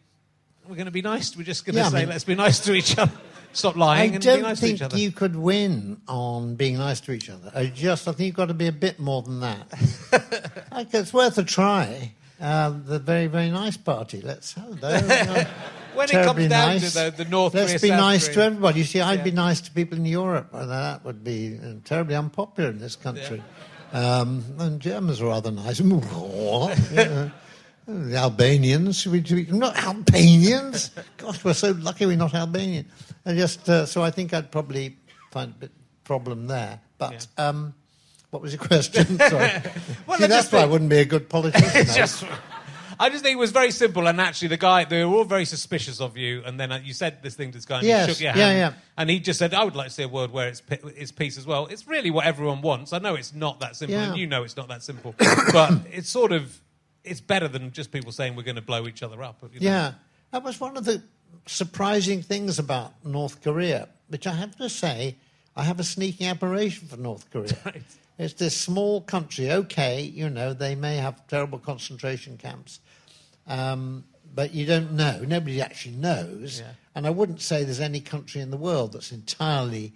"We're 0.67 0.75
going 0.75 0.87
to 0.87 0.91
be 0.91 1.01
nice. 1.01 1.37
We're 1.37 1.43
just 1.43 1.65
going 1.65 1.75
to 1.75 1.79
yeah, 1.79 1.87
say, 1.87 1.95
I 1.95 1.99
mean, 2.01 2.09
let's 2.09 2.25
be 2.25 2.35
nice 2.35 2.59
to 2.65 2.73
each 2.73 2.97
other." 2.97 3.13
Stop 3.53 3.77
lying 3.77 4.11
I 4.11 4.15
and 4.15 4.21
don't 4.21 4.39
be 4.39 4.43
nice 4.43 4.59
think 4.59 4.71
to 4.71 4.75
each 4.75 4.91
other. 4.91 4.97
you 4.97 5.11
could 5.13 5.37
win 5.37 6.01
on 6.09 6.55
being 6.55 6.77
nice 6.77 6.99
to 6.99 7.13
each 7.13 7.29
other. 7.29 7.53
I 7.55 7.67
just 7.67 8.05
I 8.05 8.11
think 8.11 8.27
you've 8.27 8.35
got 8.35 8.49
to 8.49 8.53
be 8.53 8.67
a 8.67 8.73
bit 8.73 8.99
more 8.99 9.21
than 9.21 9.39
that. 9.39 10.67
like, 10.73 10.93
it's 10.93 11.13
worth 11.13 11.37
a 11.37 11.45
try. 11.45 12.11
Uh, 12.37 12.73
the 12.85 12.99
very 12.99 13.27
very 13.27 13.49
nice 13.49 13.77
party. 13.77 14.19
Let's 14.19 14.51
have 14.55 14.81
those. 14.81 15.47
When 15.95 16.09
it 16.09 16.25
comes 16.25 16.47
down 16.47 16.67
nice. 16.69 16.93
to 16.93 17.11
the, 17.11 17.23
the 17.23 17.29
North 17.29 17.53
Let's 17.53 17.71
Korea, 17.71 17.79
be 17.79 17.87
South 17.89 17.99
nice 17.99 18.25
Korea. 18.25 18.35
to 18.35 18.43
everybody. 18.43 18.79
You 18.79 18.85
see, 18.85 19.01
I'd 19.01 19.19
yeah. 19.19 19.23
be 19.23 19.31
nice 19.31 19.61
to 19.61 19.71
people 19.71 19.97
in 19.97 20.05
Europe, 20.05 20.49
and 20.53 20.69
that 20.69 21.03
would 21.05 21.23
be 21.23 21.59
uh, 21.61 21.73
terribly 21.83 22.15
unpopular 22.15 22.69
in 22.69 22.79
this 22.79 22.95
country. 22.95 23.43
Yeah. 23.93 24.19
Um, 24.19 24.43
and 24.59 24.79
Germans 24.79 25.21
are 25.21 25.27
rather 25.27 25.51
nice. 25.51 25.79
yeah. 26.91 27.29
The 27.87 28.15
Albanians, 28.17 29.05
we, 29.05 29.21
we, 29.21 29.45
not 29.51 29.77
Albanians. 29.77 30.89
Gosh, 31.17 31.43
we're 31.43 31.53
so 31.53 31.71
lucky 31.71 32.07
we're 32.07 32.17
not 32.17 32.33
Albanian. 32.33 32.87
And 33.23 33.37
just 33.37 33.69
uh, 33.69 33.85
so 33.85 34.03
I 34.03 34.09
think 34.09 34.33
I'd 34.33 34.51
probably 34.51 34.97
find 35.31 35.51
a 35.51 35.55
bit 35.55 35.71
problem 36.03 36.47
there. 36.47 36.79
But 36.97 37.27
um, 37.37 37.73
what 38.31 38.41
was 38.41 38.53
your 38.53 38.63
question? 38.67 39.19
Sorry. 39.19 39.51
well, 40.07 40.17
See, 40.17 40.27
that's 40.27 40.51
why 40.51 40.59
I 40.59 40.65
wouldn't 40.65 40.89
be 40.89 40.99
a 40.99 41.05
good 41.05 41.29
politician. 41.29 42.29
I 42.99 43.09
just 43.09 43.23
think 43.23 43.33
it 43.33 43.39
was 43.39 43.51
very 43.51 43.71
simple, 43.71 44.07
and 44.07 44.19
actually, 44.19 44.49
the 44.49 44.57
guy 44.57 44.85
they 44.85 45.03
were 45.03 45.17
all 45.17 45.23
very 45.23 45.45
suspicious 45.45 45.99
of 46.01 46.17
you. 46.17 46.43
And 46.45 46.59
then 46.59 46.71
uh, 46.71 46.79
you 46.83 46.93
said 46.93 47.21
this 47.21 47.35
thing 47.35 47.51
to 47.51 47.57
this 47.57 47.65
guy, 47.65 47.79
and 47.79 47.87
yes. 47.87 48.09
shook 48.09 48.21
your 48.21 48.31
hand, 48.31 48.39
yeah, 48.39 48.69
yeah. 48.69 48.73
and 48.97 49.09
he 49.09 49.19
just 49.19 49.39
said, 49.39 49.53
"I 49.53 49.63
would 49.63 49.75
like 49.75 49.87
to 49.87 49.93
see 49.93 50.03
a 50.03 50.07
world 50.07 50.31
where 50.31 50.47
it's 50.47 50.61
it's 50.69 51.11
peace 51.11 51.37
as 51.37 51.45
well." 51.45 51.67
It's 51.67 51.87
really 51.87 52.11
what 52.11 52.25
everyone 52.25 52.61
wants. 52.61 52.93
I 52.93 52.99
know 52.99 53.15
it's 53.15 53.33
not 53.33 53.59
that 53.59 53.75
simple, 53.75 53.95
yeah. 53.95 54.09
and 54.09 54.17
you 54.17 54.27
know 54.27 54.43
it's 54.43 54.57
not 54.57 54.67
that 54.69 54.83
simple, 54.83 55.15
but 55.17 55.73
it's 55.91 56.09
sort 56.09 56.31
of 56.31 56.59
it's 57.03 57.21
better 57.21 57.47
than 57.47 57.71
just 57.71 57.91
people 57.91 58.11
saying 58.11 58.35
we're 58.35 58.43
going 58.43 58.55
to 58.55 58.61
blow 58.61 58.87
each 58.87 59.03
other 59.03 59.21
up. 59.23 59.41
You 59.53 59.59
know? 59.59 59.65
Yeah, 59.65 59.93
that 60.31 60.43
was 60.43 60.59
one 60.59 60.77
of 60.77 60.85
the 60.85 61.01
surprising 61.45 62.21
things 62.21 62.59
about 62.59 62.93
North 63.05 63.41
Korea, 63.41 63.89
which 64.07 64.27
I 64.27 64.33
have 64.33 64.55
to 64.57 64.69
say, 64.69 65.15
I 65.55 65.63
have 65.63 65.79
a 65.79 65.83
sneaking 65.83 66.27
admiration 66.27 66.87
for 66.87 66.97
North 66.97 67.29
Korea. 67.31 67.57
Right. 67.65 67.83
It's 68.17 68.35
this 68.35 68.55
small 68.55 69.01
country. 69.01 69.51
Okay, 69.51 70.01
you 70.01 70.29
know 70.29 70.53
they 70.53 70.73
may 70.73 70.95
have 70.97 71.27
terrible 71.27 71.59
concentration 71.59 72.37
camps, 72.37 72.79
um, 73.47 74.05
but 74.33 74.53
you 74.53 74.65
don't 74.65 74.93
know. 74.93 75.21
Nobody 75.25 75.61
actually 75.61 75.95
knows. 75.95 76.59
Yeah. 76.59 76.71
And 76.93 77.05
I 77.05 77.09
wouldn't 77.09 77.41
say 77.41 77.63
there's 77.63 77.79
any 77.79 77.99
country 77.99 78.41
in 78.41 78.51
the 78.51 78.57
world 78.57 78.93
that's 78.93 79.11
entirely, 79.11 79.93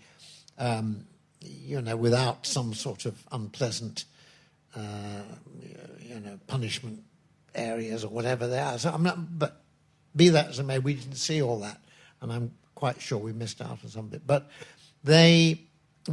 um, 0.58 1.06
you 1.42 1.82
know, 1.82 1.96
without 1.96 2.46
some 2.46 2.74
sort 2.74 3.06
of 3.06 3.24
unpleasant 3.32 4.06
uh, 4.76 5.22
you 6.02 6.20
know, 6.20 6.40
punishment 6.48 7.04
areas 7.56 8.04
or 8.04 8.10
whatever 8.10 8.48
they 8.48 8.60
are. 8.60 8.78
So 8.78 8.92
I'm 8.92 9.04
not, 9.04 9.40
but 9.40 9.62
be 10.16 10.30
that 10.30 10.50
as 10.50 10.60
it 10.60 10.64
may, 10.64 10.80
we 10.80 10.96
didn't 10.96 11.16
see 11.16 11.42
all 11.42 11.60
that, 11.60 11.80
and 12.22 12.32
I'm 12.32 12.52
quite 12.76 13.02
sure 13.02 13.18
we 13.18 13.34
missed 13.34 13.62
out 13.62 13.80
on 13.84 13.90
some 13.90 14.06
of 14.06 14.14
it. 14.14 14.24
But 14.26 14.50
they 15.04 15.62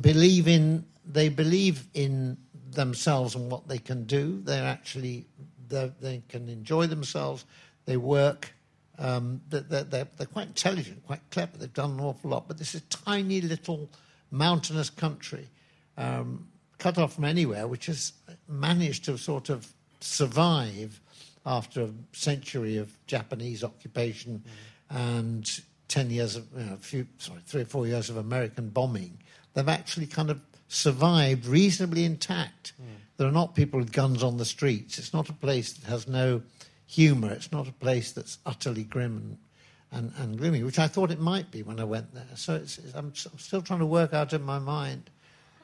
believe 0.00 0.48
in 0.48 0.84
they 1.04 1.28
believe 1.28 1.86
in 1.94 2.36
themselves 2.70 3.34
and 3.34 3.50
what 3.50 3.68
they 3.68 3.78
can 3.78 4.04
do. 4.04 4.40
They're 4.42 4.66
actually 4.66 5.26
they 5.68 6.22
can 6.28 6.48
enjoy 6.48 6.86
themselves. 6.86 7.44
They 7.84 7.96
work. 7.96 8.52
Um, 8.98 9.42
they're, 9.48 9.60
they're, 9.60 10.06
they're, 10.16 10.26
quite 10.26 10.48
intelligent, 10.48 11.04
quite 11.06 11.20
clever. 11.30 11.58
They've 11.58 11.72
done 11.72 11.92
an 11.92 12.00
awful 12.00 12.30
lot. 12.30 12.48
But 12.48 12.58
this 12.58 12.74
is 12.74 12.80
a 12.80 13.04
tiny 13.04 13.40
little 13.40 13.90
mountainous 14.30 14.90
country. 14.90 15.48
Um, 15.98 16.48
cut 16.78 16.98
off 16.98 17.14
from 17.14 17.24
anywhere, 17.24 17.66
which 17.66 17.86
has 17.86 18.12
managed 18.48 19.04
to 19.06 19.18
sort 19.18 19.50
of 19.50 19.66
survive 20.00 21.00
after 21.44 21.82
a 21.82 21.90
century 22.12 22.76
of 22.76 22.96
Japanese 23.06 23.62
occupation 23.62 24.42
and 24.90 25.60
10 25.88 26.10
years 26.10 26.36
of, 26.36 26.46
you 26.56 26.64
know, 26.64 26.74
a 26.74 26.76
few, 26.76 27.06
sorry, 27.18 27.40
three 27.46 27.62
or 27.62 27.66
four 27.66 27.86
years 27.86 28.10
of 28.10 28.16
American 28.16 28.68
bombing. 28.68 29.18
They've 29.54 29.68
actually 29.68 30.06
kind 30.06 30.30
of 30.30 30.40
survived 30.68 31.46
reasonably 31.46 32.04
intact. 32.04 32.72
There 33.16 33.26
are 33.26 33.32
not 33.32 33.54
people 33.54 33.78
with 33.80 33.92
guns 33.92 34.22
on 34.22 34.36
the 34.36 34.44
streets. 34.44 34.98
It's 34.98 35.12
not 35.14 35.28
a 35.28 35.32
place 35.32 35.72
that 35.74 35.88
has 35.88 36.06
no 36.06 36.42
humour. 36.86 37.30
It's 37.32 37.50
not 37.50 37.66
a 37.68 37.72
place 37.72 38.12
that's 38.12 38.38
utterly 38.44 38.84
grim 38.84 39.38
and, 39.92 40.08
and, 40.12 40.12
and 40.18 40.38
gloomy, 40.38 40.62
which 40.62 40.78
I 40.78 40.86
thought 40.88 41.10
it 41.10 41.20
might 41.20 41.50
be 41.50 41.62
when 41.62 41.80
I 41.80 41.84
went 41.84 42.12
there. 42.14 42.26
So 42.34 42.54
it's, 42.56 42.78
it's, 42.78 42.94
I'm, 42.94 43.12
I'm 43.32 43.38
still 43.38 43.62
trying 43.62 43.80
to 43.80 43.86
work 43.86 44.12
out 44.12 44.32
in 44.32 44.42
my 44.42 44.58
mind 44.58 45.10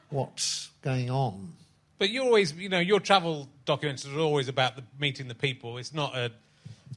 what's 0.09 0.69
going 0.81 1.09
on. 1.09 1.53
But 1.99 2.09
you're 2.09 2.25
always, 2.25 2.53
you 2.53 2.69
know, 2.69 2.79
your 2.79 2.99
travel 2.99 3.47
documentaries 3.65 4.13
are 4.15 4.19
always 4.19 4.47
about 4.47 4.75
the, 4.75 4.83
meeting 4.99 5.27
the 5.27 5.35
people. 5.35 5.77
It's 5.77 5.93
not 5.93 6.15
a. 6.15 6.31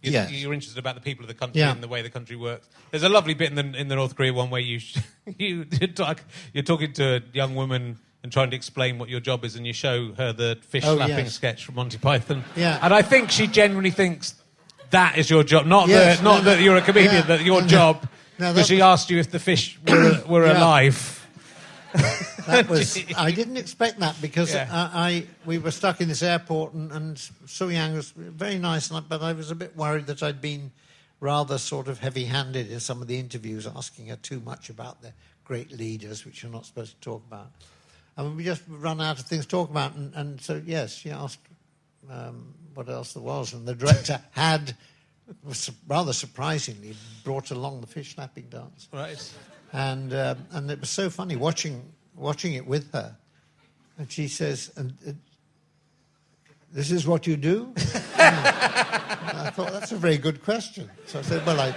You're, 0.03 0.13
Yes. 0.13 0.31
you're 0.31 0.53
interested 0.53 0.79
about 0.79 0.95
the 0.95 1.01
people 1.01 1.25
of 1.25 1.29
the 1.29 1.35
country 1.35 1.61
Yeah. 1.61 1.73
and 1.73 1.83
the 1.83 1.89
way 1.89 2.03
the 2.03 2.11
country 2.11 2.37
works. 2.37 2.69
There's 2.91 3.03
a 3.03 3.09
lovely 3.09 3.33
bit 3.35 3.49
in 3.51 3.55
the 3.73 3.79
in 3.81 3.89
the 3.89 3.95
North 3.97 4.15
Korea 4.15 4.33
one 4.33 4.51
where 4.51 4.61
you 4.61 4.79
you 5.39 5.65
talk, 5.65 6.23
you're 6.53 6.63
talking 6.65 6.93
to 6.95 7.17
a 7.17 7.21
young 7.33 7.55
woman 7.55 7.99
and 8.27 8.33
trying 8.33 8.51
to 8.51 8.57
explain 8.57 8.99
what 8.99 9.09
your 9.09 9.21
job 9.21 9.45
is, 9.45 9.55
and 9.55 9.65
you 9.65 9.73
show 9.73 10.13
her 10.15 10.33
the 10.33 10.59
fish 10.63 10.83
Oh, 10.85 10.97
slapping 10.97 11.27
yes. 11.27 11.35
sketch 11.35 11.65
from 11.65 11.77
Monty 11.77 11.97
Python. 11.99 12.43
Yeah. 12.57 12.81
and 12.83 12.93
I 12.93 13.03
think 13.03 13.31
she 13.31 13.47
genuinely 13.47 13.93
thinks 13.93 14.35
that 14.91 15.17
is 15.17 15.31
your 15.31 15.45
job, 15.45 15.65
not 15.67 15.89
Yes, 15.89 16.19
that 16.19 16.25
not 16.25 16.43
no, 16.45 16.51
that 16.51 16.61
you're 16.61 16.77
a 16.77 16.83
comedian, 16.83 17.15
Yeah. 17.15 17.21
that 17.23 17.43
your 17.43 17.63
job. 17.63 18.03
no, 18.03 18.49
Because 18.51 18.57
that 18.57 18.67
she 18.67 18.75
was- 18.75 18.83
asked 18.83 19.11
you 19.11 19.21
if 19.21 19.31
the 19.31 19.39
fish 19.39 19.79
were, 19.87 20.23
were 20.29 20.47
Yeah. 20.47 20.59
alive. 20.59 21.13
That 22.47 22.69
was 22.69 22.97
I 23.17 23.31
didn't 23.33 23.57
expect 23.57 23.99
that 24.01 24.21
because 24.21 24.53
Yeah. 24.53 24.69
I, 24.71 25.09
I 25.11 25.27
we 25.45 25.59
were 25.59 25.71
stuck 25.73 26.01
in 26.01 26.09
this 26.09 26.23
airport 26.23 26.75
and, 26.75 26.93
and 26.93 27.31
Su 27.47 27.69
Yang 27.71 27.95
was 27.95 28.11
very 28.17 28.59
nice, 28.59 28.89
but 28.89 29.23
I 29.23 29.33
was 29.33 29.51
a 29.51 29.55
bit 29.55 29.77
worried 29.77 30.07
that 30.07 30.23
I'd 30.23 30.41
been 30.41 30.71
rather 31.21 31.59
sort 31.59 31.89
of 31.89 31.99
heavy-handed 32.01 32.71
in 32.71 32.81
some 32.81 33.01
of 33.03 33.09
the 33.09 33.19
interviews, 33.19 33.67
asking 33.67 34.09
her 34.09 34.17
too 34.17 34.41
much 34.41 34.69
about 34.71 35.01
the 35.03 35.13
great 35.45 35.71
leaders, 35.73 36.25
which 36.27 36.43
you're 36.43 36.53
not 36.53 36.67
supposed 36.67 36.95
to 36.95 37.01
talk 37.01 37.23
about. 37.27 37.51
And 38.17 38.37
we 38.37 38.45
just 38.45 38.63
run 38.69 39.01
out 39.01 39.19
of 39.19 39.27
things 39.27 39.45
to 39.45 39.49
talk 39.51 39.71
about, 39.71 39.95
and, 39.95 40.15
and 40.15 40.41
so 40.41 40.63
yes, 40.65 40.95
she 40.95 41.11
asked 41.11 41.39
um, 42.11 42.55
what 42.75 42.89
else 42.89 43.13
there 43.13 43.23
was, 43.23 43.53
and 43.53 43.67
the 43.67 43.75
director 43.75 44.21
had. 44.33 44.77
Rather 45.89 46.13
surprisingly 46.13 46.95
brought 47.25 47.51
along 47.51 47.81
the 47.81 47.87
fish 47.89 48.15
slapping 48.15 48.45
dance 48.49 48.87
Right. 48.93 49.19
and 49.73 50.15
um, 50.15 50.39
and 50.53 50.71
it 50.71 50.79
was 50.79 50.89
so 50.89 51.11
funny 51.11 51.35
watching 51.35 51.83
watching 52.15 52.55
it 52.55 52.65
with 52.65 52.93
her. 52.93 53.17
And 53.99 54.09
she 54.13 54.29
says, 54.29 54.71
and, 54.77 54.93
uh, 55.05 55.11
"This 56.73 56.93
is 56.93 57.09
what 57.09 57.27
you 57.27 57.37
do." 57.37 57.73
I 58.19 59.51
thought 59.53 59.73
that's 59.73 59.91
a 59.91 59.97
very 59.97 60.17
good 60.19 60.45
question. 60.45 60.89
So 61.07 61.19
I 61.19 61.23
said, 61.23 61.45
"Well, 61.45 61.59
I, 61.61 61.75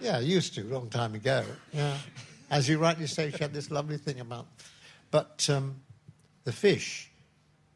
yeah, 0.00 0.16
I 0.16 0.20
used 0.20 0.54
to 0.54 0.62
a 0.62 0.70
long 0.72 0.88
time 0.88 1.14
ago." 1.14 1.44
Yeah, 1.74 1.98
as 2.50 2.66
you 2.66 2.78
rightly 2.78 3.06
say, 3.06 3.30
she 3.30 3.38
had 3.38 3.52
this 3.52 3.70
lovely 3.70 3.98
thing 3.98 4.20
about, 4.20 4.46
but 5.10 5.48
um, 5.50 5.76
the 6.44 6.52
fish. 6.52 7.10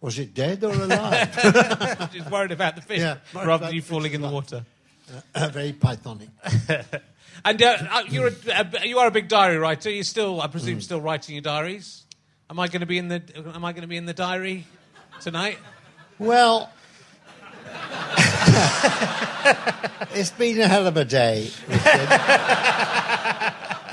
Was 0.00 0.18
it 0.18 0.32
dead 0.34 0.64
or 0.64 0.72
alive? 0.74 2.08
She's 2.12 2.24
worried 2.30 2.52
about 2.52 2.76
the 2.76 2.82
fish 2.82 3.00
Yeah, 3.00 3.18
rather 3.34 3.66
than 3.66 3.74
you 3.74 3.82
falling 3.82 4.12
in 4.12 4.20
the 4.22 4.28
as 4.28 4.32
well. 4.32 4.42
water. 4.42 4.64
very 5.52 5.72
pythonic. 5.72 6.30
And 7.42 7.62
uh, 7.62 7.78
uh, 7.90 8.02
you're 8.10 8.28
a, 8.28 8.32
uh, 8.54 8.64
you 8.84 8.98
are 8.98 9.06
a 9.06 9.10
big 9.10 9.26
diary 9.28 9.56
writer. 9.56 9.88
You're 9.88 10.04
still, 10.04 10.42
I 10.42 10.48
presume, 10.48 10.82
still 10.82 11.00
writing 11.00 11.36
your 11.36 11.40
diaries. 11.42 12.02
Am 12.50 12.58
I 12.60 12.68
going 12.68 12.80
to 12.80 12.86
be 12.86 12.98
in 12.98 13.08
the 13.08 13.22
Am 13.54 13.64
I 13.64 13.72
going 13.72 13.80
to 13.80 13.88
be 13.88 13.96
in 13.96 14.04
the 14.04 14.12
diary 14.12 14.66
tonight? 15.22 15.56
Well, 16.18 16.70
it's 20.12 20.32
been 20.32 20.60
a 20.60 20.68
hell 20.68 20.86
of 20.86 20.98
a 20.98 21.04
day. 21.06 21.48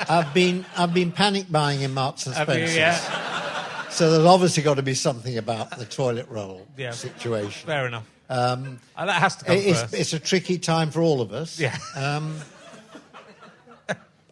I've 0.10 0.34
been 0.34 0.66
I've 0.78 0.94
been 0.94 1.12
panic 1.12 1.52
buying 1.52 1.82
in 1.82 1.94
Marks 1.94 2.26
and 2.28 2.36
Have 2.36 2.48
you? 2.50 2.54
Spencer's, 2.68 2.76
Yeah. 2.76 3.90
so 3.90 4.12
there's 4.12 4.26
obviously 4.26 4.64
got 4.64 4.76
to 4.76 4.84
be 4.84 4.94
something 4.94 5.38
about 5.38 5.78
the 5.78 5.86
toilet 5.86 6.28
roll 6.30 6.66
Yeah. 6.78 6.92
situation. 6.92 7.68
Fair 7.68 7.88
enough. 7.88 8.06
Um, 8.30 8.80
that 8.98 9.10
has 9.10 9.38
to 9.38 9.46
come 9.46 9.56
It's, 9.58 9.82
first. 9.82 9.94
it's 9.94 10.14
a 10.14 10.20
tricky 10.20 10.58
time 10.60 10.92
for 10.92 11.02
all 11.02 11.22
of 11.22 11.32
us. 11.34 11.60
Yeah. 11.60 11.78
Um, 11.96 12.40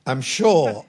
I'm 0.05 0.21
sure 0.21 0.85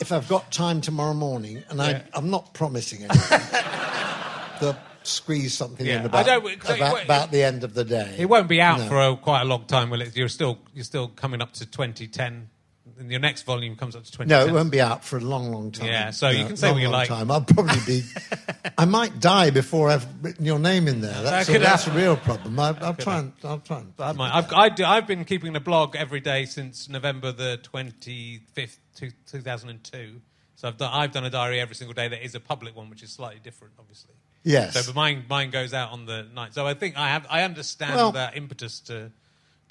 if 0.00 0.12
I've 0.12 0.28
got 0.28 0.52
time 0.52 0.80
tomorrow 0.80 1.14
morning, 1.14 1.62
and 1.68 1.78
Yeah. 1.78 1.84
I, 1.84 2.02
I'm 2.18 2.30
not 2.30 2.52
promising 2.54 3.04
anything, 3.04 3.40
they'll 4.60 4.76
squeeze 5.02 5.54
something 5.54 5.84
Yeah. 5.86 6.00
in 6.00 6.06
about, 6.06 6.26
about, 6.28 7.04
about 7.04 7.30
the 7.32 7.42
end 7.42 7.64
of 7.64 7.74
the 7.74 7.84
day. 7.84 8.14
it 8.18 8.26
won't 8.26 8.48
be 8.48 8.60
out 8.60 8.78
No. 8.80 8.88
for 8.88 9.00
a, 9.00 9.16
quite 9.16 9.42
a 9.42 9.44
long 9.44 9.64
time, 9.64 9.90
will 9.90 10.00
it? 10.02 10.14
You're 10.16 10.28
still 10.28 10.58
you're 10.74 10.84
still 10.84 11.08
coming 11.08 11.40
up 11.42 11.52
to 11.54 11.66
2010. 11.66 12.48
Your 13.10 13.20
next 13.20 13.42
volume 13.42 13.76
comes 13.76 13.96
up 13.96 14.04
to 14.04 14.12
20. 14.12 14.28
No, 14.28 14.46
it 14.46 14.52
won't 14.52 14.70
be 14.70 14.80
out 14.80 15.04
for 15.04 15.16
a 15.16 15.20
long, 15.20 15.52
long 15.52 15.70
time. 15.72 15.86
Yeah, 15.88 16.10
so 16.10 16.30
you 16.30 16.44
can 16.46 16.56
say 16.56 16.68
long, 16.68 16.76
what 16.76 16.82
you 16.82 16.88
long 16.88 16.98
like. 17.00 17.08
Time. 17.08 17.30
I'll 17.30 17.40
probably 17.40 17.78
be. 17.86 18.02
I 18.78 18.84
might 18.84 19.20
die 19.20 19.50
before 19.50 19.90
I've 19.90 20.06
written 20.22 20.44
your 20.44 20.58
name 20.58 20.88
in 20.88 21.00
there. 21.00 21.22
That's, 21.22 21.48
a, 21.48 21.58
that's 21.58 21.86
a 21.86 21.92
real 21.92 22.16
problem. 22.16 22.58
I, 22.58 22.76
I'll 22.80 22.94
try 22.94 23.18
and. 23.18 23.32
I'll 23.44 23.58
try 23.60 23.80
and. 23.80 23.92
That 23.96 24.16
might- 24.16 24.34
I've, 24.34 24.52
I 24.52 24.68
do, 24.68 24.84
I've 24.84 25.06
been 25.06 25.24
keeping 25.24 25.54
a 25.56 25.60
blog 25.60 25.96
every 25.96 26.20
day 26.20 26.44
since 26.44 26.88
November 26.88 27.32
the 27.32 27.60
25th, 27.72 28.76
two, 28.96 29.10
2002. 29.26 30.20
So 30.56 30.68
I've 30.68 30.76
done, 30.76 30.90
I've 30.92 31.12
done 31.12 31.24
a 31.24 31.30
diary 31.30 31.60
every 31.60 31.74
single 31.74 31.94
day 31.94 32.08
that 32.08 32.24
is 32.24 32.34
a 32.34 32.40
public 32.40 32.76
one, 32.76 32.88
which 32.88 33.02
is 33.02 33.10
slightly 33.10 33.40
different, 33.42 33.74
obviously. 33.78 34.14
Yes. 34.44 34.74
So, 34.74 34.82
but 34.86 34.94
mine, 34.96 35.24
mine 35.28 35.50
goes 35.50 35.74
out 35.74 35.90
on 35.92 36.06
the 36.06 36.26
night. 36.34 36.54
So 36.54 36.66
I 36.66 36.74
think 36.74 36.96
I 36.96 37.08
have, 37.08 37.26
I 37.30 37.42
understand 37.42 37.94
Well- 37.96 38.12
that 38.12 38.36
impetus 38.36 38.80
to 38.80 39.10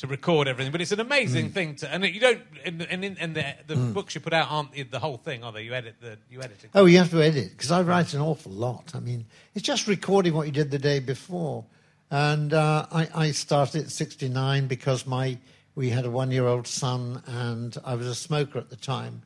to 0.01 0.07
record 0.07 0.47
everything. 0.47 0.71
But 0.71 0.81
it's 0.81 0.91
an 0.91 0.99
amazing 0.99 1.49
Mm. 1.49 1.53
thing 1.53 1.75
to, 1.77 1.93
and 1.93 2.03
you 2.03 2.19
don't, 2.19 2.41
and, 2.65 2.81
and, 2.81 3.05
in- 3.05 3.17
and 3.19 3.35
the, 3.35 3.55
the 3.67 3.75
books 3.75 4.13
you 4.15 4.21
put 4.21 4.33
out 4.33 4.47
aren't 4.51 4.91
the 4.91 4.99
whole 4.99 5.17
thing, 5.17 5.43
are 5.43 5.51
they? 5.51 5.61
You 5.63 5.73
edit 5.73 5.95
the, 6.01 6.17
you 6.29 6.39
edit 6.41 6.63
it. 6.63 6.71
Oh, 6.75 6.85
you 6.85 6.97
have 6.97 7.11
to 7.11 7.21
edit 7.21 7.51
because 7.51 7.71
I 7.71 7.81
write 7.83 8.13
an 8.13 8.21
awful 8.21 8.51
lot. 8.51 8.91
I 8.95 8.99
mean, 8.99 9.25
it's 9.55 9.63
just 9.65 9.87
recording 9.87 10.33
what 10.33 10.47
you 10.47 10.51
did 10.51 10.71
the 10.71 10.79
day 10.79 10.99
before. 10.99 11.63
And 12.09 12.53
uh, 12.53 12.87
I, 12.91 13.07
I 13.13 13.31
started 13.31 13.83
at 13.85 13.91
69 13.91 14.67
because 14.67 15.05
my 15.07 15.37
we 15.75 15.89
had 15.89 16.03
a 16.05 16.11
one-year-old 16.11 16.67
son, 16.67 17.23
and 17.27 17.77
I 17.85 17.95
was 17.95 18.05
a 18.05 18.13
smoker 18.15 18.59
at 18.59 18.69
the 18.69 18.75
time. 18.75 19.21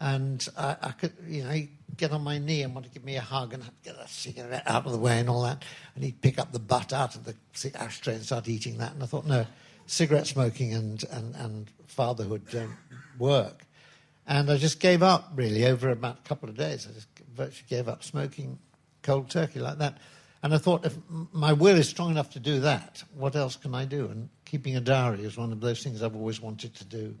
And 0.00 0.46
I, 0.56 0.76
I 0.80 0.90
could, 0.92 1.12
you 1.26 1.42
know, 1.42 1.50
he'd 1.50 1.70
get 1.96 2.12
on 2.12 2.22
my 2.22 2.38
knee 2.38 2.62
and 2.62 2.72
want 2.72 2.86
to 2.86 2.92
give 2.92 3.04
me 3.04 3.16
a 3.16 3.20
hug, 3.20 3.52
and 3.52 3.64
I'd 3.64 3.82
get 3.82 3.96
a 3.96 4.06
cigarette 4.06 4.62
out 4.66 4.86
of 4.86 4.92
the 4.92 4.98
way 4.98 5.18
and 5.18 5.28
all 5.28 5.42
that. 5.42 5.64
And 5.96 6.04
he'd 6.04 6.20
pick 6.22 6.38
up 6.38 6.52
the 6.52 6.60
butt 6.60 6.92
out 6.92 7.16
of 7.16 7.24
the 7.24 7.34
ashtray 7.74 8.14
and 8.14 8.22
start 8.24 8.46
eating 8.48 8.78
that. 8.78 8.92
And 8.92 9.02
I 9.02 9.06
thought, 9.06 9.26
no, 9.26 9.44
cigarette 9.88 10.26
smoking 10.26 10.74
and, 10.74 11.04
and, 11.10 11.34
and 11.36 11.70
fatherhood 11.86 12.48
don't 12.50 12.76
work. 13.18 13.64
And 14.26 14.50
I 14.50 14.58
just 14.58 14.78
gave 14.78 15.02
up, 15.02 15.32
really, 15.34 15.66
over 15.66 15.88
about 15.90 16.18
a 16.24 16.28
couple 16.28 16.48
of 16.48 16.56
days. 16.56 16.86
I 16.88 16.92
just 16.92 17.08
virtually 17.34 17.66
gave 17.68 17.88
up 17.88 18.04
smoking 18.04 18.58
cold 19.02 19.30
turkey 19.30 19.58
like 19.58 19.78
that. 19.78 19.98
And 20.42 20.54
I 20.54 20.58
thought, 20.58 20.84
if 20.84 20.96
my 21.32 21.52
will 21.52 21.76
is 21.76 21.88
strong 21.88 22.10
enough 22.10 22.30
to 22.30 22.38
do 22.38 22.60
that, 22.60 23.02
what 23.14 23.34
else 23.34 23.56
can 23.56 23.74
I 23.74 23.86
do? 23.86 24.06
And 24.06 24.28
keeping 24.44 24.76
a 24.76 24.80
diary 24.80 25.24
is 25.24 25.36
one 25.36 25.50
of 25.50 25.60
those 25.60 25.82
things 25.82 26.02
I've 26.02 26.14
always 26.14 26.40
wanted 26.40 26.74
to 26.76 26.84
do. 26.84 27.16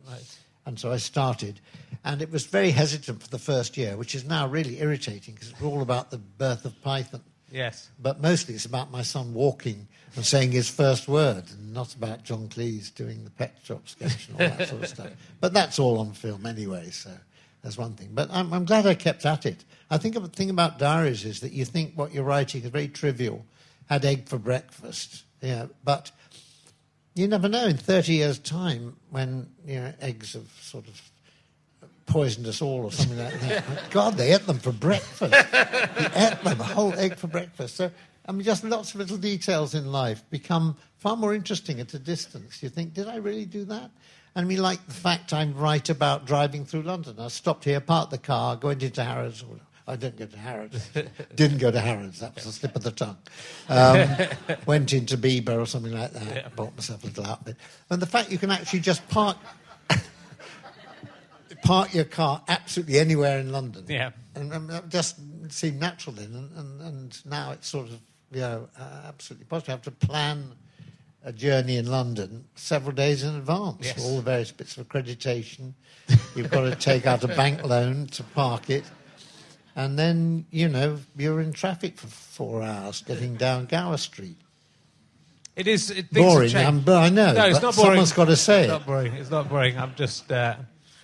And 0.66 0.78
so 0.78 0.92
I 0.92 0.98
started. 0.98 1.60
And 2.04 2.20
it 2.20 2.30
was 2.30 2.44
very 2.44 2.70
hesitant 2.70 3.22
for 3.22 3.28
the 3.28 3.38
first 3.38 3.76
year, 3.76 3.96
which 3.96 4.14
is 4.14 4.24
now 4.24 4.46
really 4.46 4.80
irritating 4.80 5.34
because 5.34 5.50
it's 5.50 5.62
all 5.62 5.80
about 5.80 6.10
the 6.10 6.18
birth 6.18 6.64
of 6.66 6.80
Python. 6.82 7.22
Yes. 7.50 7.88
But 7.98 8.20
mostly 8.20 8.54
it's 8.54 8.66
about 8.66 8.90
my 8.90 9.02
son 9.02 9.34
walking 9.34 9.88
and 10.16 10.24
saying 10.24 10.52
his 10.52 10.68
first 10.68 11.08
word, 11.08 11.44
and 11.50 11.72
not 11.72 11.94
about 11.94 12.24
John 12.24 12.48
Cleese 12.48 12.94
doing 12.94 13.24
the 13.24 13.30
pet 13.30 13.56
shop 13.62 13.88
sketch 13.88 14.28
and 14.28 14.40
all 14.40 14.56
that 14.56 14.68
sort 14.68 14.82
of 14.82 14.88
stuff. 14.88 15.10
But 15.40 15.52
that's 15.52 15.78
all 15.78 15.98
on 15.98 16.12
film 16.12 16.46
anyway, 16.46 16.90
so 16.90 17.10
that's 17.62 17.78
one 17.78 17.94
thing. 17.94 18.10
But 18.12 18.28
I'm, 18.32 18.52
I'm 18.52 18.64
glad 18.64 18.86
I 18.86 18.94
kept 18.94 19.24
at 19.24 19.46
it. 19.46 19.64
I 19.90 19.98
think 19.98 20.14
the 20.14 20.28
thing 20.28 20.50
about 20.50 20.78
diaries 20.78 21.24
is 21.24 21.40
that 21.40 21.52
you 21.52 21.64
think 21.64 21.94
what 21.94 22.12
you're 22.12 22.24
writing 22.24 22.62
is 22.62 22.70
very 22.70 22.88
trivial. 22.88 23.44
Had 23.88 24.04
egg 24.04 24.28
for 24.28 24.38
breakfast, 24.38 25.24
yeah, 25.40 25.66
but 25.82 26.10
you 27.14 27.26
never 27.26 27.48
know 27.48 27.66
in 27.66 27.76
30 27.76 28.12
years' 28.12 28.38
time 28.38 28.96
when 29.10 29.48
you 29.66 29.76
know 29.80 29.92
eggs 30.00 30.34
have 30.34 30.50
sort 30.60 30.86
of 30.86 31.00
poisoned 32.08 32.46
us 32.46 32.60
all 32.60 32.84
or 32.84 32.90
something 32.90 33.18
like 33.18 33.40
that. 33.40 33.64
God, 33.90 34.14
they 34.14 34.32
ate 34.32 34.46
them 34.46 34.58
for 34.58 34.72
breakfast. 34.72 35.34
He 35.34 36.06
ate 36.16 36.42
them, 36.42 36.60
a 36.60 36.64
whole 36.64 36.92
egg 36.94 37.16
for 37.16 37.28
breakfast. 37.28 37.76
So, 37.76 37.90
I 38.26 38.32
mean, 38.32 38.42
just 38.42 38.64
lots 38.64 38.94
of 38.94 39.00
little 39.00 39.16
details 39.16 39.74
in 39.74 39.92
life 39.92 40.22
become 40.30 40.76
far 40.98 41.16
more 41.16 41.34
interesting 41.34 41.80
at 41.80 41.94
a 41.94 41.98
distance. 41.98 42.62
You 42.62 42.68
think, 42.68 42.94
did 42.94 43.08
I 43.08 43.16
really 43.16 43.46
do 43.46 43.64
that? 43.66 43.90
And 44.34 44.44
I 44.44 44.48
mean, 44.48 44.58
like 44.58 44.84
the 44.86 44.94
fact 44.94 45.32
I'm 45.32 45.54
right 45.54 45.88
about 45.88 46.26
driving 46.26 46.64
through 46.64 46.82
London. 46.82 47.16
I 47.18 47.28
stopped 47.28 47.64
here, 47.64 47.80
parked 47.80 48.10
the 48.10 48.18
car, 48.18 48.58
went 48.60 48.82
into 48.82 49.04
Harrods. 49.04 49.44
I 49.88 49.96
didn't 49.96 50.18
go 50.18 50.26
to 50.26 50.36
Harrods. 50.36 50.90
Didn't 51.34 51.58
go 51.58 51.70
to 51.70 51.80
Harrods. 51.80 52.20
That 52.20 52.34
was 52.34 52.44
a 52.44 52.52
slip 52.52 52.76
of 52.76 52.82
the 52.82 52.90
tongue. 52.90 53.16
Um, 53.70 54.06
went 54.66 54.92
into 54.92 55.16
Biba 55.16 55.58
or 55.58 55.64
something 55.64 55.92
like 55.92 56.12
that. 56.12 56.54
Bought 56.54 56.76
myself 56.76 57.02
a 57.04 57.06
little 57.06 57.24
outfit. 57.24 57.56
And 57.88 58.02
the 58.02 58.06
fact 58.06 58.30
you 58.30 58.36
can 58.36 58.50
actually 58.50 58.80
just 58.80 59.08
park 59.08 59.38
park 61.62 61.94
your 61.94 62.04
car 62.04 62.42
absolutely 62.48 62.98
anywhere 62.98 63.38
in 63.38 63.52
London. 63.52 63.84
Yeah. 63.88 64.10
And 64.34 64.52
um, 64.52 64.70
just 64.88 65.18
it 65.44 65.52
seemed 65.52 65.80
natural 65.80 66.14
then, 66.14 66.34
and, 66.34 66.58
and, 66.58 66.80
and 66.82 67.26
now 67.26 67.52
it's 67.52 67.68
sort 67.68 67.88
of 67.88 68.00
you 68.30 68.40
know 68.40 68.68
uh, 68.78 69.02
absolutely 69.06 69.46
possible. 69.46 69.72
You 69.72 69.76
have 69.76 69.82
to 69.82 70.06
plan 70.06 70.52
a 71.24 71.32
journey 71.32 71.76
in 71.76 71.86
London 71.90 72.44
several 72.54 72.92
days 72.94 73.22
in 73.22 73.34
advance. 73.34 73.84
Yes. 73.86 74.04
All 74.04 74.16
the 74.16 74.22
various 74.22 74.52
bits 74.52 74.76
of 74.76 74.88
accreditation. 74.88 75.74
You've 76.34 76.50
got 76.50 76.62
to 76.62 76.74
take 76.74 77.06
out 77.06 77.24
a 77.24 77.28
bank 77.28 77.64
loan 77.64 78.06
to 78.08 78.22
park 78.22 78.70
it. 78.70 78.84
And 79.76 79.98
then, 79.98 80.46
you 80.50 80.68
know, 80.68 80.98
you're 81.16 81.40
in 81.40 81.52
traffic 81.52 81.98
for 81.98 82.06
four 82.06 82.62
hours 82.62 83.02
getting 83.02 83.36
down 83.36 83.66
Gower 83.66 83.96
Street. 83.96 84.36
It 85.54 85.66
is 85.66 85.90
it, 85.90 86.12
Boring, 86.12 86.54
I 86.56 86.70
know. 86.70 87.32
No, 87.32 87.46
it's 87.46 87.60
not 87.60 87.74
boring. 87.74 87.90
Someone's 87.90 88.12
got 88.12 88.24
to 88.26 88.36
say 88.36 88.60
It's 88.60 88.68
it. 88.68 88.72
not 88.72 88.86
boring. 88.86 89.12
It's 89.14 89.30
not 89.30 89.48
boring. 89.48 89.76
I'm 89.76 89.94
just. 89.96 90.30
Uh, 90.30 90.56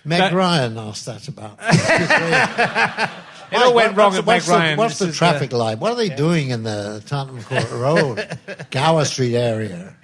Meg 0.05 0.19
But- 0.19 0.33
Ryan 0.33 0.77
asked 0.77 1.05
that 1.07 1.27
about. 1.27 1.57
it 3.51 3.61
all 3.61 3.73
went 3.73 3.89
What- 3.93 3.97
wrong 3.97 4.13
what's, 4.13 4.17
at 4.19 4.25
Meg 4.25 4.41
the, 4.43 4.51
Ryan. 4.51 4.77
What's 4.77 4.99
the 4.99 5.11
traffic 5.11 5.51
light? 5.51 5.79
What 5.79 5.91
are 5.91 5.95
they 5.95 6.09
doing 6.09 6.49
in 6.49 6.63
the 6.63 7.03
Tottenham 7.07 7.43
Court 7.43 7.71
Road, 7.71 8.37
Gower 8.71 9.05
Street 9.05 9.35
area? 9.35 9.95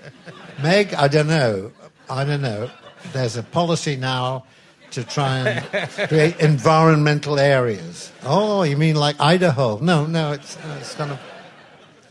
Meg, 0.62 0.94
I 0.96 1.08
don't 1.08 1.28
know. 1.28 1.72
I 2.10 2.24
don't 2.26 2.42
know. 2.42 2.70
There's 3.14 3.38
a 3.38 3.44
policy 3.44 3.96
now 3.96 4.46
to 4.92 5.04
try 5.04 5.38
and 5.40 5.88
create 6.10 6.40
environmental 6.40 7.40
areas. 7.40 8.12
Oh, 8.24 8.64
you 8.64 8.76
mean 8.78 8.96
like 8.96 9.20
Idaho? 9.20 9.80
No, 9.80 10.06
no, 10.06 10.34
it's, 10.34 10.58
it's 10.80 10.96
kind 10.96 11.12
of 11.12 11.20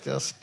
just. 0.02 0.34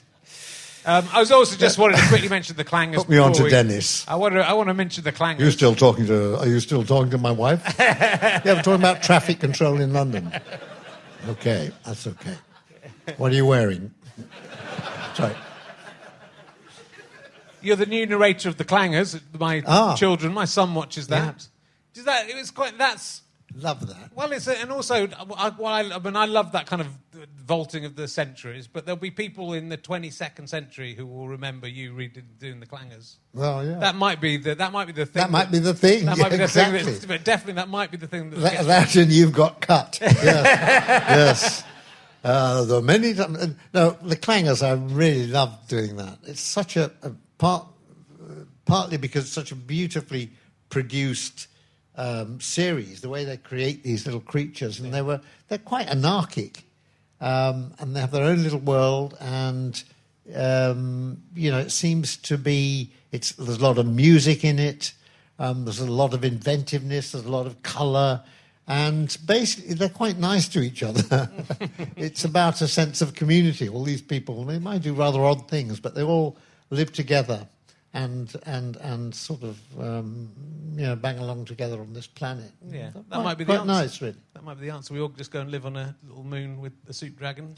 Um, 0.88 1.06
I 1.12 1.20
was 1.20 1.32
also 1.32 1.58
just 1.58 1.78
wanted 1.78 1.98
to 1.98 2.08
quickly 2.08 2.30
mention 2.30 2.56
the 2.56 2.64
clangers. 2.64 2.96
Put 2.96 3.10
me 3.10 3.18
on 3.18 3.34
to 3.34 3.44
we- 3.44 3.50
Dennis. 3.50 4.08
I 4.08 4.16
want 4.16 4.36
to. 4.36 4.40
I 4.48 4.54
want 4.54 4.70
to 4.70 4.74
mention 4.74 5.04
the 5.04 5.12
clangers. 5.12 5.40
You're 5.40 5.52
still 5.52 5.76
talking 5.76 6.06
to? 6.08 6.40
Are 6.40 6.48
you 6.48 6.62
still 6.62 6.84
talking 6.86 7.12
to 7.12 7.18
my 7.18 7.32
wife? 7.32 7.62
yeah, 7.80 8.42
we're 8.46 8.56
talking 8.62 8.76
about 8.76 9.04
traffic 9.04 9.42
control 9.42 9.82
in 9.82 9.92
London. 9.92 10.32
Okay, 11.28 11.72
that's 11.86 12.08
okay. 12.08 12.36
What 13.18 13.34
are 13.34 13.36
you 13.36 13.46
wearing? 13.46 13.94
Sorry. 15.14 15.36
You're 17.62 17.76
the 17.76 17.86
new 17.86 18.06
narrator 18.06 18.48
of 18.48 18.56
the 18.58 18.64
clangers. 18.66 19.20
My 19.38 19.64
Ah. 19.68 19.96
children, 19.96 20.34
my 20.34 20.46
son 20.46 20.74
watches 20.74 21.10
Yeah. 21.10 21.26
that. 21.26 21.48
Does 21.94 22.06
that? 22.06 22.30
It 22.30 22.36
was 22.36 22.50
quite. 22.52 22.78
That's 22.78 23.24
Love 23.60 23.88
that. 23.88 24.12
well. 24.14 24.32
It's 24.32 24.48
a, 24.48 24.60
and 24.60 24.72
also, 24.72 25.08
I, 25.08 25.50
well, 25.50 25.66
I, 25.66 25.82
I 25.96 26.00
mean, 26.00 26.16
I 26.16 26.26
love 26.26 26.52
that 26.52 26.68
kind 26.68 26.82
of 26.82 26.90
vaulting 27.44 27.86
of 27.86 27.96
the 27.96 28.08
centuries. 28.08 28.68
But 28.68 28.86
there'll 28.86 28.98
be 29.00 29.10
people 29.10 29.54
in 29.54 29.70
the 29.70 29.78
22nd 29.78 30.48
century 30.48 30.94
who 30.94 31.08
will 31.08 31.28
remember 31.28 31.68
you 31.68 31.94
reading 31.94 32.26
doing 32.40 32.60
the 32.60 32.68
clangers. 32.68 33.16
Well, 33.34 33.66
yeah. 33.66 33.80
That 33.80 33.96
might 33.96 34.22
be 34.22 34.38
the. 34.38 34.56
That 34.56 34.72
might 34.72 34.86
be 34.86 34.94
the 34.94 35.06
thing. 35.06 35.22
That 35.22 35.32
might 35.32 35.52
be 35.52 35.60
the 35.60 35.74
thing, 35.74 36.06
That 36.06 36.18
yeah, 36.18 36.24
might 36.24 36.32
be 36.32 36.38
the 36.38 36.44
exactly. 36.44 36.80
thing. 36.80 36.94
That's, 36.94 37.06
but 37.06 37.24
definitely, 37.24 37.54
that 37.54 37.70
might 37.70 37.90
be 37.90 37.98
the 37.98 38.08
thing. 38.08 38.30
That, 38.30 38.40
that, 38.40 38.66
that 38.66 38.96
and 38.96 39.12
you've 39.12 39.34
got 39.34 39.62
cut. 39.62 40.00
Yes. 40.02 40.24
yes. 40.24 41.64
Uh, 42.24 42.66
there 42.66 42.78
are 42.78 42.82
many 42.82 43.14
times. 43.14 43.56
No, 43.74 43.92
the 44.02 44.16
clangers, 44.16 44.62
I 44.62 44.74
really 44.74 45.28
love 45.28 45.58
doing 45.68 45.96
that. 45.98 46.18
It's 46.26 46.42
such 46.42 46.76
a, 46.76 46.92
a 47.02 47.12
part, 47.38 47.66
partly 48.66 48.98
because 48.98 49.24
it's 49.26 49.34
such 49.34 49.52
a 49.52 49.56
beautifully 49.56 50.32
produced 50.70 51.48
um, 51.98 52.40
series, 52.40 53.02
the 53.02 53.10
way 53.10 53.26
they 53.26 53.38
create 53.38 53.84
these 53.84 54.06
little 54.06 54.22
creatures, 54.22 54.80
and 54.80 54.94
they 54.94 55.02
were 55.02 55.19
they're 55.48 55.57
quite 55.57 55.88
anarchic, 55.88 56.64
um, 57.19 57.74
and 57.80 57.95
they 57.95 57.99
have 57.99 58.11
their 58.11 58.24
own 58.24 58.44
little 58.44 58.60
world, 58.60 59.18
and 59.19 59.84
um, 60.36 61.24
you 61.36 61.52
know 61.52 61.57
it 61.57 61.72
seems 61.72 62.15
to 62.18 62.38
be 62.38 62.91
it's 63.11 63.32
there's 63.34 63.57
a 63.57 63.64
lot 63.64 63.80
of 63.80 63.88
music 63.88 64.45
in 64.45 64.60
it, 64.60 64.94
um, 65.40 65.65
there's 65.65 65.80
a 65.80 65.91
lot 65.91 66.14
of 66.14 66.24
inventiveness, 66.24 67.11
there's 67.11 67.26
a 67.26 67.32
lot 67.32 67.48
of 67.48 67.64
colour, 67.64 68.22
and 68.68 69.18
basically 69.26 69.74
they're 69.74 69.90
quite 69.90 70.19
nice 70.19 70.48
to 70.49 70.61
each 70.61 70.84
other. 70.84 71.32
it's 71.95 72.24
about 72.24 72.61
a 72.61 72.68
sense 72.68 73.02
of 73.02 73.15
community. 73.15 73.68
All 73.68 73.84
these 73.84 74.03
people 74.03 74.44
they 74.45 74.60
might 74.60 74.84
do 74.84 74.94
rather 74.94 75.26
odd 75.26 75.49
things, 75.49 75.80
but 75.80 75.95
they 75.95 76.03
all 76.03 76.38
live 76.69 76.94
together 76.94 77.48
and 77.94 78.34
and 78.46 78.76
and 78.78 79.16
sort 79.16 79.44
of 79.44 79.60
um, 79.80 80.30
you 80.76 80.84
know 80.86 80.96
bang 80.96 81.20
along 81.20 81.46
together 81.46 81.80
on 81.80 81.94
this 81.94 82.08
planet. 82.08 82.52
Yeah, 82.70 82.92
that 82.94 83.10
Quite- 83.10 83.24
might 83.24 83.38
be 83.38 83.44
the 83.44 83.54
quite 83.54 83.60
answer. 83.62 83.68
nice, 83.84 84.02
really. 84.02 84.18
That 84.34 84.44
might 84.44 84.60
be 84.60 84.68
the 84.68 84.74
answer. 84.74 84.94
We 84.94 85.00
all 85.02 85.10
just 85.10 85.32
go 85.32 85.42
and 85.42 85.50
live 85.52 85.66
on 85.66 85.76
a 85.78 85.96
little 86.08 86.24
moon 86.24 86.60
with 86.62 86.74
a 86.88 86.94
soup 86.94 87.18
dragon. 87.18 87.56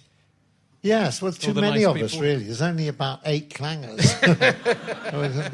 Yes, 0.82 1.22
well, 1.22 1.34
too 1.34 1.54
many 1.54 1.84
nice 1.84 1.86
of 1.88 2.02
us, 2.02 2.18
really. 2.18 2.46
There's 2.46 2.62
only 2.62 2.88
about 2.88 3.20
eight 3.26 3.50
clangers. 3.50 4.00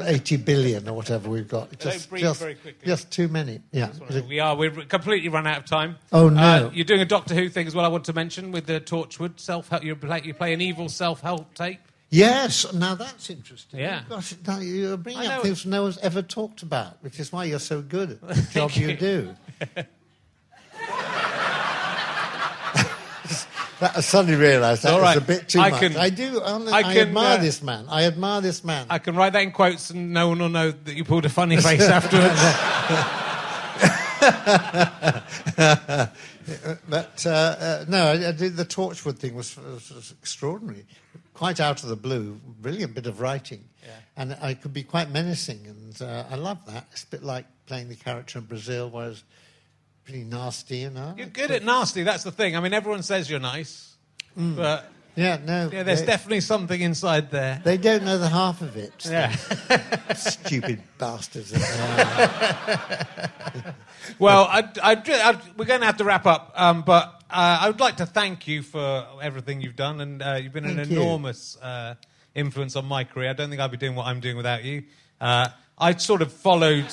80 0.06 0.36
billion 0.36 0.88
or 0.88 0.92
whatever 0.94 1.28
we've 1.28 1.48
got. 1.48 1.68
don't 1.70 1.80
Just, 1.94 2.10
breathe 2.10 2.22
just, 2.22 2.38
very 2.40 2.54
quickly. 2.54 2.86
just 2.86 3.10
too 3.10 3.26
many. 3.26 3.60
Yeah. 3.72 3.90
We 4.28 4.38
are. 4.38 4.54
We've 4.54 4.88
completely 4.88 5.28
run 5.28 5.44
out 5.48 5.58
of 5.58 5.64
time. 5.64 5.96
Oh, 6.12 6.28
no. 6.28 6.40
Uh, 6.40 6.70
you're 6.72 6.84
doing 6.84 7.00
a 7.00 7.04
Doctor 7.06 7.34
Who 7.34 7.48
thing 7.48 7.66
as 7.66 7.74
well. 7.74 7.84
I 7.84 7.88
want 7.88 8.04
to 8.04 8.12
mention 8.12 8.52
with 8.52 8.66
the 8.66 8.80
Torchwood 8.80 9.40
self 9.40 9.68
help. 9.68 9.82
You 9.82 9.96
play, 9.96 10.22
you 10.24 10.32
play 10.32 10.52
an 10.52 10.60
evil 10.60 10.88
self 10.88 11.22
help 11.22 11.52
tape. 11.54 11.80
Yes, 12.10 12.72
now 12.72 12.94
that's 12.94 13.28
interesting. 13.30 13.80
Yeah. 13.80 14.02
Gosh, 14.08 14.34
now 14.46 14.58
you're 14.60 14.96
bringing 14.96 15.26
up 15.26 15.42
things 15.42 15.66
no 15.66 15.82
one's 15.82 15.98
ever 15.98 16.22
talked 16.22 16.62
about, 16.62 17.02
which 17.02 17.18
is 17.18 17.32
why 17.32 17.44
you're 17.44 17.58
so 17.58 17.82
good 17.82 18.12
at 18.12 18.20
the 18.20 18.48
job 18.52 18.70
you. 18.72 18.96
do. 18.96 19.34
that, 23.80 23.96
I 23.96 24.00
suddenly 24.00 24.38
realised 24.38 24.84
that 24.84 24.92
All 24.94 25.00
was 25.00 25.16
a 25.16 25.20
bit 25.20 25.48
too 25.48 25.58
I 25.60 25.70
much. 25.70 25.80
can- 25.80 25.96
I 25.96 26.10
do. 26.10 26.40
I, 26.40 26.50
I 26.52 26.82
I, 26.82 26.98
admire 26.98 27.38
uh, 27.38 27.42
this 27.42 27.62
man. 27.62 27.86
I 27.88 28.04
admire 28.04 28.40
this 28.40 28.62
man. 28.64 28.86
I 28.88 28.98
can 28.98 29.16
write 29.16 29.32
that 29.32 29.42
in 29.42 29.50
quotes, 29.50 29.90
and 29.90 30.12
no 30.12 30.28
one 30.28 30.38
will 30.38 30.48
know 30.48 30.70
that 30.70 30.94
you 30.94 31.04
pulled 31.04 31.24
a 31.24 31.28
funny 31.28 31.56
face 31.60 31.82
afterwards. 31.82 32.40
But 36.88 37.26
uh, 37.26 37.30
uh, 37.30 37.84
no, 37.88 38.06
I, 38.06 38.28
I 38.28 38.32
did 38.32 38.56
the 38.56 38.64
Torchwood 38.64 39.18
thing 39.18 39.34
was, 39.34 39.56
was, 39.56 39.90
was 39.90 40.14
extraordinary, 40.20 40.86
quite 41.36 41.60
out 41.60 41.82
of 41.82 41.90
the 41.90 41.96
blue, 41.96 42.40
brilliant 42.60 42.94
bit 42.94 43.06
of 43.06 43.20
writing, 43.20 43.62
and 44.16 44.36
I 44.40 44.54
could 44.54 44.72
be 44.72 44.82
quite 44.82 45.10
menacing, 45.10 45.66
and 45.66 46.00
uh, 46.02 46.24
I 46.30 46.36
love 46.36 46.58
that. 46.66 46.86
It's 46.92 47.04
a 47.04 47.08
bit 47.08 47.22
like 47.22 47.44
playing 47.66 47.90
the 47.90 47.94
character 47.94 48.38
in 48.38 48.46
Brazil, 48.46 48.88
where 48.88 49.10
it's 49.10 49.22
pretty 50.04 50.24
nasty, 50.24 50.78
you 50.78 50.90
know. 50.90 51.14
You're 51.16 51.26
good 51.26 51.50
at 51.50 51.62
nasty. 51.62 52.02
That's 52.04 52.24
the 52.24 52.32
thing. 52.32 52.56
I 52.56 52.60
mean, 52.60 52.72
everyone 52.72 53.02
says 53.02 53.28
you're 53.28 53.38
nice, 53.38 53.96
but 54.34 54.90
Yeah, 55.14 55.36
no. 55.44 55.68
yeah, 55.70 55.82
there's 55.82 56.00
they, 56.00 56.06
definitely 56.06 56.40
something 56.40 56.80
inside 56.80 57.30
there. 57.30 57.60
they 57.64 57.76
don't 57.76 58.04
know 58.04 58.16
the 58.16 58.30
half 58.30 58.62
of 58.62 58.76
it. 58.78 58.94
Yeah. 59.06 59.30
Stupid 60.16 60.82
bastards. 60.98 61.50
that 61.50 61.60
they 63.54 63.60
are. 63.62 63.74
Well, 64.18 64.44
I, 64.44 64.60
I, 64.82 64.92
I, 65.06 65.38
we're 65.58 65.64
going 65.66 65.80
to 65.80 65.86
have 65.86 65.96
to 65.98 66.04
wrap 66.04 66.24
up, 66.26 66.52
um, 66.54 66.80
but 66.82 67.15
uh, 67.30 67.58
I 67.62 67.68
would 67.68 67.80
like 67.80 67.96
to 67.96 68.06
thank 68.06 68.46
you 68.46 68.62
for 68.62 69.06
everything 69.20 69.60
you've 69.60 69.76
done, 69.76 70.00
and 70.00 70.22
uh, 70.22 70.38
you've 70.42 70.52
been 70.52 70.64
an 70.64 70.76
Thank 70.76 70.90
you. 70.90 71.00
enormous 71.00 71.56
uh, 71.60 71.94
influence 72.34 72.76
on 72.76 72.84
my 72.86 73.04
career. 73.04 73.30
I 73.30 73.32
don't 73.32 73.50
think 73.50 73.60
I'd 73.60 73.70
be 73.70 73.76
doing 73.76 73.94
what 73.96 74.06
I'm 74.06 74.20
doing 74.20 74.36
without 74.36 74.62
you. 74.64 74.84
Uh, 75.20 75.48
I 75.78 75.94
sort 75.96 76.22
of 76.22 76.32
followed. 76.32 76.86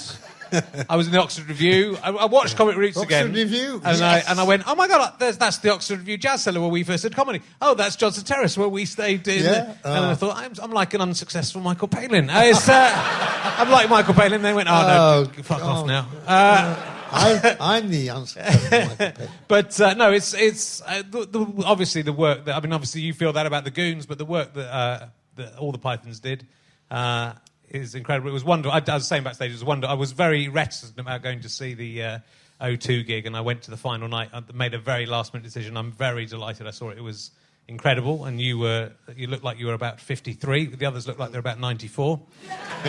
I 0.89 0.95
was 0.97 1.07
in 1.07 1.13
the 1.13 1.19
Oxford 1.21 1.47
Revue. 1.47 1.97
I, 2.03 2.11
I 2.11 2.25
watched 2.25 2.57
Comic 2.57 2.75
Roots 2.77 2.97
Oxford 2.97 3.11
again. 3.11 3.33
Review, 3.33 3.81
and 3.83 3.97
yes. 3.97 4.01
I 4.27 4.31
and 4.31 4.39
I 4.39 4.43
went, 4.43 4.63
oh 4.67 4.75
my 4.75 4.87
god, 4.87 5.15
there's, 5.19 5.37
that's 5.37 5.57
the 5.59 5.71
Oxford 5.73 5.99
Revue 5.99 6.17
Jazz 6.17 6.43
Cellar 6.43 6.61
where 6.61 6.69
we 6.69 6.83
first 6.83 7.03
did 7.03 7.15
comedy. 7.15 7.41
Oh, 7.61 7.73
that's 7.73 7.95
Johnson 7.95 8.23
Terrace 8.23 8.57
where 8.57 8.69
we 8.69 8.85
stayed 8.85 9.27
in. 9.27 9.43
Yeah, 9.43 9.73
and 9.83 10.05
I 10.05 10.11
uh. 10.11 10.15
thought, 10.15 10.37
I'm, 10.37 10.53
I'm 10.61 10.71
like 10.71 10.93
an 10.93 11.01
unsuccessful 11.01 11.61
Michael 11.61 11.87
Palin. 11.87 12.29
Uh, 12.29 12.53
uh, 12.67 13.43
I'm 13.57 13.69
like 13.71 13.89
Michael 13.89 14.13
Palin. 14.13 14.41
They 14.41 14.53
went, 14.53 14.69
oh 14.69 14.71
no, 14.73 15.31
Oh, 15.39 15.43
fuck 15.43 15.63
off 15.63 15.87
God. 15.87 16.07
now. 16.27 16.89
I, 17.13 17.57
I'm 17.59 17.89
the 17.89 18.09
answer. 18.09 18.43
But 19.47 19.79
uh, 19.79 19.93
no, 19.93 20.11
it's 20.11 20.33
it's 20.33 20.81
uh, 20.81 21.03
the, 21.09 21.25
the, 21.25 21.63
obviously 21.65 22.01
the 22.01 22.13
work 22.13 22.45
that 22.45 22.55
I 22.55 22.59
mean. 22.59 22.73
Obviously, 22.73 23.01
you 23.01 23.13
feel 23.13 23.33
that 23.33 23.45
about 23.45 23.63
the 23.63 23.71
Goons, 23.71 24.05
but 24.05 24.17
the 24.17 24.25
work 24.25 24.53
that, 24.55 24.73
uh, 24.73 25.07
that 25.35 25.57
all 25.57 25.71
the 25.71 25.77
Pythons 25.77 26.19
did 26.19 26.47
uh, 26.89 27.33
is 27.69 27.93
incredible. 27.93 28.29
It 28.29 28.33
was 28.33 28.43
wonderful. 28.43 28.71
I, 28.71 28.81
I 28.91 28.95
was 28.95 29.07
saying 29.07 29.23
backstage, 29.23 29.51
it 29.51 29.53
was 29.53 29.63
wonderful. 29.63 29.95
I 29.95 29.97
was 29.97 30.11
very 30.11 30.47
reticent 30.47 30.97
about 30.97 31.21
going 31.21 31.41
to 31.41 31.49
see 31.49 31.75
the 31.75 32.03
uh, 32.03 32.19
O2 32.61 33.05
gig, 33.05 33.25
and 33.25 33.35
I 33.37 33.41
went 33.41 33.63
to 33.63 33.71
the 33.71 33.77
final 33.77 34.07
night. 34.07 34.29
I 34.33 34.41
made 34.53 34.73
a 34.73 34.79
very 34.79 35.05
last 35.05 35.33
minute 35.33 35.43
decision. 35.43 35.77
I'm 35.77 35.91
very 35.91 36.25
delighted. 36.25 36.65
I 36.65 36.71
saw 36.71 36.89
it. 36.89 36.97
It 36.97 37.03
was 37.03 37.31
incredible, 37.67 38.25
and 38.25 38.41
you 38.41 38.57
were 38.57 38.91
you 39.15 39.27
looked 39.27 39.43
like 39.43 39.59
you 39.59 39.67
were 39.67 39.73
about 39.73 39.99
53. 39.99 40.67
The 40.67 40.85
others 40.85 41.07
looked 41.07 41.19
like 41.19 41.31
they're 41.31 41.39
about 41.39 41.59
94. 41.59 42.19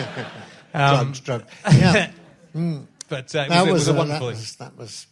drugs, 0.73 1.19
drugs. 1.19 1.45
Yeah. 1.71 2.11
But 3.07 3.35
uh, 3.35 3.39
it, 3.39 3.49
that 3.49 3.61
was, 3.61 3.69
it 3.69 3.73
was 3.73 3.87
a 3.87 3.93
wonderful. 3.93 4.27
That 4.27 4.33
was, 4.33 4.55
that 4.57 4.77
was 4.77 5.07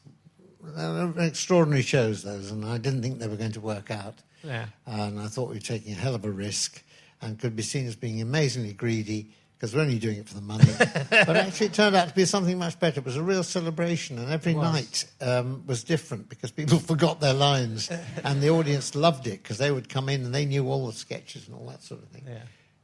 extraordinary 1.17 1.83
shows, 1.83 2.23
those, 2.23 2.51
and 2.51 2.65
I 2.65 2.77
didn't 2.77 3.01
think 3.01 3.19
they 3.19 3.27
were 3.27 3.35
going 3.35 3.51
to 3.53 3.61
work 3.61 3.91
out. 3.91 4.15
Yeah. 4.43 4.65
And 4.85 5.19
I 5.19 5.27
thought 5.27 5.49
we 5.49 5.55
were 5.55 5.61
taking 5.61 5.93
a 5.93 5.95
hell 5.95 6.15
of 6.15 6.25
a 6.25 6.31
risk 6.31 6.83
and 7.21 7.39
could 7.39 7.55
be 7.55 7.63
seen 7.63 7.87
as 7.87 7.95
being 7.95 8.21
amazingly 8.21 8.73
greedy 8.73 9.31
because 9.63 9.73
we're 9.73 9.81
only 9.81 9.97
doing 9.97 10.17
it 10.17 10.27
for 10.27 10.35
the 10.35 10.41
money. 10.41 10.65
but 11.09 11.37
actually, 11.37 11.67
it 11.67 11.73
turned 11.73 11.95
out 11.95 12.09
to 12.09 12.13
be 12.13 12.25
something 12.25 12.57
much 12.59 12.77
better. 12.81 12.99
It 12.99 13.05
was 13.05 13.15
a 13.15 13.23
real 13.23 13.43
celebration, 13.43 14.19
and 14.19 14.29
every 14.29 14.53
night 14.53 15.05
um, 15.21 15.63
was 15.65 15.85
different 15.85 16.27
because 16.27 16.51
people 16.51 16.79
forgot 16.91 17.21
their 17.21 17.33
lines, 17.33 17.89
and 18.25 18.41
the 18.41 18.49
audience 18.49 18.93
loved 18.93 19.25
it 19.25 19.41
because 19.41 19.59
they 19.59 19.71
would 19.71 19.87
come 19.87 20.09
in 20.09 20.25
and 20.25 20.35
they 20.35 20.45
knew 20.45 20.67
all 20.67 20.87
the 20.87 20.93
sketches 20.93 21.47
and 21.47 21.55
all 21.55 21.65
that 21.67 21.81
sort 21.81 22.03
of 22.03 22.09
thing. 22.09 22.23
Yeah. 22.27 22.41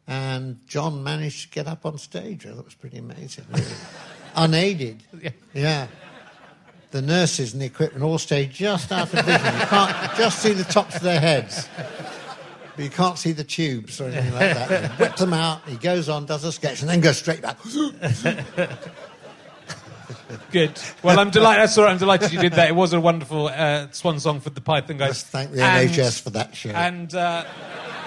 And 0.07 0.65
John 0.67 1.03
managed 1.03 1.49
to 1.49 1.49
get 1.49 1.67
up 1.67 1.85
on 1.85 1.97
stage. 1.97 2.45
I 2.45 2.53
thought 2.53 2.63
was 2.63 2.75
pretty 2.75 2.97
amazing, 2.97 3.43
really. 3.51 3.65
Unaided. 4.35 5.03
Yeah. 5.21 5.29
Yeah. 5.53 5.87
the 6.91 7.01
nurses 7.01 7.53
and 7.53 7.61
the 7.61 7.65
equipment 7.65 8.03
all 8.03 8.17
stay 8.17 8.45
just 8.47 8.91
out 8.91 9.13
of 9.13 9.25
vision. 9.25 9.45
You 9.59 9.65
can't 9.67 10.15
just 10.17 10.39
see 10.41 10.53
the 10.53 10.63
tops 10.63 10.95
of 10.95 11.01
their 11.03 11.19
heads. 11.19 11.67
But 12.75 12.83
you 12.85 12.89
can't 12.89 13.17
see 13.17 13.31
the 13.33 13.43
tubes 13.43 13.99
or 14.01 14.05
anything 14.09 14.33
like 14.33 14.39
that. 14.55 14.91
He 14.91 14.97
whips 15.03 15.19
them 15.19 15.33
out, 15.33 15.61
he 15.67 15.75
goes 15.75 16.07
on, 16.09 16.25
does 16.25 16.43
a 16.45 16.51
sketch, 16.51 16.81
and 16.81 16.89
then 16.89 17.01
goes 17.01 17.17
straight 17.17 17.41
back. 17.41 17.57
Good. 20.51 20.79
Well, 21.03 21.19
I'm 21.19 21.29
delighted. 21.29 21.61
That's 21.63 21.77
all 21.77 21.83
right. 21.85 21.91
I'm 21.91 21.97
delighted 21.97 22.31
you 22.33 22.39
did 22.39 22.53
that. 22.53 22.69
It 22.69 22.75
was 22.75 22.93
a 22.93 22.99
wonderful 22.99 23.47
uh, 23.47 23.87
swan 23.91 24.19
song 24.19 24.39
for 24.39 24.49
the 24.49 24.61
Python 24.61 24.97
guys. 24.97 25.09
Let's 25.09 25.23
thank 25.23 25.51
the 25.51 25.61
And- 25.63 25.89
NHS 25.89 26.21
for 26.21 26.29
that 26.31 26.55
show. 26.55 26.69
And 26.71 27.13
uh, 27.13 27.45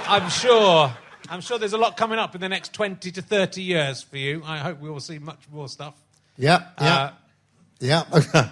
I'm 0.09 0.29
sure, 0.29 0.93
I'm 1.29 1.41
sure 1.41 1.59
there's 1.59 1.73
a 1.73 1.79
lot 1.79 1.97
coming 1.97 2.19
up 2.19 2.35
in 2.35 2.41
the 2.41 2.49
next 2.49 2.73
20 2.73 3.13
to 3.13 3.23
30 3.23 3.63
years 3.63 4.03
for 4.03 4.17
you. 4.17 4.43
I 4.45 4.59
hope 4.59 4.81
we 4.81 4.91
will 4.91 5.01
see 5.01 5.19
much 5.19 5.41
more 5.53 5.69
stuff. 5.69 5.95
Yep, 6.43 6.75
Uh, 6.77 7.11
yep, 7.79 8.09
yep. 8.35 8.51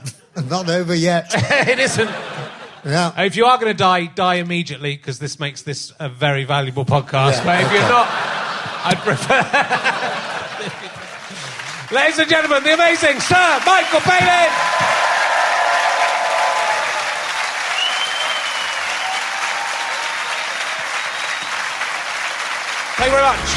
Not 0.48 0.70
over 0.70 0.94
yet. 0.94 1.26
it 1.34 1.80
isn't. 1.80 2.08
Yeah. 2.84 3.20
If 3.24 3.34
you 3.34 3.46
are 3.46 3.58
going 3.58 3.72
to 3.72 3.76
die, 3.76 4.06
die 4.06 4.36
immediately 4.36 4.96
because 4.96 5.18
this 5.18 5.40
makes 5.40 5.62
this 5.62 5.92
a 5.98 6.08
very 6.08 6.44
valuable 6.44 6.84
podcast. 6.84 7.38
Yeah, 7.38 7.44
but 7.44 7.60
if 7.64 7.72
you're 7.72 7.88
not, 7.88 8.06
I'd 8.84 8.98
prefer. 8.98 9.42
Ladies 11.96 12.18
and 12.20 12.30
gentlemen, 12.30 12.62
the 12.62 12.74
amazing 12.74 13.18
Sir 13.18 13.60
Michael 13.66 13.98
Palin. 14.00 14.50
Thank 22.98 23.10
you 23.10 23.16
very 23.16 23.24
much. 23.24 23.48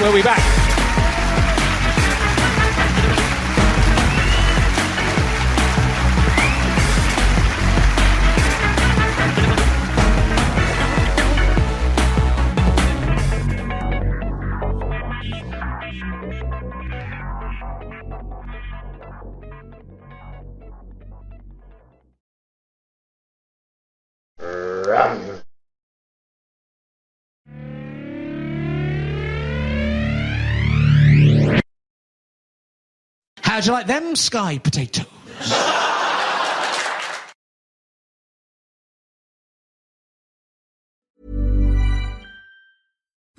We'll 0.00 0.14
be 0.14 0.22
back. 0.22 0.59
How'd 33.60 33.66
you 33.66 33.72
like 33.74 33.86
them 33.88 34.16
sky 34.16 34.56
potatoes? 34.56 35.79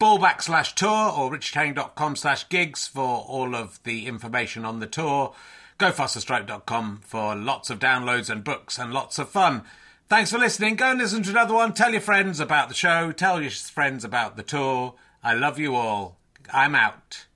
ballback 0.00 0.42
slash 0.42 0.74
tour 0.74 1.12
or 1.12 1.30
richardherring.com 1.30 2.16
slash 2.16 2.48
gigs 2.48 2.86
for 2.86 3.24
all 3.26 3.54
of 3.54 3.82
the 3.82 4.06
information 4.06 4.64
on 4.64 4.80
the 4.80 4.86
tour. 4.86 5.34
GoFasterStripe.com 5.78 7.00
for 7.04 7.34
lots 7.34 7.70
of 7.70 7.78
downloads 7.78 8.30
and 8.30 8.42
books 8.42 8.78
and 8.78 8.92
lots 8.92 9.18
of 9.18 9.28
fun. 9.28 9.62
Thanks 10.08 10.32
for 10.32 10.38
listening. 10.38 10.76
Go 10.76 10.90
and 10.90 10.98
listen 10.98 11.22
to 11.24 11.30
another 11.30 11.54
one. 11.54 11.74
Tell 11.74 11.92
your 11.92 12.00
friends 12.00 12.40
about 12.40 12.68
the 12.68 12.74
show. 12.74 13.12
Tell 13.12 13.40
your 13.40 13.50
friends 13.50 14.04
about 14.04 14.36
the 14.36 14.42
tour. 14.42 14.94
I 15.22 15.34
love 15.34 15.58
you 15.58 15.74
all. 15.74 16.16
I'm 16.52 16.74
out. 16.74 17.26